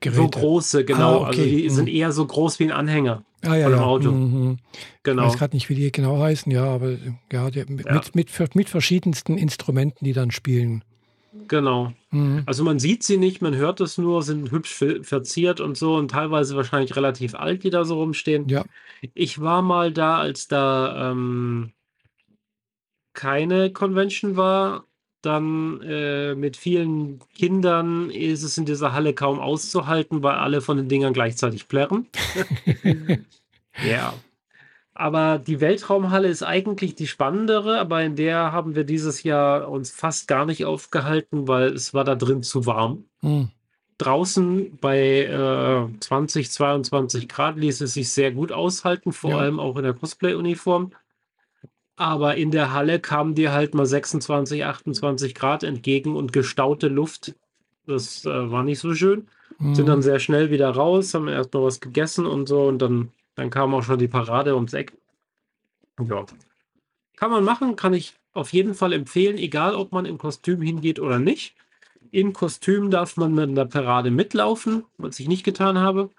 Geräte. 0.00 0.20
So 0.20 0.28
große, 0.28 0.84
genau. 0.84 1.24
Ah, 1.24 1.28
okay. 1.28 1.40
Also 1.40 1.42
die 1.42 1.64
mhm. 1.64 1.70
sind 1.70 1.88
eher 1.88 2.12
so 2.12 2.26
groß 2.26 2.58
wie 2.60 2.64
ein 2.64 2.72
Anhänger 2.72 3.24
ah, 3.42 3.54
ja, 3.54 3.64
von 3.64 3.72
einem 3.72 3.82
ja. 3.82 3.86
Auto. 3.86 4.12
Mhm. 4.12 4.56
Genau. 5.02 5.22
Ich 5.22 5.28
weiß 5.30 5.38
gerade 5.38 5.56
nicht, 5.56 5.68
wie 5.68 5.74
die 5.74 5.90
genau 5.90 6.18
heißen, 6.18 6.50
ja, 6.52 6.64
aber 6.64 6.96
ja, 7.32 7.50
die, 7.50 7.64
mit, 7.66 7.86
ja. 7.86 7.94
Mit, 7.94 8.14
mit, 8.14 8.54
mit 8.54 8.70
verschiedensten 8.70 9.36
Instrumenten, 9.36 10.04
die 10.04 10.12
dann 10.12 10.30
spielen. 10.30 10.84
Genau. 11.46 11.92
Mhm. 12.10 12.42
Also 12.46 12.64
man 12.64 12.78
sieht 12.78 13.02
sie 13.02 13.16
nicht, 13.16 13.42
man 13.42 13.54
hört 13.54 13.80
es 13.80 13.98
nur, 13.98 14.22
sind 14.22 14.50
hübsch 14.50 14.84
verziert 15.02 15.60
und 15.60 15.76
so 15.76 15.96
und 15.96 16.10
teilweise 16.10 16.56
wahrscheinlich 16.56 16.96
relativ 16.96 17.34
alt, 17.34 17.64
die 17.64 17.70
da 17.70 17.84
so 17.84 17.96
rumstehen. 17.96 18.48
Ja. 18.48 18.64
Ich 19.14 19.40
war 19.40 19.62
mal 19.62 19.92
da, 19.92 20.18
als 20.18 20.48
da 20.48 21.10
ähm, 21.10 21.72
keine 23.12 23.72
Convention 23.72 24.36
war. 24.36 24.84
Dann 25.22 25.80
äh, 25.82 26.34
mit 26.34 26.56
vielen 26.56 27.18
Kindern 27.34 28.10
ist 28.10 28.44
es 28.44 28.56
in 28.56 28.66
dieser 28.66 28.92
Halle 28.92 29.14
kaum 29.14 29.40
auszuhalten, 29.40 30.22
weil 30.22 30.36
alle 30.36 30.60
von 30.60 30.76
den 30.76 30.88
Dingern 30.88 31.12
gleichzeitig 31.12 31.66
plärren. 31.66 32.06
ja. 33.88 34.14
Aber 34.94 35.38
die 35.38 35.60
Weltraumhalle 35.60 36.28
ist 36.28 36.42
eigentlich 36.42 36.96
die 36.96 37.06
spannendere, 37.06 37.78
aber 37.78 38.02
in 38.02 38.16
der 38.16 38.50
haben 38.52 38.74
wir 38.74 38.82
dieses 38.82 39.22
Jahr 39.22 39.68
uns 39.68 39.92
fast 39.92 40.26
gar 40.26 40.44
nicht 40.44 40.64
aufgehalten, 40.64 41.46
weil 41.46 41.72
es 41.72 41.94
war 41.94 42.02
da 42.02 42.16
drin 42.16 42.42
zu 42.42 42.66
warm. 42.66 43.04
Mhm. 43.22 43.50
Draußen 43.98 44.76
bei 44.80 45.24
äh, 45.24 46.00
20, 46.00 46.50
22 46.50 47.28
Grad 47.28 47.56
ließ 47.56 47.80
es 47.80 47.94
sich 47.94 48.12
sehr 48.12 48.32
gut 48.32 48.50
aushalten, 48.52 49.12
vor 49.12 49.30
ja. 49.30 49.38
allem 49.38 49.60
auch 49.60 49.76
in 49.76 49.84
der 49.84 49.94
Cosplay-Uniform. 49.94 50.92
Aber 51.98 52.36
in 52.36 52.50
der 52.50 52.72
Halle 52.72 53.00
kamen 53.00 53.34
dir 53.34 53.52
halt 53.52 53.74
mal 53.74 53.84
26, 53.84 54.64
28 54.64 55.34
Grad 55.34 55.64
entgegen 55.64 56.16
und 56.16 56.32
gestaute 56.32 56.88
Luft. 56.88 57.34
Das 57.86 58.24
äh, 58.24 58.50
war 58.50 58.62
nicht 58.62 58.78
so 58.78 58.94
schön. 58.94 59.28
Mhm. 59.58 59.74
Sind 59.74 59.88
dann 59.88 60.02
sehr 60.02 60.20
schnell 60.20 60.50
wieder 60.50 60.70
raus, 60.70 61.12
haben 61.12 61.28
erst 61.28 61.52
mal 61.52 61.64
was 61.64 61.80
gegessen 61.80 62.24
und 62.24 62.48
so 62.48 62.66
und 62.66 62.78
dann 62.78 63.10
dann 63.38 63.50
kam 63.50 63.72
auch 63.72 63.84
schon 63.84 64.00
die 64.00 64.08
Parade 64.08 64.56
ums 64.56 64.72
Eck. 64.72 64.98
Ja. 66.00 66.26
Kann 67.16 67.30
man 67.30 67.44
machen, 67.44 67.76
kann 67.76 67.94
ich 67.94 68.14
auf 68.32 68.52
jeden 68.52 68.74
Fall 68.74 68.92
empfehlen, 68.92 69.38
egal 69.38 69.76
ob 69.76 69.92
man 69.92 70.06
im 70.06 70.18
Kostüm 70.18 70.60
hingeht 70.60 70.98
oder 70.98 71.20
nicht. 71.20 71.54
In 72.10 72.32
Kostüm 72.32 72.90
darf 72.90 73.16
man 73.16 73.34
mit 73.34 73.56
der 73.56 73.66
Parade 73.66 74.10
mitlaufen, 74.10 74.84
was 74.96 75.20
ich 75.20 75.28
nicht 75.28 75.44
getan 75.44 75.78
habe. 75.78 76.10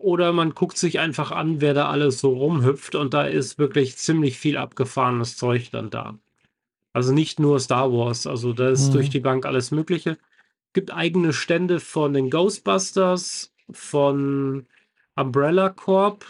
Oder 0.00 0.32
man 0.32 0.54
guckt 0.54 0.78
sich 0.78 0.98
einfach 0.98 1.30
an, 1.30 1.60
wer 1.60 1.74
da 1.74 1.90
alles 1.90 2.20
so 2.20 2.32
rumhüpft 2.32 2.94
und 2.94 3.12
da 3.12 3.24
ist 3.24 3.58
wirklich 3.58 3.98
ziemlich 3.98 4.38
viel 4.38 4.56
abgefahrenes 4.56 5.36
Zeug 5.36 5.70
dann 5.72 5.90
da. 5.90 6.18
Also 6.94 7.12
nicht 7.12 7.38
nur 7.38 7.60
Star 7.60 7.92
Wars, 7.92 8.26
also 8.26 8.54
da 8.54 8.70
ist 8.70 8.88
mhm. 8.88 8.92
durch 8.94 9.10
die 9.10 9.20
Bank 9.20 9.44
alles 9.44 9.72
Mögliche. 9.72 10.16
Gibt 10.72 10.90
eigene 10.90 11.34
Stände 11.34 11.80
von 11.80 12.14
den 12.14 12.30
Ghostbusters, 12.30 13.52
von 13.70 14.64
Umbrella 15.16 15.68
Corp, 15.68 16.24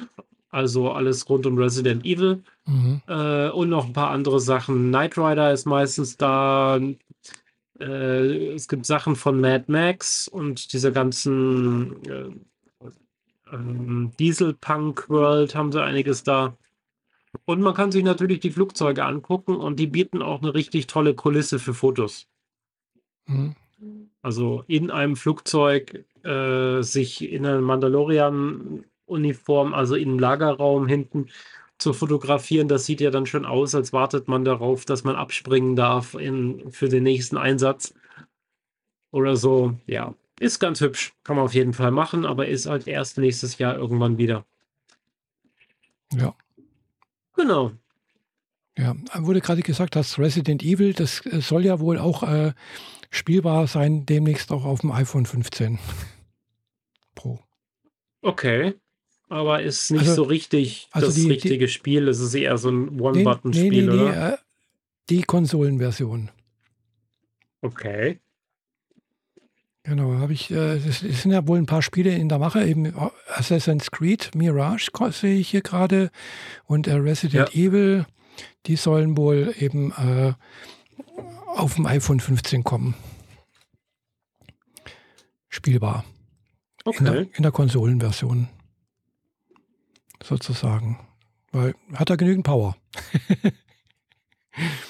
also 0.50 0.90
alles 0.90 1.28
rund 1.28 1.46
um 1.46 1.56
Resident 1.56 2.04
Evil. 2.04 2.42
Mhm. 2.66 3.02
Äh, 3.06 3.50
und 3.50 3.68
noch 3.68 3.86
ein 3.86 3.92
paar 3.92 4.10
andere 4.10 4.40
Sachen. 4.40 4.88
Knight 4.88 5.16
Rider 5.16 5.52
ist 5.52 5.64
meistens 5.64 6.16
da. 6.16 6.80
Äh, 7.78 8.54
es 8.54 8.66
gibt 8.66 8.84
Sachen 8.84 9.14
von 9.14 9.40
Mad 9.40 9.66
Max 9.68 10.26
und 10.26 10.72
dieser 10.72 10.90
ganzen 10.90 12.04
äh, 12.04 12.30
ähm, 13.52 14.12
Diesel 14.18 14.54
Punk 14.54 15.08
World 15.08 15.54
haben 15.54 15.72
sie 15.72 15.82
einiges 15.82 16.22
da. 16.22 16.56
Und 17.44 17.60
man 17.60 17.74
kann 17.74 17.92
sich 17.92 18.02
natürlich 18.02 18.40
die 18.40 18.50
Flugzeuge 18.50 19.04
angucken 19.04 19.56
und 19.56 19.78
die 19.78 19.86
bieten 19.86 20.22
auch 20.22 20.42
eine 20.42 20.54
richtig 20.54 20.88
tolle 20.88 21.14
Kulisse 21.14 21.58
für 21.58 21.74
Fotos. 21.74 22.26
Mhm. 23.26 23.54
Also 24.22 24.64
in 24.66 24.90
einem 24.90 25.16
Flugzeug 25.16 26.04
äh, 26.24 26.80
sich 26.82 27.22
in 27.22 27.46
einer 27.46 27.60
Mandalorian-Uniform, 27.60 29.74
also 29.74 29.94
im 29.94 30.18
Lagerraum 30.18 30.86
hinten 30.86 31.28
zu 31.78 31.94
fotografieren, 31.94 32.68
das 32.68 32.84
sieht 32.84 33.00
ja 33.00 33.10
dann 33.10 33.24
schon 33.26 33.46
aus, 33.46 33.74
als 33.74 33.94
wartet 33.94 34.28
man 34.28 34.44
darauf, 34.44 34.84
dass 34.84 35.04
man 35.04 35.16
abspringen 35.16 35.76
darf 35.76 36.14
in, 36.14 36.70
für 36.70 36.90
den 36.90 37.04
nächsten 37.04 37.38
Einsatz. 37.38 37.94
Oder 39.12 39.36
so, 39.36 39.76
ja. 39.86 40.14
Ist 40.40 40.58
ganz 40.58 40.80
hübsch, 40.80 41.12
kann 41.22 41.36
man 41.36 41.44
auf 41.44 41.52
jeden 41.52 41.74
Fall 41.74 41.90
machen, 41.90 42.24
aber 42.24 42.48
ist 42.48 42.64
halt 42.64 42.88
erst 42.88 43.18
nächstes 43.18 43.58
Jahr 43.58 43.76
irgendwann 43.76 44.16
wieder. 44.16 44.46
Ja. 46.14 46.34
Genau. 47.36 47.72
Ja, 48.78 48.96
wurde 49.18 49.42
gerade 49.42 49.60
gesagt, 49.60 49.96
dass 49.96 50.18
Resident 50.18 50.62
Evil, 50.62 50.94
das 50.94 51.24
äh, 51.26 51.42
soll 51.42 51.66
ja 51.66 51.78
wohl 51.78 51.98
auch 51.98 52.22
äh, 52.22 52.54
spielbar 53.10 53.66
sein, 53.66 54.06
demnächst 54.06 54.50
auch 54.50 54.64
auf 54.64 54.80
dem 54.80 54.92
iPhone 54.92 55.26
15 55.26 55.78
Pro. 57.14 57.40
Okay. 58.22 58.74
Aber 59.28 59.62
ist 59.62 59.90
nicht 59.90 60.00
also, 60.00 60.14
so 60.14 60.22
richtig 60.22 60.88
also 60.90 61.08
das 61.08 61.16
die, 61.16 61.28
richtige 61.28 61.66
die, 61.66 61.70
Spiel. 61.70 62.08
Es 62.08 62.18
ist 62.18 62.34
eher 62.34 62.56
so 62.56 62.70
ein 62.70 62.98
One-Button-Spiel, 62.98 63.70
nee, 63.70 63.80
nee, 63.82 63.86
nee, 63.86 64.02
oder? 64.04 64.32
Äh, 64.32 64.38
die 65.10 65.22
Konsolenversion. 65.22 66.30
Okay. 67.60 68.18
Genau, 69.90 70.14
habe 70.20 70.32
ich, 70.32 70.52
äh, 70.52 70.76
es 70.76 71.00
sind 71.00 71.32
ja 71.32 71.48
wohl 71.48 71.58
ein 71.58 71.66
paar 71.66 71.82
Spiele 71.82 72.14
in 72.14 72.28
der 72.28 72.38
Mache, 72.38 72.64
eben 72.64 72.94
Assassin's 73.34 73.90
Creed, 73.90 74.36
Mirage 74.36 74.88
sehe 75.10 75.36
ich 75.36 75.48
hier 75.48 75.62
gerade 75.62 76.12
und 76.64 76.86
äh, 76.86 76.92
Resident 76.92 77.52
ja. 77.52 77.60
Evil, 77.60 78.06
die 78.66 78.76
sollen 78.76 79.16
wohl 79.16 79.52
eben 79.58 79.90
äh, 79.90 80.34
auf 81.56 81.74
dem 81.74 81.86
iPhone 81.86 82.20
15 82.20 82.62
kommen. 82.62 82.94
Spielbar. 85.48 86.04
Okay. 86.84 86.98
In 86.98 87.04
der, 87.04 87.14
in 87.38 87.42
der 87.42 87.50
Konsolenversion. 87.50 88.48
Sozusagen. 90.22 91.00
Weil 91.50 91.74
hat 91.94 92.10
er 92.10 92.16
genügend 92.16 92.46
Power. 92.46 92.76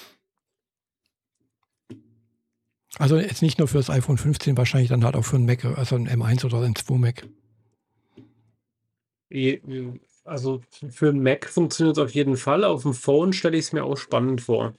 also 3.01 3.17
jetzt 3.17 3.41
nicht 3.41 3.57
nur 3.57 3.67
für 3.67 3.77
das 3.77 3.89
iPhone 3.89 4.17
15, 4.17 4.55
wahrscheinlich 4.57 4.89
dann 4.89 5.03
halt 5.03 5.15
auch 5.15 5.25
für 5.25 5.37
ein 5.37 5.45
Mac, 5.45 5.65
also 5.65 5.95
ein 5.95 6.07
M1 6.07 6.45
oder 6.45 6.61
ein 6.61 6.75
2 6.75 6.97
Mac. 6.97 7.27
also 10.23 10.61
für 10.89 11.11
Mac 11.11 11.49
funktioniert 11.49 11.97
es 11.97 12.03
auf 12.03 12.11
jeden 12.11 12.37
Fall. 12.37 12.63
Auf 12.63 12.83
dem 12.83 12.93
Phone 12.93 13.33
stelle 13.33 13.57
ich 13.57 13.65
es 13.65 13.73
mir 13.73 13.83
auch 13.83 13.97
spannend 13.97 14.41
vor. 14.41 14.75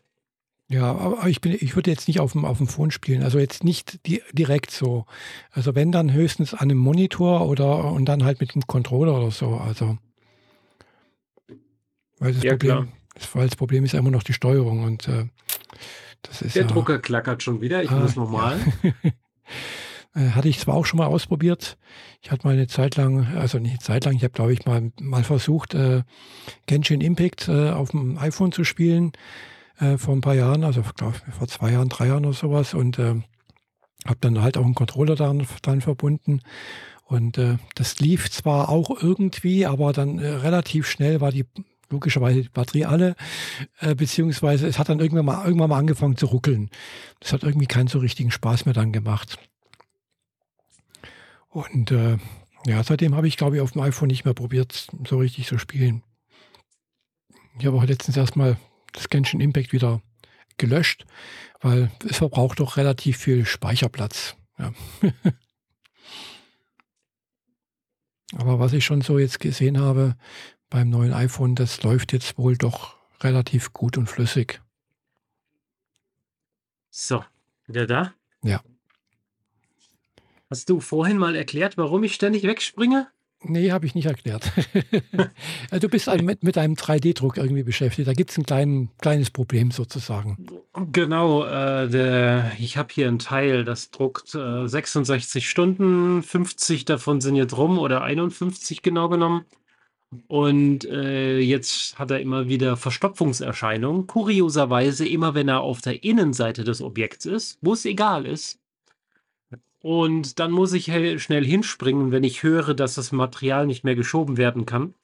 Ja, 0.69 0.95
aber 0.95 1.27
ich, 1.27 1.41
bin, 1.41 1.53
ich 1.53 1.77
würde 1.77 1.91
jetzt 1.91 2.09
nicht 2.09 2.21
auf 2.21 2.33
dem, 2.33 2.45
auf 2.45 2.59
dem 2.59 2.69
Phone 2.69 2.91
spielen, 2.91 3.23
also 3.23 3.39
jetzt 3.39 3.63
nicht 3.63 4.07
die, 4.07 4.23
direkt 4.33 4.71
so. 4.71 5.05
Also 5.51 5.75
wenn 5.75 5.93
dann 5.93 6.13
höchstens 6.13 6.55
an 6.55 6.71
einem 6.71 6.79
Monitor 6.79 7.47
oder 7.47 7.93
und 7.93 8.07
dann 8.07 8.25
halt 8.25 8.41
mit 8.41 8.55
einem 8.55 8.67
Controller 8.67 9.19
oder 9.19 9.31
so. 9.31 9.57
Also 9.57 9.99
weil 12.19 12.33
das, 12.33 12.43
ja, 12.43 12.53
Problem, 12.53 12.89
weil 13.35 13.49
das 13.49 13.57
Problem 13.57 13.85
ist 13.85 13.93
ja 13.93 13.99
immer 13.99 14.13
noch 14.13 14.23
die 14.23 14.33
Steuerung 14.33 14.85
und 14.85 15.09
äh, 15.09 15.27
das 15.47 15.52
Der 16.55 16.63
ja, 16.63 16.69
Drucker 16.69 16.99
klackert 16.99 17.43
schon 17.43 17.61
wieder, 17.61 17.83
ich 17.83 17.91
ah, 17.91 18.01
muss 18.01 18.17
nochmal. 18.17 18.59
Ja. 18.83 18.93
Äh, 20.15 20.31
hatte 20.31 20.49
ich 20.49 20.59
zwar 20.59 20.75
auch 20.75 20.85
schon 20.85 20.99
mal 20.99 21.07
ausprobiert. 21.07 21.79
Ich 22.21 22.31
hatte 22.31 22.47
mal 22.47 22.53
eine 22.53 22.67
Zeit 22.67 22.97
lang, 22.97 23.35
also 23.35 23.59
nicht 23.59 23.71
eine 23.71 23.79
Zeit 23.79 24.05
lang, 24.05 24.15
ich 24.15 24.23
habe 24.23 24.35
glaube 24.35 24.53
ich 24.53 24.67
mal, 24.67 24.93
mal 25.01 25.25
versucht, 25.25 25.75
äh, 25.75 26.03
Genshin 26.67 27.01
Impact 27.01 27.49
äh, 27.49 27.71
auf 27.71 27.93
dem 27.93 28.19
iPhone 28.19 28.53
zu 28.53 28.65
spielen 28.65 29.13
äh, 29.79 29.97
vor 29.97 30.15
ein 30.15 30.21
paar 30.21 30.35
Jahren, 30.35 30.65
also 30.65 30.83
glaube 30.97 31.17
vor 31.31 31.49
zwei 31.49 31.73
Jahren, 31.73 31.89
drei 31.89 32.09
Jahren 32.09 32.27
oder 32.27 32.35
sowas 32.35 32.75
und 32.75 32.99
äh, 32.99 33.23
habe 34.05 34.19
dann 34.21 34.43
halt 34.43 34.59
auch 34.59 34.65
einen 34.65 34.75
Controller 34.75 35.15
dran, 35.15 35.47
dran 35.63 35.81
verbunden. 35.81 36.43
Und 37.05 37.39
äh, 37.39 37.59
das 37.75 38.01
lief 38.01 38.31
zwar 38.31 38.69
auch 38.69 39.03
irgendwie, 39.03 39.67
aber 39.67 39.93
dann 39.93 40.19
äh, 40.19 40.29
relativ 40.29 40.89
schnell 40.89 41.21
war 41.21 41.31
die 41.31 41.45
logischerweise 41.93 42.43
die 42.43 42.49
Batterie 42.49 42.87
alle, 42.87 43.15
äh, 43.79 43.95
beziehungsweise 43.95 44.67
es 44.67 44.79
hat 44.79 44.89
dann 44.89 44.99
irgendwann 44.99 45.27
mal, 45.27 45.45
irgendwann 45.45 45.71
mal 45.71 45.79
angefangen 45.79 46.17
zu 46.17 46.27
ruckeln. 46.27 46.71
Das 47.21 47.33
hat 47.33 47.45
irgendwie 47.45 47.67
keinen 47.67 47.87
so 47.87 48.01
richtigen 48.01 48.33
Spaß 48.33 48.65
mehr 48.65 48.75
dann 48.75 48.93
gemacht. 48.93 49.39
Und 51.49 51.91
äh, 51.93 52.17
ja, 52.67 52.83
seitdem 52.83 53.15
habe 53.15 53.29
ich, 53.29 53.37
glaube 53.37 53.57
ich, 53.57 53.63
auf 53.63 53.73
dem 53.73 53.83
iPhone 53.83 54.09
nicht 54.09 54.25
mehr 54.25 54.35
probiert, 54.35 54.89
so 55.07 55.19
richtig 55.19 55.47
zu 55.47 55.59
spielen. 55.59 56.03
Ich 57.59 57.67
habe 57.67 57.77
auch 57.77 57.85
letztens 57.85 58.17
erstmal 58.17 58.57
das 58.93 59.09
Genshin 59.09 59.41
Impact 59.41 59.73
wieder 59.73 60.01
gelöscht, 60.57 61.05
weil 61.61 61.91
es 62.09 62.17
verbraucht 62.17 62.61
doch 62.61 62.77
relativ 62.77 63.19
viel 63.19 63.45
Speicherplatz. 63.45 64.37
Ja. 64.59 64.73
Aber 68.35 68.59
was 68.59 68.73
ich 68.73 68.85
schon 68.85 69.03
so 69.03 69.19
jetzt 69.19 69.41
gesehen 69.41 69.79
habe 69.79 70.17
beim 70.73 70.89
neuen 70.89 71.13
iPhone, 71.13 71.55
das 71.55 71.83
läuft 71.83 72.13
jetzt 72.13 72.39
wohl 72.39 72.57
doch 72.57 72.97
relativ 73.21 73.73
gut 73.73 73.99
und 73.99 74.09
flüssig. 74.09 74.63
So, 76.91 77.23
wieder 77.67 77.87
da? 77.87 78.15
Ja. 78.43 78.63
Hast 80.51 80.69
du 80.71 80.81
vorhin 80.81 81.19
mal 81.19 81.37
erklärt, 81.37 81.77
warum 81.77 82.03
ich 82.05 82.15
ständig 82.15 82.45
wegspringe? 82.45 83.09
Nee, 83.45 83.73
habe 83.73 83.87
ich 83.87 83.95
nicht 83.95 84.07
erklärt. 84.07 84.51
du 85.71 85.89
bist 85.89 86.07
mit, 86.23 86.43
mit 86.43 86.57
einem 86.57 86.75
3D-Druck 86.75 87.37
irgendwie 87.37 87.65
beschäftigt. 87.65 88.07
Da 88.09 88.13
gibt 88.13 88.31
es 88.31 88.39
ein 88.39 88.47
klein, 88.47 88.89
kleines 88.99 89.31
Problem 89.31 89.73
sozusagen. 89.73 90.47
Genau, 90.93 91.45
äh, 91.45 91.89
der, 91.89 92.53
ich 92.59 92.77
habe 92.77 92.95
hier 92.95 93.09
ein 93.09 93.19
Teil, 93.19 93.65
das 93.65 93.91
druckt 93.91 94.35
äh, 94.35 94.67
66 94.67 95.49
Stunden, 95.49 96.23
50 96.23 96.85
davon 96.85 97.21
sind 97.21 97.35
jetzt 97.37 97.57
rum 97.57 97.79
oder 97.79 98.03
51 98.03 98.83
genau 98.83 99.09
genommen. 99.09 99.45
Und 100.29 100.85
äh, 100.85 101.39
jetzt 101.39 101.99
hat 101.99 102.11
er 102.11 102.21
immer 102.21 102.49
wieder 102.49 102.77
Verstopfungserscheinungen. 102.77 104.07
Kurioserweise 104.07 105.09
immer, 105.09 105.35
wenn 105.35 105.49
er 105.49 105.61
auf 105.61 105.81
der 105.81 106.05
Innenseite 106.05 106.65
des 106.65 106.83
Objekts 106.83 107.25
ist, 107.25 107.59
wo 107.63 107.73
es 107.73 107.85
egal 107.85 108.27
ist, 108.27 108.59
und 109.83 110.39
dann 110.39 110.53
muss 110.53 110.73
ich 110.73 110.85
schnell 111.21 111.45
hinspringen, 111.45 112.13
wenn 112.13 112.23
ich 112.23 112.45
höre, 112.45 112.73
dass 112.73 112.95
das 112.95 113.11
Material 113.11 113.67
nicht 113.67 113.83
mehr 113.83 113.97
geschoben 113.97 114.37
werden 114.37 114.65
kann. 114.65 114.95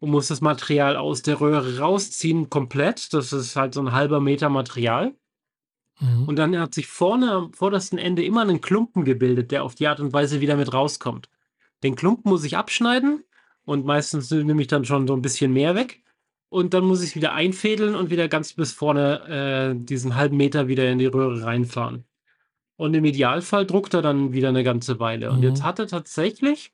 Und 0.00 0.10
muss 0.10 0.28
das 0.28 0.40
Material 0.40 0.96
aus 0.96 1.22
der 1.22 1.40
Röhre 1.40 1.78
rausziehen, 1.78 2.50
komplett. 2.50 3.14
Das 3.14 3.32
ist 3.32 3.56
halt 3.56 3.72
so 3.72 3.80
ein 3.80 3.92
halber 3.92 4.20
Meter 4.20 4.48
Material. 4.48 5.14
Mhm. 6.00 6.24
Und 6.24 6.36
dann 6.36 6.58
hat 6.58 6.74
sich 6.74 6.88
vorne 6.88 7.30
am 7.30 7.52
vordersten 7.54 7.98
Ende 7.98 8.24
immer 8.24 8.42
einen 8.42 8.60
Klumpen 8.60 9.04
gebildet, 9.04 9.52
der 9.52 9.64
auf 9.64 9.74
die 9.74 9.86
Art 9.86 10.00
und 10.00 10.12
Weise 10.12 10.40
wieder 10.40 10.56
mit 10.56 10.72
rauskommt. 10.74 11.30
Den 11.82 11.94
Klumpen 11.94 12.28
muss 12.30 12.44
ich 12.44 12.56
abschneiden 12.56 13.22
und 13.66 13.84
meistens 13.84 14.30
nehme 14.30 14.62
ich 14.62 14.68
dann 14.68 14.86
schon 14.86 15.06
so 15.06 15.12
ein 15.12 15.20
bisschen 15.20 15.52
mehr 15.52 15.74
weg. 15.74 16.02
Und 16.48 16.72
dann 16.72 16.84
muss 16.84 17.02
ich 17.02 17.10
es 17.10 17.16
wieder 17.16 17.34
einfädeln 17.34 17.96
und 17.96 18.08
wieder 18.08 18.28
ganz 18.28 18.52
bis 18.52 18.72
vorne 18.72 19.74
äh, 19.76 19.84
diesen 19.84 20.14
halben 20.14 20.36
Meter 20.36 20.68
wieder 20.68 20.88
in 20.90 20.98
die 20.98 21.06
Röhre 21.06 21.44
reinfahren. 21.44 22.04
Und 22.76 22.94
im 22.94 23.04
Idealfall 23.04 23.66
druckt 23.66 23.92
er 23.94 24.02
dann 24.02 24.32
wieder 24.32 24.48
eine 24.50 24.62
ganze 24.62 25.00
Weile. 25.00 25.32
Und 25.32 25.42
jetzt 25.42 25.60
mhm. 25.60 25.64
hat 25.64 25.78
er 25.80 25.88
tatsächlich 25.88 26.72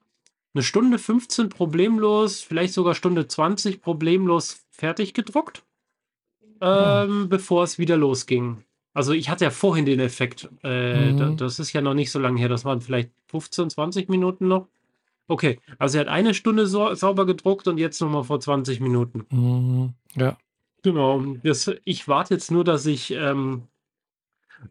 eine 0.55 0.63
Stunde 0.63 0.99
15 0.99 1.49
problemlos, 1.49 2.43
vielleicht 2.43 2.75
sogar 2.75 2.95
Stunde 2.95 3.27
20 3.27 3.81
problemlos 3.81 4.67
fertig 4.71 5.15
gedruckt, 5.15 5.65
ähm, 6.61 7.31
bevor 7.31 7.65
es 7.65 7.79
wieder 7.79 7.97
losging. 7.97 8.63
Also 8.93 9.15
ich 9.15 9.31
hatte 9.31 9.45
ja 9.45 9.51
vorhin 9.51 9.87
den 9.87 10.01
Effekt, 10.01 10.51
äh, 10.63 11.13
mhm. 11.13 11.39
das 11.39 11.59
ist 11.59 11.73
ja 11.73 11.81
noch 11.81 11.95
nicht 11.95 12.11
so 12.11 12.19
lange 12.19 12.39
her, 12.39 12.51
das 12.51 12.67
waren 12.67 12.83
vielleicht 12.83 13.11
15, 13.29 13.71
20 13.71 14.11
Minuten 14.11 14.49
noch. 14.49 14.69
Okay, 15.29 15.61
also 15.79 15.99
er 15.99 16.03
hat 16.03 16.09
eine 16.09 16.35
Stunde 16.35 16.67
so, 16.67 16.95
sauber 16.95 17.27
gedruckt 17.27 17.69
und 17.69 17.79
jetzt 17.79 18.01
nochmal 18.01 18.25
vor 18.25 18.41
20 18.41 18.81
Minuten. 18.81 19.27
Mhm. 19.31 19.95
Ja. 20.15 20.37
Genau. 20.83 21.23
Das, 21.43 21.71
ich 21.85 22.09
warte 22.09 22.35
jetzt 22.35 22.51
nur, 22.51 22.65
dass 22.65 22.87
ich 22.87 23.13
ähm, 23.13 23.69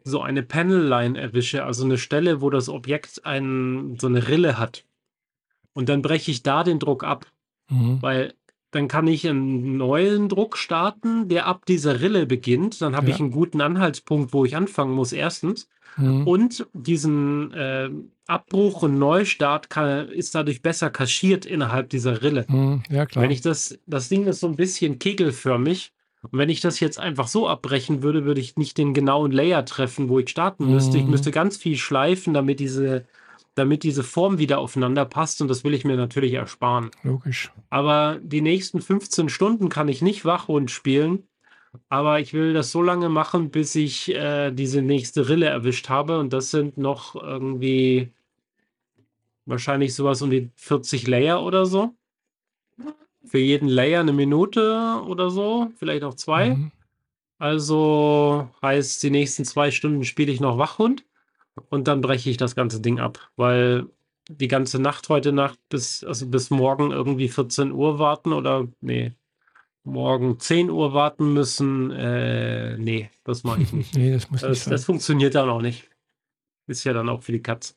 so 0.04 0.20
eine 0.20 0.42
Panel-Line 0.42 1.18
erwische, 1.18 1.64
also 1.64 1.84
eine 1.84 1.98
Stelle, 1.98 2.40
wo 2.40 2.50
das 2.50 2.68
Objekt 2.68 3.24
ein, 3.24 3.96
so 3.98 4.06
eine 4.06 4.28
Rille 4.28 4.58
hat. 4.58 4.84
Und 5.72 5.88
dann 5.88 6.02
breche 6.02 6.30
ich 6.30 6.42
da 6.42 6.64
den 6.64 6.78
Druck 6.78 7.02
ab. 7.02 7.26
Mhm. 7.70 8.02
Weil 8.02 8.34
dann 8.72 8.88
kann 8.88 9.06
ich 9.06 9.28
einen 9.28 9.76
neuen 9.76 10.28
Druck 10.28 10.56
starten, 10.56 11.28
der 11.28 11.46
ab 11.46 11.66
dieser 11.66 12.00
Rille 12.00 12.26
beginnt. 12.26 12.80
Dann 12.80 12.96
habe 12.96 13.08
ja. 13.08 13.14
ich 13.14 13.20
einen 13.20 13.30
guten 13.30 13.60
Anhaltspunkt, 13.60 14.32
wo 14.32 14.44
ich 14.44 14.56
anfangen 14.56 14.94
muss, 14.94 15.12
erstens. 15.12 15.68
Mhm. 15.98 16.26
Und 16.26 16.66
diesen 16.72 17.52
äh, 17.52 17.90
Abbruch 18.26 18.82
und 18.82 18.98
Neustart 18.98 19.68
kann, 19.68 20.08
ist 20.08 20.34
dadurch 20.34 20.62
besser 20.62 20.88
kaschiert 20.88 21.44
innerhalb 21.44 21.90
dieser 21.90 22.22
Rille. 22.22 22.46
Mhm. 22.48 22.82
Ja, 22.88 23.04
klar. 23.04 23.24
Wenn 23.24 23.30
ich 23.30 23.42
das, 23.42 23.78
das 23.86 24.08
Ding 24.08 24.26
ist 24.26 24.40
so 24.40 24.48
ein 24.48 24.56
bisschen 24.56 24.98
kegelförmig. 24.98 25.92
Und 26.22 26.38
wenn 26.38 26.48
ich 26.48 26.60
das 26.60 26.80
jetzt 26.80 26.98
einfach 26.98 27.28
so 27.28 27.48
abbrechen 27.48 28.02
würde, 28.02 28.24
würde 28.24 28.40
ich 28.40 28.56
nicht 28.56 28.78
den 28.78 28.94
genauen 28.94 29.32
Layer 29.32 29.66
treffen, 29.66 30.08
wo 30.08 30.18
ich 30.18 30.30
starten 30.30 30.70
müsste. 30.70 30.96
Mhm. 30.96 31.02
Ich 31.02 31.10
müsste 31.10 31.30
ganz 31.30 31.58
viel 31.58 31.76
schleifen, 31.76 32.32
damit 32.32 32.58
diese, 32.58 33.04
damit 33.54 33.82
diese 33.82 34.02
Form 34.02 34.38
wieder 34.38 34.58
aufeinander 34.58 35.04
passt. 35.04 35.40
Und 35.42 35.48
das 35.48 35.64
will 35.64 35.74
ich 35.74 35.84
mir 35.84 35.96
natürlich 35.96 36.34
ersparen. 36.34 36.90
Logisch. 37.02 37.52
Aber 37.70 38.18
die 38.22 38.40
nächsten 38.40 38.80
15 38.80 39.28
Stunden 39.28 39.68
kann 39.68 39.88
ich 39.88 40.02
nicht 40.02 40.24
Wachhund 40.24 40.70
spielen. 40.70 41.24
Aber 41.88 42.20
ich 42.20 42.34
will 42.34 42.52
das 42.52 42.70
so 42.70 42.82
lange 42.82 43.08
machen, 43.08 43.50
bis 43.50 43.74
ich 43.74 44.14
äh, 44.14 44.50
diese 44.50 44.82
nächste 44.82 45.28
Rille 45.28 45.46
erwischt 45.46 45.88
habe. 45.88 46.18
Und 46.18 46.32
das 46.32 46.50
sind 46.50 46.76
noch 46.76 47.14
irgendwie 47.14 48.10
wahrscheinlich 49.46 49.94
sowas 49.94 50.22
um 50.22 50.30
die 50.30 50.50
40 50.56 51.06
Layer 51.06 51.42
oder 51.42 51.66
so 51.66 51.94
für 53.24 53.38
jeden 53.38 53.68
Layer 53.68 54.00
eine 54.00 54.12
Minute 54.12 55.02
oder 55.06 55.30
so, 55.30 55.70
vielleicht 55.76 56.04
auch 56.04 56.14
zwei. 56.14 56.50
Mhm. 56.50 56.72
Also 57.38 58.48
heißt, 58.62 59.02
die 59.02 59.10
nächsten 59.10 59.44
zwei 59.44 59.70
Stunden 59.70 60.04
spiele 60.04 60.32
ich 60.32 60.40
noch 60.40 60.58
Wachhund 60.58 61.04
und 61.68 61.88
dann 61.88 62.00
breche 62.00 62.30
ich 62.30 62.36
das 62.36 62.54
ganze 62.54 62.80
Ding 62.80 62.98
ab, 62.98 63.30
weil 63.36 63.86
die 64.28 64.48
ganze 64.48 64.80
Nacht 64.80 65.08
heute 65.08 65.32
Nacht 65.32 65.58
bis, 65.68 66.04
also 66.04 66.26
bis 66.26 66.50
morgen 66.50 66.90
irgendwie 66.90 67.28
14 67.28 67.72
Uhr 67.72 67.98
warten 67.98 68.32
oder 68.32 68.68
nee, 68.80 69.12
morgen 69.84 70.38
10 70.38 70.70
Uhr 70.70 70.94
warten 70.94 71.32
müssen. 71.32 71.90
Äh, 71.90 72.78
nee, 72.78 73.10
das 73.24 73.44
mache 73.44 73.62
ich 73.62 73.72
nicht. 73.72 73.94
nee, 73.96 74.12
das 74.12 74.30
muss 74.30 74.40
das, 74.40 74.50
nicht 74.50 74.62
sein. 74.62 74.70
Das 74.72 74.84
funktioniert 74.84 75.34
dann 75.34 75.50
auch 75.50 75.62
nicht. 75.62 75.88
Ist 76.66 76.84
ja 76.84 76.92
dann 76.92 77.08
auch 77.08 77.22
für 77.22 77.32
die 77.32 77.42
Katz 77.42 77.76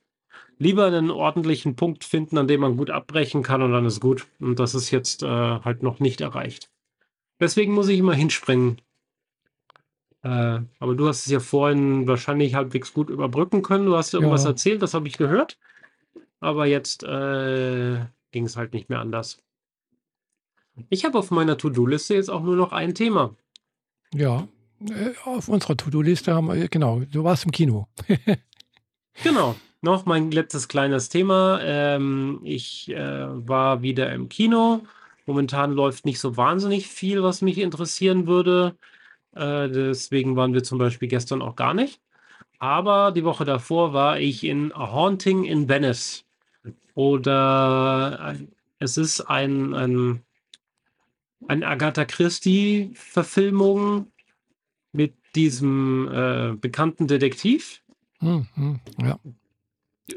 lieber 0.58 0.86
einen 0.86 1.12
ordentlichen 1.12 1.76
Punkt 1.76 2.04
finden, 2.04 2.38
an 2.38 2.48
dem 2.48 2.62
man 2.62 2.78
gut 2.78 2.90
abbrechen 2.90 3.44
kann 3.44 3.62
und 3.62 3.72
dann 3.72 3.86
ist 3.86 4.00
gut. 4.00 4.28
Und 4.40 4.60
das 4.60 4.76
ist 4.76 4.92
jetzt 4.92 5.24
äh, 5.24 5.28
halt 5.28 5.84
noch 5.84 6.00
nicht 6.00 6.22
erreicht. 6.22 6.70
Deswegen 7.40 7.74
muss 7.74 7.90
ich 7.90 8.00
immer 8.00 8.14
hinspringen. 8.14 8.80
Äh, 10.26 10.62
aber 10.80 10.96
du 10.96 11.08
hast 11.08 11.28
es 11.28 11.32
ja 11.32 11.40
vorhin 11.40 12.08
wahrscheinlich 12.08 12.56
halbwegs 12.56 12.94
gut 12.94 13.12
überbrücken 13.12 13.62
können. 13.62 13.86
Du 13.86 13.96
hast 13.96 14.12
ja 14.12 14.20
irgendwas 14.20 14.44
ja. 14.44 14.50
erzählt, 14.50 14.82
das 14.82 14.96
habe 14.96 15.08
ich 15.08 15.18
gehört. 15.18 15.60
Aber 16.40 16.66
jetzt 16.66 17.04
äh, 17.04 18.00
ging 18.32 18.46
es 18.46 18.58
halt 18.58 18.74
nicht 18.74 18.90
mehr 18.90 19.00
anders. 19.00 19.44
Ich 20.90 21.06
habe 21.06 21.20
auf 21.20 21.30
meiner 21.30 21.58
To-Do-Liste 21.58 22.16
jetzt 22.16 22.30
auch 22.30 22.42
nur 22.42 22.56
noch 22.56 22.72
ein 22.72 22.96
Thema. 22.96 23.36
Ja, 24.14 24.48
äh, 24.90 25.12
auf 25.26 25.48
unserer 25.48 25.78
To-Do-Liste 25.78 26.34
haben 26.34 26.48
wir, 26.48 26.68
genau, 26.70 27.02
du 27.12 27.24
warst 27.24 27.46
im 27.46 27.52
Kino. 27.52 27.88
genau 29.24 29.56
noch 29.86 30.06
mein 30.06 30.32
letztes 30.32 30.68
kleines 30.68 31.08
Thema. 31.08 31.60
Ähm, 31.62 32.42
ich 32.44 32.90
äh, 32.90 33.48
war 33.48 33.82
wieder 33.82 34.12
im 34.12 34.28
Kino. 34.28 34.82
Momentan 35.26 35.72
läuft 35.72 36.06
nicht 36.06 36.20
so 36.20 36.36
wahnsinnig 36.36 36.88
viel, 36.88 37.24
was 37.24 37.42
mich 37.42 37.60
interessieren 37.60 38.28
würde. 38.28 38.76
Äh, 39.36 39.70
deswegen 39.70 40.36
waren 40.36 40.54
wir 40.54 40.64
zum 40.64 40.78
Beispiel 40.78 41.08
gestern 41.08 41.42
auch 41.42 41.56
gar 41.56 41.74
nicht. 41.74 42.02
Aber 42.60 43.12
die 43.12 43.24
Woche 43.24 43.46
davor 43.46 43.94
war 43.94 44.20
ich 44.20 44.44
in 44.44 44.72
A 44.74 44.92
Haunting 44.92 45.44
in 45.44 45.70
Venice. 45.70 46.26
Oder 46.96 48.36
Es 48.80 48.98
ist 48.98 49.22
ein, 49.22 49.74
ein, 49.74 50.22
ein 51.48 51.64
Agatha 51.64 52.06
Christie-Verfilmung 52.06 54.08
mit 54.94 55.14
diesem 55.36 56.10
äh, 56.12 56.54
bekannten 56.56 57.08
Detektiv. 57.08 57.82
Hm, 58.20 58.48
hm, 58.56 58.80
ja. 59.00 59.20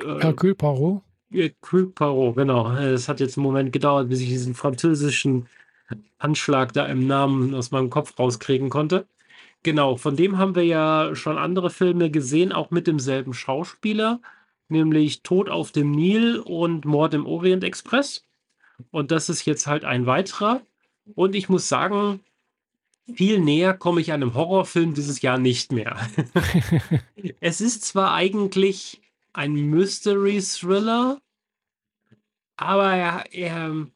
Äh, 0.00 0.20
Hercule 0.20 0.54
Poirot. 0.54 1.02
Hercule 1.30 1.86
Poirot, 1.86 2.36
genau. 2.36 2.72
Es 2.76 3.08
hat 3.08 3.20
jetzt 3.20 3.36
einen 3.36 3.44
Moment 3.44 3.72
gedauert, 3.72 4.08
bis 4.08 4.20
ich 4.20 4.28
diesen 4.28 4.54
französischen 4.54 5.46
Anschlag 6.18 6.72
da 6.72 6.86
im 6.86 7.06
Namen 7.06 7.54
aus 7.54 7.70
meinem 7.70 7.90
Kopf 7.90 8.18
rauskriegen 8.18 8.70
konnte. 8.70 9.06
Genau, 9.62 9.96
von 9.96 10.16
dem 10.16 10.38
haben 10.38 10.54
wir 10.54 10.64
ja 10.64 11.14
schon 11.14 11.38
andere 11.38 11.70
Filme 11.70 12.10
gesehen, 12.10 12.52
auch 12.52 12.70
mit 12.70 12.86
demselben 12.86 13.34
Schauspieler, 13.34 14.20
nämlich 14.68 15.22
Tod 15.22 15.48
auf 15.48 15.72
dem 15.72 15.90
Nil 15.90 16.38
und 16.38 16.84
Mord 16.84 17.14
im 17.14 17.26
Orient 17.26 17.64
Express. 17.64 18.24
Und 18.90 19.10
das 19.10 19.28
ist 19.28 19.44
jetzt 19.44 19.66
halt 19.66 19.84
ein 19.84 20.06
weiterer. 20.06 20.62
Und 21.14 21.34
ich 21.34 21.48
muss 21.48 21.68
sagen, 21.68 22.20
viel 23.14 23.40
näher 23.40 23.74
komme 23.74 24.00
ich 24.00 24.12
einem 24.12 24.34
Horrorfilm 24.34 24.94
dieses 24.94 25.22
Jahr 25.22 25.38
nicht 25.38 25.72
mehr. 25.72 25.96
es 27.40 27.60
ist 27.60 27.84
zwar 27.84 28.14
eigentlich 28.14 29.00
ein 29.32 29.54
Mystery-Thriller, 29.54 31.20
aber 32.56 32.94
er, 32.94 33.32
er, 33.32 33.86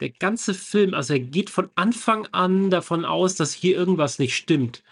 der 0.00 0.10
ganze 0.10 0.54
Film, 0.54 0.94
also 0.94 1.14
er 1.14 1.20
geht 1.20 1.50
von 1.50 1.70
Anfang 1.74 2.26
an 2.32 2.70
davon 2.70 3.04
aus, 3.04 3.34
dass 3.34 3.52
hier 3.52 3.76
irgendwas 3.76 4.18
nicht 4.18 4.36
stimmt. 4.36 4.82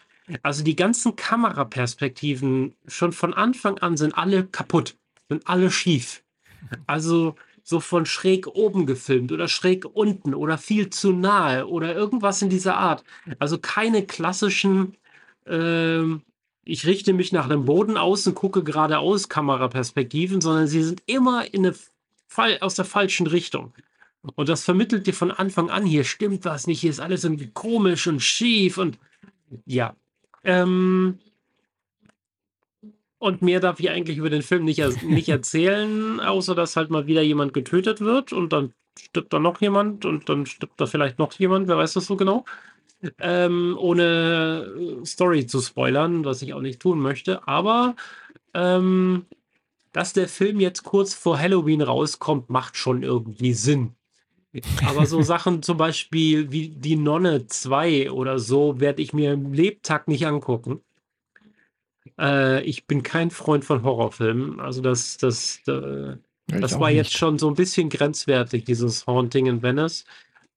Also 0.42 0.64
die 0.64 0.76
ganzen 0.76 1.14
Kameraperspektiven 1.14 2.74
schon 2.88 3.12
von 3.12 3.32
Anfang 3.32 3.78
an 3.78 3.96
sind 3.96 4.16
alle 4.16 4.44
kaputt, 4.46 4.96
sind 5.28 5.46
alle 5.46 5.70
schief. 5.70 6.24
Also 6.86 7.36
so 7.62 7.80
von 7.80 8.06
schräg 8.06 8.46
oben 8.48 8.86
gefilmt 8.86 9.32
oder 9.32 9.48
schräg 9.48 9.84
unten 9.84 10.34
oder 10.34 10.58
viel 10.58 10.90
zu 10.90 11.12
nahe 11.12 11.66
oder 11.66 11.94
irgendwas 11.94 12.42
in 12.42 12.50
dieser 12.50 12.76
Art. 12.76 13.04
Also 13.38 13.58
keine 13.58 14.04
klassischen, 14.04 14.96
äh, 15.46 16.02
ich 16.64 16.86
richte 16.86 17.12
mich 17.12 17.32
nach 17.32 17.48
dem 17.48 17.64
Boden 17.64 17.96
aus 17.96 18.26
und 18.26 18.34
gucke 18.34 18.64
geradeaus 18.64 19.28
Kameraperspektiven, 19.28 20.40
sondern 20.40 20.66
sie 20.66 20.82
sind 20.82 21.02
immer 21.06 21.52
in 21.52 21.66
eine 21.66 21.74
aus 22.60 22.74
der 22.74 22.84
falschen 22.84 23.26
Richtung. 23.26 23.72
Und 24.34 24.48
das 24.48 24.64
vermittelt 24.64 25.06
dir 25.06 25.14
von 25.14 25.30
Anfang 25.30 25.70
an, 25.70 25.84
hier 25.86 26.04
stimmt 26.04 26.44
was 26.44 26.66
nicht, 26.66 26.80
hier 26.80 26.90
ist 26.90 27.00
alles 27.00 27.24
irgendwie 27.24 27.50
komisch 27.52 28.06
und 28.06 28.20
schief 28.20 28.78
und 28.78 28.98
ja, 29.64 29.94
ähm, 30.42 31.18
und 33.18 33.42
mehr 33.42 33.60
darf 33.60 33.80
ich 33.80 33.90
eigentlich 33.90 34.18
über 34.18 34.30
den 34.30 34.42
Film 34.42 34.64
nicht, 34.64 35.02
nicht 35.02 35.28
erzählen, 35.28 36.20
außer 36.20 36.54
dass 36.54 36.76
halt 36.76 36.90
mal 36.90 37.06
wieder 37.06 37.22
jemand 37.22 37.54
getötet 37.54 38.00
wird 38.00 38.32
und 38.32 38.52
dann 38.52 38.72
stirbt 38.98 39.32
da 39.32 39.38
noch 39.38 39.60
jemand 39.60 40.04
und 40.04 40.28
dann 40.28 40.46
stirbt 40.46 40.80
da 40.80 40.86
vielleicht 40.86 41.18
noch 41.18 41.32
jemand, 41.34 41.68
wer 41.68 41.76
weiß 41.76 41.94
das 41.94 42.06
so 42.06 42.16
genau. 42.16 42.44
Ähm, 43.18 43.76
ohne 43.78 45.00
Story 45.04 45.46
zu 45.46 45.60
spoilern, 45.60 46.24
was 46.24 46.42
ich 46.42 46.54
auch 46.54 46.60
nicht 46.60 46.80
tun 46.80 47.00
möchte. 47.00 47.46
Aber 47.46 47.94
ähm, 48.54 49.26
dass 49.92 50.12
der 50.12 50.28
Film 50.28 50.60
jetzt 50.60 50.82
kurz 50.82 51.14
vor 51.14 51.38
Halloween 51.38 51.82
rauskommt, 51.82 52.50
macht 52.50 52.76
schon 52.76 53.02
irgendwie 53.02 53.54
Sinn. 53.54 53.94
Aber 54.86 55.06
so 55.06 55.22
Sachen 55.22 55.62
zum 55.62 55.76
Beispiel 55.76 56.50
wie 56.50 56.68
die 56.68 56.96
Nonne 56.96 57.46
2 57.46 58.10
oder 58.10 58.38
so 58.38 58.80
werde 58.80 59.02
ich 59.02 59.12
mir 59.12 59.32
im 59.32 59.52
Lebtag 59.52 60.08
nicht 60.08 60.26
angucken. 60.26 60.80
Äh, 62.18 62.62
ich 62.62 62.86
bin 62.86 63.02
kein 63.02 63.30
Freund 63.30 63.64
von 63.64 63.82
Horrorfilmen. 63.82 64.60
Also 64.60 64.80
das, 64.80 65.18
das, 65.18 65.60
äh, 65.66 66.16
das 66.46 66.78
war 66.78 66.90
jetzt 66.90 67.16
schon 67.16 67.38
so 67.38 67.48
ein 67.48 67.54
bisschen 67.54 67.88
grenzwertig, 67.88 68.64
dieses 68.64 69.06
Haunting 69.06 69.46
in 69.46 69.62
Venice. 69.62 70.04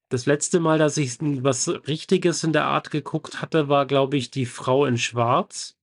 Das 0.08 0.26
letzte 0.26 0.58
Mal, 0.58 0.78
dass 0.78 0.96
ich 0.96 1.18
was 1.20 1.68
Richtiges 1.68 2.42
in 2.42 2.52
der 2.52 2.64
Art 2.64 2.90
geguckt 2.90 3.40
hatte, 3.40 3.68
war, 3.68 3.86
glaube 3.86 4.16
ich, 4.16 4.30
die 4.30 4.46
Frau 4.46 4.84
in 4.84 4.98
Schwarz. 4.98 5.76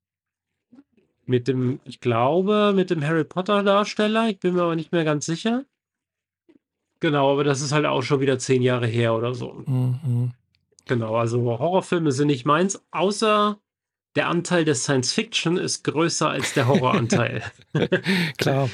Mit 1.25 1.47
dem, 1.47 1.79
ich 1.83 1.99
glaube, 1.99 2.73
mit 2.73 2.89
dem 2.89 3.03
Harry 3.03 3.25
Potter 3.25 3.63
Darsteller. 3.63 4.29
Ich 4.29 4.39
bin 4.39 4.55
mir 4.55 4.63
aber 4.63 4.75
nicht 4.75 4.91
mehr 4.91 5.03
ganz 5.03 5.25
sicher. 5.25 5.65
Genau, 6.99 7.31
aber 7.31 7.43
das 7.43 7.61
ist 7.61 7.71
halt 7.71 7.85
auch 7.85 8.01
schon 8.01 8.19
wieder 8.19 8.39
zehn 8.39 8.61
Jahre 8.61 8.87
her 8.87 9.13
oder 9.13 9.33
so. 9.33 9.61
Mhm. 9.65 10.31
Genau, 10.85 11.15
also 11.15 11.41
Horrorfilme 11.41 12.11
sind 12.11 12.27
nicht 12.27 12.45
meins, 12.45 12.81
außer 12.91 13.59
der 14.15 14.27
Anteil 14.27 14.65
der 14.65 14.75
Science 14.75 15.13
Fiction 15.13 15.57
ist 15.57 15.83
größer 15.83 16.29
als 16.29 16.53
der 16.53 16.67
Horroranteil. 16.67 17.43
Klar. 18.37 18.69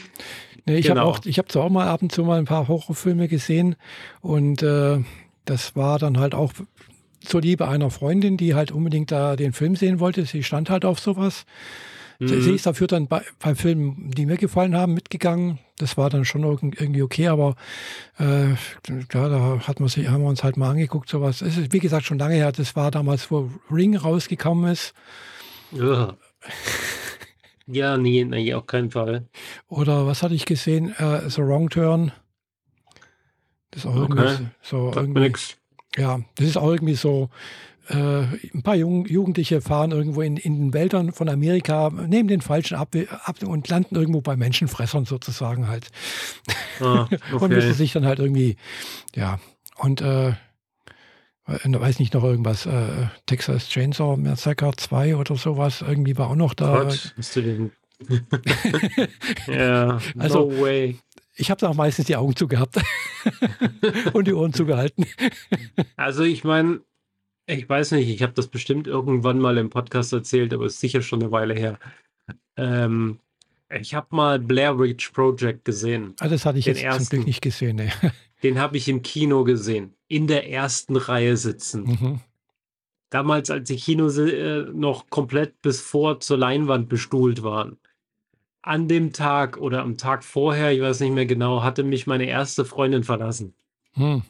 Nee, 0.66 0.78
ich 0.78 0.88
genau. 0.88 1.02
habe 1.02 1.10
auch, 1.10 1.26
ich 1.26 1.38
habe 1.38 1.50
zwar 1.50 1.66
auch 1.66 1.70
mal 1.70 1.88
ab 1.88 2.02
und 2.02 2.12
zu 2.12 2.24
mal 2.24 2.40
ein 2.40 2.46
paar 2.46 2.68
Horrorfilme 2.68 3.28
gesehen 3.28 3.76
und 4.22 4.64
äh, 4.64 5.04
das 5.44 5.76
war 5.76 6.00
dann 6.00 6.18
halt 6.18 6.34
auch 6.34 6.54
zur 7.20 7.42
Liebe 7.42 7.68
einer 7.68 7.90
Freundin, 7.90 8.38
die 8.38 8.54
halt 8.54 8.72
unbedingt 8.72 9.12
da 9.12 9.36
den 9.36 9.54
Film 9.54 9.76
sehen 9.76 10.00
wollte. 10.00 10.26
Sie 10.26 10.44
stand 10.44 10.70
halt 10.70 10.86
auf 10.86 11.00
sowas. 11.00 11.46
Mhm. 12.20 12.42
Sie 12.42 12.56
ist 12.56 12.66
dafür 12.66 12.88
dann 12.88 13.08
bei, 13.08 13.22
bei 13.40 13.56
Filmen, 13.56 14.12
die 14.12 14.26
mir 14.26 14.38
gefallen 14.38 14.76
haben, 14.76 14.94
mitgegangen. 14.94 15.60
Das 15.78 15.98
war 15.98 16.10
dann 16.10 16.26
schon 16.26 16.44
irgendwie 16.44 17.02
okay, 17.02 17.28
aber 17.28 17.56
äh, 18.20 18.50
ja, 18.52 19.30
da 19.30 19.60
hat 19.68 19.80
man 19.80 19.90
sich, 19.90 20.08
haben 20.08 20.22
wir 20.22 20.30
uns 20.30 20.44
halt 20.44 20.58
mal 20.58 20.72
angeguckt, 20.72 21.10
sowas. 21.10 21.42
Es 21.42 21.58
ist, 21.58 21.74
wie 21.74 21.80
gesagt, 21.80 22.06
schon 22.06 22.20
lange 22.20 22.36
her. 22.36 22.52
Das 22.52 22.76
war 22.76 22.92
damals, 22.92 23.32
wo 23.32 23.50
Ring 23.72 23.96
rausgekommen 23.96 24.72
ist. 24.72 24.94
Ja. 25.72 26.16
Ja, 27.66 27.98
nee, 27.98 28.26
nee, 28.26 28.54
auf 28.54 28.68
keinen 28.68 28.92
Fall. 28.92 29.28
Oder 29.70 30.06
was 30.06 30.22
hatte 30.22 30.36
ich 30.36 30.46
gesehen? 30.46 30.94
Uh, 31.00 31.30
The 31.30 31.42
Wrong 31.42 31.70
Turn. 31.70 32.12
Das 33.72 33.86
ist 33.86 33.90
auch 33.90 33.96
okay. 33.96 34.20
irgendwie 34.20 34.50
so. 34.62 34.92
Irgendwie, 34.94 35.34
ja, 35.96 36.20
das 36.36 36.48
ist 36.48 36.58
auch 36.58 36.70
irgendwie 36.70 36.96
so 36.96 37.30
ein 37.90 38.64
paar 38.64 38.76
Jugendliche 38.76 39.62
fahren 39.62 39.92
irgendwo 39.92 40.22
in, 40.22 40.38
in 40.38 40.56
den 40.56 40.74
Wäldern 40.74 41.12
von 41.12 41.28
Amerika, 41.28 41.90
nehmen 41.90 42.30
den 42.30 42.42
falschen 42.42 42.76
ab, 42.76 42.96
ab 43.24 43.44
und 43.44 43.68
landen 43.68 43.96
irgendwo 43.96 44.22
bei 44.22 44.38
Menschenfressern 44.38 45.06
sozusagen 45.06 45.68
halt. 45.68 45.90
Ah, 46.80 47.08
okay. 47.34 47.44
und 47.44 47.52
müssen 47.52 47.74
sich 47.74 47.92
dann 47.92 48.06
halt 48.06 48.20
irgendwie, 48.20 48.56
ja, 49.16 49.40
und 49.78 50.02
äh, 50.02 50.30
äh 50.30 50.36
weiß 51.66 52.00
nicht 52.00 52.14
noch 52.14 52.24
irgendwas, 52.24 52.66
äh, 52.66 53.08
Texas 53.26 53.68
Chainsaw 53.68 54.16
Massacre 54.16 54.72
2 54.76 55.18
oder 55.18 55.36
sowas, 55.36 55.82
irgendwie 55.82 56.18
war 56.18 56.30
auch 56.30 56.36
noch 56.36 56.54
da. 56.54 56.84
Gott, 56.84 57.14
bist 57.18 57.36
du 57.36 57.42
den? 57.42 57.72
ja, 59.48 60.00
also, 60.18 60.50
no 60.50 60.62
way. 60.62 61.00
Ich 61.36 61.50
habe 61.50 61.60
da 61.60 61.70
auch 61.70 61.76
meistens 61.76 62.06
die 62.06 62.16
Augen 62.16 62.36
zugehabt 62.36 62.80
und 64.14 64.28
die 64.28 64.34
Ohren 64.34 64.54
zugehalten. 64.54 65.06
Also 65.96 66.24
ich 66.24 66.44
meine, 66.44 66.82
ich 67.46 67.68
weiß 67.68 67.92
nicht, 67.92 68.10
ich 68.10 68.22
habe 68.24 68.34
das 68.34 68.48
bestimmt 68.48 68.88
irgendwann 68.88 69.40
mal 69.40 69.58
im 69.58 69.70
Podcast 69.70 70.14
erzählt, 70.14 70.54
aber 70.54 70.66
es 70.66 70.76
ist 70.76 70.80
sicher 70.80 71.02
schon 71.02 71.22
eine 71.22 71.32
Weile 71.32 71.54
her. 71.54 71.80
Ähm, 72.56 73.20
ich 73.70 73.96
habe 73.96 74.16
mal 74.16 74.40
Blair 74.40 74.80
Witch 74.80 75.10
Project 75.10 75.66
gesehen. 75.66 76.16
Ah, 76.20 76.28
das 76.28 76.46
hatte 76.46 76.60
ich 76.60 76.66
den 76.66 76.76
jetzt 76.76 76.84
ersten, 76.84 77.04
zum 77.04 77.10
Glück 77.18 77.28
nicht 77.28 77.42
gesehen. 77.42 77.76
Nee. 77.78 77.92
Den 78.44 78.60
habe 78.60 78.76
ich 78.76 78.90
im 78.90 79.02
Kino 79.02 79.46
gesehen, 79.46 79.94
in 80.10 80.28
der 80.28 80.50
ersten 80.50 80.98
Reihe 80.98 81.38
sitzen. 81.38 81.84
Mhm. 81.84 82.20
Damals, 83.10 83.50
als 83.50 83.70
die 83.70 83.78
Kinos 83.78 84.18
äh, 84.18 84.66
noch 84.74 85.10
komplett 85.10 85.62
bis 85.62 85.80
vor 85.80 86.20
zur 86.20 86.38
Leinwand 86.38 86.90
bestuhlt 86.90 87.42
waren. 87.42 87.78
An 88.62 88.90
dem 88.90 89.14
Tag 89.14 89.58
oder 89.58 89.82
am 89.82 89.98
Tag 89.98 90.26
vorher, 90.26 90.74
ich 90.74 90.82
weiß 90.82 91.00
nicht 91.00 91.14
mehr 91.14 91.26
genau, 91.26 91.64
hatte 91.64 91.84
mich 91.84 92.06
meine 92.06 92.26
erste 92.26 92.66
Freundin 92.66 93.06
verlassen. 93.06 93.54
Hm 93.94 94.24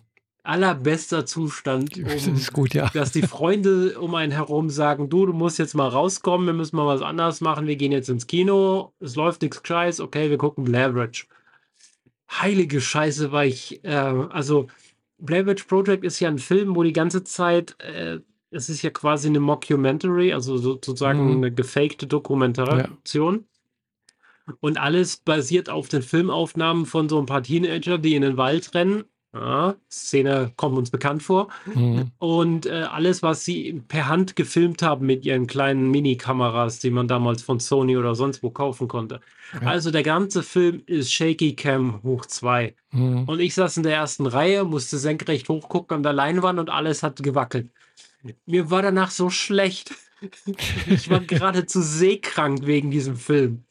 allerbester 0.44 1.26
Zustand, 1.26 1.98
um, 1.98 2.04
das 2.04 2.52
gut, 2.52 2.74
ja. 2.74 2.90
dass 2.94 3.12
die 3.12 3.22
Freunde 3.24 4.00
um 4.00 4.14
einen 4.16 4.32
herum 4.32 4.70
sagen, 4.70 5.10
du, 5.10 5.26
du 5.26 5.34
musst 5.34 5.58
jetzt 5.58 5.74
mal 5.74 5.88
rauskommen, 5.88 6.46
wir 6.46 6.54
müssen 6.54 6.76
mal 6.76 6.86
was 6.86 7.02
anderes 7.02 7.42
machen, 7.42 7.66
wir 7.66 7.78
gehen 7.78 7.92
jetzt 7.92 8.10
ins 8.10 8.28
Kino, 8.28 8.94
es 9.00 9.16
läuft 9.16 9.42
nichts 9.42 9.62
Scheiß, 9.64 10.02
okay, 10.02 10.30
wir 10.30 10.38
gucken 10.38 10.66
Leverage. 10.66 11.26
Heilige 12.30 12.82
Scheiße, 12.82 13.32
war 13.32 13.46
ich, 13.46 13.84
äh, 13.84 13.90
also 13.90 14.68
Blair 15.18 15.44
Project 15.56 16.04
ist 16.04 16.20
ja 16.20 16.28
ein 16.28 16.40
Film, 16.40 16.76
wo 16.76 16.84
die 16.84 16.94
ganze 16.94 17.24
Zeit, 17.24 17.80
äh, 17.80 18.20
es 18.52 18.70
ist 18.70 18.82
ja 18.82 18.90
quasi 18.90 19.30
eine 19.30 19.40
Mockumentary, 19.40 20.34
also 20.34 20.58
sozusagen 20.58 21.26
mhm. 21.26 21.38
eine 21.38 21.52
gefakte 21.54 22.06
Dokumentation. 22.06 23.46
Ja. 24.46 24.54
Und 24.60 24.78
alles 24.78 25.18
basiert 25.18 25.70
auf 25.70 25.88
den 25.88 26.02
Filmaufnahmen 26.02 26.86
von 26.86 27.08
so 27.08 27.18
ein 27.18 27.26
paar 27.26 27.44
Teenager, 27.44 27.98
die 27.98 28.16
in 28.16 28.24
den 28.24 28.36
Wald 28.36 28.76
rennen 28.76 29.06
ja, 29.34 29.76
Szene 29.90 30.52
kommt 30.56 30.78
uns 30.78 30.92
bekannt 30.92 31.24
vor. 31.24 31.48
Mhm. 31.66 32.12
Und 32.20 32.66
äh, 32.68 32.84
alles, 32.92 33.24
was 33.24 33.44
sie 33.44 33.82
per 33.88 34.08
Hand 34.08 34.36
gefilmt 34.36 34.84
haben 34.84 35.08
mit 35.08 35.26
ihren 35.26 35.48
kleinen 35.48 35.90
Mini-Kameras, 35.90 36.80
die 36.80 36.92
man 36.92 37.08
damals 37.08 37.42
von 37.42 37.60
Sony 37.60 37.98
oder 37.98 38.14
sonst 38.14 38.44
wo 38.44 38.52
kaufen 38.52 38.88
konnte. 38.88 39.22
Ja. 39.54 39.68
Also 39.68 39.90
der 39.90 40.04
ganze 40.04 40.44
Film 40.44 40.84
ist 40.86 41.12
Shaky 41.12 41.56
Cam 41.56 42.02
hoch 42.04 42.26
2. 42.28 42.76
Mhm. 42.92 43.24
Und 43.24 43.40
ich 43.40 43.56
saß 43.56 43.78
in 43.78 43.84
der 43.84 43.96
ersten 43.96 44.28
Reihe, 44.28 44.64
musste 44.66 45.00
senkrecht 45.00 45.50
hochgucken 45.50 45.98
an 45.98 46.04
der 46.04 46.14
Leinwand 46.14 46.60
und 46.60 46.70
alles 46.70 47.02
hat 47.02 47.24
gewackelt. 47.24 47.72
Mir 48.46 48.70
war 48.70 48.84
danach 48.84 49.10
so 49.10 49.32
schlecht. 49.32 49.96
ich 50.88 51.10
war 51.10 51.20
geradezu 51.22 51.82
seekrank 51.82 52.66
wegen 52.66 52.92
diesem 52.92 53.16
Film. 53.16 53.66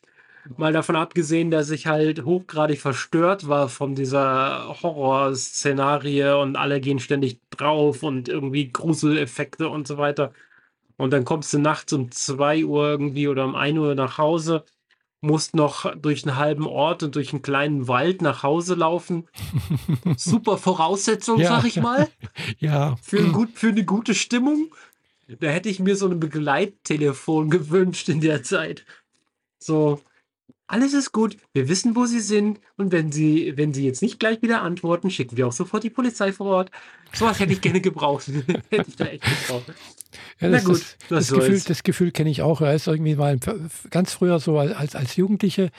Mal 0.57 0.73
davon 0.73 0.97
abgesehen, 0.97 1.51
dass 1.51 1.71
ich 1.71 1.87
halt 1.87 2.25
hochgradig 2.25 2.81
verstört 2.81 3.49
war 3.49 3.69
von 3.69 3.95
dieser 3.95 4.77
Horrorszenarie 4.83 6.33
und 6.41 6.57
alle 6.57 6.81
gehen 6.81 6.99
ständig 6.99 7.41
drauf 7.51 8.03
und 8.03 8.29
irgendwie 8.29 8.73
Gruseleffekte 8.73 9.69
und 9.69 9.87
so 9.87 9.99
weiter. 9.99 10.33
Und 10.97 11.13
dann 11.13 11.25
kommst 11.25 11.53
du 11.53 11.59
nachts 11.59 11.93
um 11.93 12.11
2 12.11 12.65
Uhr 12.65 12.89
irgendwie 12.89 13.29
oder 13.29 13.45
um 13.45 13.55
1 13.55 13.79
Uhr 13.79 13.95
nach 13.95 14.19
Hause, 14.19 14.65
musst 15.21 15.55
noch 15.55 15.95
durch 15.97 16.27
einen 16.27 16.37
halben 16.37 16.67
Ort 16.67 17.05
und 17.05 17.15
durch 17.15 17.33
einen 17.33 17.43
kleinen 17.43 17.87
Wald 17.87 18.21
nach 18.21 18.43
Hause 18.43 18.75
laufen. 18.75 19.29
Super 20.17 20.59
Voraussetzung, 20.59 21.39
ja, 21.39 21.49
sag 21.49 21.65
ich 21.65 21.81
mal. 21.81 22.09
Ja. 22.59 22.97
Für, 23.03 23.19
ein 23.19 23.33
gut, 23.33 23.51
für 23.55 23.69
eine 23.69 23.85
gute 23.85 24.15
Stimmung. 24.15 24.75
Da 25.41 25.49
hätte 25.49 25.69
ich 25.69 25.79
mir 25.79 25.97
so 25.97 26.09
ein 26.09 26.21
Begleittelefon 26.21 27.51
gewünscht 27.51 28.09
in 28.09 28.21
der 28.21 28.43
Zeit. 28.43 28.85
So, 29.59 30.01
alles 30.67 30.95
ist 30.95 31.13
gut, 31.13 31.37
wir 31.53 31.69
wissen, 31.69 31.95
wo 31.97 32.07
sie 32.07 32.21
sind 32.21 32.61
und 32.77 32.93
wenn 32.93 33.13
sie, 33.13 33.53
wenn 33.57 33.75
sie 33.75 33.85
jetzt 33.85 34.03
nicht 34.03 34.19
gleich 34.19 34.41
wieder 34.43 34.63
antworten, 34.63 35.11
schicken 35.11 35.37
wir 35.37 35.47
auch 35.47 35.53
sofort 35.53 35.85
die 35.85 35.91
Polizei 35.91 36.33
vor 36.33 36.47
Ort. 36.47 36.71
Sowas 37.13 37.41
hätte 37.41 37.53
ich 37.53 37.61
gerne 37.61 37.81
gebraucht. 37.81 38.27
hätte 38.71 38.85
ich 38.89 38.97
da 38.97 39.05
echt 39.07 39.23
gebraucht. 39.23 39.73
Ja, 40.41 40.49
das, 40.49 40.65
gut, 40.65 40.97
das, 41.09 41.29
das 41.29 41.33
Gefühl, 41.33 41.61
das 41.61 41.83
Gefühl 41.83 42.11
kenne 42.11 42.31
ich 42.31 42.43
auch. 42.43 42.61
Er 42.61 42.75
ist 42.75 42.87
irgendwie 42.87 43.17
mal 43.17 43.39
ganz 43.91 44.13
früher 44.13 44.41
so 44.41 44.59
als, 44.59 44.95
als 44.95 45.17
Jugendliche 45.17 45.71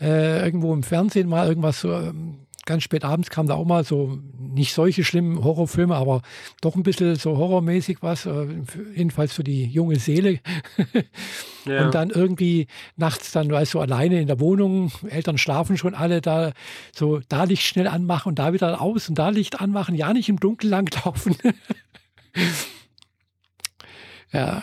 äh, 0.00 0.44
irgendwo 0.44 0.72
im 0.74 0.82
Fernsehen 0.82 1.28
mal 1.28 1.48
irgendwas 1.48 1.80
so 1.80 1.92
ähm, 1.92 2.38
ganz 2.66 2.82
spät 2.82 3.04
abends 3.04 3.30
kam 3.30 3.46
da 3.46 3.54
auch 3.54 3.64
mal 3.64 3.84
so, 3.84 4.18
nicht 4.38 4.74
solche 4.74 5.04
schlimmen 5.04 5.42
Horrorfilme, 5.42 5.94
aber 5.94 6.22
doch 6.60 6.76
ein 6.76 6.82
bisschen 6.82 7.16
so 7.16 7.36
horrormäßig 7.36 7.98
was, 8.02 8.26
äh, 8.26 8.46
jedenfalls 8.94 9.32
für 9.32 9.44
die 9.44 9.64
junge 9.64 9.98
Seele. 9.98 10.40
ja. 11.64 11.84
Und 11.84 11.94
dann 11.94 12.10
irgendwie 12.10 12.66
nachts 12.96 13.32
dann, 13.32 13.50
weißt 13.50 13.74
du, 13.74 13.80
alleine 13.80 14.20
in 14.20 14.26
der 14.26 14.40
Wohnung, 14.40 14.92
Eltern 15.08 15.38
schlafen 15.38 15.78
schon 15.78 15.94
alle, 15.94 16.20
da 16.20 16.52
so, 16.94 17.20
da 17.28 17.44
Licht 17.44 17.64
schnell 17.64 17.88
anmachen 17.88 18.30
und 18.30 18.38
da 18.38 18.52
wieder 18.52 18.80
aus 18.80 19.08
und 19.08 19.18
da 19.18 19.30
Licht 19.30 19.60
anmachen, 19.60 19.94
ja 19.94 20.12
nicht 20.12 20.28
im 20.28 20.38
Dunkeln 20.38 20.70
langlaufen. 20.70 21.36
ja. 24.32 24.62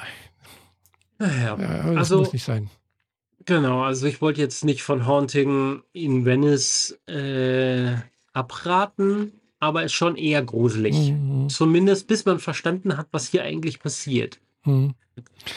Ja, 1.19 1.19
ja, 1.19 1.55
das 1.55 1.97
also, 1.97 2.19
muss 2.19 2.33
nicht 2.33 2.43
sein. 2.43 2.69
Genau, 3.47 3.81
also 3.81 4.07
ich 4.07 4.21
wollte 4.21 4.41
jetzt 4.41 4.65
nicht 4.65 4.83
von 4.83 5.07
Haunting 5.07 5.81
in 5.93 6.25
Venice 6.25 6.99
äh, 7.07 7.95
abraten, 8.33 9.31
aber 9.59 9.83
ist 9.83 9.93
schon 9.93 10.17
eher 10.17 10.43
gruselig. 10.43 11.11
Mhm. 11.11 11.47
Zumindest 11.47 12.07
bis 12.07 12.25
man 12.25 12.39
verstanden 12.39 12.97
hat, 12.97 13.07
was 13.11 13.29
hier 13.29 13.43
eigentlich 13.43 13.79
passiert. 13.79 14.39
Mhm. 14.65 14.95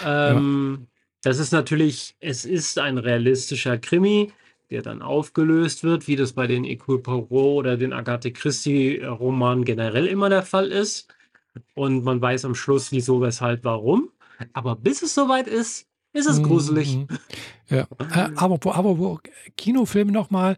Ähm, 0.07 0.79
ja. 0.81 0.87
Das 1.23 1.41
ist 1.41 1.51
natürlich, 1.51 2.15
es 2.21 2.45
ist 2.45 2.79
ein 2.79 2.97
realistischer 2.97 3.77
Krimi, 3.77 4.33
der 4.71 4.83
dann 4.83 5.03
aufgelöst 5.03 5.83
wird, 5.83 6.07
wie 6.07 6.15
das 6.15 6.35
bei 6.35 6.47
den 6.47 6.65
Ecole 6.65 7.01
Poirot 7.01 7.59
oder 7.59 7.77
den 7.77 7.93
Agathe 7.93 8.31
Christie 8.31 9.03
Romanen 9.03 9.65
generell 9.65 10.07
immer 10.07 10.29
der 10.29 10.45
Fall 10.45 10.69
ist. 10.69 11.12
Und 11.75 12.05
man 12.05 12.23
weiß 12.23 12.45
am 12.45 12.55
Schluss, 12.55 12.93
wieso, 12.93 13.21
weshalb, 13.21 13.65
warum. 13.65 14.11
Aber 14.53 14.77
bis 14.77 15.03
es 15.03 15.12
soweit 15.12 15.49
ist, 15.49 15.90
ist 16.12 16.27
es 16.27 16.43
gruselig. 16.43 16.97
Mhm. 16.97 17.09
Ja, 17.69 17.87
äh, 17.99 18.31
aber, 18.35 18.74
aber 18.74 18.99
wo 18.99 19.20
Kinofilme 19.57 20.11
nochmal, 20.11 20.57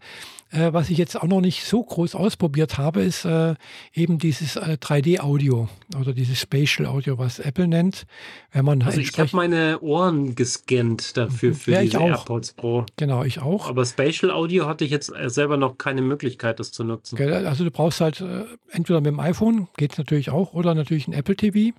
äh, 0.51 0.73
was 0.73 0.89
ich 0.89 0.97
jetzt 0.97 1.20
auch 1.20 1.27
noch 1.27 1.43
nicht 1.43 1.65
so 1.65 1.83
groß 1.83 2.15
ausprobiert 2.15 2.79
habe, 2.79 3.03
ist 3.03 3.27
äh, 3.27 3.55
eben 3.93 4.19
dieses 4.19 4.57
äh, 4.57 4.79
3D-Audio 4.81 5.69
oder 6.01 6.15
dieses 6.15 6.41
Spatial 6.41 6.87
Audio, 6.87 7.19
was 7.19 7.39
Apple 7.39 7.69
nennt. 7.69 8.07
Wenn 8.51 8.65
man 8.65 8.83
also 8.83 8.99
ich 8.99 9.19
habe 9.19 9.29
meine 9.35 9.81
Ohren 9.81 10.35
gescannt 10.35 11.19
dafür 11.19 11.51
mhm. 11.51 11.55
für 11.55 11.73
ja, 11.73 11.83
diese 11.83 11.99
AirPods 11.99 12.55
Pro. 12.55 12.87
Genau, 12.97 13.23
ich 13.24 13.41
auch. 13.41 13.69
Aber 13.69 13.85
Spatial 13.85 14.31
Audio 14.31 14.66
hatte 14.66 14.87
ich 14.87 14.91
jetzt 14.91 15.12
selber 15.27 15.59
noch 15.59 15.77
keine 15.77 16.01
Möglichkeit, 16.01 16.61
das 16.61 16.73
zu 16.73 16.83
nutzen. 16.83 17.20
Also 17.20 17.65
du 17.65 17.70
brauchst 17.70 18.01
halt 18.01 18.24
entweder 18.70 19.01
mit 19.03 19.09
dem 19.09 19.20
iPhone, 19.20 19.69
geht 19.77 19.93
es 19.93 19.99
natürlich 19.99 20.31
auch, 20.31 20.55
oder 20.55 20.74
natürlich 20.74 21.09
ein 21.09 21.12
Apple 21.12 21.37
TV. 21.37 21.77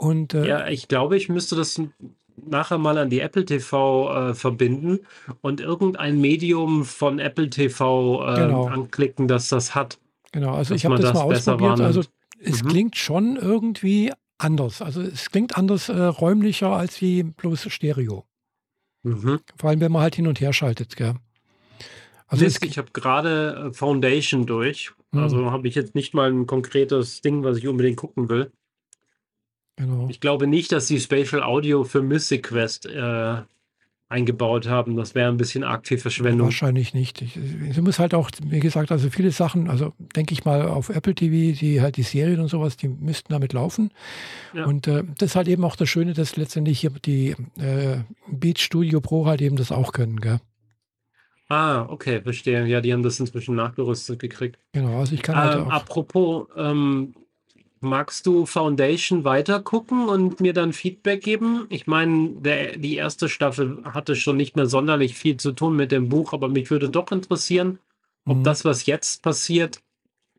Und, 0.00 0.32
äh, 0.32 0.48
ja, 0.48 0.66
ich 0.66 0.88
glaube, 0.88 1.18
ich 1.18 1.28
müsste 1.28 1.56
das 1.56 1.78
nachher 2.46 2.78
mal 2.78 2.98
an 2.98 3.10
die 3.10 3.20
Apple 3.20 3.44
TV 3.44 4.30
äh, 4.30 4.34
verbinden 4.34 5.00
und 5.40 5.60
irgendein 5.60 6.20
Medium 6.20 6.84
von 6.84 7.18
Apple 7.18 7.50
TV 7.50 8.26
äh, 8.26 8.34
genau. 8.36 8.66
anklicken, 8.66 9.28
dass 9.28 9.48
das 9.48 9.74
hat. 9.74 9.98
Genau, 10.32 10.54
also 10.54 10.74
ich 10.74 10.84
habe 10.84 10.96
das, 10.96 11.12
das, 11.12 11.14
mal 11.14 11.22
ausprobiert. 11.22 11.80
Also 11.80 12.02
es 12.40 12.62
mhm. 12.62 12.68
klingt 12.68 12.96
schon 12.96 13.36
irgendwie 13.36 14.12
anders. 14.38 14.82
Also 14.82 15.02
es 15.02 15.30
klingt 15.30 15.56
anders 15.56 15.88
äh, 15.88 16.00
räumlicher 16.00 16.70
als 16.70 17.00
wie 17.00 17.22
bloß 17.22 17.70
Stereo. 17.70 18.24
Mhm. 19.02 19.40
Vor 19.58 19.70
allem, 19.70 19.80
wenn 19.80 19.92
man 19.92 20.02
halt 20.02 20.16
hin 20.16 20.26
und 20.26 20.40
her 20.40 20.52
schaltet. 20.52 20.96
Gell? 20.96 21.14
Also 22.26 22.44
Mist, 22.44 22.64
ich 22.64 22.78
habe 22.78 22.90
gerade 22.92 23.70
äh, 23.70 23.72
Foundation 23.72 24.46
durch. 24.46 24.92
Mhm. 25.12 25.20
Also 25.20 25.50
habe 25.50 25.68
ich 25.68 25.74
jetzt 25.74 25.94
nicht 25.94 26.14
mal 26.14 26.30
ein 26.30 26.46
konkretes 26.46 27.20
Ding, 27.20 27.42
was 27.42 27.58
ich 27.58 27.66
unbedingt 27.66 27.96
gucken 27.96 28.28
will. 28.28 28.52
Genau. 29.80 30.08
Ich 30.10 30.20
glaube 30.20 30.46
nicht, 30.46 30.72
dass 30.72 30.88
sie 30.88 31.00
Spatial 31.00 31.42
Audio 31.42 31.84
für 31.84 32.02
Mystic 32.02 32.48
Quest 32.48 32.84
äh, 32.84 33.36
eingebaut 34.10 34.68
haben. 34.68 34.94
Das 34.94 35.14
wäre 35.14 35.30
ein 35.30 35.38
bisschen 35.38 35.64
arg 35.64 35.86
viel 35.86 35.96
Verschwendung. 35.96 36.48
Wahrscheinlich 36.48 36.92
nicht. 36.92 37.22
Ich, 37.22 37.38
ich 37.38 37.80
muss 37.80 37.98
halt 37.98 38.12
auch, 38.12 38.30
wie 38.44 38.60
gesagt, 38.60 38.92
also 38.92 39.08
viele 39.08 39.30
Sachen, 39.30 39.70
also 39.70 39.94
denke 40.14 40.34
ich 40.34 40.44
mal 40.44 40.68
auf 40.68 40.90
Apple 40.90 41.14
TV, 41.14 41.58
die 41.58 41.80
halt 41.80 41.96
die 41.96 42.02
Serien 42.02 42.40
und 42.40 42.48
sowas, 42.48 42.76
die 42.76 42.88
müssten 42.88 43.32
damit 43.32 43.54
laufen. 43.54 43.90
Ja. 44.52 44.66
Und 44.66 44.86
äh, 44.86 45.02
das 45.16 45.30
ist 45.30 45.36
halt 45.36 45.48
eben 45.48 45.64
auch 45.64 45.76
das 45.76 45.88
Schöne, 45.88 46.12
dass 46.12 46.36
letztendlich 46.36 46.80
hier 46.80 46.90
die 46.90 47.30
äh, 47.56 48.00
Beat 48.30 48.58
Studio 48.58 49.00
Pro 49.00 49.24
halt 49.24 49.40
eben 49.40 49.56
das 49.56 49.72
auch 49.72 49.92
können, 49.92 50.20
gell? 50.20 50.40
Ah, 51.48 51.86
okay, 51.88 52.20
verstehe. 52.20 52.66
Ja, 52.66 52.82
die 52.82 52.92
haben 52.92 53.02
das 53.02 53.18
inzwischen 53.18 53.54
nachgerüstet 53.54 54.20
gekriegt. 54.20 54.58
Genau, 54.72 54.98
also 54.98 55.14
ich 55.14 55.22
kann 55.22 55.36
halt 55.36 55.56
ähm, 55.56 55.68
auch. 55.68 55.70
Apropos, 55.70 56.46
ähm, 56.54 57.14
Magst 57.82 58.26
du 58.26 58.44
Foundation 58.44 59.24
weitergucken 59.24 60.08
und 60.08 60.40
mir 60.40 60.52
dann 60.52 60.74
Feedback 60.74 61.22
geben? 61.22 61.66
Ich 61.70 61.86
meine, 61.86 62.76
die 62.76 62.96
erste 62.96 63.30
Staffel 63.30 63.82
hatte 63.84 64.16
schon 64.16 64.36
nicht 64.36 64.54
mehr 64.54 64.66
sonderlich 64.66 65.14
viel 65.14 65.38
zu 65.38 65.52
tun 65.52 65.76
mit 65.76 65.90
dem 65.90 66.10
Buch, 66.10 66.34
aber 66.34 66.48
mich 66.48 66.70
würde 66.70 66.90
doch 66.90 67.10
interessieren, 67.10 67.78
ob 68.26 68.38
mhm. 68.38 68.44
das, 68.44 68.66
was 68.66 68.84
jetzt 68.84 69.22
passiert, 69.22 69.80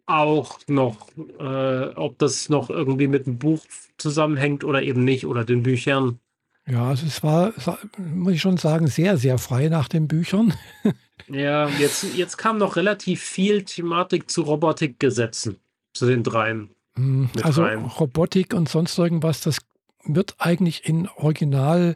auch 0.06 0.60
noch, 0.68 1.08
äh, 1.40 1.86
ob 1.96 2.20
das 2.20 2.50
noch 2.50 2.70
irgendwie 2.70 3.08
mit 3.08 3.26
dem 3.26 3.40
Buch 3.40 3.66
zusammenhängt 3.98 4.64
oder 4.64 4.84
eben 4.84 5.04
nicht 5.04 5.26
oder 5.26 5.44
den 5.44 5.64
Büchern. 5.64 6.20
Ja, 6.68 6.90
also 6.90 7.08
es 7.08 7.24
war, 7.24 7.54
muss 7.98 8.34
ich 8.34 8.42
schon 8.42 8.58
sagen, 8.58 8.86
sehr, 8.86 9.18
sehr 9.18 9.40
frei 9.40 9.68
nach 9.70 9.88
den 9.88 10.08
Büchern. 10.08 10.54
ja, 11.28 11.68
jetzt, 11.70 12.16
jetzt 12.16 12.38
kam 12.38 12.60
noch 12.60 12.76
relativ 12.76 13.22
viel 13.22 13.64
Thematik 13.64 14.30
zu 14.30 14.44
Robotikgesetzen, 14.44 15.58
zu 15.94 16.06
den 16.06 16.24
dreien. 16.24 16.70
Hm, 16.96 17.30
also 17.44 17.64
rein. 17.64 17.86
Robotik 17.86 18.54
und 18.54 18.70
sonst 18.70 18.98
irgendwas, 18.98 19.42
das 19.42 19.60
wird 20.04 20.36
eigentlich 20.40 20.88
in 20.88 21.08
Original 21.16 21.96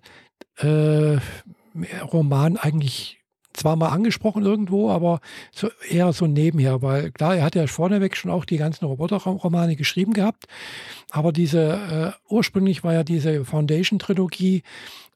äh, 0.58 1.18
Roman 2.02 2.58
eigentlich 2.58 3.20
zwar 3.56 3.76
mal 3.76 3.90
angesprochen 3.90 4.44
irgendwo, 4.44 4.90
aber 4.90 5.22
so 5.54 5.70
eher 5.90 6.12
so 6.14 6.28
nebenher, 6.28 6.82
weil 6.82 7.12
klar, 7.12 7.38
er 7.38 7.44
hat 7.44 7.56
ja 7.56 7.68
vorneweg 7.68 8.18
schon 8.18 8.32
auch 8.32 8.46
die 8.46 8.58
ganzen 8.58 8.86
Roboterromane 8.86 9.76
geschrieben 9.76 10.14
gehabt, 10.14 10.46
aber 11.10 11.32
diese 11.32 12.16
äh, 12.28 12.32
ursprünglich 12.34 12.84
war 12.84 12.94
ja 12.94 13.04
diese 13.04 13.46
Foundation-Trilogie 13.46 14.64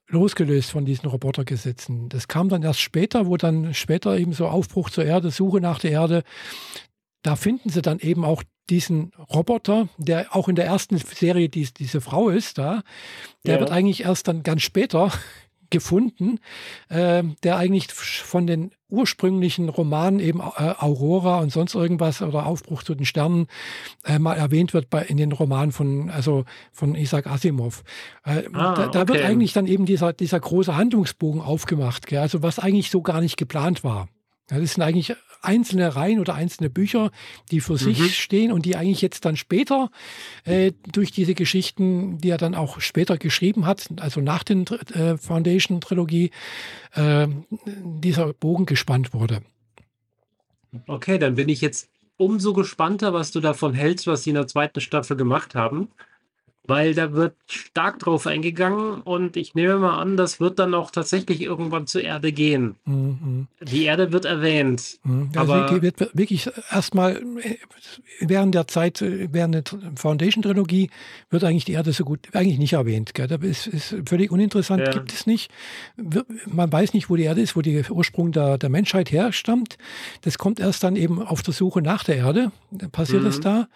losgelöst 0.08 0.70
von 0.70 0.84
diesen 0.84 1.08
Robotergesetzen. 1.08 2.08
Das 2.08 2.28
kam 2.28 2.48
dann 2.48 2.62
erst 2.62 2.80
später, 2.80 3.26
wo 3.26 3.36
dann 3.36 3.74
später 3.74 4.18
eben 4.18 4.32
so 4.32 4.48
Aufbruch 4.48 4.90
zur 4.90 5.04
Erde, 5.04 5.30
Suche 5.30 5.60
nach 5.60 5.78
der 5.78 5.92
Erde, 5.92 6.22
da 7.22 7.36
finden 7.36 7.68
sie 7.68 7.82
dann 7.82 8.00
eben 8.00 8.24
auch 8.24 8.42
diesen 8.70 9.12
Roboter, 9.32 9.88
der 9.98 10.34
auch 10.34 10.48
in 10.48 10.54
der 10.54 10.66
ersten 10.66 10.96
Serie 10.96 11.48
die, 11.48 11.68
diese 11.76 12.00
Frau 12.00 12.28
ist, 12.28 12.58
da, 12.58 12.82
der 13.44 13.54
ja. 13.54 13.60
wird 13.60 13.70
eigentlich 13.70 14.04
erst 14.04 14.28
dann 14.28 14.42
ganz 14.42 14.62
später 14.62 15.12
gefunden, 15.70 16.38
äh, 16.88 17.22
der 17.42 17.56
eigentlich 17.56 17.92
von 17.92 18.46
den 18.46 18.72
ursprünglichen 18.88 19.68
Romanen 19.68 20.18
eben 20.18 20.40
äh, 20.40 20.74
Aurora 20.78 21.38
und 21.38 21.52
sonst 21.52 21.76
irgendwas 21.76 22.22
oder 22.22 22.46
Aufbruch 22.46 22.82
zu 22.82 22.94
den 22.94 23.06
Sternen 23.06 23.46
äh, 24.04 24.18
mal 24.18 24.34
erwähnt 24.34 24.74
wird 24.74 24.90
bei, 24.90 25.02
in 25.02 25.16
den 25.16 25.30
Romanen 25.30 25.70
von, 25.70 26.10
also 26.10 26.44
von 26.72 26.96
Isaac 26.96 27.28
Asimov. 27.28 27.84
Äh, 28.24 28.44
ah, 28.52 28.74
da, 28.74 28.86
da 28.88 29.02
okay. 29.02 29.14
wird 29.14 29.24
eigentlich 29.24 29.52
dann 29.52 29.68
eben 29.68 29.86
dieser, 29.86 30.12
dieser 30.12 30.40
große 30.40 30.76
Handlungsbogen 30.76 31.40
aufgemacht, 31.40 32.08
gell? 32.08 32.18
also 32.18 32.42
was 32.42 32.58
eigentlich 32.58 32.90
so 32.90 33.00
gar 33.02 33.20
nicht 33.20 33.36
geplant 33.36 33.84
war. 33.84 34.08
Das 34.48 34.74
sind 34.74 34.82
eigentlich 34.82 35.14
einzelne 35.42 35.94
Reihen 35.96 36.20
oder 36.20 36.34
einzelne 36.34 36.70
Bücher, 36.70 37.10
die 37.50 37.60
für 37.60 37.74
mhm. 37.74 37.78
sich 37.78 38.18
stehen 38.18 38.52
und 38.52 38.66
die 38.66 38.76
eigentlich 38.76 39.02
jetzt 39.02 39.24
dann 39.24 39.36
später 39.36 39.90
äh, 40.44 40.72
durch 40.92 41.12
diese 41.12 41.34
Geschichten, 41.34 42.18
die 42.18 42.30
er 42.30 42.38
dann 42.38 42.54
auch 42.54 42.80
später 42.80 43.18
geschrieben 43.18 43.66
hat, 43.66 43.88
also 44.00 44.20
nach 44.20 44.44
den 44.44 44.66
äh, 44.66 45.16
Foundation-Trilogie, 45.16 46.30
äh, 46.94 47.26
dieser 47.66 48.32
Bogen 48.32 48.66
gespannt 48.66 49.14
wurde. 49.14 49.42
Okay, 50.86 51.18
dann 51.18 51.34
bin 51.34 51.48
ich 51.48 51.60
jetzt 51.60 51.88
umso 52.16 52.52
gespannter, 52.52 53.12
was 53.12 53.30
du 53.32 53.40
davon 53.40 53.74
hältst, 53.74 54.06
was 54.06 54.22
sie 54.22 54.30
in 54.30 54.36
der 54.36 54.46
zweiten 54.46 54.80
Staffel 54.80 55.16
gemacht 55.16 55.54
haben. 55.54 55.88
Weil 56.70 56.94
da 56.94 57.12
wird 57.12 57.34
stark 57.48 57.98
drauf 57.98 58.28
eingegangen 58.28 59.02
und 59.02 59.36
ich 59.36 59.56
nehme 59.56 59.76
mal 59.76 59.98
an, 59.98 60.16
das 60.16 60.38
wird 60.38 60.60
dann 60.60 60.72
auch 60.72 60.92
tatsächlich 60.92 61.42
irgendwann 61.42 61.88
zur 61.88 62.02
Erde 62.02 62.30
gehen. 62.30 62.76
Mhm. 62.84 63.48
Die 63.60 63.84
Erde 63.84 64.12
wird 64.12 64.24
erwähnt. 64.24 65.00
Mhm. 65.02 65.30
Also 65.34 65.52
aber 65.52 65.82
wird 65.82 66.16
wirklich 66.16 66.48
erstmal 66.70 67.16
äh, 67.16 67.56
während 68.20 68.54
der 68.54 68.68
Zeit, 68.68 69.02
äh, 69.02 69.28
während 69.32 69.56
der 69.56 69.64
Foundation-Trilogie, 69.96 70.90
wird 71.28 71.42
eigentlich 71.42 71.64
die 71.64 71.72
Erde 71.72 71.92
so 71.92 72.04
gut, 72.04 72.20
eigentlich 72.34 72.58
nicht 72.60 72.74
erwähnt. 72.74 73.14
Gell? 73.14 73.26
Das 73.26 73.40
ist, 73.42 73.66
ist 73.66 73.96
völlig 74.08 74.30
uninteressant, 74.30 74.82
ja. 74.86 74.92
gibt 74.92 75.12
es 75.12 75.26
nicht. 75.26 75.50
Man 76.46 76.70
weiß 76.70 76.94
nicht, 76.94 77.10
wo 77.10 77.16
die 77.16 77.24
Erde 77.24 77.40
ist, 77.40 77.56
wo 77.56 77.62
der 77.62 77.90
Ursprung 77.90 78.30
der, 78.30 78.58
der 78.58 78.70
Menschheit 78.70 79.10
herstammt. 79.10 79.76
Das 80.20 80.38
kommt 80.38 80.60
erst 80.60 80.84
dann 80.84 80.94
eben 80.94 81.20
auf 81.20 81.42
der 81.42 81.52
Suche 81.52 81.82
nach 81.82 82.04
der 82.04 82.16
Erde. 82.16 82.52
Passiert 82.92 83.22
mhm. 83.22 83.28
es 83.28 83.40
da, 83.40 83.66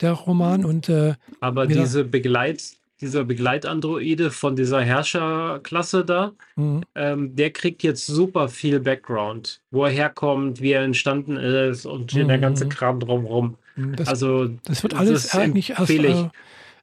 der 0.00 0.12
Roman. 0.12 0.64
Und, 0.64 0.88
äh, 0.88 1.14
aber 1.40 1.66
diese 1.66 2.04
Begleitung 2.04 2.35
Begleit, 2.36 2.62
dieser 3.00 3.24
Begleitandroide 3.24 4.30
von 4.30 4.56
dieser 4.56 4.80
Herrscherklasse 4.82 6.04
da, 6.04 6.32
mhm. 6.56 6.82
ähm, 6.94 7.36
der 7.36 7.50
kriegt 7.50 7.82
jetzt 7.82 8.06
super 8.06 8.48
viel 8.48 8.80
Background, 8.80 9.60
wo 9.70 9.84
er 9.84 9.90
herkommt, 9.90 10.60
wie 10.60 10.72
er 10.72 10.82
entstanden 10.82 11.36
ist 11.36 11.86
und 11.86 12.14
mhm. 12.14 12.28
der 12.28 12.38
ganze 12.38 12.68
Kram 12.68 13.00
drumherum. 13.00 13.56
Mhm, 13.76 13.96
das, 13.96 14.08
also 14.08 14.48
das 14.64 14.82
wird 14.82 14.94
alles 14.94 15.24
das 15.24 15.34
eigentlich 15.34 15.70
erst 15.70 15.90
äh, 15.90 16.28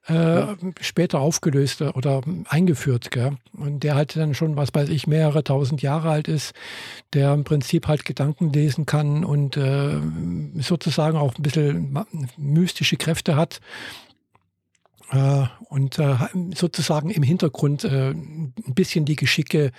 äh, 0.08 0.56
später 0.82 1.20
aufgelöst 1.20 1.82
oder 1.82 2.22
eingeführt, 2.50 3.10
gell? 3.10 3.38
Und 3.54 3.84
der 3.84 3.96
halt 3.96 4.16
dann 4.16 4.36
schon, 4.36 4.58
was 4.58 4.70
weiß 4.74 4.90
ich, 4.90 5.08
mehrere 5.08 5.44
tausend 5.44 5.82
Jahre 5.82 6.10
alt 6.10 6.28
ist, 6.28 6.54
der 7.14 7.34
im 7.34 7.44
Prinzip 7.44 7.88
halt 7.88 8.04
Gedanken 8.06 8.52
lesen 8.52 8.86
kann 8.86 9.24
und 9.24 9.56
äh, 9.56 9.96
sozusagen 10.60 11.18
auch 11.18 11.36
ein 11.38 11.42
bisschen 11.42 11.98
mystische 12.38 12.98
Kräfte 12.98 13.36
hat 13.36 13.62
äh, 13.62 14.13
und 15.70 16.00
äh, 16.00 16.16
sozusagen 16.56 17.10
im 17.10 17.24
Hintergrund 17.24 17.84
äh, 17.84 18.12
ein 18.12 18.54
bisschen 18.74 19.06
die 19.06 19.16
Geschicke 19.16 19.72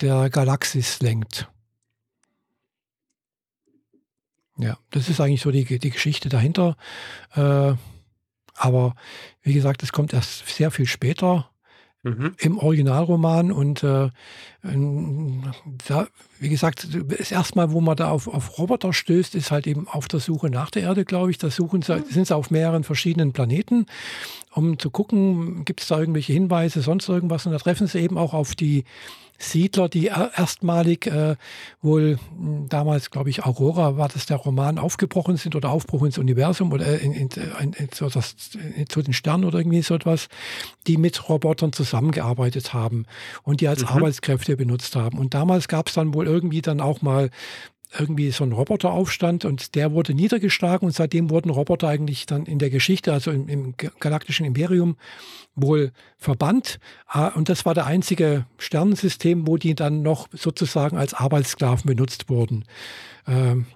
der 0.00 0.30
Galaxis 0.30 1.00
lenkt. 1.00 1.48
Ja, 4.58 4.76
das 4.90 5.08
ist 5.08 5.20
eigentlich 5.20 5.42
so 5.42 5.50
die, 5.50 5.64
die 5.78 5.90
Geschichte 5.90 6.28
dahinter. 6.28 6.76
aber 7.34 8.94
wie 9.40 9.54
gesagt, 9.54 9.82
es 9.82 9.92
kommt 9.92 10.12
erst 10.12 10.46
sehr 10.46 10.70
viel 10.70 10.86
später 10.86 11.52
mhm. 12.02 12.34
im 12.38 12.58
Originalroman. 12.58 13.52
Und 13.52 13.82
äh, 13.82 14.10
da, 14.62 16.08
wie 16.38 16.48
gesagt, 16.48 16.88
das 17.18 17.32
erste 17.32 17.56
Mal, 17.56 17.72
wo 17.72 17.80
man 17.80 17.96
da 17.96 18.10
auf, 18.10 18.28
auf 18.28 18.58
Roboter 18.58 18.92
stößt, 18.92 19.34
ist 19.34 19.50
halt 19.50 19.66
eben 19.66 19.88
auf 19.88 20.08
der 20.08 20.20
Suche 20.20 20.50
nach 20.50 20.70
der 20.70 20.82
Erde, 20.82 21.04
glaube 21.04 21.30
ich. 21.30 21.38
Da 21.38 21.50
suchen 21.50 21.82
sie, 21.82 22.02
sind 22.08 22.26
sie 22.26 22.36
auf 22.36 22.50
mehreren 22.50 22.84
verschiedenen 22.84 23.32
Planeten, 23.32 23.86
um 24.54 24.78
zu 24.78 24.90
gucken, 24.90 25.64
gibt 25.64 25.80
es 25.80 25.88
da 25.88 25.98
irgendwelche 25.98 26.32
Hinweise, 26.32 26.82
sonst 26.82 27.08
irgendwas. 27.08 27.46
Und 27.46 27.52
da 27.52 27.58
treffen 27.58 27.86
sie 27.86 28.00
eben 28.00 28.18
auch 28.18 28.34
auf 28.34 28.54
die 28.54 28.84
Siedler, 29.42 29.88
die 29.88 30.06
erstmalig 30.06 31.06
äh, 31.06 31.36
wohl 31.80 32.18
hm, 32.36 32.68
damals, 32.68 33.10
glaube 33.10 33.30
ich, 33.30 33.44
Aurora 33.44 33.96
war 33.96 34.08
das 34.08 34.26
der 34.26 34.36
Roman, 34.36 34.78
aufgebrochen 34.78 35.36
sind 35.36 35.56
oder 35.56 35.70
Aufbruch 35.70 36.04
ins 36.04 36.18
Universum 36.18 36.72
oder 36.72 37.00
in, 37.00 37.12
in, 37.12 37.28
in, 37.60 37.72
in 37.72 37.88
so 37.92 38.08
das, 38.08 38.36
zu 38.88 39.02
den 39.02 39.12
Sternen 39.12 39.44
oder 39.44 39.58
irgendwie 39.58 39.82
so 39.82 39.94
etwas, 39.94 40.28
die 40.86 40.96
mit 40.96 41.28
Robotern 41.28 41.72
zusammengearbeitet 41.72 42.72
haben 42.72 43.06
und 43.42 43.60
die 43.60 43.68
als 43.68 43.82
mhm. 43.82 43.88
Arbeitskräfte 43.88 44.56
benutzt 44.56 44.94
haben. 44.96 45.18
Und 45.18 45.34
damals 45.34 45.68
gab 45.68 45.88
es 45.88 45.94
dann 45.94 46.14
wohl 46.14 46.26
irgendwie 46.26 46.62
dann 46.62 46.80
auch 46.80 47.02
mal 47.02 47.30
irgendwie 47.98 48.30
so 48.30 48.44
ein 48.44 48.52
Roboteraufstand 48.52 49.44
und 49.44 49.74
der 49.74 49.92
wurde 49.92 50.14
niedergeschlagen 50.14 50.86
und 50.86 50.92
seitdem 50.92 51.30
wurden 51.30 51.50
Roboter 51.50 51.88
eigentlich 51.88 52.26
dann 52.26 52.46
in 52.46 52.58
der 52.58 52.70
Geschichte, 52.70 53.12
also 53.12 53.30
im, 53.30 53.48
im 53.48 53.74
galaktischen 53.76 54.46
Imperium, 54.46 54.96
wohl 55.54 55.92
verbannt. 56.16 56.78
Ah, 57.06 57.28
und 57.28 57.48
das 57.48 57.66
war 57.66 57.74
der 57.74 57.86
einzige 57.86 58.46
Sternensystem, 58.58 59.46
wo 59.46 59.56
die 59.56 59.74
dann 59.74 60.02
noch 60.02 60.28
sozusagen 60.32 60.96
als 60.96 61.14
Arbeitssklaven 61.14 61.86
benutzt 61.86 62.28
wurden. 62.28 62.64
Ähm, 63.26 63.66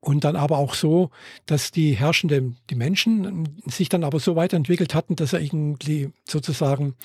und 0.00 0.24
dann 0.24 0.34
aber 0.34 0.58
auch 0.58 0.74
so, 0.74 1.10
dass 1.46 1.70
die 1.70 1.92
herrschenden, 1.92 2.56
die 2.70 2.74
Menschen 2.74 3.48
sich 3.66 3.88
dann 3.88 4.02
aber 4.02 4.18
so 4.18 4.34
weiterentwickelt 4.34 4.94
hatten, 4.94 5.14
dass 5.14 5.32
er 5.32 5.40
irgendwie 5.40 6.10
sozusagen 6.26 6.96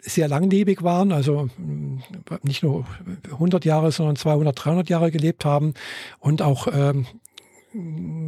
sehr 0.00 0.28
langlebig 0.28 0.82
waren, 0.82 1.12
also 1.12 1.48
mm, 1.58 1.98
nicht 2.42 2.62
nur 2.62 2.86
100 3.30 3.64
Jahre, 3.64 3.92
sondern 3.92 4.16
200, 4.16 4.64
300 4.64 4.88
Jahre 4.88 5.10
gelebt 5.10 5.44
haben 5.44 5.74
und 6.18 6.42
auch, 6.42 6.68
ähm, 6.72 7.06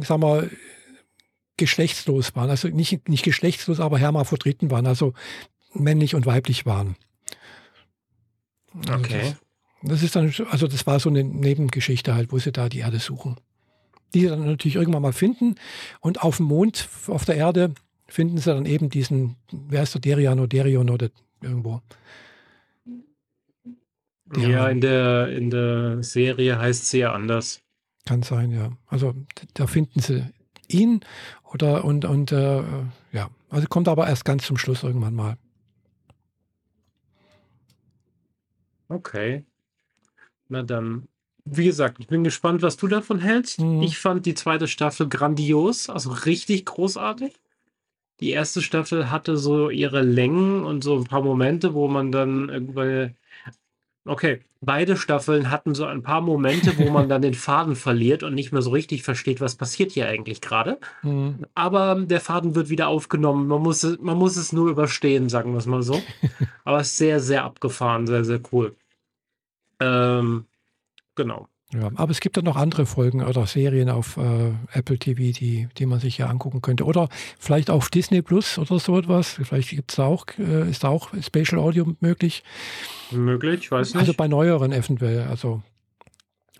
sagen 0.03 0.21
wir, 0.21 0.49
geschlechtslos 1.57 2.35
waren. 2.35 2.49
Also 2.49 2.67
nicht, 2.67 3.07
nicht 3.07 3.23
geschlechtslos, 3.23 3.79
aber 3.79 3.97
Hermaphroditen 3.99 4.71
waren, 4.71 4.87
also 4.87 5.13
männlich 5.73 6.15
und 6.15 6.25
weiblich 6.25 6.65
waren. 6.65 6.95
Also 8.73 8.93
okay. 8.93 9.35
Das, 9.81 9.89
das, 9.91 10.03
ist 10.03 10.15
dann, 10.15 10.33
also 10.49 10.67
das 10.67 10.85
war 10.87 10.99
so 10.99 11.09
eine 11.09 11.23
Nebengeschichte 11.23 12.15
halt, 12.15 12.31
wo 12.31 12.39
sie 12.39 12.51
da 12.51 12.69
die 12.69 12.79
Erde 12.79 12.99
suchen. 12.99 13.37
Die 14.13 14.21
sie 14.21 14.27
dann 14.27 14.45
natürlich 14.45 14.75
irgendwann 14.75 15.01
mal 15.01 15.13
finden 15.13 15.55
und 16.01 16.21
auf 16.21 16.37
dem 16.37 16.47
Mond, 16.47 16.89
auf 17.07 17.25
der 17.25 17.35
Erde, 17.35 17.73
finden 18.07 18.37
sie 18.39 18.53
dann 18.53 18.65
eben 18.65 18.89
diesen, 18.89 19.37
wer 19.51 19.83
ist 19.83 19.93
der 19.93 20.01
Derian 20.01 20.39
oder 20.39 20.49
Derion 20.49 20.89
oder 20.89 21.09
irgendwo. 21.41 21.81
Ja, 24.35 24.47
ja, 24.47 24.69
in 24.69 24.81
der, 24.81 25.27
in 25.29 25.49
der 25.49 26.03
Serie 26.03 26.57
heißt 26.57 26.89
sie 26.89 26.99
ja 26.99 27.13
anders. 27.13 27.61
Kann 28.05 28.23
sein, 28.23 28.51
ja. 28.51 28.71
Also 28.87 29.13
da 29.53 29.67
finden 29.67 29.99
sie 29.99 30.25
ihn 30.67 31.01
oder 31.43 31.83
und, 31.83 32.05
und 32.05 32.31
äh, 32.31 32.63
ja, 33.11 33.29
also 33.49 33.67
kommt 33.67 33.87
aber 33.87 34.07
erst 34.07 34.23
ganz 34.23 34.45
zum 34.45 34.57
Schluss 34.57 34.83
irgendwann 34.83 35.15
mal. 35.15 35.37
Okay. 38.87 39.45
Na 40.47 40.63
dann, 40.63 41.07
wie 41.45 41.65
gesagt, 41.65 41.97
ich 41.99 42.07
bin 42.07 42.23
gespannt, 42.23 42.61
was 42.61 42.77
du 42.77 42.87
davon 42.87 43.19
hältst. 43.19 43.59
Mhm. 43.59 43.81
Ich 43.81 43.97
fand 43.97 44.25
die 44.25 44.33
zweite 44.33 44.67
Staffel 44.67 45.07
grandios, 45.09 45.89
also 45.89 46.11
richtig 46.11 46.65
großartig 46.65 47.40
die 48.21 48.31
erste 48.31 48.61
Staffel 48.61 49.09
hatte 49.09 49.35
so 49.37 49.69
ihre 49.69 50.01
Längen 50.01 50.63
und 50.63 50.83
so 50.83 50.97
ein 50.97 51.05
paar 51.05 51.21
Momente, 51.21 51.73
wo 51.73 51.87
man 51.87 52.11
dann 52.11 52.49
irgendwie. 52.49 53.15
Okay, 54.05 54.41
beide 54.61 54.97
Staffeln 54.97 55.51
hatten 55.51 55.75
so 55.75 55.85
ein 55.85 56.01
paar 56.01 56.21
Momente, 56.21 56.77
wo 56.77 56.89
man 56.89 57.07
dann 57.09 57.21
den 57.21 57.35
Faden 57.35 57.75
verliert 57.75 58.23
und 58.23 58.33
nicht 58.33 58.51
mehr 58.51 58.61
so 58.61 58.71
richtig 58.71 59.03
versteht, 59.03 59.41
was 59.41 59.55
passiert 59.55 59.91
hier 59.91 60.07
eigentlich 60.07 60.41
gerade. 60.41 60.79
Mhm. 61.03 61.45
Aber 61.53 61.95
der 61.95 62.19
Faden 62.19 62.55
wird 62.55 62.69
wieder 62.69 62.87
aufgenommen. 62.87 63.47
Man 63.47 63.61
muss, 63.61 63.83
es, 63.83 63.99
man 63.99 64.17
muss 64.17 64.37
es 64.37 64.53
nur 64.53 64.69
überstehen, 64.69 65.29
sagen 65.29 65.51
wir 65.51 65.59
es 65.59 65.67
mal 65.67 65.83
so. 65.83 66.01
Aber 66.63 66.79
es 66.79 66.87
ist 66.87 66.97
sehr, 66.97 67.19
sehr 67.19 67.43
abgefahren, 67.43 68.07
sehr, 68.07 68.25
sehr 68.25 68.39
cool. 68.51 68.75
Ähm, 69.79 70.45
genau. 71.15 71.47
Ja, 71.73 71.89
aber 71.95 72.11
es 72.11 72.19
gibt 72.19 72.35
dann 72.35 72.43
noch 72.43 72.57
andere 72.57 72.85
Folgen 72.85 73.23
oder 73.23 73.45
Serien 73.47 73.89
auf 73.89 74.17
äh, 74.17 74.51
Apple 74.73 74.97
TV, 74.97 75.37
die, 75.37 75.69
die 75.77 75.85
man 75.85 75.99
sich 75.99 76.17
ja 76.17 76.27
angucken 76.27 76.61
könnte. 76.61 76.83
Oder 76.83 77.07
vielleicht 77.39 77.69
auf 77.69 77.89
Disney 77.89 78.21
Plus 78.21 78.57
oder 78.57 78.77
so 78.77 78.97
etwas. 78.97 79.39
Vielleicht 79.41 79.69
gibt's 79.69 79.95
da 79.95 80.05
auch, 80.05 80.25
äh, 80.37 80.69
ist 80.69 80.83
da 80.83 80.89
auch 80.89 81.09
Spatial 81.21 81.61
Audio 81.61 81.95
möglich. 82.01 82.43
Möglich, 83.11 83.61
ich 83.61 83.71
weiß 83.71 83.93
nicht. 83.93 84.01
Also 84.01 84.13
bei 84.13 84.27
neueren 84.27 84.73
eventuell, 84.73 85.21
also 85.29 85.61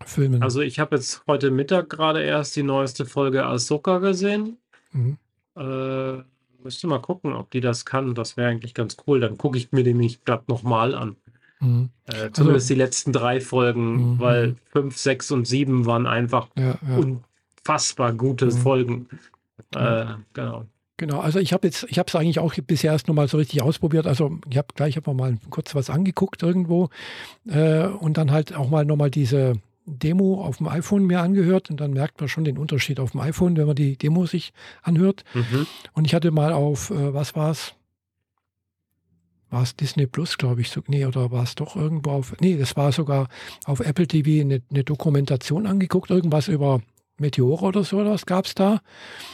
Filmen. 0.05 0.41
Also 0.41 0.61
ich 0.61 0.79
habe 0.79 0.95
jetzt 0.95 1.23
heute 1.27 1.51
Mittag 1.51 1.89
gerade 1.89 2.23
erst 2.23 2.55
die 2.55 2.63
neueste 2.63 3.05
Folge 3.05 3.45
Ahsoka 3.45 3.99
gesehen. 3.99 4.57
Mhm. 4.93 5.17
Äh, 5.57 6.23
müsste 6.63 6.87
mal 6.87 6.99
gucken, 6.99 7.33
ob 7.33 7.51
die 7.51 7.61
das 7.61 7.85
kann. 7.85 8.15
Das 8.15 8.37
wäre 8.37 8.49
eigentlich 8.49 8.73
ganz 8.73 8.97
cool. 9.07 9.19
Dann 9.19 9.37
gucke 9.37 9.57
ich 9.57 9.71
mir 9.71 9.83
den 9.83 9.97
nicht 9.97 10.25
gerade 10.25 10.43
nochmal 10.47 10.95
an. 10.95 11.17
Mhm. 11.61 11.89
Äh, 12.05 12.31
zumindest 12.31 12.65
also, 12.65 12.73
die 12.73 12.79
letzten 12.79 13.13
drei 13.13 13.39
Folgen, 13.39 14.13
mhm. 14.13 14.19
weil 14.19 14.55
fünf, 14.71 14.97
sechs 14.97 15.31
und 15.31 15.47
sieben 15.47 15.85
waren 15.85 16.07
einfach 16.07 16.47
ja, 16.57 16.75
ja. 16.87 16.97
unfassbar 16.97 18.13
gute 18.13 18.47
mhm. 18.47 18.51
Folgen. 18.51 19.07
Äh, 19.75 20.05
genau. 20.33 20.65
Genau, 20.97 21.19
also 21.19 21.39
ich 21.39 21.51
habe 21.51 21.67
jetzt, 21.67 21.87
ich 21.89 21.97
habe 21.97 22.07
es 22.09 22.15
eigentlich 22.15 22.37
auch 22.37 22.53
bisher 22.67 22.91
erst 22.91 23.07
nochmal 23.07 23.27
so 23.27 23.37
richtig 23.37 23.63
ausprobiert. 23.63 24.05
Also 24.05 24.37
ich 24.47 24.57
habe 24.57 24.67
gleich 24.75 24.97
hab 24.97 25.07
mal 25.07 25.37
kurz 25.49 25.73
was 25.73 25.89
angeguckt 25.89 26.43
irgendwo 26.43 26.89
äh, 27.47 27.85
und 27.85 28.17
dann 28.17 28.29
halt 28.29 28.55
auch 28.55 28.69
mal 28.69 28.85
nochmal 28.85 29.09
diese 29.09 29.53
Demo 29.87 30.43
auf 30.43 30.57
dem 30.57 30.67
iPhone 30.67 31.05
mir 31.05 31.21
angehört 31.21 31.71
und 31.71 31.81
dann 31.81 31.91
merkt 31.91 32.19
man 32.19 32.29
schon 32.29 32.43
den 32.43 32.59
Unterschied 32.59 32.99
auf 32.99 33.11
dem 33.11 33.21
iPhone, 33.21 33.57
wenn 33.57 33.65
man 33.65 33.75
die 33.75 33.97
Demo 33.97 34.27
sich 34.27 34.53
anhört. 34.83 35.23
Mhm. 35.33 35.65
Und 35.93 36.05
ich 36.05 36.13
hatte 36.13 36.29
mal 36.29 36.53
auf, 36.53 36.91
äh, 36.91 37.13
was 37.13 37.35
war 37.35 37.49
es? 37.49 37.73
War 39.51 39.63
es 39.63 39.75
Disney 39.75 40.07
Plus, 40.07 40.37
glaube 40.37 40.61
ich, 40.61 40.69
so, 40.69 40.81
nee, 40.87 41.05
oder 41.05 41.29
war 41.29 41.43
es 41.43 41.55
doch 41.55 41.75
irgendwo 41.75 42.11
auf, 42.11 42.35
nee, 42.39 42.57
das 42.57 42.75
war 42.75 42.91
sogar 42.91 43.27
auf 43.65 43.81
Apple 43.81 44.07
TV 44.07 44.41
eine, 44.41 44.61
eine 44.71 44.83
Dokumentation 44.83 45.67
angeguckt, 45.67 46.09
irgendwas 46.09 46.47
über 46.47 46.81
Meteore 47.21 47.65
oder 47.65 47.83
so, 47.83 48.03
was 48.03 48.25
gab 48.25 48.45
es 48.45 48.55
da. 48.55 48.81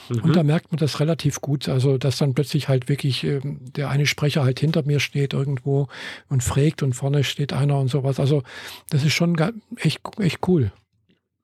Mhm. 0.09 0.21
Und 0.21 0.35
da 0.35 0.43
merkt 0.43 0.71
man 0.71 0.77
das 0.77 0.99
relativ 0.99 1.41
gut. 1.41 1.69
Also, 1.69 1.97
dass 1.97 2.17
dann 2.17 2.33
plötzlich 2.33 2.67
halt 2.67 2.89
wirklich 2.89 3.23
äh, 3.23 3.39
der 3.43 3.89
eine 3.89 4.05
Sprecher 4.05 4.43
halt 4.43 4.59
hinter 4.59 4.83
mir 4.83 4.99
steht 4.99 5.33
irgendwo 5.33 5.87
und 6.27 6.43
fragt 6.43 6.83
und 6.83 6.93
vorne 6.93 7.23
steht 7.23 7.53
einer 7.53 7.79
und 7.79 7.87
sowas. 7.87 8.19
Also, 8.19 8.43
das 8.89 9.03
ist 9.03 9.13
schon 9.13 9.35
echt, 9.77 10.01
echt 10.19 10.47
cool. 10.47 10.71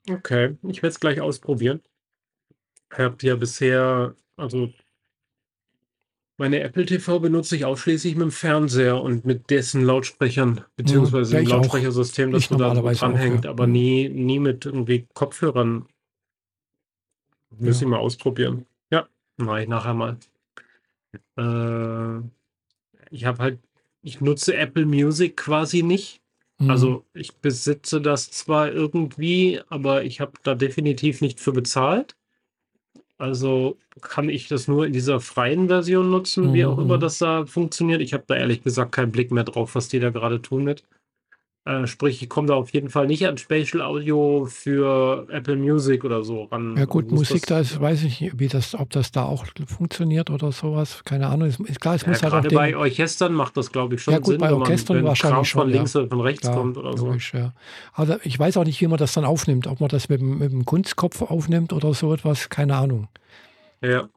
Okay, 0.09 0.57
ich 0.63 0.83
werde 0.83 0.89
es 0.89 0.99
gleich 0.99 1.21
ausprobieren. 1.21 1.81
Ich 2.91 2.99
habe 2.99 3.15
ja 3.21 3.35
bisher, 3.35 4.15
also 4.35 4.69
Meine 6.43 6.59
Apple 6.59 6.85
TV 6.85 7.21
benutze 7.21 7.55
ich 7.55 7.63
ausschließlich 7.63 8.15
mit 8.15 8.23
dem 8.23 8.31
Fernseher 8.31 9.01
und 9.01 9.23
mit 9.23 9.49
dessen 9.49 9.81
Lautsprechern, 9.85 10.59
beziehungsweise 10.75 11.35
ja, 11.35 11.39
dem 11.39 11.47
Lautsprechersystem, 11.47 12.33
das 12.33 12.49
da 12.49 12.73
dranhängt, 12.73 13.45
ja. 13.45 13.49
aber 13.49 13.65
nie, 13.65 14.09
nie 14.09 14.39
mit 14.39 14.65
irgendwie 14.65 15.07
Kopfhörern. 15.13 15.85
Müssen 17.57 17.83
ja. 17.83 17.87
wir 17.87 17.91
mal 17.91 18.03
ausprobieren. 18.03 18.65
Ja, 18.91 19.07
mache 19.37 19.61
ich 19.61 19.69
nachher 19.69 19.93
mal. 19.93 20.17
Äh, 21.37 22.25
ich 23.09 23.23
habe 23.23 23.41
halt, 23.41 23.59
ich 24.01 24.19
nutze 24.19 24.53
Apple 24.57 24.85
Music 24.85 25.37
quasi 25.37 25.81
nicht. 25.81 26.19
Mhm. 26.59 26.69
Also 26.69 27.05
ich 27.13 27.37
besitze 27.37 28.01
das 28.01 28.31
zwar 28.31 28.69
irgendwie, 28.69 29.61
aber 29.69 30.03
ich 30.03 30.19
habe 30.19 30.33
da 30.43 30.55
definitiv 30.55 31.21
nicht 31.21 31.39
für 31.39 31.53
bezahlt. 31.53 32.17
Also 33.17 33.77
kann 34.01 34.27
ich 34.27 34.47
das 34.47 34.67
nur 34.67 34.85
in 34.85 34.93
dieser 34.93 35.19
freien 35.19 35.67
Version 35.67 36.09
nutzen, 36.09 36.47
mhm. 36.47 36.53
wie 36.53 36.65
auch 36.65 36.77
immer 36.77 36.97
mhm. 36.97 37.01
das 37.01 37.19
da 37.19 37.45
funktioniert. 37.45 38.01
Ich 38.01 38.13
habe 38.13 38.23
da 38.27 38.35
ehrlich 38.35 38.63
gesagt 38.63 38.91
keinen 38.91 39.11
Blick 39.11 39.31
mehr 39.31 39.43
drauf, 39.43 39.75
was 39.75 39.87
die 39.87 39.99
da 39.99 40.09
gerade 40.09 40.41
tun 40.41 40.63
mit. 40.63 40.83
Äh, 41.65 41.87
sprich, 41.87 42.21
ich 42.21 42.27
komme 42.27 42.49
da 42.49 42.55
auf 42.55 42.71
jeden 42.71 42.89
Fall 42.89 43.07
nicht 43.07 43.25
an 43.25 43.37
Spatial 43.37 43.81
Audio 43.81 44.45
für 44.49 45.25
Apple 45.29 45.55
Music 45.55 46.03
oder 46.03 46.21
so 46.21 46.43
ran. 46.43 46.75
Ja 46.75 46.83
gut, 46.83 47.09
Musik, 47.09 47.45
da 47.47 47.59
ist, 47.59 47.79
weiß 47.79 48.03
ich 48.03 48.19
nicht, 48.19 48.37
wie 48.37 48.49
das, 48.49 48.75
ob 48.75 48.89
das 48.89 49.13
da 49.13 49.23
auch 49.23 49.45
funktioniert 49.65 50.29
oder 50.29 50.51
sowas. 50.51 51.05
Keine 51.05 51.27
Ahnung. 51.27 51.47
Ist, 51.47 51.79
klar, 51.79 51.95
es 51.95 52.01
ja, 52.01 52.09
muss 52.09 52.21
halt 52.21 52.51
den, 52.51 52.55
bei 52.57 52.75
Orchestern 52.75 53.33
macht 53.33 53.55
das, 53.55 53.71
glaube 53.71 53.95
ich, 53.95 54.03
schon 54.03 54.13
ja, 54.13 54.19
gut, 54.19 54.27
Sinn, 54.27 54.39
bei 54.39 54.51
Orchestern 54.51 54.97
wenn 54.97 55.03
man, 55.03 55.09
wahrscheinlich 55.11 55.35
Kram 55.35 55.45
schon, 55.45 55.61
von 55.61 55.69
links 55.69 55.93
ja. 55.93 56.01
oder 56.01 56.09
von 56.09 56.19
rechts 56.19 56.41
klar, 56.41 56.55
kommt 56.55 56.77
oder 56.77 56.91
logisch, 56.91 57.31
so. 57.31 57.37
Ja. 57.37 57.53
Aber 57.93 58.19
ich 58.25 58.37
weiß 58.37 58.57
auch 58.57 58.65
nicht, 58.65 58.81
wie 58.81 58.87
man 58.87 58.97
das 58.97 59.13
dann 59.13 59.23
aufnimmt. 59.23 59.67
Ob 59.67 59.79
man 59.79 59.87
das 59.87 60.09
mit, 60.09 60.21
mit 60.21 60.51
dem 60.51 60.65
Kunstkopf 60.65 61.21
aufnimmt 61.21 61.71
oder 61.71 61.93
so 61.93 62.13
etwas, 62.13 62.49
keine 62.49 62.75
Ahnung. 62.75 63.07
Ja. 63.81 64.09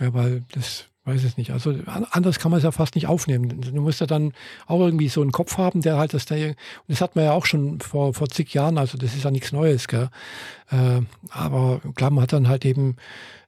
Ja, 0.00 0.12
weil 0.12 0.44
das 0.52 0.86
weiß 1.04 1.22
es 1.24 1.36
nicht. 1.36 1.50
Also 1.50 1.74
anders 2.10 2.38
kann 2.38 2.50
man 2.50 2.58
es 2.58 2.64
ja 2.64 2.72
fast 2.72 2.94
nicht 2.94 3.06
aufnehmen. 3.06 3.60
Du 3.60 3.80
musst 3.80 4.00
ja 4.00 4.06
dann 4.06 4.32
auch 4.66 4.80
irgendwie 4.80 5.08
so 5.08 5.20
einen 5.20 5.32
Kopf 5.32 5.58
haben, 5.58 5.82
der 5.82 5.98
halt 5.98 6.14
das 6.14 6.24
da, 6.24 6.34
und 6.34 6.56
das 6.88 7.00
hat 7.00 7.14
man 7.14 7.26
ja 7.26 7.32
auch 7.32 7.44
schon 7.44 7.80
vor, 7.80 8.14
vor 8.14 8.28
zig 8.28 8.54
Jahren, 8.54 8.78
also 8.78 8.96
das 8.96 9.14
ist 9.14 9.24
ja 9.24 9.30
nichts 9.30 9.52
Neues, 9.52 9.86
gell? 9.86 10.08
Äh, 10.70 11.02
aber 11.30 11.80
klar, 11.94 12.10
man 12.10 12.22
hat 12.22 12.32
dann 12.32 12.48
halt 12.48 12.64
eben 12.64 12.96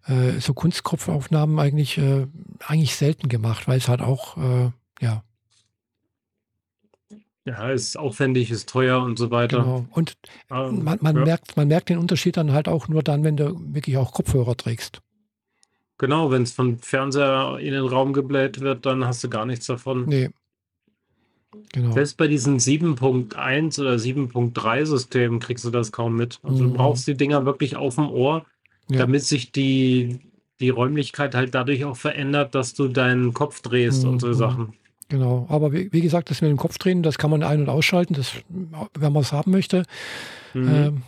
äh, 0.07 0.39
so 0.39 0.53
Kunstkopfaufnahmen 0.53 1.59
eigentlich, 1.59 1.97
äh, 1.97 2.27
eigentlich 2.66 2.95
selten 2.95 3.28
gemacht, 3.28 3.66
weil 3.69 3.78
es 3.78 3.89
halt 3.89 4.03
auch, 4.03 4.37
äh, 4.37 4.70
ja. 5.01 5.23
Ja, 7.47 7.70
ist 7.70 7.97
aufwendig, 7.97 8.51
ist 8.51 8.69
teuer 8.69 9.01
und 9.01 9.19
so 9.19 9.31
weiter. 9.31 9.61
Genau. 9.61 9.87
Und 9.93 10.15
ähm, 10.51 10.83
man, 10.83 10.99
man 11.01 11.16
ja. 11.16 11.24
merkt, 11.24 11.57
man 11.57 11.69
merkt 11.69 11.89
den 11.89 11.99
Unterschied 11.99 12.37
dann 12.37 12.53
halt 12.53 12.69
auch 12.69 12.89
nur 12.89 13.03
dann, 13.03 13.24
wenn 13.24 13.37
du 13.37 13.55
wirklich 13.73 13.97
auch 13.97 14.12
Kopfhörer 14.12 14.57
trägst. 14.57 15.01
Genau, 15.98 16.31
wenn 16.31 16.43
es 16.43 16.52
von 16.52 16.78
Fernseher 16.78 17.59
in 17.59 17.73
den 17.73 17.86
Raum 17.86 18.12
gebläht 18.12 18.60
wird, 18.60 18.85
dann 18.85 19.05
hast 19.06 19.24
du 19.24 19.31
gar 19.31 19.47
nichts 19.47 19.66
davon. 19.66 20.05
Nee. 20.06 20.31
Genau. 21.73 21.93
Selbst 21.93 22.16
bei 22.16 22.28
diesen 22.28 22.59
7.1 22.59 23.81
oder 23.81 23.94
7.3 23.94 24.85
Systemen 24.85 25.40
kriegst 25.40 25.64
du 25.64 25.70
das 25.70 25.93
kaum 25.93 26.16
mit. 26.16 26.39
Also 26.43 26.64
mhm. 26.64 26.68
du 26.68 26.74
brauchst 26.74 27.06
die 27.06 27.16
Dinger 27.16 27.44
wirklich 27.47 27.77
auf 27.77 27.94
dem 27.94 28.10
Ohr, 28.10 28.44
ja. 28.89 28.98
damit 28.98 29.24
sich 29.24 29.52
die, 29.52 30.20
die 30.60 30.68
Räumlichkeit 30.68 31.35
halt 31.35 31.55
dadurch 31.55 31.85
auch 31.85 31.97
verändert, 31.97 32.55
dass 32.55 32.74
du 32.74 32.89
deinen 32.89 33.32
Kopf 33.32 33.62
drehst 33.62 34.05
mhm. 34.05 34.10
und 34.10 34.20
so 34.20 34.28
mhm. 34.28 34.35
Sachen. 34.35 34.73
Genau, 35.09 35.47
aber 35.48 35.73
wie, 35.73 35.93
wie, 35.93 36.01
gesagt, 36.01 36.31
das 36.31 36.43
mit 36.43 36.51
dem 36.51 36.56
Kopf 36.56 36.78
drehen, 36.78 37.02
das 37.02 37.16
kann 37.16 37.31
man 37.31 37.43
ein- 37.43 37.60
und 37.60 37.68
ausschalten, 37.68 38.14
das, 38.14 38.32
wenn 38.48 39.12
man 39.12 39.23
es 39.23 39.32
haben 39.32 39.52
möchte. 39.52 39.85
Mhm. 40.52 40.68
Ähm, 40.68 41.02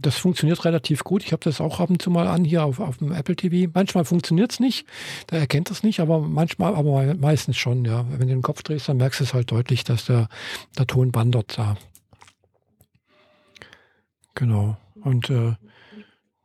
das 0.00 0.16
funktioniert 0.16 0.64
relativ 0.64 1.04
gut. 1.04 1.22
Ich 1.24 1.32
habe 1.32 1.44
das 1.44 1.60
auch 1.60 1.80
ab 1.80 1.90
und 1.90 2.00
zu 2.00 2.10
mal 2.10 2.26
an 2.26 2.44
hier 2.44 2.64
auf, 2.64 2.80
auf 2.80 2.98
dem 2.98 3.12
Apple 3.12 3.36
TV. 3.36 3.70
Manchmal 3.74 4.04
funktioniert 4.04 4.52
es 4.52 4.60
nicht, 4.60 4.86
da 5.26 5.36
erkennt 5.36 5.70
es 5.70 5.82
nicht, 5.82 6.00
aber 6.00 6.20
manchmal, 6.20 6.74
aber 6.74 7.14
meistens 7.14 7.56
schon, 7.56 7.84
ja. 7.84 8.04
Wenn 8.10 8.28
du 8.28 8.34
den 8.34 8.42
Kopf 8.42 8.62
drehst, 8.62 8.88
dann 8.88 8.96
merkst 8.96 9.20
du 9.20 9.24
es 9.24 9.34
halt 9.34 9.50
deutlich, 9.50 9.84
dass 9.84 10.06
der, 10.06 10.28
der 10.78 10.86
Ton 10.86 11.14
wandert 11.14 11.58
da. 11.58 11.76
Genau. 14.34 14.76
Und 15.02 15.30
äh, 15.30 15.54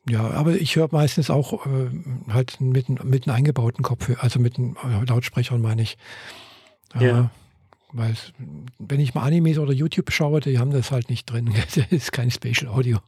ja, 0.10 0.30
aber 0.32 0.56
ich 0.56 0.76
höre 0.76 0.90
meistens 0.92 1.30
auch 1.30 1.66
äh, 1.66 1.90
halt 2.30 2.62
mit, 2.62 3.04
mit 3.04 3.28
einem 3.28 3.36
eingebauten 3.36 3.84
Kopfhörer, 3.84 4.24
also 4.24 4.40
mit 4.40 4.58
einem 4.58 4.78
äh, 4.84 5.06
Lautsprechern 5.06 5.62
meine 5.62 5.82
ich. 5.82 5.98
Ja. 7.00 7.30
Weil 7.94 8.16
wenn 8.80 9.00
ich 9.00 9.14
mal 9.14 9.24
Animes 9.24 9.58
oder 9.58 9.72
YouTube 9.72 10.12
schaue, 10.12 10.42
die 10.42 10.60
haben 10.60 10.72
das 10.72 10.92
halt 10.92 11.10
nicht 11.10 11.26
drin. 11.26 11.54
Das 11.76 11.92
ist 11.92 12.12
kein 12.12 12.32
Spatial 12.32 12.72
Audio. 12.72 13.00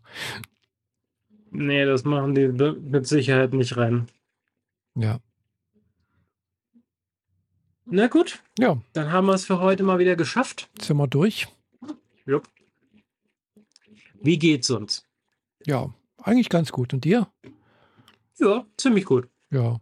Nee, 1.51 1.85
das 1.85 2.03
machen 2.05 2.35
die 2.35 2.47
mit 2.47 3.07
Sicherheit 3.07 3.53
nicht 3.53 3.75
rein. 3.75 4.07
Ja. 4.95 5.19
Na 7.85 8.07
gut. 8.07 8.41
Ja. 8.59 8.79
Dann 8.93 9.11
haben 9.11 9.25
wir 9.25 9.33
es 9.33 9.45
für 9.45 9.59
heute 9.59 9.83
mal 9.83 9.99
wieder 9.99 10.15
geschafft. 10.15 10.69
Sind 10.79 10.97
wir 10.97 11.07
durch? 11.07 11.47
Jupp. 12.25 12.47
Wie 14.21 14.37
geht's 14.37 14.69
uns? 14.69 15.03
Ja, 15.65 15.93
eigentlich 16.21 16.49
ganz 16.49 16.71
gut. 16.71 16.93
Und 16.93 17.03
dir? 17.03 17.27
Ja, 18.37 18.65
ziemlich 18.77 19.05
gut. 19.05 19.27
Ja. 19.49 19.79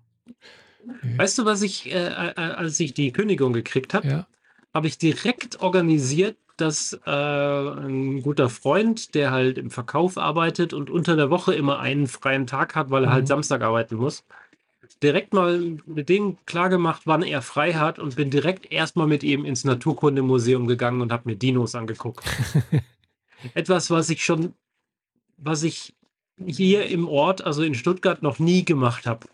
Weißt 1.17 1.37
du, 1.37 1.45
was 1.45 1.61
ich, 1.63 1.87
äh, 1.87 2.07
äh 2.07 2.33
als 2.33 2.79
ich 2.79 2.93
die 2.93 3.11
Kündigung 3.11 3.51
gekriegt 3.51 3.93
habe? 3.93 4.07
Ja 4.07 4.27
habe 4.77 4.85
ich 4.85 4.99
direkt 4.99 5.59
organisiert, 5.59 6.37
dass 6.55 6.93
äh, 7.07 7.09
ein 7.09 8.21
guter 8.21 8.47
Freund, 8.47 9.15
der 9.15 9.31
halt 9.31 9.57
im 9.57 9.71
Verkauf 9.71 10.19
arbeitet 10.19 10.71
und 10.71 10.91
unter 10.91 11.15
der 11.15 11.31
Woche 11.31 11.55
immer 11.55 11.79
einen 11.79 12.05
freien 12.05 12.45
Tag 12.45 12.75
hat, 12.75 12.91
weil 12.91 13.05
er 13.05 13.09
halt 13.09 13.13
mhm. 13.13 13.15
halt 13.15 13.27
Samstag 13.27 13.63
arbeiten 13.63 13.95
muss, 13.95 14.23
direkt 15.01 15.33
mal 15.33 15.79
mit 15.87 16.09
dem 16.09 16.37
klargemacht, 16.45 17.07
wann 17.07 17.23
er 17.23 17.41
frei 17.41 17.73
hat 17.73 17.97
und 17.97 18.15
bin 18.15 18.29
direkt 18.29 18.71
erstmal 18.71 19.07
mit 19.07 19.23
ihm 19.23 19.45
ins 19.45 19.63
Naturkundemuseum 19.63 20.67
gegangen 20.67 21.01
und 21.01 21.11
habe 21.11 21.23
mir 21.25 21.37
Dinos 21.37 21.73
angeguckt. 21.73 22.23
Etwas, 23.55 23.89
was 23.89 24.11
ich 24.11 24.23
schon, 24.23 24.53
was 25.37 25.63
ich 25.63 25.95
hier 26.45 26.85
im 26.85 27.07
Ort, 27.07 27.43
also 27.43 27.63
in 27.63 27.73
Stuttgart, 27.73 28.21
noch 28.21 28.37
nie 28.37 28.63
gemacht 28.63 29.07
habe. 29.07 29.27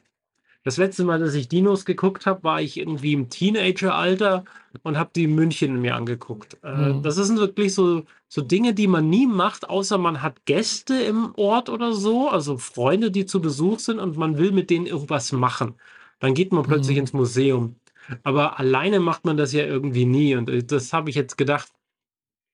Das 0.64 0.78
letzte 0.78 1.04
Mal, 1.04 1.20
dass 1.20 1.34
ich 1.34 1.50
Dinos 1.50 1.84
geguckt 1.84 2.26
habe, 2.26 2.44
war 2.44 2.62
ich 2.62 2.78
irgendwie 2.78 3.12
im 3.12 3.30
Teenageralter 3.30 4.46
und 4.82 4.98
habe 4.98 5.10
die 5.14 5.28
München 5.28 5.82
mir 5.82 5.96
angeguckt. 5.96 6.58
Äh, 6.64 6.94
mhm. 6.94 7.04
Das 7.04 7.16
sind 7.16 7.38
wirklich 7.38 7.74
so, 7.74 8.04
so 8.30 8.42
Dinge, 8.42 8.74
die 8.74 8.88
man 8.88 9.10
nie 9.10 9.28
macht, 9.28 9.70
außer 9.70 9.98
man 9.98 10.22
hat 10.22 10.46
Gäste 10.46 10.96
im 10.96 11.36
Ort 11.36 11.70
oder 11.70 11.92
so, 11.94 12.30
also 12.30 12.58
Freunde, 12.58 13.12
die 13.12 13.26
zu 13.26 13.42
Besuch 13.42 13.80
sind 13.80 14.00
und 14.00 14.16
man 14.16 14.38
will 14.38 14.54
mit 14.54 14.70
denen 14.70 14.86
irgendwas 14.86 15.34
machen. 15.34 15.76
Dann 16.20 16.34
geht 16.34 16.54
man 16.54 16.64
plötzlich 16.64 16.96
mhm. 16.96 17.02
ins 17.02 17.14
Museum. 17.14 17.76
Aber 18.24 18.58
alleine 18.58 19.02
macht 19.02 19.26
man 19.26 19.36
das 19.36 19.52
ja 19.52 19.66
irgendwie 19.66 20.06
nie. 20.06 20.36
Und 20.36 20.50
äh, 20.50 20.64
das 20.64 20.94
habe 20.94 21.10
ich 21.10 21.16
jetzt 21.18 21.38
gedacht. 21.38 21.70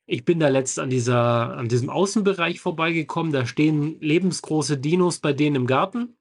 Ich 0.07 0.25
bin 0.25 0.39
da 0.39 0.47
letzt 0.47 0.79
an, 0.79 0.89
dieser, 0.89 1.55
an 1.55 1.67
diesem 1.67 1.91
Außenbereich 1.91 2.59
vorbeigekommen. 2.59 3.31
Da 3.31 3.45
stehen 3.45 3.99
lebensgroße 3.99 4.79
Dinos 4.79 5.19
bei 5.19 5.33
denen 5.33 5.55
im 5.55 5.67
Garten. 5.67 6.15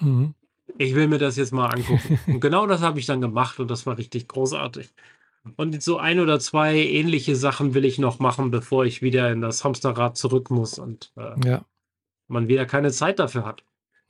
Mhm 0.00 0.34
ich 0.78 0.94
will 0.94 1.08
mir 1.08 1.18
das 1.18 1.36
jetzt 1.36 1.52
mal 1.52 1.68
angucken. 1.68 2.18
und 2.26 2.40
genau 2.40 2.66
das 2.66 2.82
habe 2.82 2.98
ich 2.98 3.06
dann 3.06 3.20
gemacht 3.20 3.58
und 3.60 3.70
das 3.70 3.86
war 3.86 3.98
richtig 3.98 4.28
großartig. 4.28 4.92
Und 5.56 5.80
so 5.80 5.98
ein 5.98 6.18
oder 6.18 6.40
zwei 6.40 6.76
ähnliche 6.76 7.36
Sachen 7.36 7.74
will 7.74 7.84
ich 7.84 7.98
noch 7.98 8.18
machen, 8.18 8.50
bevor 8.50 8.84
ich 8.84 9.02
wieder 9.02 9.30
in 9.30 9.40
das 9.40 9.64
Hamsterrad 9.64 10.16
zurück 10.16 10.50
muss 10.50 10.78
und 10.78 11.12
äh, 11.16 11.48
ja. 11.48 11.64
man 12.26 12.48
wieder 12.48 12.66
keine 12.66 12.90
Zeit 12.90 13.18
dafür 13.18 13.44
hat. 13.44 13.62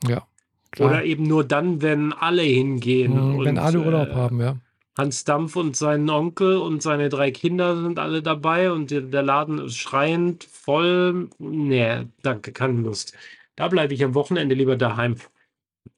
Ja. 0.07 0.25
Klar. 0.71 0.89
Oder 0.89 1.03
eben 1.05 1.23
nur 1.23 1.43
dann, 1.43 1.81
wenn 1.81 2.11
alle 2.11 2.41
hingehen. 2.41 3.13
Mhm, 3.13 3.35
und, 3.35 3.45
wenn 3.45 3.57
alle 3.57 3.79
Urlaub 3.79 4.09
äh, 4.09 4.13
haben, 4.13 4.41
ja. 4.41 4.57
Hans 4.97 5.23
Dampf 5.25 5.55
und 5.55 5.77
sein 5.77 6.09
Onkel 6.09 6.57
und 6.57 6.81
seine 6.81 7.09
drei 7.09 7.29
Kinder 7.29 7.79
sind 7.79 7.99
alle 7.99 8.23
dabei 8.23 8.71
und 8.71 8.89
der 8.89 9.21
Laden 9.21 9.59
ist 9.59 9.77
schreiend 9.77 10.43
voll. 10.43 11.29
Nee, 11.37 12.07
danke, 12.23 12.51
keine 12.51 12.81
Lust. 12.81 13.13
Da 13.55 13.67
bleibe 13.67 13.93
ich 13.93 14.03
am 14.03 14.15
Wochenende 14.15 14.55
lieber 14.55 14.75
daheim. 14.75 15.15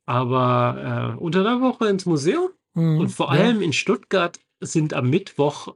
Aber 0.10 1.14
äh, 1.15 1.22
unter 1.22 1.44
der 1.44 1.61
Woche 1.61 1.88
ins 1.88 2.07
Museum 2.07 2.49
mhm, 2.73 2.98
und 2.98 3.10
vor 3.10 3.30
allem 3.30 3.61
in 3.61 3.73
Stuttgart 3.73 4.40
sind 4.60 4.95
am 4.95 5.07
Mittwoch 5.07 5.76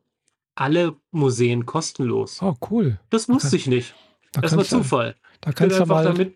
alle 0.56 0.96
Museen 1.12 1.68
kostenlos. 1.68 2.42
Oh, 2.42 2.56
cool. 2.72 3.00
Das 3.12 3.30
wusste 3.30 3.52
da, 3.52 3.56
ich 3.58 3.68
nicht. 3.68 3.94
Da 4.32 4.42
das 4.42 4.58
war 4.58 4.64
Zufall. 4.64 5.16
Da 5.42 5.52
kannst 5.52 5.80
du 5.80 5.86
mal, 5.86 6.04
damit, 6.04 6.36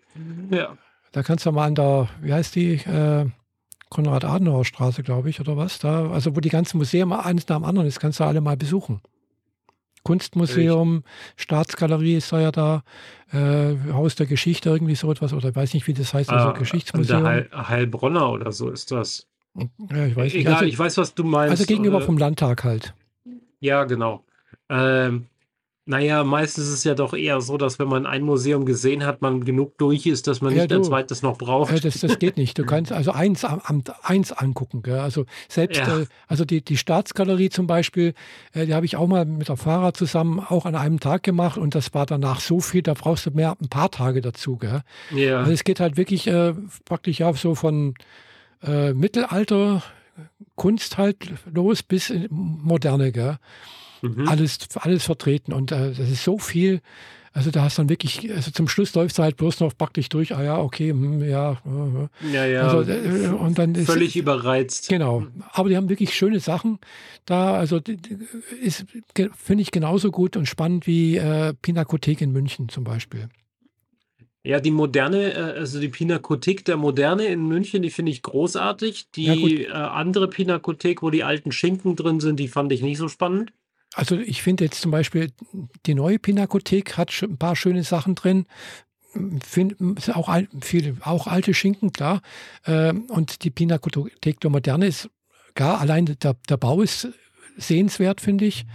ja. 0.50 0.78
da 1.10 1.24
kannst 1.24 1.44
du 1.44 1.50
mal 1.50 1.66
an 1.66 1.74
der, 1.74 2.08
wie 2.22 2.32
heißt 2.32 2.54
die, 2.54 2.74
äh, 2.74 3.26
Konrad-Adenauer-Straße, 3.90 5.02
glaube 5.02 5.30
ich, 5.30 5.40
oder 5.40 5.56
was? 5.56 5.80
Da, 5.80 6.08
also 6.08 6.36
wo 6.36 6.40
die 6.40 6.50
ganzen 6.50 6.78
Museen 6.78 7.12
eines 7.12 7.48
nach 7.48 7.56
dem 7.56 7.64
anderen 7.64 7.88
ist, 7.88 7.98
kannst 7.98 8.20
du 8.20 8.24
alle 8.24 8.40
mal 8.40 8.56
besuchen. 8.56 9.00
Kunstmuseum, 10.08 11.04
ich. 11.36 11.42
Staatsgalerie 11.42 12.16
ist 12.16 12.32
da 12.32 12.40
ja 12.40 12.50
da, 12.50 12.82
äh, 13.30 13.76
Haus 13.92 14.14
der 14.14 14.26
Geschichte, 14.26 14.70
irgendwie 14.70 14.94
so 14.94 15.10
etwas, 15.12 15.34
oder 15.34 15.50
ich 15.50 15.56
weiß 15.56 15.74
nicht, 15.74 15.86
wie 15.86 15.92
das 15.92 16.14
heißt, 16.14 16.30
also 16.30 16.48
ah, 16.48 16.52
Geschichtsmuseum. 16.52 17.24
Heil, 17.24 17.50
Heilbronner 17.52 18.30
oder 18.30 18.50
so 18.50 18.70
ist 18.70 18.90
das. 18.90 19.26
Ja, 19.54 20.06
ich 20.06 20.16
weiß 20.16 20.32
Egal, 20.34 20.54
also, 20.54 20.64
ich 20.64 20.78
weiß, 20.78 20.96
was 20.96 21.14
du 21.14 21.24
meinst. 21.24 21.50
Also 21.50 21.66
gegenüber 21.66 21.98
äh, 21.98 22.02
vom 22.02 22.16
Landtag 22.16 22.64
halt. 22.64 22.94
Ja, 23.60 23.84
genau. 23.84 24.24
Ähm, 24.70 25.26
Naja, 25.88 26.22
meistens 26.22 26.64
ist 26.64 26.74
es 26.74 26.84
ja 26.84 26.94
doch 26.94 27.14
eher 27.14 27.40
so, 27.40 27.56
dass 27.56 27.78
wenn 27.78 27.88
man 27.88 28.04
ein 28.04 28.20
Museum 28.20 28.66
gesehen 28.66 29.06
hat, 29.06 29.22
man 29.22 29.46
genug 29.46 29.78
durch 29.78 30.04
ist, 30.04 30.26
dass 30.26 30.42
man 30.42 30.52
ja, 30.54 30.58
nicht 30.58 30.70
du, 30.70 30.76
ein 30.76 30.84
zweites 30.84 31.22
noch 31.22 31.38
braucht. 31.38 31.72
Äh, 31.72 31.80
das, 31.80 32.00
das 32.00 32.18
geht 32.18 32.36
nicht. 32.36 32.58
Du 32.58 32.66
kannst 32.66 32.92
also 32.92 33.12
eins 33.12 33.42
am, 33.42 33.82
eins 34.02 34.30
angucken. 34.32 34.82
Gell? 34.82 34.98
Also 34.98 35.24
selbst, 35.48 35.78
ja. 35.78 36.00
äh, 36.00 36.06
also 36.26 36.44
die, 36.44 36.60
die 36.60 36.76
Staatsgalerie 36.76 37.48
zum 37.48 37.66
Beispiel, 37.66 38.12
äh, 38.52 38.66
die 38.66 38.74
habe 38.74 38.84
ich 38.84 38.96
auch 38.96 39.06
mal 39.06 39.24
mit 39.24 39.48
der 39.48 39.56
Fahrer 39.56 39.94
zusammen 39.94 40.40
auch 40.40 40.66
an 40.66 40.74
einem 40.74 41.00
Tag 41.00 41.22
gemacht 41.22 41.56
und 41.56 41.74
das 41.74 41.94
war 41.94 42.04
danach 42.04 42.40
so 42.40 42.60
viel, 42.60 42.82
da 42.82 42.92
brauchst 42.92 43.24
du 43.24 43.30
mehr 43.30 43.56
ein 43.58 43.70
paar 43.70 43.90
Tage 43.90 44.20
dazu. 44.20 44.58
Gell? 44.58 44.82
Ja. 45.14 45.38
Also 45.38 45.52
es 45.52 45.64
geht 45.64 45.80
halt 45.80 45.96
wirklich 45.96 46.26
äh, 46.26 46.52
praktisch 46.84 47.20
ja 47.20 47.32
so 47.32 47.54
von 47.54 47.94
äh, 48.62 48.92
Mittelalter 48.92 49.82
Kunst 50.54 50.98
halt 50.98 51.16
los 51.50 51.82
bis 51.82 52.12
moderne. 52.28 53.10
Gell? 53.10 53.38
Mhm. 54.02 54.28
Alles, 54.28 54.58
alles 54.74 55.04
vertreten. 55.04 55.52
Und 55.52 55.72
äh, 55.72 55.92
das 55.92 56.10
ist 56.10 56.24
so 56.24 56.38
viel. 56.38 56.80
Also 57.32 57.50
da 57.50 57.62
hast 57.62 57.78
du 57.78 57.82
dann 57.82 57.88
wirklich, 57.88 58.32
also 58.34 58.50
zum 58.50 58.68
Schluss 58.68 58.94
läuft 58.94 59.12
es 59.12 59.18
halt 59.18 59.36
bloß 59.36 59.60
noch 59.60 59.76
praktisch 59.76 60.08
durch, 60.08 60.34
ah 60.34 60.42
ja, 60.42 60.58
okay, 60.58 60.90
hm, 60.90 61.22
ja. 61.22 61.52
Äh, 61.52 62.32
ja, 62.32 62.46
ja. 62.46 62.62
Also, 62.62 62.90
äh, 62.90 63.28
und 63.28 63.58
dann 63.58 63.74
ist, 63.74 63.86
Völlig 63.86 64.16
überreizt. 64.16 64.88
Genau. 64.88 65.26
Aber 65.52 65.68
die 65.68 65.76
haben 65.76 65.88
wirklich 65.88 66.14
schöne 66.14 66.40
Sachen 66.40 66.78
da. 67.26 67.54
Also 67.54 67.80
ist, 68.60 68.86
finde 69.36 69.62
ich, 69.62 69.70
genauso 69.70 70.10
gut 70.10 70.36
und 70.36 70.46
spannend 70.46 70.86
wie 70.86 71.16
äh, 71.16 71.54
Pinakothek 71.60 72.20
in 72.22 72.32
München 72.32 72.68
zum 72.68 72.84
Beispiel. 72.84 73.28
Ja, 74.44 74.60
die 74.60 74.70
moderne, 74.70 75.34
äh, 75.34 75.58
also 75.58 75.78
die 75.78 75.88
Pinakothek 75.88 76.64
der 76.64 76.76
Moderne 76.76 77.26
in 77.26 77.46
München, 77.46 77.82
die 77.82 77.90
finde 77.90 78.12
ich 78.12 78.22
großartig. 78.22 79.10
Die 79.10 79.24
ja, 79.62 79.68
äh, 79.68 79.72
andere 79.72 80.28
Pinakothek, 80.28 81.02
wo 81.02 81.10
die 81.10 81.22
alten 81.22 81.52
Schinken 81.52 81.96
drin 81.96 82.18
sind, 82.20 82.40
die 82.40 82.48
fand 82.48 82.72
ich 82.72 82.80
nicht 82.80 82.98
so 82.98 83.08
spannend. 83.08 83.52
Also 83.94 84.16
ich 84.18 84.42
finde 84.42 84.64
jetzt 84.64 84.80
zum 84.80 84.90
Beispiel, 84.90 85.32
die 85.86 85.94
neue 85.94 86.18
Pinakothek 86.18 86.96
hat 86.96 87.12
ein 87.22 87.38
paar 87.38 87.56
schöne 87.56 87.82
Sachen 87.84 88.14
drin. 88.14 88.46
Find, 89.42 89.76
auch, 90.14 90.30
viele, 90.60 90.96
auch 91.00 91.26
alte 91.26 91.54
Schinken, 91.54 91.92
klar. 91.92 92.20
Ähm, 92.66 93.06
und 93.08 93.42
die 93.44 93.50
Pinakothek 93.50 94.40
der 94.40 94.50
Moderne 94.50 94.86
ist 94.86 95.10
gar, 95.54 95.80
allein 95.80 96.06
der, 96.06 96.34
der 96.48 96.56
Bau 96.56 96.82
ist 96.82 97.08
sehenswert, 97.56 98.20
finde 98.20 98.44
ich. 98.44 98.66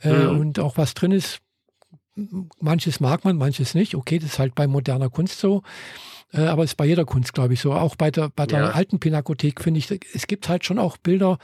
Äh, 0.00 0.12
mhm. 0.12 0.38
Und 0.38 0.58
auch 0.58 0.76
was 0.76 0.94
drin 0.94 1.12
ist, 1.12 1.40
manches 2.60 3.00
mag 3.00 3.24
man, 3.24 3.36
manches 3.36 3.74
nicht. 3.74 3.94
Okay, 3.94 4.18
das 4.18 4.32
ist 4.32 4.38
halt 4.38 4.54
bei 4.54 4.66
moderner 4.66 5.10
Kunst 5.10 5.38
so. 5.40 5.62
Äh, 6.32 6.42
aber 6.42 6.64
es 6.64 6.70
ist 6.70 6.76
bei 6.76 6.86
jeder 6.86 7.04
Kunst, 7.04 7.34
glaube 7.34 7.54
ich, 7.54 7.60
so. 7.60 7.72
Auch 7.72 7.96
bei 7.96 8.10
der, 8.10 8.30
bei 8.30 8.46
der 8.46 8.60
ja. 8.60 8.70
alten 8.70 9.00
Pinakothek 9.00 9.60
finde 9.60 9.78
ich, 9.78 9.90
es 10.14 10.26
gibt 10.26 10.48
halt 10.48 10.64
schon 10.64 10.78
auch 10.78 10.96
Bilder, 10.96 11.38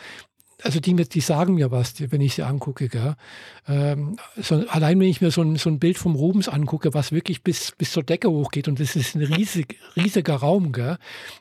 also 0.63 0.81
die, 0.81 0.95
die 0.95 1.21
sagen 1.21 1.55
mir 1.55 1.71
was, 1.71 1.95
wenn 1.99 2.21
ich 2.21 2.35
sie 2.35 2.43
angucke. 2.43 2.89
Gell? 2.89 3.15
Ähm, 3.69 4.17
so, 4.37 4.57
allein 4.69 4.99
wenn 5.01 5.09
ich 5.09 5.21
mir 5.21 5.31
so 5.31 5.43
ein, 5.43 5.57
so 5.57 5.69
ein 5.69 5.79
Bild 5.79 5.99
vom 5.99 6.15
Rubens 6.15 6.49
angucke, 6.49 6.95
was 6.95 7.13
wirklich 7.13 7.43
bis, 7.43 7.73
bis 7.73 7.93
zur 7.93 8.03
Decke 8.03 8.31
hochgeht 8.31 8.69
und 8.69 8.81
das 8.81 8.97
ist 8.97 9.15
ein 9.15 9.23
riesig, 9.23 9.79
riesiger 9.97 10.37
Raum. 10.37 10.73
Gell? 10.73 10.97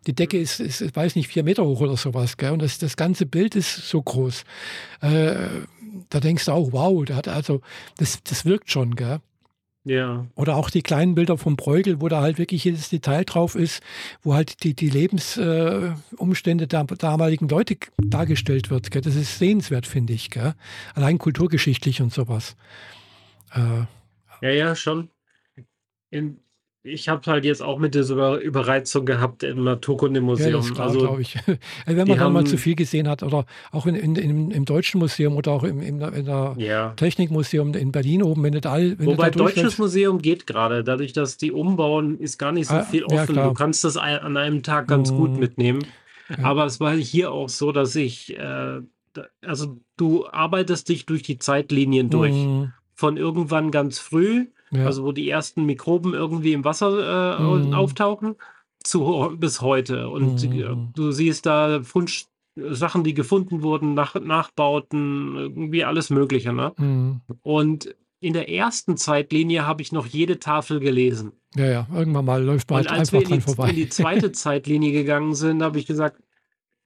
Die 0.08 0.14
Decke 0.14 0.38
ist, 0.38 0.60
ist, 0.60 0.96
weiß 0.96 1.16
nicht, 1.16 1.30
vier 1.30 1.44
Meter 1.44 1.66
hoch 1.66 1.82
oder 1.82 1.98
sowas. 1.98 2.38
Gell? 2.38 2.52
Und 2.52 2.62
das, 2.62 2.78
das 2.78 2.98
ganze 2.98 3.26
Bild 3.26 3.56
ist 3.56 3.90
so 3.90 4.02
groß. 4.02 4.44
Äh, 5.02 5.36
da 6.10 6.20
denkst 6.20 6.46
du 6.46 6.52
auch, 6.52 6.74
wow, 6.74 7.06
da 7.06 7.16
hat 7.16 7.28
also, 7.28 7.62
das, 7.98 8.22
das 8.24 8.46
wirkt 8.46 8.70
schon. 8.70 8.96
Gell? 8.96 9.20
Ja. 9.86 10.26
Oder 10.34 10.56
auch 10.56 10.72
die 10.72 10.82
kleinen 10.82 11.14
Bilder 11.14 11.38
vom 11.38 11.56
Bräugel, 11.56 12.02
wo 12.02 12.10
da 12.10 12.20
halt 12.22 12.40
wirklich 12.40 12.64
jedes 12.64 12.90
Detail 12.90 13.24
drauf 13.24 13.53
ist, 13.53 13.84
wo 14.24 14.34
halt 14.34 14.64
die, 14.64 14.74
die 14.74 14.90
Lebensumstände 14.90 16.64
äh, 16.64 16.68
der 16.68 16.84
damaligen 16.86 17.48
Leute 17.48 17.78
dargestellt 17.99 18.72
wird. 18.72 18.90
Gell? 18.90 19.03
Das 19.03 19.16
ist 19.16 19.38
sehenswert, 19.38 19.86
finde 19.86 20.14
ich. 20.14 20.32
Gell? 20.32 20.56
Allein 20.95 21.20
kulturgeschichtlich 21.20 22.02
und 22.02 22.12
sowas. 22.12 22.56
Äh, 23.53 23.86
ja, 24.41 24.49
ja, 24.49 24.76
schon. 24.76 25.10
In, 26.10 26.40
ich 26.86 27.10
habe 27.10 27.32
halt 27.32 27.45
jetzt 27.45 27.64
auch 27.64 27.80
mit 27.80 27.95
dieser 27.95 28.38
Überreizung 28.38 29.06
gehabt 29.06 29.41
im 29.41 29.64
Naturkundemuseum. 29.64 30.64
Ja, 30.76 30.84
also, 30.84 30.99
glaube 30.99 31.22
ich. 31.24 31.36
Wenn 31.86 32.07
man 32.07 32.18
dann 32.20 32.32
mal 32.32 32.45
zu 32.45 32.57
viel 32.57 32.76
gesehen 32.76 33.07
hat 33.07 33.24
oder 33.24 33.45
auch 33.72 33.88
in, 33.88 33.95
in, 33.95 34.16
in, 34.16 34.52
im 34.52 34.66
Deutschen 34.66 34.99
Museum 34.99 35.36
oder 35.36 35.52
auch 35.52 35.64
im, 35.64 35.82
in 35.82 35.99
der 35.99 36.53
ja. 36.57 36.94
Technikmuseum 36.95 37.74
in 37.74 37.91
Berlin 37.91 38.22
oben, 38.22 38.44
wenn 38.44 38.53
nicht 38.53 38.68
all. 38.68 38.99
Wenn 38.99 39.07
Wobei 39.07 39.32
Deutsches 39.32 39.80
Museum 39.80 40.22
geht 40.22 40.45
gerade, 40.45 40.84
dadurch, 40.84 41.12
dass 41.12 41.38
die 41.38 41.52
umbauen, 41.52 42.20
ist 42.20 42.38
gar 42.38 42.52
nicht 42.52 42.68
so 42.68 42.76
ah, 42.76 42.84
viel 42.84 43.03
offen. 43.06 43.36
Ja, 43.36 43.48
du 43.48 43.53
kannst 43.53 43.84
das 43.84 43.98
an 43.98 44.38
einem 44.38 44.62
Tag 44.62 44.88
ganz 44.88 45.12
mhm. 45.12 45.18
gut 45.18 45.38
mitnehmen. 45.38 45.84
Aber 46.44 46.66
es 46.66 46.80
war 46.80 46.94
hier 46.94 47.32
auch 47.32 47.49
so, 47.49 47.72
dass 47.72 47.95
ich, 47.95 48.38
äh, 48.38 48.82
also 49.41 49.78
du 49.98 50.28
arbeitest 50.28 50.90
dich 50.90 51.07
durch 51.07 51.24
die 51.24 51.40
Zeitlinien 51.40 52.12
durch. 52.12 52.34
Mhm. 52.34 52.74
Von 52.94 53.18
irgendwann 53.18 53.72
ganz 53.72 53.99
früh 53.99 54.45
ja. 54.72 54.86
also 54.86 55.04
wo 55.04 55.12
die 55.12 55.30
ersten 55.30 55.66
Mikroben 55.66 56.14
irgendwie 56.14 56.54
im 56.54 56.64
Wasser 56.64 57.40
äh, 57.40 57.42
mhm. 57.42 57.74
auftauchen, 57.74 58.36
zu, 58.84 59.36
bis 59.38 59.62
heute. 59.62 60.10
Und 60.10 60.44
mhm. 60.44 60.92
du 60.94 61.12
siehst 61.12 61.46
da 61.46 61.82
Fundst 61.84 62.30
Sachen, 62.56 63.04
die 63.04 63.14
gefunden 63.14 63.64
wurden, 63.64 63.94
nach, 63.94 64.16
Nachbauten, 64.16 65.36
irgendwie 65.36 65.84
alles 65.84 66.10
Mögliche. 66.10 66.54
Ne? 66.54 66.74
Mhm. 66.78 67.22
Und 67.42 67.96
in 68.22 68.34
der 68.34 68.50
ersten 68.50 68.98
Zeitlinie 68.98 69.68
habe 69.68 69.82
ich 69.82 69.92
noch 69.92 70.08
jede 70.08 70.40
Tafel 70.40 70.80
gelesen. 70.80 71.34
Ja, 71.56 71.66
ja, 71.66 71.88
irgendwann 71.94 72.26
mal 72.26 72.44
läuft 72.44 72.70
man 72.70 72.78
halt 72.78 72.92
einfach 72.92 73.20
wir 73.20 73.28
dran 73.28 73.42
vorbei. 73.42 73.70
in 73.70 73.76
die 73.76 73.90
zweite 73.90 74.32
Zeitlinie 74.34 74.94
gegangen 74.94 75.36
sind, 75.36 75.62
habe 75.62 75.80
ich 75.80 75.86
gesagt, 75.86 76.22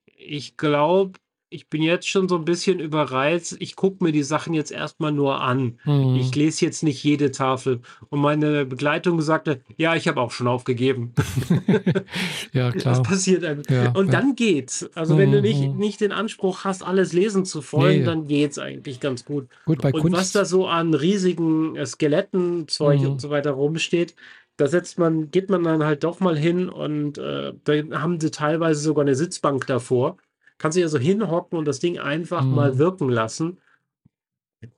ich 0.06 0.58
glaube, 0.58 1.20
ich 1.52 1.68
bin 1.68 1.82
jetzt 1.82 2.08
schon 2.08 2.30
so 2.30 2.36
ein 2.36 2.46
bisschen 2.46 2.80
überreizt. 2.80 3.58
Ich 3.60 3.76
gucke 3.76 4.04
mir 4.04 4.12
die 4.12 4.24
Sachen 4.24 4.54
jetzt 4.54 4.72
erstmal 4.72 5.12
nur 5.12 5.42
an. 5.42 5.80
Mhm. 5.84 6.16
Ich 6.16 6.36
lese 6.36 6.66
jetzt 6.66 6.84
nicht 6.84 7.04
jede 7.04 7.32
Tafel. 7.32 7.82
Und 8.10 8.20
meine 8.20 8.66
Begleitung 8.66 9.20
sagte, 9.22 9.62
ja, 9.76 9.96
ich 9.96 10.08
habe 10.08 10.22
auch 10.22 10.32
schon 10.32 10.48
aufgegeben. 10.48 11.14
ja, 12.54 12.72
klar. 12.72 12.96
Das 12.96 13.02
passiert 13.02 13.44
einem. 13.44 13.64
Ja, 13.68 13.92
und 13.94 14.14
dann 14.14 14.36
geht's. 14.36 14.90
Also, 14.94 15.16
mhm. 15.16 15.20
wenn 15.20 15.32
du 15.32 15.42
nicht, 15.42 15.62
mhm. 15.62 15.78
nicht 15.78 16.02
den 16.02 16.12
Anspruch 16.12 16.66
hast, 16.66 16.84
alles 16.84 17.14
lesen 17.14 17.46
zu 17.46 17.64
wollen, 17.72 18.00
nee. 18.00 18.06
dann 18.06 18.28
geht's 18.28 18.60
eigentlich 18.60 19.00
ganz 19.00 19.26
gut. 19.26 19.48
gut 19.66 19.82
bei 19.82 19.92
und 19.92 20.02
Kunst 20.02 20.18
was 20.18 20.32
da 20.32 20.46
so 20.46 20.68
an 20.68 20.94
riesigen 20.94 21.76
äh, 21.76 21.86
Skeletten, 21.86 22.68
Zeug 22.68 23.02
mhm. 23.02 23.12
und 23.12 23.22
so 23.22 23.32
weiter 23.32 23.52
rumsteht, 23.52 24.16
da 24.58 24.68
setzt 24.68 25.00
man, 25.00 25.32
geht 25.32 25.50
man 25.50 25.64
dann 25.64 25.84
halt 25.84 26.04
doch 26.04 26.20
mal 26.20 26.38
hin 26.38 26.70
und 26.70 27.18
äh, 27.18 27.54
da 27.64 27.74
haben 28.02 28.20
sie 28.20 28.30
teilweise 28.30 28.82
sogar 28.82 29.04
eine 29.04 29.16
Sitzbank 29.16 29.66
davor 29.68 30.18
kannst 30.60 30.78
du 30.78 30.82
ja 30.82 30.88
so 30.88 31.00
hinhocken 31.00 31.58
und 31.58 31.66
das 31.66 31.80
Ding 31.80 31.98
einfach 31.98 32.44
mhm. 32.44 32.54
mal 32.54 32.78
wirken 32.78 33.10
lassen. 33.10 33.60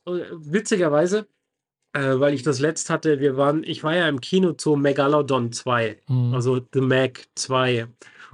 Und 0.06 0.22
äh, 0.22 0.26
witzigerweise, 0.32 1.28
äh, 1.94 2.20
weil 2.20 2.34
ich 2.34 2.44
das 2.44 2.60
letzt 2.60 2.90
hatte, 2.90 3.20
wir 3.20 3.36
waren, 3.36 3.64
ich 3.64 3.84
war 3.84 3.95
ja 3.95 4.08
im 4.08 4.22
Kino 4.22 4.53
zu 4.53 4.78
Megalodon 4.78 5.52
2, 5.52 5.99
mhm. 6.08 6.34
also 6.34 6.62
The 6.74 6.82
Mac 6.82 7.28
2. 7.36 7.88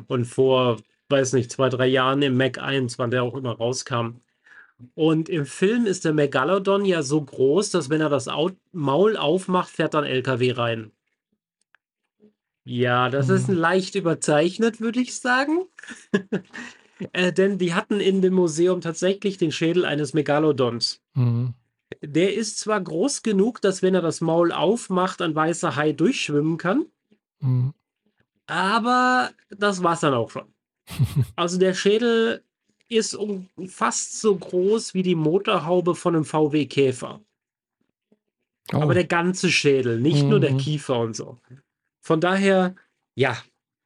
Und 0.08 0.26
vor, 0.26 0.78
weiß 1.10 1.34
nicht, 1.34 1.52
zwei, 1.52 1.70
drei 1.70 1.88
Jahren 1.88 2.22
im 2.22 2.38
Mac 2.38 2.60
1, 2.60 3.00
wann 3.00 3.10
der 3.10 3.24
auch 3.24 3.36
immer 3.36 3.54
rauskam. 3.54 4.20
Und 4.94 5.28
im 5.28 5.48
Film 5.48 5.88
ist 5.88 6.06
der 6.06 6.14
Megalodon 6.14 6.86
ja 6.86 7.02
so 7.02 7.20
groß, 7.20 7.72
dass 7.72 7.90
wenn 7.90 8.02
er 8.02 8.10
das 8.10 8.30
Maul 8.74 9.18
aufmacht, 9.18 9.70
fährt 9.70 9.96
dann 9.96 10.04
LKW 10.04 10.52
rein. 10.52 10.92
Ja, 12.64 13.10
das 13.10 13.30
mhm. 13.30 13.36
ist 13.36 13.48
leicht 13.48 13.96
überzeichnet, 13.96 14.82
würde 14.82 15.00
ich 15.00 15.18
sagen. 15.18 15.66
Äh, 17.14 17.32
denn 17.32 17.58
die 17.58 17.74
hatten 17.74 18.00
in 18.00 18.22
dem 18.22 18.34
Museum 18.34 18.82
tatsächlich 18.82 19.38
den 19.38 19.52
Schädel 19.52 19.86
eines 19.86 20.14
Megalodons. 20.14 21.02
Mhm. 21.14 21.54
Der 22.02 22.34
ist 22.34 22.60
zwar 22.60 22.82
groß 22.82 23.24
genug, 23.24 23.62
dass 23.62 23.82
wenn 23.82 23.96
er 23.96 24.02
das 24.02 24.22
Maul 24.22 24.52
aufmacht, 24.52 25.22
ein 25.22 25.36
weißer 25.36 25.76
Hai 25.76 25.94
durchschwimmen 25.94 26.58
kann. 26.58 26.86
Mhm. 27.40 27.74
Aber 28.48 29.32
das 29.50 29.84
war 29.84 29.94
es 29.94 30.02
dann 30.02 30.14
auch 30.14 30.32
schon. 30.32 30.48
also 31.36 31.58
der 31.58 31.74
Schädel 31.74 32.44
ist 32.90 33.16
um, 33.16 33.50
fast 33.68 34.20
so 34.22 34.36
groß 34.36 34.94
wie 34.94 35.04
die 35.04 35.16
Motorhaube 35.16 35.96
von 35.96 36.16
einem 36.16 36.26
VW 36.26 36.66
Käfer. 36.66 37.22
Oh. 38.74 38.78
Aber 38.78 38.94
der 38.94 39.06
ganze 39.06 39.52
Schädel, 39.52 40.00
nicht 40.00 40.24
mhm. 40.24 40.30
nur 40.30 40.40
der 40.40 40.54
mhm. 40.54 40.58
Kiefer 40.58 41.00
und 41.00 41.16
so. 41.16 41.38
Von 42.02 42.22
daher, 42.22 42.76
ja, 43.16 43.38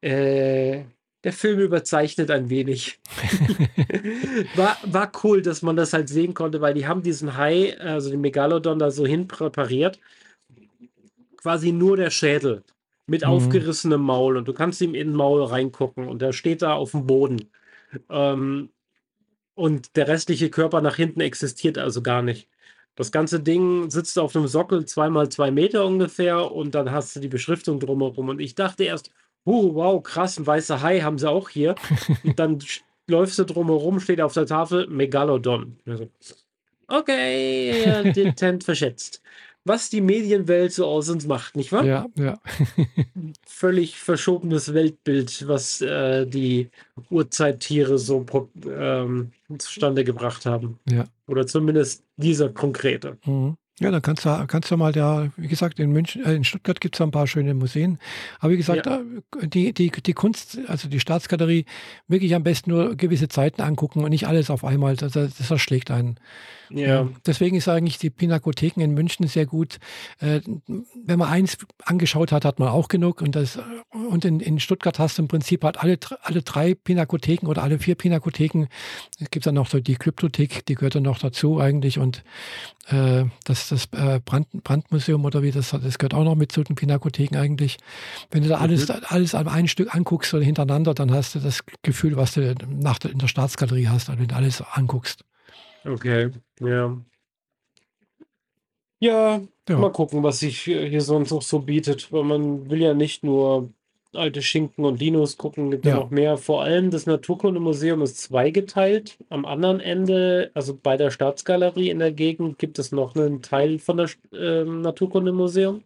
äh, 0.01 0.83
der 1.23 1.33
Film 1.33 1.59
überzeichnet 1.59 2.31
ein 2.31 2.49
wenig. 2.49 2.99
war, 4.55 4.77
war 4.83 5.11
cool, 5.23 5.41
dass 5.41 5.61
man 5.61 5.75
das 5.75 5.93
halt 5.93 6.09
sehen 6.09 6.33
konnte, 6.33 6.61
weil 6.61 6.73
die 6.73 6.87
haben 6.87 7.03
diesen 7.03 7.37
Hai, 7.37 7.77
also 7.79 8.09
den 8.09 8.21
Megalodon, 8.21 8.79
da 8.79 8.91
so 8.91 9.05
hin 9.05 9.27
präpariert. 9.27 9.99
Quasi 11.37 11.71
nur 11.71 11.97
der 11.97 12.09
Schädel 12.09 12.63
mit 13.07 13.21
mhm. 13.21 13.27
aufgerissenem 13.27 14.01
Maul 14.01 14.37
und 14.37 14.47
du 14.47 14.53
kannst 14.53 14.81
ihm 14.81 14.95
in 14.95 15.09
den 15.09 15.15
Maul 15.15 15.43
reingucken 15.43 16.07
und 16.07 16.21
der 16.21 16.33
steht 16.33 16.61
da 16.61 16.73
auf 16.73 16.91
dem 16.91 17.05
Boden. 17.05 17.49
Ähm, 18.09 18.69
und 19.53 19.95
der 19.95 20.07
restliche 20.07 20.49
Körper 20.49 20.81
nach 20.81 20.95
hinten 20.95 21.21
existiert 21.21 21.77
also 21.77 22.01
gar 22.01 22.21
nicht. 22.21 22.47
Das 22.95 23.11
ganze 23.11 23.39
Ding 23.39 23.89
sitzt 23.89 24.17
auf 24.19 24.35
einem 24.35 24.47
Sockel 24.47 24.85
zweimal 24.85 25.29
zwei 25.29 25.51
Meter 25.51 25.85
ungefähr 25.85 26.51
und 26.51 26.75
dann 26.75 26.91
hast 26.91 27.15
du 27.15 27.19
die 27.19 27.27
Beschriftung 27.27 27.79
drumherum. 27.79 28.29
Und 28.29 28.41
ich 28.41 28.55
dachte 28.55 28.83
erst, 28.83 29.11
oh, 29.45 29.73
wow, 29.75 30.01
krass, 30.03 30.37
ein 30.37 30.47
weißer 30.47 30.81
Hai 30.81 31.01
haben 31.01 31.17
sie 31.17 31.29
auch 31.29 31.49
hier. 31.49 31.75
Und 32.23 32.39
dann 32.39 32.59
läufst 33.07 33.39
du 33.39 33.43
drumherum, 33.43 33.99
steht 33.99 34.21
auf 34.21 34.33
der 34.33 34.45
Tafel 34.45 34.87
Megalodon. 34.87 35.77
Okay, 36.87 38.11
den 38.13 38.35
Tent 38.35 38.63
verschätzt. 38.63 39.21
was 39.63 39.89
die 39.89 40.01
Medienwelt 40.01 40.73
so 40.73 40.85
aus 40.85 41.09
uns 41.09 41.27
macht, 41.27 41.55
nicht 41.55 41.71
wahr? 41.71 41.85
Ja, 41.85 42.07
ja. 42.15 42.39
Völlig 43.45 43.97
verschobenes 43.97 44.73
Weltbild, 44.73 45.47
was 45.47 45.81
äh, 45.81 46.25
die 46.25 46.69
Urzeittiere 47.09 47.97
so 47.97 48.25
ähm, 48.65 49.31
zustande 49.57 50.03
gebracht 50.03 50.45
haben. 50.45 50.79
Ja. 50.89 51.05
Oder 51.27 51.45
zumindest 51.47 52.03
dieser 52.17 52.49
konkrete. 52.49 53.17
Mhm. 53.25 53.55
Ja, 53.79 53.89
dann 53.89 54.01
kannst 54.01 54.25
du, 54.25 54.45
kannst 54.47 54.69
du 54.69 54.77
mal 54.77 54.91
da, 54.91 55.31
wie 55.37 55.47
gesagt, 55.47 55.79
in 55.79 55.91
München, 55.91 56.23
äh, 56.23 56.35
in 56.35 56.43
Stuttgart 56.43 56.79
gibt 56.79 56.95
es 56.95 57.01
ein 57.01 57.11
paar 57.11 57.25
schöne 57.25 57.53
Museen. 57.53 57.97
Aber 58.39 58.53
wie 58.53 58.57
gesagt, 58.57 58.85
ja. 58.85 59.01
die, 59.41 59.73
die, 59.73 59.89
die 59.89 60.13
Kunst, 60.13 60.59
also 60.67 60.87
die 60.87 60.99
Staatsgalerie, 60.99 61.65
wirklich 62.07 62.35
am 62.35 62.43
besten 62.43 62.69
nur 62.69 62.95
gewisse 62.95 63.27
Zeiten 63.27 63.61
angucken 63.61 64.03
und 64.03 64.11
nicht 64.11 64.27
alles 64.27 64.51
auf 64.51 64.63
einmal. 64.63 64.95
Das, 64.95 65.13
das 65.13 65.49
erschlägt 65.49 65.89
einen. 65.89 66.19
Ja. 66.73 67.09
Deswegen 67.25 67.55
ist 67.55 67.67
eigentlich 67.67 67.97
die 67.97 68.09
Pinakotheken 68.09 68.81
in 68.81 68.93
München 68.93 69.27
sehr 69.27 69.45
gut. 69.45 69.79
Äh, 70.19 70.41
wenn 71.03 71.19
man 71.19 71.29
eins 71.29 71.57
angeschaut 71.83 72.31
hat, 72.31 72.45
hat 72.45 72.59
man 72.59 72.69
auch 72.69 72.87
genug. 72.87 73.21
Und, 73.21 73.35
das, 73.35 73.59
und 73.91 74.25
in, 74.25 74.39
in 74.39 74.59
Stuttgart 74.59 74.99
hast 74.99 75.17
du 75.17 75.23
im 75.23 75.27
Prinzip 75.27 75.63
halt 75.63 75.77
alle, 75.77 75.97
alle 76.21 76.41
drei 76.41 76.75
Pinakotheken 76.75 77.47
oder 77.47 77.63
alle 77.63 77.79
vier 77.79 77.95
Pinakotheken. 77.95 78.67
Es 79.19 79.31
gibt 79.31 79.45
dann 79.45 79.55
noch 79.55 79.69
die 79.69 79.95
Kryptothek, 79.95 80.65
die 80.65 80.75
gehört 80.75 80.95
dann 80.95 81.03
noch 81.03 81.19
dazu 81.19 81.59
eigentlich. 81.59 81.99
Und 81.99 82.23
äh, 82.87 83.25
das, 83.43 83.67
das 83.71 83.87
äh, 83.93 84.19
Brand, 84.23 84.47
Brandmuseum 84.63 85.25
oder 85.25 85.41
wie 85.41 85.51
das, 85.51 85.71
das 85.71 85.97
gehört 85.97 86.13
auch 86.13 86.23
noch 86.23 86.35
mit 86.35 86.51
zu 86.51 86.63
den 86.63 86.75
Pinakotheken 86.75 87.37
eigentlich. 87.37 87.77
Wenn 88.29 88.43
du 88.43 88.49
da 88.49 88.57
alles, 88.57 88.87
mhm. 88.87 88.95
alles 89.07 89.35
an 89.35 89.47
einem 89.47 89.67
Stück 89.67 89.93
anguckst 89.95 90.33
oder 90.33 90.43
hintereinander, 90.43 90.93
dann 90.93 91.11
hast 91.11 91.35
du 91.35 91.39
das 91.39 91.61
Gefühl, 91.81 92.17
was 92.17 92.33
du 92.33 92.55
nach 92.67 92.99
der, 92.99 93.11
in 93.11 93.19
der 93.19 93.27
Staatsgalerie 93.27 93.87
hast, 93.87 94.09
wenn 94.09 94.27
du 94.27 94.35
alles 94.35 94.61
anguckst. 94.61 95.23
Okay, 95.85 96.31
ja. 96.59 96.97
Ja, 98.99 99.41
ja. 99.67 99.77
mal 99.77 99.91
gucken, 99.91 100.21
was 100.21 100.39
sich 100.39 100.61
hier 100.61 101.01
sonst 101.01 101.31
noch 101.31 101.41
so 101.41 101.59
bietet, 101.59 102.11
weil 102.11 102.23
man 102.23 102.69
will 102.69 102.81
ja 102.81 102.93
nicht 102.93 103.23
nur 103.23 103.73
alte 104.13 104.41
Schinken 104.41 104.85
und 104.85 104.99
Dinos 104.99 105.37
gucken, 105.37 105.71
gibt 105.71 105.85
ja. 105.85 105.95
noch 105.95 106.09
mehr. 106.09 106.37
Vor 106.37 106.63
allem 106.63 106.91
das 106.91 107.05
Naturkundemuseum 107.05 108.01
ist 108.01 108.17
zweigeteilt. 108.17 109.17
Am 109.29 109.45
anderen 109.45 109.79
Ende, 109.79 110.51
also 110.53 110.77
bei 110.81 110.97
der 110.97 111.11
Staatsgalerie 111.11 111.89
in 111.89 111.99
der 111.99 112.11
Gegend, 112.11 112.59
gibt 112.59 112.79
es 112.79 112.91
noch 112.91 113.15
einen 113.15 113.41
Teil 113.41 113.79
von 113.79 113.97
der 113.97 114.09
äh, 114.33 114.63
Naturkundemuseum. 114.63 115.83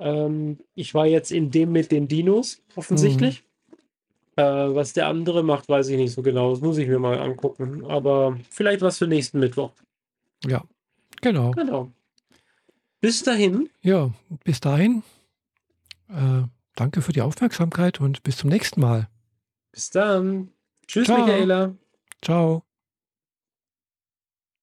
Ähm, 0.00 0.58
ich 0.74 0.94
war 0.94 1.06
jetzt 1.06 1.32
in 1.32 1.50
dem 1.50 1.72
mit 1.72 1.90
den 1.90 2.08
Dinos, 2.08 2.62
offensichtlich. 2.76 3.42
Mhm. 3.42 4.42
Äh, 4.42 4.74
was 4.74 4.92
der 4.92 5.08
andere 5.08 5.42
macht, 5.42 5.68
weiß 5.68 5.88
ich 5.88 5.96
nicht 5.96 6.12
so 6.12 6.22
genau. 6.22 6.50
Das 6.50 6.60
muss 6.60 6.78
ich 6.78 6.88
mir 6.88 6.98
mal 6.98 7.18
angucken. 7.18 7.84
Aber 7.86 8.38
vielleicht 8.50 8.82
was 8.82 8.98
für 8.98 9.06
nächsten 9.06 9.40
Mittwoch. 9.40 9.72
Ja, 10.46 10.62
genau. 11.20 11.50
Genau. 11.52 11.90
Bis 13.00 13.22
dahin. 13.22 13.68
Ja, 13.82 14.10
bis 14.44 14.60
dahin. 14.60 15.02
Äh, 16.08 16.42
danke 16.80 17.02
für 17.02 17.12
die 17.12 17.22
Aufmerksamkeit 17.22 18.00
und 18.00 18.22
bis 18.22 18.36
zum 18.36 18.50
nächsten 18.50 18.80
Mal. 18.80 19.08
Bis 19.72 19.90
dann. 19.90 20.50
Tschüss, 20.86 21.06
Ciao. 21.06 21.24
Michaela. 21.24 21.74
Ciao. 22.22 22.67